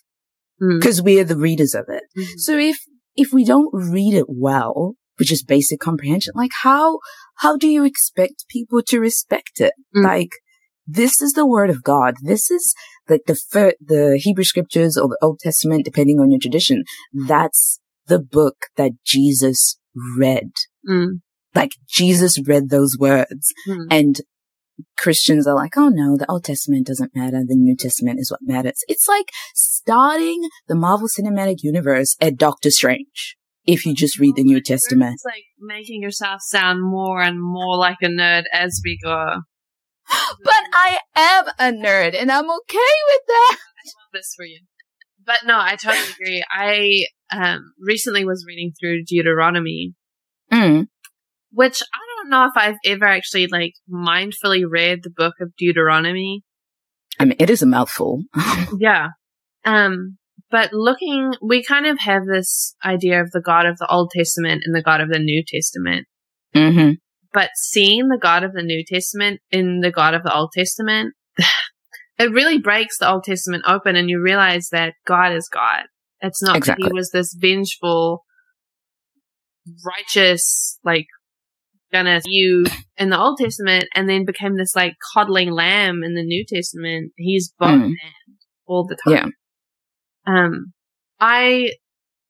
because 0.78 1.00
mm. 1.00 1.04
we 1.04 1.20
are 1.20 1.24
the 1.24 1.36
readers 1.36 1.74
of 1.74 1.86
it. 1.88 2.04
Mm-hmm. 2.16 2.38
So 2.38 2.58
if 2.58 2.78
if 3.16 3.32
we 3.32 3.44
don't 3.44 3.70
read 3.72 4.14
it 4.14 4.26
well, 4.28 4.96
which 5.16 5.32
is 5.32 5.42
basic 5.42 5.80
comprehension. 5.80 6.32
Like 6.34 6.50
how, 6.62 6.98
how 7.36 7.56
do 7.56 7.68
you 7.68 7.84
expect 7.84 8.46
people 8.48 8.82
to 8.88 9.00
respect 9.00 9.60
it? 9.60 9.72
Mm. 9.96 10.04
Like, 10.04 10.30
this 10.86 11.22
is 11.22 11.32
the 11.32 11.46
word 11.46 11.70
of 11.70 11.82
God. 11.82 12.16
This 12.22 12.50
is 12.50 12.74
like 13.08 13.22
the, 13.26 13.34
fir- 13.34 13.74
the 13.80 14.20
Hebrew 14.22 14.44
scriptures 14.44 14.98
or 14.98 15.08
the 15.08 15.18
Old 15.22 15.38
Testament, 15.40 15.84
depending 15.84 16.20
on 16.20 16.30
your 16.30 16.40
tradition. 16.40 16.84
That's 17.12 17.80
the 18.06 18.18
book 18.18 18.66
that 18.76 18.92
Jesus 19.04 19.78
read. 20.18 20.50
Mm. 20.88 21.20
Like 21.54 21.70
Jesus 21.88 22.38
read 22.46 22.68
those 22.68 22.98
words 22.98 23.52
mm. 23.66 23.86
and 23.90 24.20
Christians 24.98 25.46
are 25.46 25.54
like, 25.54 25.76
oh 25.76 25.88
no, 25.88 26.16
the 26.16 26.30
Old 26.30 26.44
Testament 26.44 26.86
doesn't 26.86 27.14
matter. 27.14 27.42
The 27.46 27.56
New 27.56 27.76
Testament 27.76 28.18
is 28.20 28.30
what 28.30 28.40
matters. 28.42 28.82
It's 28.88 29.06
like 29.08 29.26
starting 29.54 30.48
the 30.68 30.74
Marvel 30.74 31.08
Cinematic 31.08 31.62
Universe 31.62 32.16
at 32.20 32.36
Doctor 32.36 32.70
Strange 32.70 33.36
if 33.66 33.86
you 33.86 33.94
just 33.94 34.18
read 34.18 34.36
the 34.36 34.44
New 34.44 34.60
Testament. 34.60 35.14
It's 35.14 35.24
like 35.24 35.44
making 35.60 36.02
yourself 36.02 36.40
sound 36.42 36.82
more 36.82 37.20
and 37.22 37.40
more 37.40 37.76
like 37.76 37.98
a 38.02 38.06
nerd 38.06 38.44
as 38.52 38.80
we 38.84 38.98
go. 39.02 39.42
but 40.44 40.62
I 40.72 40.98
am 41.16 41.46
a 41.58 41.72
nerd 41.76 42.14
and 42.20 42.30
I'm 42.30 42.50
okay 42.50 42.94
with 43.08 43.22
that. 43.28 43.56
I 43.58 43.86
love 43.86 44.12
this 44.12 44.34
for 44.36 44.44
you. 44.44 44.60
But 45.24 45.40
no, 45.46 45.58
I 45.58 45.76
totally 45.76 46.10
agree. 46.12 46.44
I 46.50 47.06
um, 47.32 47.72
recently 47.78 48.24
was 48.24 48.44
reading 48.46 48.72
through 48.78 49.04
Deuteronomy, 49.04 49.94
mm. 50.52 50.86
which 51.50 51.82
I 51.82 52.13
don't 52.24 52.30
know 52.30 52.46
if 52.46 52.52
I've 52.56 52.78
ever 52.84 53.06
actually 53.06 53.46
like 53.46 53.74
mindfully 53.90 54.62
read 54.68 55.00
the 55.02 55.10
book 55.10 55.34
of 55.40 55.54
Deuteronomy. 55.56 56.42
I 57.18 57.24
mean, 57.24 57.36
it 57.38 57.50
is 57.50 57.62
a 57.62 57.66
mouthful. 57.66 58.24
yeah. 58.78 59.08
Um, 59.64 60.18
but 60.50 60.72
looking, 60.72 61.32
we 61.42 61.62
kind 61.62 61.86
of 61.86 61.98
have 62.00 62.22
this 62.26 62.74
idea 62.84 63.20
of 63.20 63.30
the 63.30 63.40
God 63.40 63.66
of 63.66 63.78
the 63.78 63.88
Old 63.88 64.10
Testament 64.14 64.62
and 64.64 64.74
the 64.74 64.82
God 64.82 65.00
of 65.00 65.08
the 65.08 65.18
New 65.18 65.42
Testament. 65.46 66.06
Mm-hmm. 66.54 66.92
But 67.32 67.50
seeing 67.56 68.08
the 68.08 68.18
God 68.20 68.44
of 68.44 68.52
the 68.52 68.62
New 68.62 68.84
Testament 68.86 69.40
in 69.50 69.80
the 69.80 69.90
God 69.90 70.14
of 70.14 70.22
the 70.22 70.34
Old 70.34 70.50
Testament, 70.56 71.14
it 72.18 72.30
really 72.30 72.58
breaks 72.58 72.98
the 72.98 73.10
Old 73.10 73.24
Testament 73.24 73.64
open 73.66 73.96
and 73.96 74.08
you 74.08 74.20
realize 74.20 74.68
that 74.70 74.94
God 75.06 75.32
is 75.32 75.48
God. 75.48 75.84
It's 76.20 76.42
not 76.42 76.56
exactly. 76.56 76.84
that 76.84 76.92
he 76.92 76.96
was 76.96 77.10
this 77.10 77.36
vengeful, 77.38 78.24
righteous, 79.84 80.78
like, 80.84 81.06
gonna 81.94 82.20
you 82.26 82.64
in 82.96 83.10
the 83.10 83.18
Old 83.18 83.38
Testament 83.38 83.84
and 83.94 84.08
then 84.08 84.24
became 84.24 84.56
this 84.56 84.74
like 84.74 84.94
coddling 85.12 85.50
lamb 85.50 86.02
in 86.02 86.14
the 86.14 86.24
New 86.24 86.44
Testament. 86.46 87.12
He's 87.16 87.52
both 87.58 87.70
mm. 87.70 87.92
all 88.66 88.86
the 88.86 88.96
time. 89.04 89.32
Yeah. 90.26 90.44
Um, 90.44 90.72
I, 91.20 91.72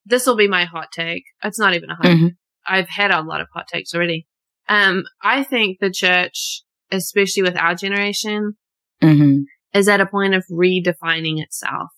this 0.05 0.27
will 0.27 0.37
be 0.37 0.49
my 0.49 0.65
hot 0.67 0.89
take. 0.93 1.25
It's 1.43 1.59
not 1.59 1.75
even 1.75 1.91
a 1.91 1.95
hot 1.95 2.05
mm-hmm. 2.05 2.27
I've 2.67 2.89
had 2.89 3.11
a 3.11 3.23
lot 3.23 3.41
of 3.41 3.49
hot 3.53 3.67
takes 3.73 3.95
already. 3.95 4.27
Um, 4.69 5.05
I 5.23 5.43
think 5.43 5.79
the 5.81 5.91
church, 5.91 6.63
especially 6.91 7.43
with 7.43 7.57
our 7.57 7.75
generation, 7.75 8.55
mm-hmm. 9.03 9.41
is 9.75 9.89
at 9.89 10.01
a 10.01 10.07
point 10.07 10.35
of 10.35 10.45
redefining 10.51 11.43
itself 11.43 11.91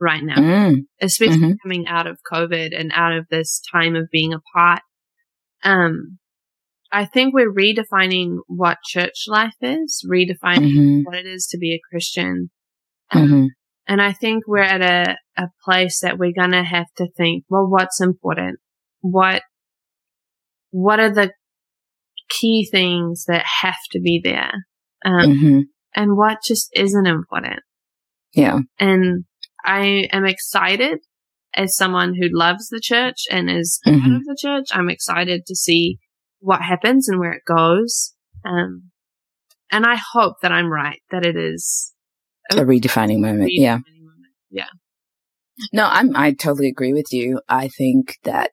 right 0.00 0.22
now, 0.22 0.36
mm. 0.36 0.76
especially 1.00 1.36
mm-hmm. 1.36 1.52
coming 1.62 1.86
out 1.86 2.06
of 2.06 2.18
COVID 2.30 2.78
and 2.78 2.92
out 2.94 3.16
of 3.16 3.26
this 3.30 3.62
time 3.72 3.96
of 3.96 4.08
being 4.12 4.32
apart. 4.32 4.82
Um, 5.64 6.18
I 6.92 7.06
think 7.06 7.32
we're 7.32 7.52
redefining 7.52 8.36
what 8.46 8.78
church 8.84 9.24
life 9.26 9.56
is, 9.62 10.06
redefining 10.08 10.72
mm-hmm. 10.72 11.00
what 11.04 11.14
it 11.14 11.26
is 11.26 11.46
to 11.48 11.58
be 11.58 11.74
a 11.74 11.80
Christian. 11.90 12.50
Um, 13.10 13.22
mm-hmm. 13.22 13.46
and 13.88 14.02
I 14.02 14.12
think 14.12 14.44
we're 14.46 14.62
at 14.62 14.82
a, 14.82 15.16
a 15.42 15.48
place 15.64 16.00
that 16.00 16.18
we're 16.18 16.34
going 16.38 16.52
to 16.52 16.62
have 16.62 16.88
to 16.98 17.08
think, 17.16 17.44
well, 17.48 17.66
what's 17.66 18.00
important? 18.00 18.58
What, 19.00 19.42
what 20.70 21.00
are 21.00 21.12
the 21.12 21.32
key 22.28 22.68
things 22.70 23.24
that 23.26 23.44
have 23.62 23.80
to 23.92 24.00
be 24.00 24.20
there? 24.22 24.52
Um, 25.04 25.30
mm-hmm. 25.30 25.60
and 25.94 26.16
what 26.16 26.38
just 26.46 26.70
isn't 26.74 27.06
important? 27.06 27.60
Yeah. 28.34 28.58
And 28.78 29.24
I 29.64 30.08
am 30.12 30.26
excited 30.26 30.98
as 31.54 31.76
someone 31.76 32.14
who 32.14 32.28
loves 32.30 32.68
the 32.68 32.80
church 32.80 33.24
and 33.30 33.50
is 33.50 33.80
part 33.84 33.96
mm-hmm. 33.96 34.14
of 34.14 34.24
the 34.24 34.36
church. 34.38 34.66
I'm 34.72 34.88
excited 34.88 35.42
to 35.46 35.54
see 35.54 35.98
what 36.42 36.60
happens 36.60 37.08
and 37.08 37.18
where 37.18 37.32
it 37.32 37.44
goes. 37.46 38.14
Um, 38.44 38.90
and 39.70 39.86
I 39.86 39.96
hope 39.96 40.36
that 40.42 40.52
I'm 40.52 40.70
right, 40.70 41.00
that 41.10 41.24
it 41.24 41.36
is 41.36 41.92
a, 42.50 42.58
a 42.58 42.64
redefining 42.64 43.20
moment. 43.20 43.44
Redefining 43.44 43.50
yeah. 43.50 43.76
Moment. 43.76 44.32
Yeah. 44.50 44.66
No, 45.72 45.86
I'm, 45.86 46.16
I 46.16 46.32
totally 46.32 46.68
agree 46.68 46.92
with 46.92 47.12
you. 47.12 47.40
I 47.48 47.68
think 47.68 48.16
that 48.24 48.50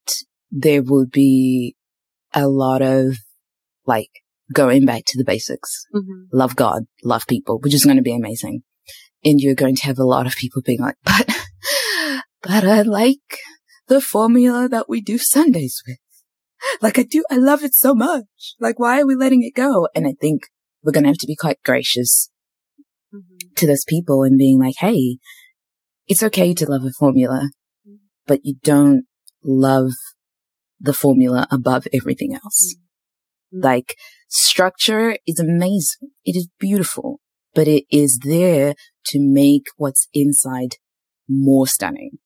there 0.51 0.83
will 0.83 1.07
be 1.11 1.75
a 2.33 2.47
lot 2.47 2.81
of 2.81 3.17
like 3.85 4.09
going 4.53 4.85
back 4.85 5.03
to 5.07 5.17
the 5.17 5.25
basics. 5.25 5.85
Mm-hmm. 5.93 6.25
Love 6.31 6.55
God, 6.55 6.83
love 7.03 7.25
people, 7.27 7.59
which 7.59 7.73
is 7.73 7.85
going 7.85 7.97
to 7.97 8.03
be 8.03 8.15
amazing. 8.15 8.61
And 9.25 9.39
you're 9.39 9.55
going 9.55 9.75
to 9.75 9.85
have 9.85 9.99
a 9.99 10.05
lot 10.05 10.27
of 10.27 10.35
people 10.35 10.61
being 10.63 10.79
like, 10.79 10.95
but, 11.03 11.27
but 12.43 12.63
I 12.63 12.83
like 12.83 13.39
the 13.87 13.99
formula 13.99 14.69
that 14.69 14.87
we 14.87 15.01
do 15.01 15.17
Sundays 15.17 15.81
with. 15.87 15.97
Like 16.81 16.99
I 16.99 17.03
do, 17.03 17.23
I 17.31 17.35
love 17.35 17.63
it 17.63 17.73
so 17.73 17.95
much. 17.95 18.55
Like 18.59 18.79
why 18.79 19.01
are 19.01 19.07
we 19.07 19.15
letting 19.15 19.43
it 19.43 19.55
go? 19.55 19.87
And 19.95 20.07
I 20.07 20.13
think 20.19 20.43
we're 20.83 20.91
going 20.91 21.03
to 21.03 21.09
have 21.09 21.17
to 21.19 21.27
be 21.27 21.35
quite 21.35 21.57
gracious 21.63 22.29
mm-hmm. 23.13 23.47
to 23.55 23.67
those 23.67 23.85
people 23.87 24.23
and 24.23 24.37
being 24.37 24.59
like, 24.59 24.75
Hey, 24.79 25.17
it's 26.07 26.23
okay 26.23 26.53
to 26.53 26.69
love 26.69 26.83
a 26.83 26.91
formula, 26.97 27.49
mm-hmm. 27.87 27.95
but 28.27 28.41
you 28.43 28.55
don't 28.63 29.05
love 29.43 29.91
the 30.79 30.93
formula 30.93 31.47
above 31.51 31.87
everything 31.93 32.33
else. 32.33 32.75
Mm-hmm. 33.53 33.63
Like 33.63 33.95
structure 34.27 35.17
is 35.25 35.39
amazing. 35.39 36.11
It 36.25 36.35
is 36.35 36.47
beautiful, 36.59 37.19
but 37.53 37.67
it 37.67 37.83
is 37.91 38.19
there 38.23 38.75
to 39.07 39.19
make 39.19 39.63
what's 39.77 40.07
inside 40.13 40.75
more 41.27 41.67
stunning. 41.67 42.19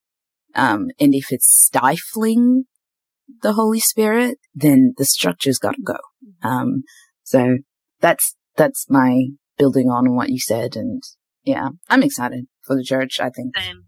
Um, 0.55 0.89
and 0.99 1.13
if 1.13 1.31
it's 1.31 1.47
stifling 1.47 2.65
the 3.41 3.53
Holy 3.53 3.79
Spirit, 3.79 4.37
then 4.53 4.93
the 4.97 5.05
structure's 5.05 5.57
got 5.57 5.75
to 5.75 5.81
go. 5.83 5.93
Mm-hmm. 5.93 6.47
Um, 6.47 6.83
so 7.23 7.57
that's, 7.99 8.35
that's 8.55 8.85
my 8.89 9.27
building 9.57 9.89
on 9.89 10.15
what 10.15 10.29
you 10.29 10.39
said. 10.39 10.75
And 10.75 11.01
yeah, 11.43 11.69
I'm 11.89 12.03
excited 12.03 12.45
for 12.63 12.75
the 12.75 12.83
church. 12.83 13.19
I 13.19 13.29
think, 13.29 13.55
Same. 13.57 13.85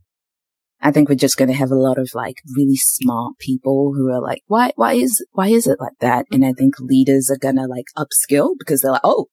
I 0.81 0.91
think 0.91 1.09
we're 1.09 1.15
just 1.15 1.37
going 1.37 1.47
to 1.49 1.55
have 1.55 1.71
a 1.71 1.75
lot 1.75 1.97
of 1.97 2.09
like 2.13 2.35
really 2.55 2.75
smart 2.75 3.37
people 3.39 3.93
who 3.95 4.11
are 4.11 4.21
like, 4.21 4.41
why, 4.47 4.71
why 4.75 4.93
is, 4.93 5.25
why 5.31 5.47
is 5.47 5.67
it 5.67 5.79
like 5.79 5.97
that? 5.99 6.25
And 6.31 6.45
I 6.45 6.53
think 6.53 6.75
leaders 6.79 7.29
are 7.31 7.37
going 7.37 7.55
to 7.55 7.65
like 7.65 7.85
upskill 7.97 8.51
because 8.59 8.81
they're 8.81 8.91
like, 8.91 9.01
oh, 9.03 9.27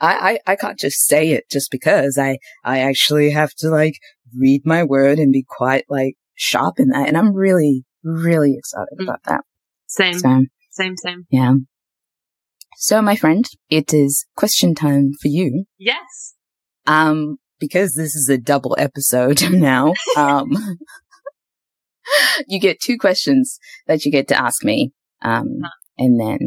I, 0.00 0.38
I, 0.46 0.52
I 0.52 0.56
can't 0.56 0.78
just 0.78 1.06
say 1.06 1.30
it 1.30 1.44
just 1.50 1.70
because 1.70 2.18
I, 2.18 2.38
I 2.64 2.80
actually 2.80 3.30
have 3.30 3.52
to 3.58 3.68
like 3.68 3.94
read 4.36 4.62
my 4.64 4.84
word 4.84 5.18
and 5.18 5.32
be 5.32 5.44
quite 5.48 5.84
like 5.88 6.14
sharp 6.34 6.78
in 6.78 6.88
that. 6.88 7.08
And 7.08 7.16
I'm 7.18 7.34
really, 7.34 7.84
really 8.04 8.54
excited 8.56 8.98
mm. 9.00 9.04
about 9.04 9.24
that. 9.24 9.40
Same. 9.88 10.18
So, 10.18 10.44
same, 10.70 10.96
same. 10.96 11.24
Yeah. 11.30 11.54
So, 12.76 13.02
my 13.02 13.16
friend, 13.16 13.44
it 13.68 13.92
is 13.92 14.26
question 14.36 14.74
time 14.74 15.12
for 15.20 15.28
you. 15.28 15.64
Yes. 15.78 16.34
Um, 16.86 17.38
because 17.58 17.94
this 17.94 18.14
is 18.14 18.28
a 18.28 18.38
double 18.38 18.76
episode 18.78 19.42
now, 19.50 19.94
um, 20.16 20.50
you 22.48 22.60
get 22.60 22.80
two 22.80 22.96
questions 22.98 23.58
that 23.86 24.04
you 24.04 24.12
get 24.12 24.28
to 24.28 24.40
ask 24.40 24.64
me. 24.64 24.92
Um, 25.20 25.58
huh. 25.64 25.70
and 25.98 26.20
then 26.20 26.38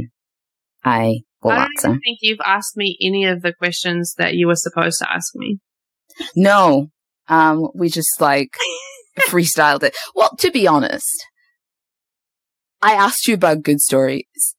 I 0.85 1.19
will 1.43 1.51
I 1.51 1.63
answer. 1.63 1.89
don't 1.89 1.99
think 1.99 2.19
you've 2.21 2.39
asked 2.45 2.77
me 2.77 2.97
any 3.01 3.25
of 3.25 3.41
the 3.41 3.53
questions 3.53 4.13
that 4.17 4.35
you 4.35 4.47
were 4.47 4.55
supposed 4.55 4.99
to 4.99 5.11
ask 5.11 5.35
me. 5.35 5.59
No. 6.35 6.87
Um, 7.27 7.67
we 7.75 7.89
just 7.89 8.21
like 8.21 8.55
freestyled 9.27 9.83
it. 9.83 9.95
Well, 10.15 10.31
to 10.39 10.51
be 10.51 10.67
honest, 10.67 11.27
I 12.81 12.93
asked 12.93 13.27
you 13.27 13.33
about 13.33 13.63
good 13.63 13.81
stories 13.81 14.55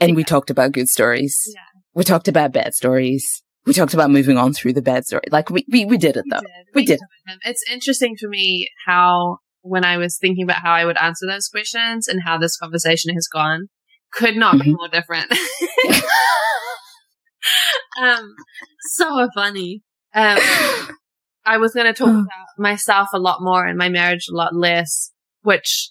and 0.00 0.10
yeah. 0.10 0.16
we 0.16 0.24
talked 0.24 0.50
about 0.50 0.72
good 0.72 0.88
stories. 0.88 1.38
Yeah. 1.54 1.60
We 1.94 2.04
talked 2.04 2.28
about 2.28 2.52
bad 2.52 2.74
stories. 2.74 3.42
We 3.64 3.72
talked 3.72 3.94
about 3.94 4.10
moving 4.10 4.38
on 4.38 4.52
through 4.52 4.74
the 4.74 4.82
bad 4.82 5.04
story. 5.04 5.24
Like 5.30 5.50
we, 5.50 5.66
we, 5.70 5.84
we 5.84 5.98
did 5.98 6.16
it 6.16 6.24
though. 6.30 6.40
We 6.74 6.84
did. 6.84 7.00
We 7.26 7.32
did. 7.32 7.38
It's 7.44 7.64
interesting 7.70 8.16
for 8.20 8.28
me 8.28 8.68
how 8.86 9.38
when 9.62 9.84
I 9.84 9.96
was 9.96 10.18
thinking 10.18 10.44
about 10.44 10.62
how 10.62 10.72
I 10.72 10.84
would 10.84 11.00
answer 11.00 11.26
those 11.26 11.48
questions 11.48 12.06
and 12.06 12.22
how 12.24 12.38
this 12.38 12.56
conversation 12.56 13.12
has 13.14 13.26
gone, 13.26 13.68
could 14.12 14.36
not 14.36 14.54
mm-hmm. 14.54 14.70
be 14.70 14.74
more 14.74 14.88
different. 14.88 15.32
um, 18.00 18.34
so 18.94 19.28
funny. 19.34 19.82
Um, 20.14 20.38
I 21.44 21.58
was 21.58 21.74
going 21.74 21.86
to 21.86 21.92
talk 21.92 22.08
about 22.08 22.26
myself 22.58 23.08
a 23.14 23.18
lot 23.18 23.38
more 23.40 23.64
and 23.64 23.78
my 23.78 23.88
marriage 23.88 24.26
a 24.30 24.34
lot 24.34 24.54
less, 24.54 25.12
which 25.42 25.90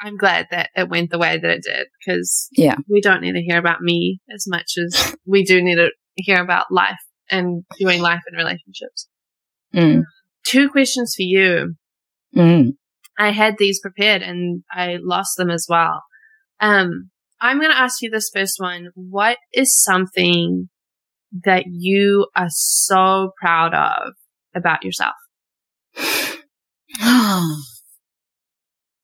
I'm 0.00 0.16
glad 0.16 0.48
that 0.50 0.70
it 0.74 0.88
went 0.88 1.10
the 1.10 1.18
way 1.18 1.38
that 1.38 1.50
it 1.50 1.62
did 1.62 1.86
because 1.98 2.48
yeah, 2.52 2.76
we 2.88 3.00
don't 3.00 3.22
need 3.22 3.32
to 3.32 3.42
hear 3.42 3.58
about 3.58 3.80
me 3.80 4.20
as 4.34 4.44
much 4.46 4.72
as 4.84 5.16
we 5.26 5.44
do 5.44 5.62
need 5.62 5.76
to 5.76 5.90
hear 6.16 6.42
about 6.42 6.66
life 6.70 7.00
and 7.30 7.64
doing 7.78 8.00
life 8.02 8.22
in 8.30 8.36
relationships. 8.36 9.08
Mm. 9.74 10.02
Two 10.46 10.68
questions 10.68 11.14
for 11.16 11.22
you. 11.22 11.74
Mm. 12.36 12.76
I 13.18 13.30
had 13.30 13.56
these 13.58 13.80
prepared 13.80 14.22
and 14.22 14.64
I 14.70 14.98
lost 15.00 15.36
them 15.36 15.50
as 15.50 15.66
well. 15.68 16.02
Um, 16.60 17.10
I'm 17.40 17.58
going 17.58 17.70
to 17.70 17.78
ask 17.78 18.02
you 18.02 18.10
this 18.10 18.30
first 18.32 18.56
one. 18.58 18.88
What 18.94 19.38
is 19.52 19.82
something 19.82 20.68
that 21.44 21.64
you 21.66 22.26
are 22.36 22.48
so 22.50 23.32
proud 23.40 23.74
of 23.74 24.14
about 24.54 24.84
yourself? 24.84 25.14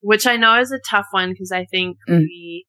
which 0.01 0.27
I 0.27 0.35
know 0.35 0.59
is 0.59 0.71
a 0.71 0.79
tough 0.89 1.07
one 1.11 1.31
because 1.31 1.51
I 1.51 1.65
think 1.65 1.97
mm. 2.09 2.19
we, 2.19 2.65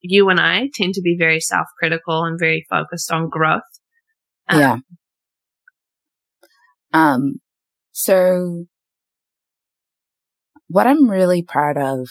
you 0.00 0.28
and 0.28 0.40
I 0.40 0.68
tend 0.74 0.94
to 0.94 1.02
be 1.02 1.16
very 1.18 1.40
self 1.40 1.66
critical 1.78 2.24
and 2.24 2.38
very 2.38 2.66
focused 2.68 3.10
on 3.10 3.28
growth. 3.28 3.62
Um, 4.48 4.60
yeah. 4.60 4.76
Um, 6.92 7.34
so 7.92 8.64
what 10.68 10.86
I'm 10.86 11.08
really 11.08 11.42
proud 11.42 11.76
of 11.76 12.08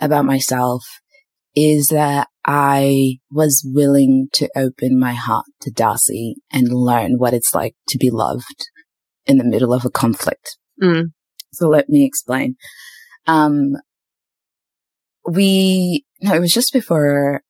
about 0.00 0.24
myself 0.24 0.84
is 1.56 1.88
that 1.88 2.28
I 2.44 3.18
was 3.30 3.62
willing 3.64 4.28
to 4.34 4.48
open 4.56 4.98
my 4.98 5.14
heart 5.14 5.46
to 5.62 5.70
Darcy 5.70 6.36
and 6.52 6.68
learn 6.68 7.14
what 7.16 7.32
it's 7.32 7.54
like 7.54 7.74
to 7.88 7.98
be 7.98 8.10
loved 8.10 8.68
in 9.26 9.38
the 9.38 9.44
middle 9.44 9.72
of 9.72 9.84
a 9.84 9.90
conflict. 9.90 10.58
Mm. 10.82 11.12
So 11.52 11.68
let 11.68 11.88
me 11.88 12.04
explain. 12.04 12.56
Um, 13.26 13.76
we, 15.26 16.04
no, 16.20 16.34
it 16.34 16.40
was 16.40 16.52
just 16.52 16.72
before 16.72 17.42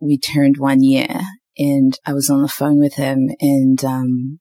we 0.00 0.18
turned 0.18 0.56
one 0.58 0.82
year 0.82 1.20
and 1.56 1.96
I 2.04 2.12
was 2.12 2.30
on 2.30 2.42
the 2.42 2.48
phone 2.48 2.80
with 2.80 2.94
him 2.94 3.30
and, 3.40 3.84
um, 3.84 4.40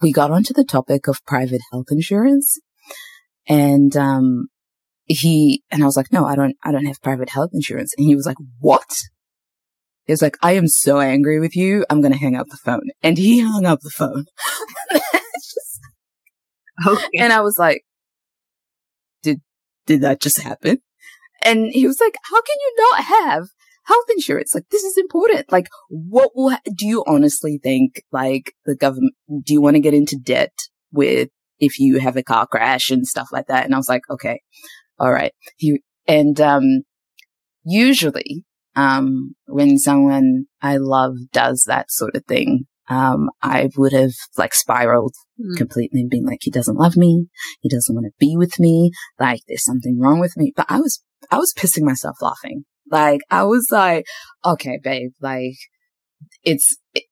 we 0.00 0.12
got 0.12 0.30
onto 0.30 0.54
the 0.54 0.64
topic 0.64 1.08
of 1.08 1.24
private 1.26 1.60
health 1.70 1.86
insurance 1.90 2.58
and, 3.46 3.94
um, 3.96 4.48
he, 5.04 5.62
and 5.70 5.82
I 5.82 5.86
was 5.86 5.96
like, 5.96 6.12
no, 6.12 6.24
I 6.24 6.36
don't, 6.36 6.56
I 6.64 6.72
don't 6.72 6.86
have 6.86 7.02
private 7.02 7.30
health 7.30 7.50
insurance. 7.52 7.92
And 7.98 8.06
he 8.06 8.14
was 8.14 8.26
like, 8.26 8.36
what? 8.60 9.02
He 10.04 10.12
was 10.12 10.22
like, 10.22 10.36
I 10.40 10.52
am 10.52 10.68
so 10.68 11.00
angry 11.00 11.40
with 11.40 11.56
you. 11.56 11.84
I'm 11.90 12.00
going 12.00 12.12
to 12.12 12.18
hang 12.18 12.36
up 12.36 12.46
the 12.48 12.56
phone. 12.56 12.90
And 13.02 13.18
he 13.18 13.40
hung 13.40 13.66
up 13.66 13.80
the 13.80 13.90
phone. 13.90 14.26
Okay. 16.86 17.18
And 17.18 17.32
I 17.32 17.40
was 17.40 17.58
like, 17.58 17.82
did, 19.90 20.02
that 20.02 20.20
just 20.20 20.40
happen? 20.40 20.78
And 21.42 21.72
he 21.72 21.86
was 21.86 21.98
like, 22.00 22.14
how 22.22 22.40
can 22.40 22.56
you 22.60 22.74
not 22.76 23.04
have 23.04 23.48
health 23.84 24.04
insurance? 24.10 24.54
Like, 24.54 24.68
this 24.70 24.84
is 24.84 24.96
important. 24.96 25.50
Like, 25.50 25.68
what 25.88 26.30
will, 26.34 26.50
ha- 26.50 26.60
do 26.64 26.86
you 26.86 27.02
honestly 27.06 27.58
think, 27.62 28.02
like, 28.12 28.52
the 28.66 28.76
government, 28.76 29.14
do 29.28 29.52
you 29.52 29.60
want 29.60 29.74
to 29.74 29.80
get 29.80 29.94
into 29.94 30.16
debt 30.16 30.52
with 30.92 31.30
if 31.58 31.78
you 31.78 31.98
have 31.98 32.16
a 32.16 32.22
car 32.22 32.46
crash 32.46 32.90
and 32.90 33.06
stuff 33.06 33.28
like 33.32 33.46
that? 33.48 33.64
And 33.64 33.74
I 33.74 33.78
was 33.78 33.88
like, 33.88 34.02
okay, 34.10 34.42
all 34.98 35.12
right. 35.12 35.32
He, 35.56 35.82
and, 36.06 36.40
um, 36.40 36.82
usually, 37.64 38.44
um, 38.76 39.34
when 39.46 39.78
someone 39.78 40.44
I 40.62 40.76
love 40.76 41.14
does 41.32 41.64
that 41.66 41.90
sort 41.90 42.14
of 42.14 42.24
thing, 42.26 42.66
um, 42.90 43.30
I 43.40 43.70
would 43.76 43.92
have 43.92 44.12
like 44.36 44.52
spiraled 44.52 45.14
mm. 45.40 45.56
completely 45.56 46.00
and 46.00 46.10
been 46.10 46.24
like, 46.24 46.40
he 46.42 46.50
doesn't 46.50 46.76
love 46.76 46.96
me. 46.96 47.28
He 47.60 47.68
doesn't 47.68 47.94
want 47.94 48.06
to 48.06 48.12
be 48.18 48.36
with 48.36 48.58
me. 48.58 48.90
Like 49.18 49.40
there's 49.46 49.64
something 49.64 49.98
wrong 49.98 50.18
with 50.18 50.36
me. 50.36 50.52
But 50.54 50.66
I 50.68 50.80
was, 50.80 51.00
I 51.30 51.38
was 51.38 51.54
pissing 51.56 51.84
myself 51.84 52.16
laughing. 52.20 52.64
Like 52.90 53.20
I 53.30 53.44
was 53.44 53.68
like, 53.70 54.06
okay, 54.44 54.80
babe, 54.82 55.12
like 55.22 55.54
it's, 56.42 56.76
it, 56.92 57.04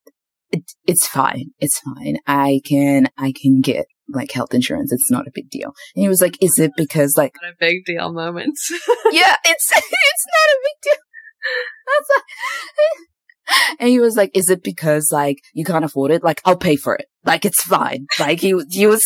it, 0.51 0.65
it's 0.85 1.07
fine. 1.07 1.51
It's 1.61 1.81
fine. 1.81 2.19
I 2.27 2.61
can, 2.65 3.09
I 3.17 3.33
can 3.41 3.61
get 3.61 3.87
like 4.09 4.33
health 4.33 4.55
insurance. 4.55 4.93
It's 4.93 5.13
not 5.13 5.29
a 5.29 5.33
big 5.33 5.49
deal. 5.49 5.75
And 5.95 6.03
he 6.03 6.09
was 6.09 6.21
like, 6.21 6.43
is 6.43 6.59
it 6.59 6.73
because 6.77 7.17
like 7.17 7.35
not 7.41 7.53
a 7.53 7.57
big 7.61 7.85
deal 7.85 8.13
moments? 8.13 8.69
yeah, 9.13 9.37
it's, 9.45 9.71
it's 9.77 10.27
not 10.27 10.49
a 10.51 10.59
big 10.65 10.83
deal. 10.83 11.03
I 11.89 12.01
was 12.01 12.09
like, 12.17 13.09
and 13.81 13.89
he 13.89 14.01
was 14.01 14.17
like, 14.17 14.31
is 14.35 14.51
it 14.51 14.63
because 14.63 15.11
like 15.13 15.39
you 15.55 15.65
can't 15.65 15.85
afford 15.85 16.11
it? 16.11 16.23
Like, 16.23 16.41
I'll 16.45 16.57
pay 16.57 16.77
for 16.77 16.95
it. 16.95 17.07
Like, 17.25 17.45
it's 17.45 17.63
fine. 17.63 18.07
Like, 18.19 18.41
he, 18.41 18.59
he 18.71 18.87
was, 18.87 19.03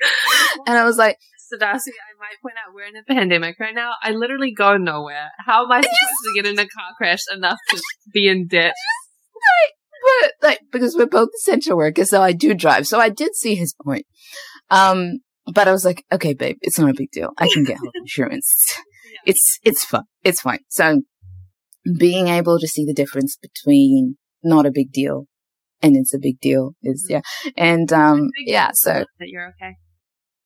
and 0.66 0.78
I 0.78 0.84
was 0.84 0.96
like, 0.96 1.18
Darcy, 1.58 1.92
I 1.92 2.18
might 2.18 2.42
point 2.42 2.56
out 2.56 2.74
we're 2.74 2.84
in 2.84 2.96
a 2.96 3.04
pandemic 3.04 3.58
right 3.60 3.74
now. 3.74 3.92
I 4.02 4.10
literally 4.10 4.52
go 4.52 4.76
nowhere. 4.76 5.30
How 5.38 5.64
am 5.64 5.72
I 5.72 5.80
supposed 5.80 5.94
to 5.94 6.32
get 6.34 6.46
in 6.46 6.58
a 6.58 6.66
car 6.66 6.90
crash 6.98 7.20
enough 7.32 7.58
to 7.70 7.80
be 8.12 8.28
in 8.28 8.48
debt? 8.48 8.74
But 10.22 10.32
like, 10.42 10.60
because 10.72 10.96
we're 10.96 11.06
both 11.06 11.28
essential 11.38 11.76
workers, 11.76 12.10
so 12.10 12.20
I 12.20 12.32
do 12.32 12.52
drive. 12.54 12.86
So 12.86 12.98
I 12.98 13.08
did 13.08 13.34
see 13.34 13.54
his 13.54 13.74
point. 13.84 14.06
Um, 14.70 15.20
but 15.52 15.68
I 15.68 15.72
was 15.72 15.84
like, 15.84 16.04
okay, 16.12 16.34
babe, 16.34 16.58
it's 16.60 16.78
not 16.78 16.90
a 16.90 16.94
big 16.94 17.10
deal. 17.12 17.30
I 17.38 17.48
can 17.48 17.64
get 17.64 17.76
health 17.76 17.92
insurance. 17.94 18.52
Yeah. 19.04 19.30
It's, 19.32 19.58
it's 19.62 19.84
fun. 19.84 20.02
It's 20.24 20.40
fine. 20.40 20.60
So 20.68 21.02
being 21.98 22.28
able 22.28 22.58
to 22.58 22.66
see 22.66 22.84
the 22.84 22.94
difference 22.94 23.36
between 23.36 24.16
not 24.42 24.66
a 24.66 24.72
big 24.72 24.92
deal 24.92 25.26
and 25.82 25.96
it's 25.96 26.14
a 26.14 26.18
big 26.18 26.40
deal 26.40 26.72
is, 26.82 27.06
yeah. 27.08 27.20
And, 27.56 27.92
um, 27.92 28.30
yeah, 28.38 28.70
so. 28.74 29.04
That 29.18 29.28
you're 29.28 29.48
okay. 29.48 29.76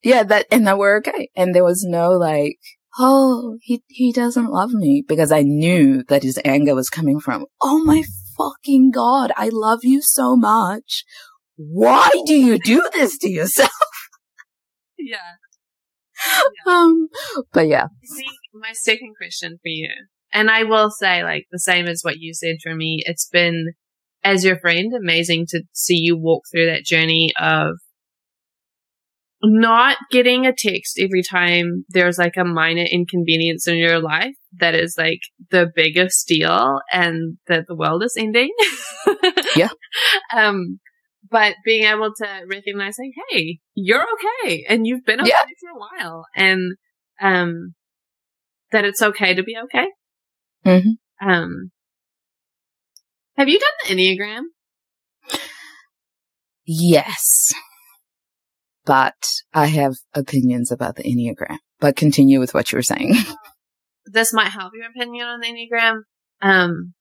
Yeah, 0.02 0.22
that, 0.24 0.46
and 0.50 0.66
that 0.66 0.78
we're 0.78 0.98
okay. 0.98 1.28
And 1.36 1.54
there 1.54 1.64
was 1.64 1.84
no 1.84 2.10
like, 2.10 2.58
oh, 2.98 3.58
he, 3.60 3.82
he 3.86 4.12
doesn't 4.12 4.50
love 4.50 4.70
me 4.72 5.04
because 5.06 5.30
I 5.30 5.42
knew 5.42 6.02
that 6.08 6.22
his 6.22 6.38
anger 6.44 6.74
was 6.74 6.90
coming 6.90 7.20
from, 7.20 7.46
oh 7.60 7.82
my 7.84 8.02
fucking 8.36 8.90
God, 8.90 9.32
I 9.36 9.50
love 9.52 9.80
you 9.82 10.00
so 10.02 10.36
much. 10.36 11.04
Why 11.56 12.10
do 12.26 12.34
you 12.34 12.58
do 12.58 12.88
this 12.92 13.18
to 13.18 13.28
yourself? 13.28 13.70
Yeah. 15.02 15.16
yeah. 16.66 16.72
Um, 16.72 17.08
but 17.54 17.66
yeah. 17.68 17.86
my 18.52 18.72
second 18.74 19.14
question 19.18 19.56
for 19.62 19.68
you 19.68 19.88
and 20.32 20.50
I 20.50 20.64
will 20.64 20.90
say, 20.90 21.22
like, 21.22 21.46
the 21.50 21.58
same 21.58 21.86
as 21.86 22.02
what 22.02 22.18
you 22.18 22.34
said 22.34 22.56
for 22.62 22.74
me, 22.74 23.02
it's 23.06 23.28
been, 23.28 23.72
as 24.22 24.44
your 24.44 24.58
friend, 24.58 24.92
amazing 24.94 25.46
to 25.50 25.62
see 25.72 25.96
you 25.96 26.16
walk 26.16 26.44
through 26.50 26.66
that 26.66 26.84
journey 26.84 27.32
of 27.38 27.76
not 29.42 29.96
getting 30.10 30.46
a 30.46 30.52
text 30.52 30.98
every 30.98 31.22
time 31.22 31.84
there's 31.88 32.18
like 32.18 32.36
a 32.36 32.44
minor 32.44 32.84
inconvenience 32.84 33.66
in 33.66 33.76
your 33.76 33.98
life 33.98 34.34
that 34.58 34.74
is 34.74 34.96
like 34.98 35.20
the 35.50 35.70
biggest 35.74 36.28
deal 36.28 36.80
and 36.92 37.38
that 37.48 37.64
the 37.66 37.74
world 37.74 38.04
is 38.04 38.16
ending. 38.18 38.50
yeah. 39.56 39.70
Um, 40.36 40.78
but 41.30 41.54
being 41.64 41.84
able 41.84 42.12
to 42.14 42.26
recognize 42.50 42.96
like, 42.98 43.12
hey, 43.30 43.60
you're 43.74 44.04
okay 44.44 44.64
and 44.68 44.86
you've 44.86 45.04
been 45.04 45.20
okay 45.20 45.30
yeah. 45.30 45.44
for 45.58 45.70
a 45.70 46.04
while 46.04 46.24
and 46.36 46.76
um 47.22 47.74
that 48.72 48.84
it's 48.84 49.02
okay 49.02 49.34
to 49.34 49.42
be 49.42 49.56
okay. 49.64 49.86
Mm-hmm. 50.64 51.28
Um, 51.28 51.70
have 53.36 53.48
you 53.48 53.58
done 53.58 53.70
the 53.88 53.94
Enneagram? 53.94 54.42
Yes. 56.66 57.52
But 58.84 59.14
I 59.52 59.66
have 59.66 59.94
opinions 60.14 60.70
about 60.70 60.96
the 60.96 61.04
Enneagram. 61.04 61.58
But 61.78 61.96
continue 61.96 62.38
with 62.38 62.54
what 62.54 62.70
you 62.70 62.76
were 62.76 62.82
saying. 62.82 63.14
this 64.06 64.32
might 64.32 64.50
help 64.50 64.72
your 64.74 64.88
opinion 64.88 65.26
on 65.26 65.40
the 65.40 65.46
Enneagram. 65.46 66.02
Um, 66.42 66.94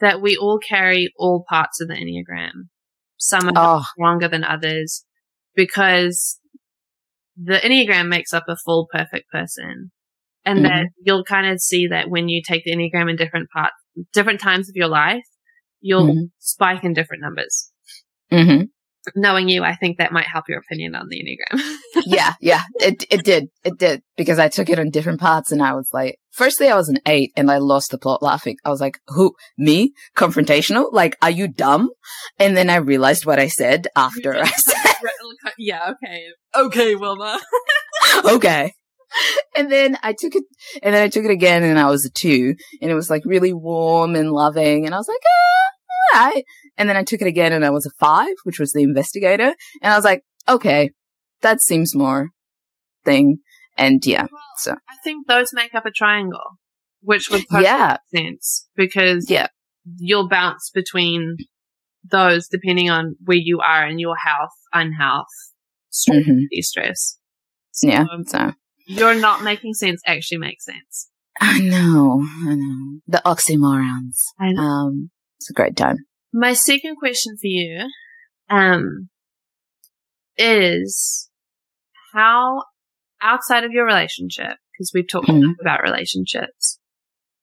that 0.00 0.20
we 0.20 0.36
all 0.36 0.58
carry 0.58 1.12
all 1.16 1.44
parts 1.48 1.80
of 1.80 1.88
the 1.88 1.94
Enneagram. 1.94 2.68
Some 3.18 3.48
are 3.56 3.78
oh. 3.78 3.84
stronger 3.92 4.28
than 4.28 4.44
others 4.44 5.04
because 5.54 6.40
the 7.36 7.58
Enneagram 7.58 8.08
makes 8.08 8.32
up 8.32 8.44
a 8.48 8.56
full 8.56 8.88
perfect 8.92 9.30
person 9.30 9.92
and 10.44 10.58
mm-hmm. 10.58 10.66
that 10.66 10.86
you'll 11.04 11.24
kind 11.24 11.46
of 11.46 11.60
see 11.60 11.88
that 11.88 12.10
when 12.10 12.28
you 12.28 12.42
take 12.46 12.64
the 12.64 12.72
Enneagram 12.72 13.10
in 13.10 13.16
different 13.16 13.48
parts, 13.50 13.74
different 14.12 14.40
times 14.40 14.68
of 14.68 14.74
your 14.74 14.88
life, 14.88 15.24
you'll 15.80 16.06
mm-hmm. 16.06 16.24
spike 16.38 16.84
in 16.84 16.94
different 16.94 17.22
numbers. 17.22 17.70
Mm-hmm. 18.32 18.64
Knowing 19.16 19.48
you, 19.48 19.64
I 19.64 19.74
think 19.74 19.98
that 19.98 20.12
might 20.12 20.28
help 20.28 20.44
your 20.48 20.60
opinion 20.60 20.94
on 20.94 21.08
the 21.08 21.20
Enneagram. 21.20 21.60
yeah, 22.06 22.34
yeah, 22.40 22.62
it 22.76 23.04
it 23.10 23.24
did, 23.24 23.48
it 23.64 23.76
did 23.76 24.00
because 24.16 24.38
I 24.38 24.48
took 24.48 24.70
it 24.70 24.78
on 24.78 24.90
different 24.90 25.18
parts, 25.18 25.50
and 25.50 25.60
I 25.60 25.74
was 25.74 25.88
like, 25.92 26.18
firstly, 26.30 26.68
I 26.68 26.76
was 26.76 26.88
an 26.88 26.98
eight, 27.06 27.32
and 27.36 27.50
I 27.50 27.58
lost 27.58 27.90
the 27.90 27.98
plot 27.98 28.22
laughing. 28.22 28.58
I 28.64 28.70
was 28.70 28.80
like, 28.80 28.98
who 29.08 29.34
me? 29.58 29.92
Confrontational? 30.16 30.92
Like, 30.92 31.16
are 31.20 31.32
you 31.32 31.48
dumb? 31.48 31.90
And 32.38 32.56
then 32.56 32.70
I 32.70 32.76
realized 32.76 33.26
what 33.26 33.40
I 33.40 33.48
said 33.48 33.88
after 33.96 34.36
I 34.36 34.46
said, 34.56 34.94
yeah, 35.58 35.90
okay, 35.90 36.26
okay, 36.54 36.94
Wilma, 36.94 37.40
okay. 38.24 38.72
and 39.56 39.70
then 39.70 39.98
I 40.02 40.14
took 40.18 40.34
it, 40.34 40.44
and 40.82 40.94
then 40.94 41.02
I 41.02 41.08
took 41.08 41.24
it 41.24 41.30
again, 41.30 41.62
and 41.62 41.78
I 41.78 41.88
was 41.90 42.04
a 42.04 42.10
two, 42.10 42.54
and 42.80 42.90
it 42.90 42.94
was 42.94 43.10
like 43.10 43.22
really 43.24 43.52
warm 43.52 44.14
and 44.14 44.30
loving, 44.30 44.86
and 44.86 44.94
I 44.94 44.98
was 44.98 45.08
like, 45.08 45.20
ah, 45.26 46.18
all 46.18 46.30
right. 46.30 46.44
And 46.78 46.88
then 46.88 46.96
I 46.96 47.04
took 47.04 47.20
it 47.20 47.26
again, 47.26 47.52
and 47.52 47.64
I 47.64 47.70
was 47.70 47.86
a 47.86 47.90
five, 47.98 48.34
which 48.44 48.58
was 48.58 48.72
the 48.72 48.82
investigator, 48.82 49.54
and 49.82 49.92
I 49.92 49.96
was 49.96 50.04
like, 50.04 50.22
okay, 50.48 50.90
that 51.42 51.60
seems 51.60 51.94
more 51.94 52.30
thing, 53.04 53.38
and 53.76 54.04
yeah. 54.04 54.26
So 54.58 54.72
I 54.72 54.96
think 55.04 55.26
those 55.26 55.52
make 55.52 55.74
up 55.74 55.86
a 55.86 55.90
triangle, 55.90 56.58
which 57.00 57.30
would 57.30 57.44
yeah 57.50 57.96
sense 58.14 58.68
because 58.76 59.30
yeah, 59.30 59.48
you'll 59.98 60.28
bounce 60.28 60.70
between 60.72 61.36
those 62.08 62.48
depending 62.48 62.90
on 62.90 63.16
where 63.24 63.38
you 63.38 63.60
are 63.60 63.86
in 63.86 63.98
your 63.98 64.16
health, 64.16 64.50
unhealth, 64.72 65.26
stress, 65.90 66.24
mm-hmm. 66.24 66.40
de-stress. 66.50 67.18
So, 67.72 67.88
yeah. 67.88 68.04
So 68.26 68.52
you're 68.86 69.14
not 69.14 69.42
making 69.42 69.74
sense 69.74 70.00
actually 70.06 70.38
makes 70.38 70.64
sense. 70.64 71.08
I 71.40 71.60
know, 71.60 72.24
I 72.46 72.54
know. 72.54 73.00
The 73.06 73.22
oxymorons. 73.24 74.24
I 74.38 74.52
know. 74.52 74.62
Um, 74.62 75.10
it's 75.38 75.50
a 75.50 75.54
great 75.54 75.76
time. 75.76 75.96
My 76.32 76.52
second 76.52 76.96
question 76.96 77.36
for 77.36 77.46
you, 77.46 77.88
um, 78.48 79.08
is 80.36 81.28
how 82.14 82.62
outside 83.20 83.64
of 83.64 83.72
your 83.72 83.84
relationship, 83.84 84.56
because 84.72 84.90
we've 84.94 85.08
talked 85.08 85.28
mm-hmm. 85.28 85.52
about 85.60 85.82
relationships, 85.82 86.78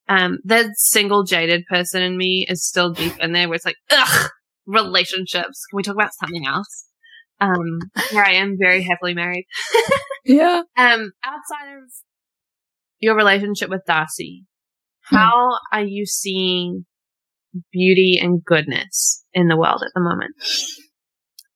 um, 0.07 0.39
the 0.43 0.73
single 0.77 1.23
jaded 1.23 1.65
person 1.69 2.01
in 2.01 2.17
me 2.17 2.45
is 2.49 2.67
still 2.67 2.91
deep 2.91 3.13
in 3.19 3.31
there 3.31 3.47
where 3.47 3.55
it's 3.55 3.65
like, 3.65 3.77
ugh, 3.91 4.29
relationships. 4.65 5.65
Can 5.69 5.77
we 5.77 5.83
talk 5.83 5.95
about 5.95 6.11
something 6.19 6.45
else? 6.45 6.85
Um, 7.41 7.79
here 8.09 8.23
I 8.23 8.33
am 8.33 8.57
very 8.59 8.83
happily 8.83 9.13
married. 9.13 9.45
yeah. 10.25 10.61
Um, 10.77 11.11
outside 11.23 11.77
of 11.77 11.91
your 12.99 13.15
relationship 13.15 13.69
with 13.69 13.81
Darcy, 13.87 14.45
hmm. 15.05 15.15
how 15.15 15.51
are 15.71 15.83
you 15.83 16.05
seeing 16.05 16.85
beauty 17.71 18.19
and 18.21 18.43
goodness 18.43 19.23
in 19.33 19.47
the 19.47 19.57
world 19.57 19.81
at 19.83 19.91
the 19.95 20.01
moment? 20.01 20.35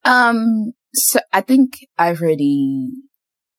Um, 0.05 0.73
so 0.93 1.19
I 1.31 1.41
think 1.41 1.79
I've 1.97 2.21
already, 2.21 2.89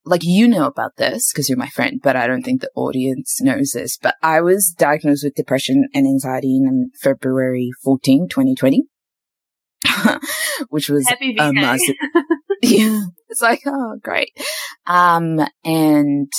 like, 0.04 0.22
you 0.24 0.48
know 0.48 0.66
about 0.66 0.96
this 0.96 1.32
because 1.32 1.48
you're 1.48 1.58
my 1.58 1.68
friend, 1.68 2.00
but 2.02 2.16
I 2.16 2.26
don't 2.26 2.42
think 2.42 2.60
the 2.60 2.70
audience 2.74 3.40
knows 3.40 3.72
this. 3.74 3.98
But 4.00 4.16
I 4.22 4.40
was 4.40 4.74
diagnosed 4.76 5.24
with 5.24 5.34
depression 5.34 5.88
and 5.94 6.06
anxiety 6.06 6.56
in 6.56 6.90
February 7.00 7.70
14, 7.82 8.28
2020. 8.28 8.84
which 10.68 10.88
was 10.88 11.08
Happy 11.08 11.36
a 11.38 11.52
massive. 11.52 11.96
yeah, 12.62 13.02
it's 13.28 13.42
like 13.42 13.62
oh 13.66 13.96
great. 14.02 14.30
Um, 14.86 15.40
and 15.64 16.32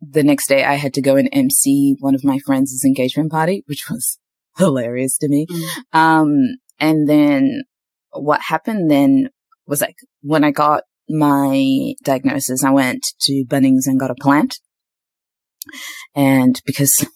the 0.00 0.22
next 0.22 0.48
day 0.48 0.64
I 0.64 0.74
had 0.74 0.94
to 0.94 1.02
go 1.02 1.16
and 1.16 1.28
MC 1.32 1.96
one 2.00 2.14
of 2.14 2.24
my 2.24 2.38
friends' 2.44 2.82
engagement 2.84 3.30
party, 3.30 3.64
which 3.66 3.88
was 3.90 4.18
hilarious 4.58 5.18
to 5.18 5.28
me. 5.28 5.46
Mm. 5.46 5.98
Um, 5.98 6.38
and 6.78 7.08
then 7.08 7.62
what 8.12 8.40
happened 8.42 8.90
then 8.90 9.30
was 9.66 9.80
like 9.80 9.96
when 10.22 10.44
I 10.44 10.50
got 10.50 10.84
my 11.08 11.94
diagnosis, 12.02 12.64
I 12.64 12.70
went 12.70 13.06
to 13.22 13.44
Bunnings 13.46 13.86
and 13.86 14.00
got 14.00 14.10
a 14.10 14.16
plant. 14.16 14.58
And 16.14 16.60
because 16.64 17.06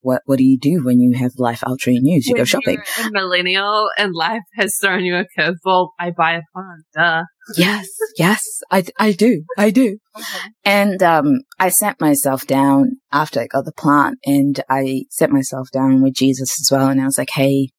what 0.00 0.22
what 0.26 0.38
do 0.38 0.44
you 0.44 0.58
do 0.58 0.82
when 0.84 1.00
you 1.00 1.18
have 1.18 1.32
life 1.36 1.62
altering 1.66 2.00
news? 2.02 2.26
You 2.26 2.34
when 2.34 2.40
go 2.40 2.44
shopping. 2.44 2.78
a 2.98 3.10
millennial 3.10 3.88
and 3.96 4.14
life 4.14 4.42
has 4.56 4.76
thrown 4.80 5.04
you 5.04 5.16
a 5.16 5.26
curveball. 5.38 5.90
I 5.98 6.10
buy 6.10 6.34
a 6.34 6.42
plant. 6.54 6.84
Duh. 6.94 7.22
Yes, 7.56 7.88
yes, 8.16 8.42
I 8.70 8.84
I 8.98 9.12
do, 9.12 9.44
I 9.58 9.70
do. 9.70 9.98
Okay. 10.16 10.48
And 10.64 11.02
um, 11.02 11.40
I 11.58 11.70
sat 11.70 12.00
myself 12.00 12.46
down 12.46 12.98
after 13.10 13.40
I 13.40 13.46
got 13.46 13.64
the 13.64 13.72
plant, 13.72 14.18
and 14.24 14.62
I 14.70 15.04
sat 15.10 15.30
myself 15.30 15.68
down 15.72 16.02
with 16.02 16.14
Jesus 16.14 16.60
as 16.60 16.68
well, 16.70 16.88
and 16.88 17.00
I 17.00 17.04
was 17.04 17.18
like, 17.18 17.30
hey, 17.30 17.70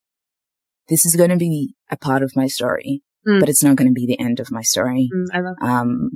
this 0.89 1.05
is 1.05 1.15
going 1.15 1.29
to 1.29 1.37
be 1.37 1.75
a 1.89 1.97
part 1.97 2.23
of 2.23 2.35
my 2.35 2.47
story, 2.47 3.01
mm. 3.27 3.39
but 3.39 3.49
it's 3.49 3.63
not 3.63 3.77
going 3.77 3.89
to 3.89 3.93
be 3.93 4.05
the 4.05 4.19
end 4.19 4.39
of 4.39 4.51
my 4.51 4.61
story. 4.61 5.09
Mm, 5.13 5.25
I 5.33 5.39
love 5.39 5.55
that. 5.61 5.67
Um, 5.67 6.09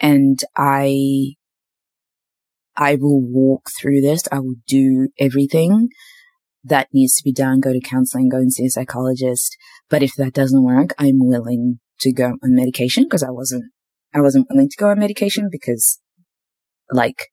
and 0.00 0.40
I 0.56 1.34
I 2.80 2.94
will 2.94 3.20
walk 3.20 3.68
through 3.78 4.00
this. 4.00 4.22
I 4.32 4.40
will 4.40 4.56
do 4.66 5.08
everything 5.20 5.90
that 6.64 6.88
needs 6.94 7.14
to 7.16 7.22
be 7.22 7.32
done. 7.32 7.60
Go 7.60 7.74
to 7.74 7.80
counseling, 7.80 8.30
go 8.30 8.38
and 8.38 8.50
see 8.50 8.64
a 8.64 8.70
psychologist. 8.70 9.54
But 9.90 10.02
if 10.02 10.14
that 10.16 10.32
doesn't 10.32 10.64
work, 10.64 10.94
I'm 10.98 11.18
willing 11.18 11.78
to 12.00 12.12
go 12.12 12.38
on 12.42 12.54
medication 12.54 13.04
because 13.04 13.22
I 13.22 13.30
wasn't, 13.30 13.64
I 14.14 14.22
wasn't 14.22 14.46
willing 14.50 14.70
to 14.70 14.76
go 14.78 14.88
on 14.88 14.98
medication 14.98 15.48
because 15.52 16.00
like 16.90 17.26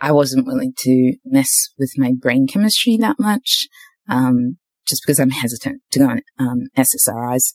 I 0.00 0.12
wasn't 0.12 0.46
willing 0.46 0.72
to 0.78 1.14
mess 1.24 1.70
with 1.76 1.92
my 1.96 2.12
brain 2.16 2.46
chemistry 2.46 2.96
that 2.98 3.16
much. 3.18 3.66
Um, 4.08 4.58
just 4.86 5.02
because 5.04 5.18
I'm 5.18 5.30
hesitant 5.30 5.82
to 5.90 5.98
go 5.98 6.06
on, 6.06 6.20
um, 6.38 6.60
SSRIs. 6.76 7.54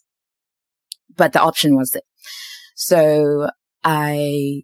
But 1.16 1.32
the 1.32 1.42
option 1.42 1.76
was 1.76 1.92
there. 1.92 2.02
So 2.76 3.48
I 3.84 4.64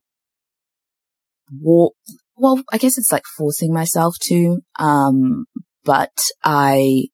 well, 1.62 1.94
well, 2.36 2.64
I 2.72 2.78
guess 2.78 2.98
it's 2.98 3.12
like 3.12 3.26
forcing 3.38 3.74
myself 3.74 4.16
to, 4.24 4.60
um, 4.80 5.46
but 5.84 6.14
I 6.44 7.06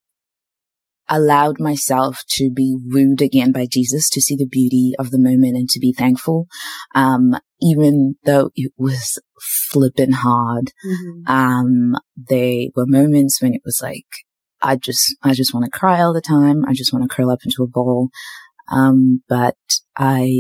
allowed 1.08 1.60
myself 1.60 2.24
to 2.28 2.50
be 2.52 2.76
wooed 2.86 3.22
again 3.22 3.52
by 3.52 3.68
Jesus, 3.70 4.10
to 4.10 4.22
see 4.22 4.36
the 4.36 4.48
beauty 4.48 4.94
of 4.98 5.12
the 5.12 5.20
moment 5.20 5.56
and 5.56 5.70
to 5.70 5.80
be 5.80 5.94
thankful. 5.94 6.48
Um, 6.94 7.36
even 7.62 8.16
though 8.26 8.50
it 8.56 8.72
was 8.78 9.20
flipping 9.70 10.12
hard, 10.12 10.72
mm-hmm. 10.86 11.32
um, 11.32 11.96
there 12.16 12.66
were 12.76 12.86
moments 12.88 13.42
when 13.42 13.54
it 13.54 13.62
was 13.64 13.80
like, 13.82 14.06
I 14.62 14.76
just, 14.78 15.16
I 15.22 15.34
just 15.34 15.54
want 15.54 15.66
to 15.66 15.78
cry 15.80 16.02
all 16.02 16.14
the 16.14 16.22
time. 16.22 16.66
I 16.66 16.74
just 16.74 16.92
want 16.92 17.10
to 17.10 17.16
curl 17.16 17.30
up 17.30 17.40
into 17.46 17.64
a 17.64 17.68
ball. 17.68 18.10
Um, 18.72 19.22
but 19.30 19.58
I 19.96 20.32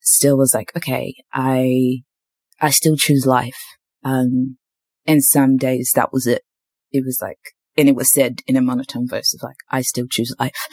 still 0.00 0.38
was 0.38 0.54
like, 0.54 0.72
okay, 0.76 1.14
I 1.32 2.02
I 2.60 2.70
still 2.70 2.96
choose 2.96 3.26
life. 3.26 3.58
Um, 4.04 4.58
and 5.06 5.22
some 5.22 5.56
days 5.56 5.92
that 5.94 6.12
was 6.12 6.26
it. 6.26 6.42
It 6.90 7.04
was 7.04 7.18
like, 7.20 7.38
and 7.76 7.88
it 7.88 7.94
was 7.94 8.12
said 8.12 8.40
in 8.46 8.56
a 8.56 8.62
monotone 8.62 9.08
voice 9.08 9.34
of 9.34 9.42
like, 9.42 9.56
I 9.70 9.82
still 9.82 10.06
choose 10.10 10.34
life. 10.38 10.66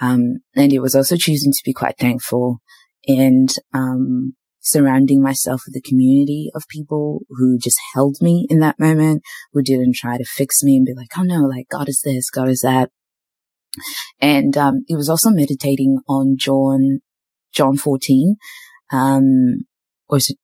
Um, 0.00 0.38
and 0.54 0.72
it 0.72 0.80
was 0.80 0.94
also 0.94 1.16
choosing 1.16 1.52
to 1.52 1.62
be 1.64 1.72
quite 1.72 1.98
thankful 1.98 2.60
and, 3.06 3.48
um, 3.72 4.34
surrounding 4.60 5.20
myself 5.20 5.62
with 5.66 5.76
a 5.76 5.88
community 5.88 6.50
of 6.54 6.62
people 6.68 7.22
who 7.30 7.58
just 7.58 7.78
held 7.94 8.16
me 8.20 8.46
in 8.48 8.60
that 8.60 8.78
moment, 8.78 9.22
who 9.52 9.62
didn't 9.62 9.96
try 9.96 10.16
to 10.16 10.24
fix 10.24 10.62
me 10.62 10.76
and 10.76 10.86
be 10.86 10.94
like, 10.94 11.08
oh 11.18 11.22
no, 11.22 11.40
like 11.40 11.66
God 11.68 11.88
is 11.88 12.00
this, 12.04 12.30
God 12.30 12.48
is 12.48 12.60
that. 12.60 12.90
And, 14.20 14.56
um, 14.56 14.84
it 14.88 14.96
was 14.96 15.08
also 15.08 15.30
meditating 15.30 15.98
on 16.08 16.36
John, 16.38 17.00
John 17.52 17.76
14. 17.76 18.36
Um, 18.92 19.62
or 20.08 20.18
is 20.18 20.30
it 20.30 20.38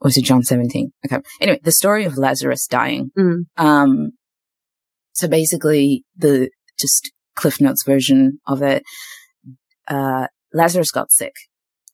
or 0.00 0.08
is 0.08 0.16
it 0.16 0.24
John 0.24 0.42
17? 0.42 0.90
Okay. 1.06 1.22
Anyway, 1.40 1.60
the 1.62 1.72
story 1.72 2.04
of 2.04 2.18
Lazarus 2.18 2.66
dying. 2.66 3.10
Mm. 3.18 3.46
Um, 3.56 4.12
so 5.12 5.28
basically 5.28 6.04
the 6.16 6.50
just 6.78 7.10
Cliff 7.36 7.60
Notes 7.60 7.82
version 7.84 8.38
of 8.46 8.62
it, 8.62 8.82
uh, 9.88 10.26
Lazarus 10.52 10.90
got 10.90 11.10
sick 11.10 11.32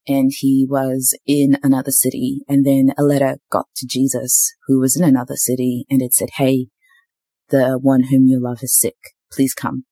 and 0.09 0.31
he 0.35 0.67
was 0.69 1.17
in 1.27 1.59
another 1.63 1.93
city 1.93 2.41
and 2.49 2.67
then 2.67 2.93
a 2.99 3.03
letter 3.03 3.37
got 3.51 3.67
to 3.77 3.87
Jesus 3.87 4.53
who 4.67 4.81
was 4.81 4.97
in 4.97 5.05
another 5.05 5.37
city 5.37 5.85
and 5.89 6.03
it 6.03 6.13
said, 6.13 6.31
Hey, 6.37 6.67
the 7.51 7.79
one 7.81 8.05
whom 8.05 8.27
you 8.27 8.41
love 8.43 8.59
is 8.63 8.77
sick. 8.77 8.97
Please 9.31 9.55
come. 9.55 9.85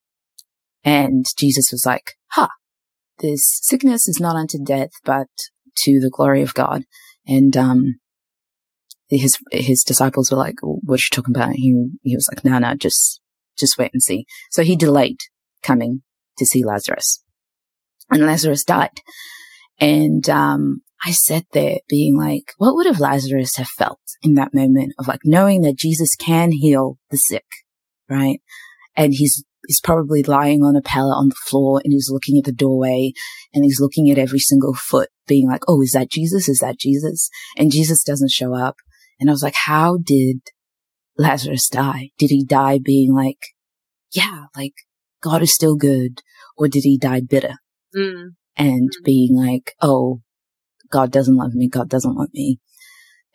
And 0.82 1.26
Jesus 1.38 1.70
was 1.70 1.84
like, 1.86 2.14
ha, 2.32 2.48
this 3.20 3.58
sickness 3.62 4.08
is 4.08 4.18
not 4.18 4.36
unto 4.36 4.58
death, 4.58 4.90
but 5.04 5.28
to 5.78 6.00
the 6.00 6.10
glory 6.10 6.42
of 6.42 6.54
God. 6.54 6.84
And, 7.30 7.56
um, 7.56 8.00
his, 9.08 9.38
his 9.50 9.82
disciples 9.82 10.30
were 10.30 10.36
like, 10.36 10.56
what 10.62 11.00
are 11.00 11.02
you 11.02 11.08
talking 11.10 11.34
about? 11.34 11.54
He, 11.54 11.88
he 12.02 12.14
was 12.14 12.28
like, 12.30 12.44
no, 12.44 12.58
no, 12.58 12.74
just, 12.74 13.20
just 13.58 13.78
wait 13.78 13.92
and 13.94 14.02
see. 14.02 14.26
So 14.50 14.62
he 14.62 14.76
delayed 14.76 15.18
coming 15.62 16.02
to 16.36 16.44
see 16.44 16.62
Lazarus 16.62 17.24
and 18.10 18.26
Lazarus 18.26 18.64
died. 18.64 19.00
And, 19.80 20.28
um, 20.28 20.82
I 21.04 21.12
sat 21.12 21.44
there 21.52 21.78
being 21.88 22.16
like, 22.16 22.52
what 22.58 22.74
would 22.74 22.86
have 22.86 23.00
Lazarus 23.00 23.56
have 23.56 23.68
felt 23.68 24.00
in 24.22 24.34
that 24.34 24.52
moment 24.52 24.92
of 24.98 25.08
like 25.08 25.20
knowing 25.24 25.62
that 25.62 25.78
Jesus 25.78 26.14
can 26.14 26.52
heal 26.52 26.98
the 27.10 27.16
sick, 27.16 27.46
right? 28.08 28.40
And 28.96 29.14
he's 29.14 29.42
he's 29.70 29.80
probably 29.80 30.24
lying 30.24 30.64
on 30.64 30.74
a 30.74 30.82
pallet 30.82 31.14
on 31.16 31.28
the 31.28 31.36
floor 31.46 31.80
and 31.84 31.92
he's 31.92 32.10
looking 32.10 32.36
at 32.36 32.42
the 32.42 32.50
doorway 32.50 33.12
and 33.54 33.62
he's 33.62 33.78
looking 33.78 34.10
at 34.10 34.18
every 34.18 34.40
single 34.40 34.74
foot 34.74 35.10
being 35.28 35.46
like, 35.46 35.60
Oh, 35.68 35.80
is 35.80 35.92
that 35.92 36.10
Jesus? 36.10 36.48
Is 36.48 36.58
that 36.58 36.76
Jesus? 36.76 37.30
And 37.56 37.70
Jesus 37.70 38.02
doesn't 38.02 38.32
show 38.32 38.52
up. 38.52 38.74
And 39.20 39.30
I 39.30 39.32
was 39.32 39.44
like, 39.44 39.54
how 39.54 39.98
did 40.02 40.40
Lazarus 41.16 41.68
die? 41.68 42.10
Did 42.18 42.30
he 42.30 42.44
die 42.44 42.80
being 42.82 43.14
like, 43.14 43.38
yeah, 44.12 44.46
like 44.56 44.72
God 45.22 45.40
is 45.40 45.54
still 45.54 45.76
good? 45.76 46.20
Or 46.56 46.66
did 46.66 46.82
he 46.82 46.98
die 46.98 47.20
bitter? 47.20 47.58
Mm. 47.96 48.30
And 48.56 48.90
mm. 48.90 49.04
being 49.04 49.36
like, 49.36 49.74
oh, 49.80 50.20
God 50.90 51.12
doesn't 51.12 51.36
love 51.36 51.54
me. 51.54 51.68
God 51.68 51.88
doesn't 51.88 52.16
want 52.16 52.34
me. 52.34 52.58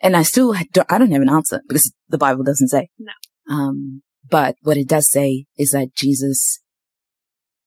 And 0.02 0.14
I 0.14 0.22
still, 0.22 0.54
don't, 0.70 0.92
I 0.92 0.98
don't 0.98 1.12
have 1.12 1.22
an 1.22 1.30
answer 1.30 1.62
because 1.66 1.94
the 2.10 2.18
Bible 2.18 2.44
doesn't 2.44 2.68
say. 2.68 2.90
No. 2.98 3.12
Um, 3.48 4.02
but 4.28 4.56
what 4.62 4.76
it 4.76 4.88
does 4.88 5.10
say 5.10 5.46
is 5.58 5.70
that 5.70 5.94
Jesus 5.94 6.60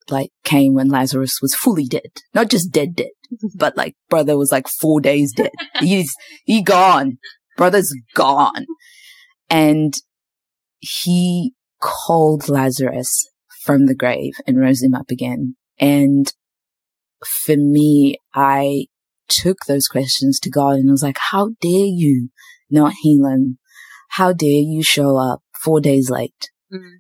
like 0.10 0.32
came 0.44 0.74
when 0.74 0.90
Lazarus 0.90 1.40
was 1.42 1.56
fully 1.56 1.86
dead, 1.86 2.10
not 2.34 2.50
just 2.50 2.72
dead, 2.72 2.96
dead, 2.96 3.12
but 3.56 3.78
like 3.78 3.96
brother 4.10 4.38
was 4.38 4.52
like 4.52 4.68
four 4.68 5.00
days 5.02 5.34
dead. 5.34 5.52
He's, 5.80 6.14
he 6.46 6.64
gone. 6.64 7.18
Brother's 7.58 7.94
gone. 8.16 8.66
And 9.50 9.94
he 10.80 11.54
called 11.82 12.50
Lazarus 12.50 13.30
from 13.64 13.86
the 13.86 13.96
grave 13.96 14.34
and 14.48 14.60
rose 14.60 14.82
him 14.82 14.94
up 14.94 15.12
again. 15.12 15.56
And 15.80 16.32
for 17.46 17.56
me, 17.58 18.16
I 18.34 18.86
took 19.28 19.66
those 19.68 19.88
questions 19.88 20.40
to 20.40 20.50
God 20.50 20.76
and 20.76 20.90
I 20.90 20.92
was 20.92 21.04
like, 21.04 21.18
how 21.32 21.52
dare 21.62 21.86
you 21.86 22.30
not 22.70 22.94
heal 23.02 23.26
him? 23.28 23.60
How 24.12 24.34
dare 24.34 24.50
you 24.50 24.82
show 24.84 25.18
up 25.18 25.42
four 25.64 25.82
days 25.82 26.10
late? 26.10 26.50
Mm-hmm. 26.74 26.98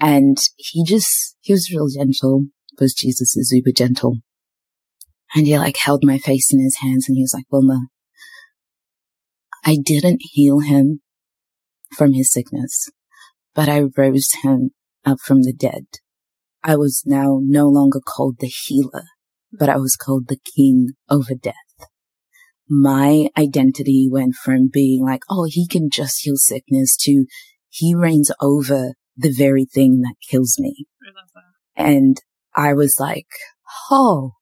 And 0.00 0.38
he 0.56 0.84
just, 0.84 1.36
he 1.40 1.52
was 1.52 1.70
real 1.70 1.88
gentle 1.88 2.46
because 2.70 2.94
Jesus 2.94 3.36
is 3.36 3.52
uber 3.52 3.72
gentle. 3.76 4.18
And 5.34 5.46
he 5.46 5.58
like 5.58 5.76
held 5.76 6.04
my 6.04 6.18
face 6.18 6.52
in 6.52 6.60
his 6.60 6.78
hands 6.80 7.06
and 7.08 7.16
he 7.16 7.22
was 7.22 7.34
like, 7.34 7.44
Wilma, 7.50 7.88
I 9.64 9.76
didn't 9.82 10.20
heal 10.22 10.60
him 10.60 11.02
from 11.94 12.14
his 12.14 12.32
sickness, 12.32 12.88
but 13.54 13.68
I 13.68 13.82
rose 13.96 14.30
him 14.42 14.70
up 15.04 15.18
from 15.20 15.42
the 15.42 15.52
dead. 15.52 15.84
I 16.62 16.76
was 16.76 17.02
now 17.06 17.40
no 17.42 17.68
longer 17.68 18.00
called 18.00 18.36
the 18.38 18.46
healer, 18.46 19.04
but 19.52 19.68
I 19.68 19.76
was 19.76 19.96
called 19.96 20.28
the 20.28 20.38
king 20.56 20.92
over 21.08 21.34
death. 21.34 21.54
My 22.68 23.28
identity 23.36 24.08
went 24.10 24.34
from 24.34 24.70
being 24.72 25.04
like, 25.04 25.22
oh, 25.28 25.46
he 25.48 25.66
can 25.66 25.90
just 25.90 26.22
heal 26.22 26.36
sickness 26.36 26.96
to 27.00 27.26
he 27.70 27.94
reigns 27.94 28.30
over 28.40 28.94
the 29.16 29.34
very 29.36 29.64
thing 29.64 30.00
that 30.00 30.14
kills 30.28 30.56
me. 30.58 30.86
I 31.76 31.88
and 31.88 32.16
I 32.54 32.74
was 32.74 32.96
like, 32.98 33.28
oh, 33.90 34.32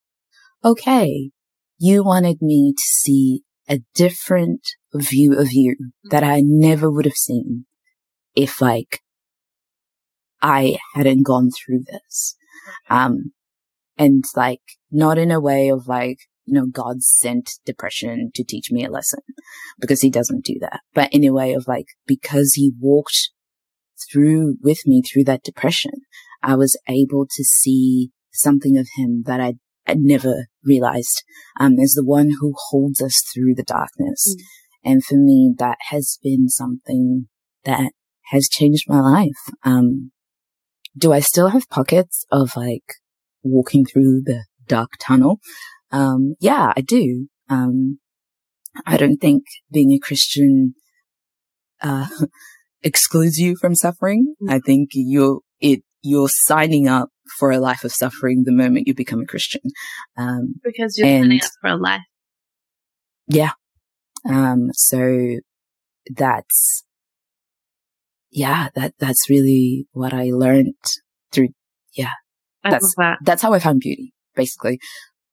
okay. 0.63 1.31
You 1.77 2.03
wanted 2.03 2.41
me 2.41 2.73
to 2.75 2.83
see 2.83 3.43
a 3.69 3.79
different 3.93 4.61
view 4.93 5.39
of 5.39 5.53
you 5.53 5.75
that 6.09 6.23
I 6.23 6.41
never 6.43 6.89
would 6.89 7.05
have 7.05 7.13
seen 7.13 7.65
if 8.35 8.59
like 8.59 9.01
I 10.41 10.77
hadn't 10.95 11.25
gone 11.25 11.51
through 11.51 11.83
this. 11.83 12.35
Um, 12.89 13.31
and 13.97 14.23
like 14.35 14.61
not 14.91 15.17
in 15.17 15.31
a 15.31 15.39
way 15.39 15.69
of 15.69 15.87
like, 15.87 16.19
you 16.49 16.55
know, 16.55 16.65
God 16.65 17.03
sent 17.03 17.51
depression 17.65 18.31
to 18.33 18.43
teach 18.43 18.71
me 18.71 18.83
a 18.83 18.89
lesson 18.89 19.19
because 19.79 20.01
he 20.01 20.09
doesn't 20.09 20.45
do 20.45 20.55
that, 20.61 20.79
but 20.93 21.09
in 21.13 21.23
a 21.23 21.33
way 21.33 21.53
of 21.53 21.67
like, 21.67 21.87
because 22.07 22.53
he 22.55 22.71
walked 22.79 23.29
through 24.11 24.57
with 24.61 24.79
me 24.85 25.01
through 25.01 25.25
that 25.25 25.43
depression, 25.43 25.91
I 26.41 26.55
was 26.55 26.77
able 26.87 27.27
to 27.29 27.43
see 27.43 28.09
something 28.31 28.77
of 28.77 28.87
him 28.97 29.23
that 29.25 29.39
I, 29.39 29.55
had 29.85 29.99
never 30.01 30.45
realized, 30.63 31.23
um, 31.59 31.79
is 31.79 31.93
the 31.93 32.05
one 32.05 32.29
who 32.39 32.53
holds 32.69 33.01
us 33.01 33.23
through 33.33 33.55
the 33.55 33.63
darkness. 33.63 34.35
Mm. 34.37 34.43
And 34.91 35.03
for 35.03 35.15
me, 35.15 35.53
that 35.57 35.77
has 35.89 36.19
been 36.21 36.47
something 36.47 37.27
that 37.65 37.91
has 38.31 38.47
changed 38.47 38.85
my 38.87 38.99
life. 38.99 39.53
Um, 39.63 40.11
do 40.95 41.11
I 41.11 41.19
still 41.19 41.49
have 41.49 41.69
pockets 41.69 42.25
of 42.31 42.51
like 42.55 42.83
walking 43.41 43.83
through 43.83 44.21
the 44.25 44.45
dark 44.67 44.91
tunnel? 44.99 45.39
Um, 45.91 46.35
yeah, 46.39 46.73
I 46.75 46.81
do. 46.81 47.27
Um, 47.49 47.99
I 48.85 48.97
don't 48.97 49.17
think 49.17 49.43
being 49.71 49.91
a 49.91 49.99
Christian, 49.99 50.75
uh, 51.81 52.07
excludes 52.83 53.37
you 53.37 53.55
from 53.59 53.75
suffering. 53.75 54.35
Mm. 54.41 54.53
I 54.53 54.59
think 54.59 54.89
you're, 54.93 55.39
it, 55.59 55.81
you're 56.01 56.29
signing 56.29 56.87
up 56.87 57.09
for 57.37 57.51
a 57.51 57.59
life 57.59 57.83
of 57.83 57.91
suffering 57.91 58.43
the 58.45 58.51
moment 58.51 58.87
you 58.87 58.93
become 58.93 59.21
a 59.21 59.25
Christian. 59.25 59.61
Um, 60.17 60.55
because 60.63 60.97
you're 60.97 61.07
and, 61.07 61.25
signing 61.25 61.41
up 61.41 61.51
for 61.61 61.69
a 61.69 61.75
life. 61.75 62.01
Yeah. 63.27 63.51
Um, 64.27 64.69
so 64.73 65.37
that's, 66.09 66.83
yeah, 68.31 68.69
that, 68.75 68.93
that's 68.99 69.29
really 69.29 69.87
what 69.91 70.13
I 70.13 70.29
learned 70.31 70.75
through, 71.31 71.49
yeah. 71.93 72.11
I 72.63 72.71
that's, 72.71 72.93
that. 72.97 73.19
that's 73.23 73.41
how 73.41 73.53
I 73.53 73.59
found 73.59 73.79
beauty, 73.79 74.13
basically. 74.35 74.79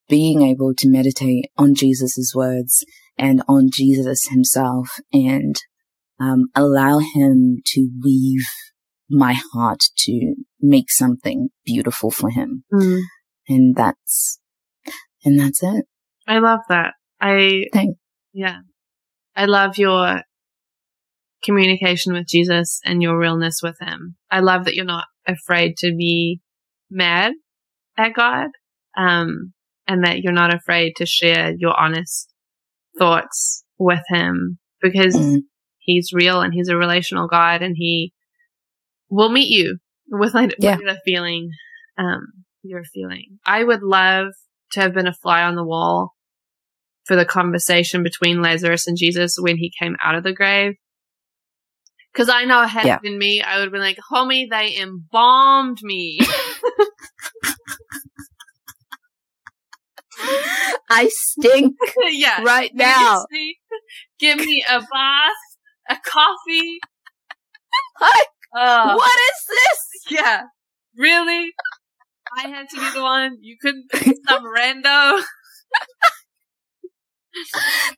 Being 0.09 0.43
able 0.43 0.75
to 0.75 0.89
meditate 0.89 1.47
on 1.57 1.75
Jesus's 1.75 2.33
words 2.35 2.85
and 3.19 3.43
on 3.49 3.71
Jesus 3.73 4.29
himself 4.29 4.91
and, 5.13 5.57
um, 6.21 6.47
allow 6.55 6.99
him 6.99 7.63
to 7.67 7.91
weave 8.03 8.47
my 9.11 9.37
heart 9.53 9.85
to 9.99 10.35
make 10.61 10.91
something 10.91 11.49
beautiful 11.65 12.11
for 12.11 12.31
him. 12.31 12.65
Mm. 12.73 13.01
And 13.49 13.77
that's, 13.77 14.41
and 15.25 15.39
that's 15.39 15.63
it. 15.63 15.87
I 16.27 16.39
love 16.39 16.61
that. 16.69 16.95
I, 17.21 17.65
Thanks. 17.73 17.99
yeah. 18.33 18.59
I 19.35 19.45
love 19.45 19.79
your 19.79 20.23
communication 21.45 22.13
with 22.13 22.27
Jesus 22.27 22.81
and 22.85 23.03
your 23.03 23.19
realness 23.19 23.61
with 23.63 23.77
him. 23.81 24.17
I 24.31 24.41
love 24.41 24.65
that 24.65 24.75
you're 24.75 24.85
not 24.85 25.07
afraid 25.27 25.77
to 25.79 25.95
be 25.97 26.41
mad 26.91 27.33
at 27.97 28.15
God. 28.15 28.49
Um, 28.97 29.53
and 29.89 30.05
that 30.05 30.21
you're 30.21 30.33
not 30.33 30.55
afraid 30.55 30.95
to 30.97 31.07
share 31.07 31.55
your 31.57 31.79
honest 31.79 32.33
thoughts 32.99 33.65
with 33.79 34.03
him 34.09 34.59
because 34.81 35.15
mm. 35.15 35.41
he's 35.79 36.13
real 36.13 36.41
and 36.41 36.53
he's 36.53 36.69
a 36.69 36.77
relational 36.77 37.29
God 37.29 37.63
and 37.63 37.75
he 37.77 38.13
will 39.09 39.31
meet 39.31 39.49
you 39.49 39.79
with 40.09 40.35
like 40.35 40.55
yeah. 40.59 40.77
feeling 41.05 41.51
um 41.99 42.27
you're 42.63 42.85
feeling. 42.85 43.39
I 43.47 43.63
would 43.63 43.83
love 43.83 44.29
to 44.73 44.81
have 44.81 44.95
been 44.95 45.07
a 45.07 45.15
fly 45.15 45.43
on 45.43 45.55
the 45.55 45.65
wall 45.65 46.15
for 47.05 47.17
the 47.17 47.25
conversation 47.25 48.03
between 48.03 48.43
Lazarus 48.43 48.87
and 48.87 48.97
Jesus 48.97 49.37
when 49.39 49.57
he 49.57 49.73
came 49.81 49.97
out 50.05 50.17
of 50.17 50.25
the 50.25 50.33
grave. 50.33 50.75
Cause 52.17 52.29
I 52.31 52.45
know 52.45 52.63
had 52.63 52.87
yeah. 52.87 52.97
it 52.97 53.03
been 53.03 53.19
me, 53.19 53.43
I 53.43 53.57
would 53.57 53.65
have 53.65 53.73
been 53.73 53.81
like, 53.81 53.99
homie, 54.11 54.49
they 54.51 54.77
embalmed 54.81 55.79
me. 55.83 56.19
I 60.91 61.09
stink. 61.11 61.77
yeah. 62.11 62.43
Right 62.43 62.71
now. 62.75 63.27
Give 64.19 64.39
me 64.39 64.65
a 64.69 64.81
bath, 64.81 65.43
a 65.91 65.97
coffee. 66.05 66.79
Uh, 68.57 68.95
what 68.95 69.13
is 69.31 69.47
this? 69.49 70.19
Yeah. 70.19 70.43
Really? 70.97 71.53
I 72.37 72.49
had 72.49 72.69
to 72.71 72.77
be 72.77 72.91
the 72.93 73.03
one. 73.03 73.39
You 73.41 73.57
couldn't 73.61 73.91
pick 73.91 74.17
some 74.27 74.45
rando. 74.57 75.23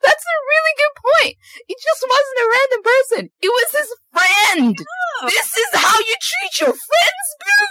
That's 0.03 0.24
a 0.27 0.36
really 0.51 0.74
good 0.77 0.95
point. 0.99 1.36
It 1.69 1.78
just 1.78 2.03
wasn't 2.03 2.43
a 2.43 2.51
random 2.51 2.82
person. 2.82 3.31
It 3.40 3.49
was 3.49 3.70
his 3.70 3.90
friend. 4.12 4.77
This 5.27 5.47
is 5.57 5.70
how 5.74 5.99
you 5.99 6.16
treat 6.20 6.61
your 6.61 6.74
friends, 6.74 7.27
boo. 7.39 7.66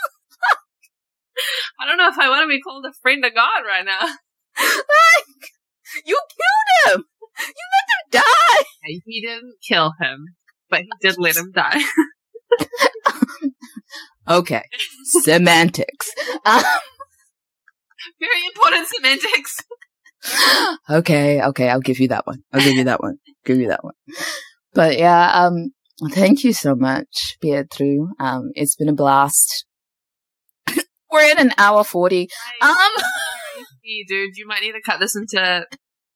I 1.81 1.85
don't 1.85 1.97
know 1.97 2.09
if 2.09 2.17
I 2.17 2.29
want 2.29 2.43
to 2.43 2.47
be 2.47 2.61
called 2.61 2.85
a 2.85 2.93
friend 3.01 3.23
of 3.25 3.35
God 3.35 3.63
right 3.67 3.85
now. 3.85 4.15
Like, 4.57 5.51
you 6.05 6.19
killed 6.29 6.95
him. 6.95 7.05
You 7.39 7.65
let 7.73 8.21
him 8.21 8.23
die. 8.23 8.63
He 9.05 9.21
didn't 9.21 9.55
kill 9.67 9.93
him, 9.99 10.25
but 10.69 10.81
he 10.81 10.89
did 11.01 11.15
let 11.19 11.37
him 11.37 11.51
die. 11.53 11.81
okay. 14.27 14.63
Semantics. 15.03 16.11
Um, 16.45 16.63
Very 18.19 18.45
important 18.47 18.87
semantics. 18.87 19.57
okay, 20.89 21.41
okay, 21.41 21.69
I'll 21.69 21.79
give 21.79 21.99
you 21.99 22.07
that 22.09 22.25
one. 22.25 22.43
I'll 22.53 22.61
give 22.61 22.75
you 22.75 22.85
that 22.85 23.01
one. 23.01 23.17
give 23.45 23.59
you 23.59 23.67
that 23.67 23.83
one. 23.83 23.93
But 24.73 24.97
yeah, 24.97 25.31
um, 25.33 25.71
thank 26.11 26.43
you 26.43 26.53
so 26.53 26.75
much, 26.75 27.37
Pietro. 27.41 28.09
Um, 28.19 28.51
it's 28.55 28.75
been 28.75 28.89
a 28.89 28.93
blast. 28.93 29.65
We're 31.11 31.31
in 31.31 31.39
an 31.39 31.53
hour 31.57 31.83
40. 31.83 32.27
Um, 32.61 32.77
dude, 34.07 34.37
you 34.37 34.47
might 34.47 34.61
need 34.61 34.73
to 34.73 34.81
cut 34.85 34.99
this 34.99 35.15
into, 35.15 35.65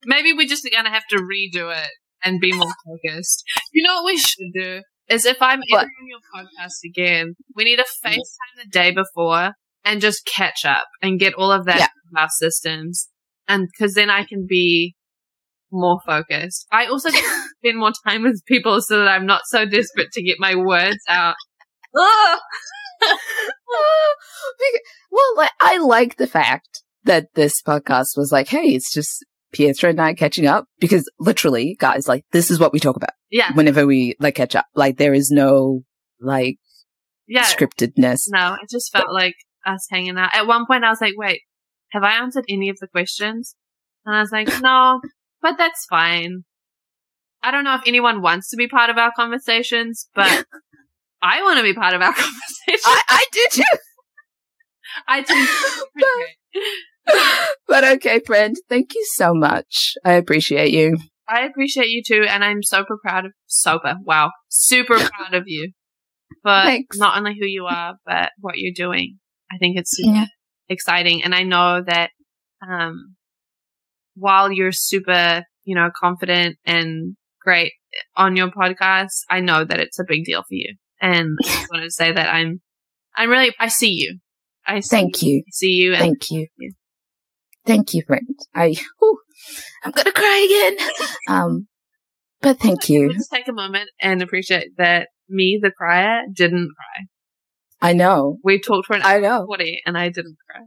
maybe 0.05 0.33
we're 0.33 0.47
just 0.47 0.67
gonna 0.71 0.89
have 0.89 1.07
to 1.09 1.17
redo 1.17 1.75
it 1.75 1.89
and 2.23 2.39
be 2.39 2.53
more 2.53 2.73
focused. 2.85 3.43
You 3.73 3.87
know 3.87 3.95
what 3.95 4.05
we 4.05 4.17
should 4.17 4.51
do? 4.53 4.81
Is 5.09 5.25
if 5.25 5.41
I'm 5.41 5.61
what? 5.69 5.83
on 5.83 6.07
your 6.07 6.19
podcast 6.33 6.77
again, 6.85 7.35
we 7.55 7.63
need 7.63 7.79
a 7.79 7.83
FaceTime 8.05 8.63
the 8.63 8.69
day 8.69 8.91
before 8.91 9.51
and 9.83 9.99
just 9.99 10.25
catch 10.25 10.63
up 10.65 10.85
and 11.01 11.19
get 11.19 11.33
all 11.33 11.51
of 11.51 11.65
that 11.65 11.79
yeah. 11.79 11.87
our 12.21 12.29
systems 12.29 13.09
and 13.47 13.67
because 13.67 13.95
then 13.95 14.09
I 14.09 14.23
can 14.23 14.45
be 14.47 14.95
more 15.71 15.99
focused. 16.05 16.67
I 16.71 16.85
also 16.85 17.09
spend 17.57 17.77
more 17.77 17.91
time 18.05 18.23
with 18.23 18.43
people 18.45 18.81
so 18.81 18.99
that 18.99 19.07
I'm 19.07 19.25
not 19.25 19.41
so 19.45 19.65
desperate 19.65 20.11
to 20.13 20.23
get 20.23 20.37
my 20.39 20.55
words 20.55 20.99
out. 21.07 21.35
Oh, 21.93 22.37
oh, 23.69 24.15
well, 25.11 25.35
like, 25.35 25.51
I 25.59 25.77
like 25.79 26.15
the 26.15 26.27
fact 26.27 26.83
that 27.03 27.33
this 27.35 27.61
podcast 27.61 28.17
was 28.17 28.31
like, 28.31 28.47
hey, 28.47 28.75
it's 28.75 28.91
just 28.91 29.25
Pietro 29.51 29.89
and 29.89 30.01
I 30.01 30.13
catching 30.13 30.47
up 30.47 30.65
because 30.79 31.09
literally, 31.19 31.75
guys, 31.79 32.07
like, 32.07 32.25
this 32.31 32.51
is 32.51 32.59
what 32.59 32.73
we 32.73 32.79
talk 32.79 32.95
about. 32.95 33.11
Yeah. 33.29 33.53
Whenever 33.53 33.85
we 33.85 34.15
like 34.19 34.35
catch 34.35 34.55
up, 34.55 34.65
like, 34.75 34.97
there 34.97 35.13
is 35.13 35.31
no 35.31 35.83
like 36.19 36.57
yeah. 37.27 37.43
scriptedness. 37.43 38.23
No, 38.29 38.57
it 38.61 38.69
just 38.69 38.91
felt 38.91 39.07
but, 39.07 39.13
like 39.13 39.35
us 39.65 39.87
hanging 39.89 40.17
out. 40.17 40.33
At 40.33 40.47
one 40.47 40.65
point, 40.65 40.83
I 40.83 40.89
was 40.89 41.01
like, 41.01 41.13
wait, 41.17 41.41
have 41.91 42.03
I 42.03 42.13
answered 42.13 42.45
any 42.49 42.69
of 42.69 42.77
the 42.79 42.87
questions? 42.87 43.55
And 44.05 44.15
I 44.15 44.21
was 44.21 44.31
like, 44.31 44.47
no, 44.61 45.01
but 45.41 45.57
that's 45.57 45.85
fine. 45.89 46.43
I 47.43 47.51
don't 47.51 47.63
know 47.63 47.75
if 47.75 47.81
anyone 47.87 48.21
wants 48.21 48.49
to 48.51 48.57
be 48.57 48.67
part 48.67 48.89
of 48.89 48.97
our 48.97 49.11
conversations, 49.15 50.07
but 50.13 50.45
I 51.21 51.41
want 51.41 51.57
to 51.57 51.63
be 51.63 51.73
part 51.73 51.93
of 51.93 52.01
our 52.01 52.13
conversation. 52.13 52.81
I, 52.85 53.01
I 53.09 53.25
do 53.31 53.47
too. 53.51 53.63
I 55.07 55.21
do. 55.21 56.61
but, 57.67 57.83
okay, 57.83 58.19
friend. 58.25 58.55
Thank 58.69 58.93
you 58.95 59.05
so 59.13 59.33
much. 59.33 59.93
I 60.05 60.13
appreciate 60.13 60.71
you. 60.71 60.97
I 61.27 61.45
appreciate 61.45 61.89
you 61.89 62.01
too, 62.05 62.25
and 62.27 62.43
I'm 62.43 62.61
super 62.61 62.97
proud 63.01 63.25
of 63.25 63.31
Sober. 63.47 63.95
Wow, 64.03 64.31
super 64.49 64.95
proud 64.99 65.33
of 65.33 65.43
you. 65.45 65.71
But 66.43 66.65
Thanks. 66.65 66.97
not 66.97 67.17
only 67.17 67.37
who 67.39 67.45
you 67.45 67.65
are, 67.65 67.95
but 68.05 68.31
what 68.39 68.55
you're 68.57 68.73
doing. 68.75 69.17
I 69.51 69.57
think 69.57 69.77
it's 69.77 69.95
super 69.95 70.15
yeah 70.15 70.25
exciting. 70.71 71.23
And 71.23 71.35
I 71.35 71.43
know 71.43 71.83
that, 71.85 72.09
um, 72.67 73.15
while 74.15 74.51
you're 74.51 74.71
super, 74.71 75.43
you 75.63 75.75
know, 75.75 75.89
confident 75.95 76.57
and 76.65 77.15
great 77.41 77.73
on 78.15 78.35
your 78.35 78.49
podcast, 78.49 79.23
I 79.29 79.41
know 79.41 79.63
that 79.63 79.79
it's 79.79 79.99
a 79.99 80.05
big 80.07 80.23
deal 80.23 80.41
for 80.41 80.53
you. 80.53 80.75
And 80.99 81.37
I 81.43 81.47
just 81.47 81.71
wanted 81.71 81.85
to 81.85 81.91
say 81.91 82.11
that 82.11 82.33
I'm, 82.33 82.61
I'm 83.15 83.29
really, 83.29 83.53
I 83.59 83.67
see 83.67 83.91
you. 83.91 84.19
I 84.65 84.79
see, 84.79 84.89
thank 84.89 85.21
you. 85.21 85.43
see 85.51 85.71
you. 85.71 85.95
thank 85.95 86.29
you. 86.31 86.47
Thank 87.65 87.93
you, 87.93 88.03
friend. 88.05 88.37
I, 88.55 88.75
whew, 88.99 89.19
I'm 89.83 89.91
gonna 89.91 90.11
cry 90.11 90.47
again. 90.49 90.77
Um, 91.29 91.67
but 92.41 92.59
thank 92.59 92.89
you. 92.89 93.07
Let's 93.09 93.29
take 93.29 93.47
a 93.47 93.53
moment 93.53 93.89
and 94.01 94.21
appreciate 94.21 94.75
that 94.77 95.07
me, 95.29 95.59
the 95.61 95.71
crier, 95.71 96.23
didn't 96.33 96.69
cry. 96.75 97.05
I 97.81 97.93
know. 97.93 98.37
We 98.43 98.59
talked 98.59 98.87
for 98.87 98.95
an 98.95 99.01
I 99.03 99.19
know. 99.19 99.45
40 99.45 99.81
and 99.85 99.97
I 99.97 100.09
didn't 100.09 100.35
cry. 100.49 100.61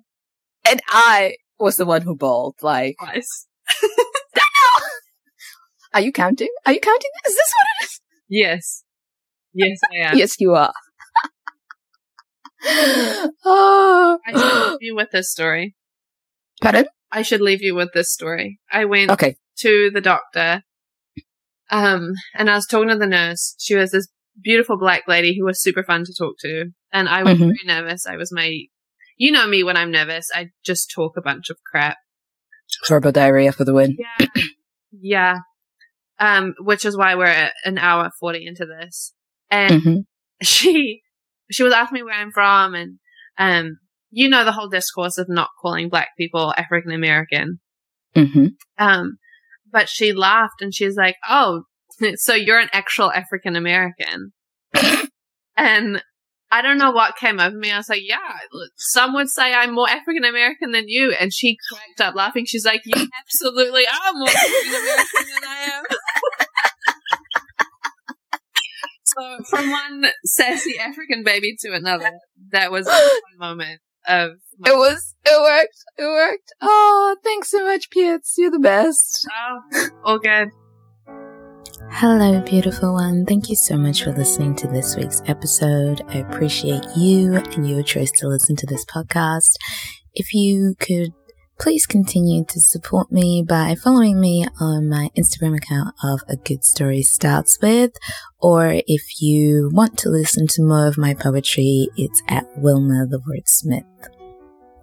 And 0.71 0.81
I 0.89 1.35
was 1.59 1.77
the 1.77 1.85
one 1.85 2.03
who 2.03 2.17
bawled, 2.17 2.57
like. 2.63 2.97
Twice. 2.99 3.47
Are 5.95 6.01
you 6.01 6.13
counting? 6.13 6.49
Are 6.67 6.73
you 6.73 6.81
counting? 6.81 7.11
Is 7.27 7.35
this 7.35 7.53
what 7.57 7.67
it 7.67 7.85
is? 7.85 8.01
Yes. 8.29 8.85
Yes, 9.53 9.79
I 9.93 9.97
am. 10.09 10.17
yes, 10.19 10.41
you 10.41 10.55
are. 10.55 10.73
oh. 13.45 14.19
I 14.27 14.33
should 14.39 14.71
leave 14.71 14.79
you 14.81 14.97
with 14.97 15.11
this 15.13 15.31
story. 15.31 15.77
Pardon? 16.61 16.87
I 17.13 17.23
should 17.23 17.41
leave 17.41 17.63
you 17.63 17.75
with 17.75 17.91
this 17.93 18.13
story. 18.13 18.61
I 18.73 18.87
went 18.87 19.11
okay. 19.11 19.37
to 19.59 19.91
the 19.93 20.01
doctor, 20.01 20.63
um, 21.71 22.13
and 22.35 22.51
I 22.51 22.55
was 22.55 22.67
talking 22.67 22.89
to 22.89 22.97
the 22.97 23.07
nurse. 23.07 23.55
She 23.59 23.75
was 23.75 23.93
this 23.93 24.09
beautiful 24.41 24.79
black 24.79 25.03
lady 25.07 25.37
who 25.39 25.45
was 25.45 25.63
super 25.63 25.83
fun 25.83 26.05
to 26.05 26.15
talk 26.15 26.37
to. 26.41 26.67
And 26.93 27.09
I 27.09 27.23
was 27.23 27.35
mm-hmm. 27.35 27.45
very 27.45 27.61
nervous. 27.67 28.07
I 28.07 28.17
was 28.17 28.33
my 28.33 28.65
you 29.17 29.31
know 29.31 29.47
me 29.47 29.63
when 29.63 29.77
I'm 29.77 29.91
nervous. 29.91 30.29
I 30.35 30.51
just 30.65 30.91
talk 30.95 31.17
a 31.17 31.23
bunch 31.23 31.51
of 31.51 31.59
crap. 31.71 31.99
Horrible 32.87 33.13
diarrhea 33.13 33.53
for 33.53 33.65
the 33.65 33.75
win. 33.75 33.97
Yeah. 33.99 34.27
yeah. 35.01 35.39
Um, 36.19 36.55
which 36.61 36.85
is 36.85 36.97
why 36.97 37.15
we're 37.15 37.51
an 37.65 37.79
hour 37.79 38.11
40 38.19 38.47
into 38.47 38.67
this. 38.67 39.13
And 39.51 39.83
mm-hmm. 39.83 39.97
she, 40.43 41.03
she 41.51 41.63
was 41.63 41.73
asking 41.73 41.97
me 41.97 42.03
where 42.03 42.15
I'm 42.15 42.33
from 42.33 42.75
and, 42.75 42.99
um, 43.39 43.79
you 44.15 44.29
know, 44.29 44.45
the 44.45 44.53
whole 44.53 44.69
discourse 44.69 45.19
of 45.19 45.29
not 45.29 45.51
calling 45.61 45.89
black 45.89 46.11
people 46.17 46.55
African 46.57 46.93
American. 46.93 47.59
Mm-hmm. 48.15 48.47
Um, 48.79 49.19
but 49.71 49.89
she 49.89 50.13
laughed 50.13 50.63
and 50.63 50.73
she's 50.73 50.97
like, 50.97 51.17
Oh, 51.29 51.65
so 52.15 52.35
you're 52.35 52.61
an 52.61 52.71
actual 52.73 53.11
African 53.11 53.57
American. 53.57 54.33
and 55.57 56.03
I 56.51 56.63
don't 56.63 56.79
know 56.79 56.93
what 56.93 57.17
came 57.17 57.41
over 57.41 57.57
me. 57.57 57.73
I 57.73 57.79
was 57.79 57.89
like, 57.89 58.03
yeah, 58.05 58.39
some 58.77 59.15
would 59.15 59.29
say 59.29 59.53
I'm 59.53 59.75
more 59.75 59.91
African 59.91 60.25
American 60.25 60.71
than 60.71 60.85
you. 60.87 61.13
And 61.19 61.35
she 61.35 61.57
cracked 61.69 62.01
up 62.01 62.15
laughing. 62.15 62.45
She's 62.45 62.65
like, 62.65 62.83
you 62.85 62.95
absolutely 63.21 63.83
are 63.87 64.13
more 64.13 64.29
African 64.29 64.69
American 64.69 65.25
than 65.35 65.49
I 65.49 65.71
am. 65.73 65.85
so 69.05 69.39
from 69.51 69.71
one 69.71 70.07
sassy 70.25 70.79
African 70.79 71.25
baby 71.25 71.57
to 71.63 71.73
another, 71.73 72.13
that 72.53 72.71
was 72.71 72.87
one 73.39 73.39
moment 73.39 73.81
of. 74.07 74.33
it 74.65 74.77
was, 74.77 75.15
it 75.25 75.41
worked, 75.41 75.85
it 75.99 76.05
worked. 76.05 76.53
Oh, 76.61 77.17
thanks 77.23 77.51
so 77.51 77.65
much, 77.65 77.91
Pietz. 77.91 78.35
You're 78.37 78.51
the 78.51 78.59
best. 78.59 79.29
Oh, 79.33 79.89
all 80.05 80.19
good. 80.19 80.49
Hello, 81.91 82.41
beautiful 82.41 82.95
one. 82.95 83.25
Thank 83.25 83.49
you 83.49 83.57
so 83.57 83.77
much 83.77 84.03
for 84.03 84.13
listening 84.13 84.57
to 84.57 84.67
this 84.67 84.97
week's 84.97 85.23
episode. 85.27 86.03
I 86.09 86.19
appreciate 86.19 86.85
you 86.97 87.37
and 87.37 87.69
your 87.69 87.83
choice 87.83 88.11
to 88.17 88.27
listen 88.27 88.57
to 88.57 88.67
this 88.67 88.85
podcast. 88.85 89.55
If 90.15 90.35
you 90.35 90.75
could 90.81 91.13
please 91.59 91.87
continue 91.87 92.45
to 92.45 92.61
support 92.61 93.11
me 93.13 93.45
by 93.47 93.75
following 93.75 94.21
me 94.21 94.47
on 94.61 94.89
my 94.89 95.11
Instagram 95.17 95.57
account 95.57 95.95
of 96.03 96.21
A 96.29 96.37
Good 96.37 96.65
Story 96.65 97.03
Starts 97.03 97.59
With, 97.63 97.93
or 98.41 98.81
if 98.87 99.21
you 99.21 99.71
want 99.73 99.99
to 99.99 100.09
listen 100.09 100.47
to 100.49 100.63
more 100.63 100.87
of 100.87 100.99
my 100.99 101.15
poetry, 101.15 101.89
it's 101.97 102.23
at 102.29 102.47
Wilma 102.57 103.07
the 103.07 103.21
Wordsmith. 103.21 103.85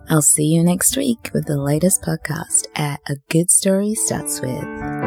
I'll 0.09 0.21
see 0.21 0.45
you 0.45 0.63
next 0.63 0.97
week 0.97 1.29
with 1.33 1.45
the 1.45 1.57
latest 1.57 2.01
podcast 2.01 2.65
at 2.75 2.99
A 3.07 3.15
Good 3.29 3.51
Story 3.51 3.93
Starts 3.93 4.41
With. 4.41 5.00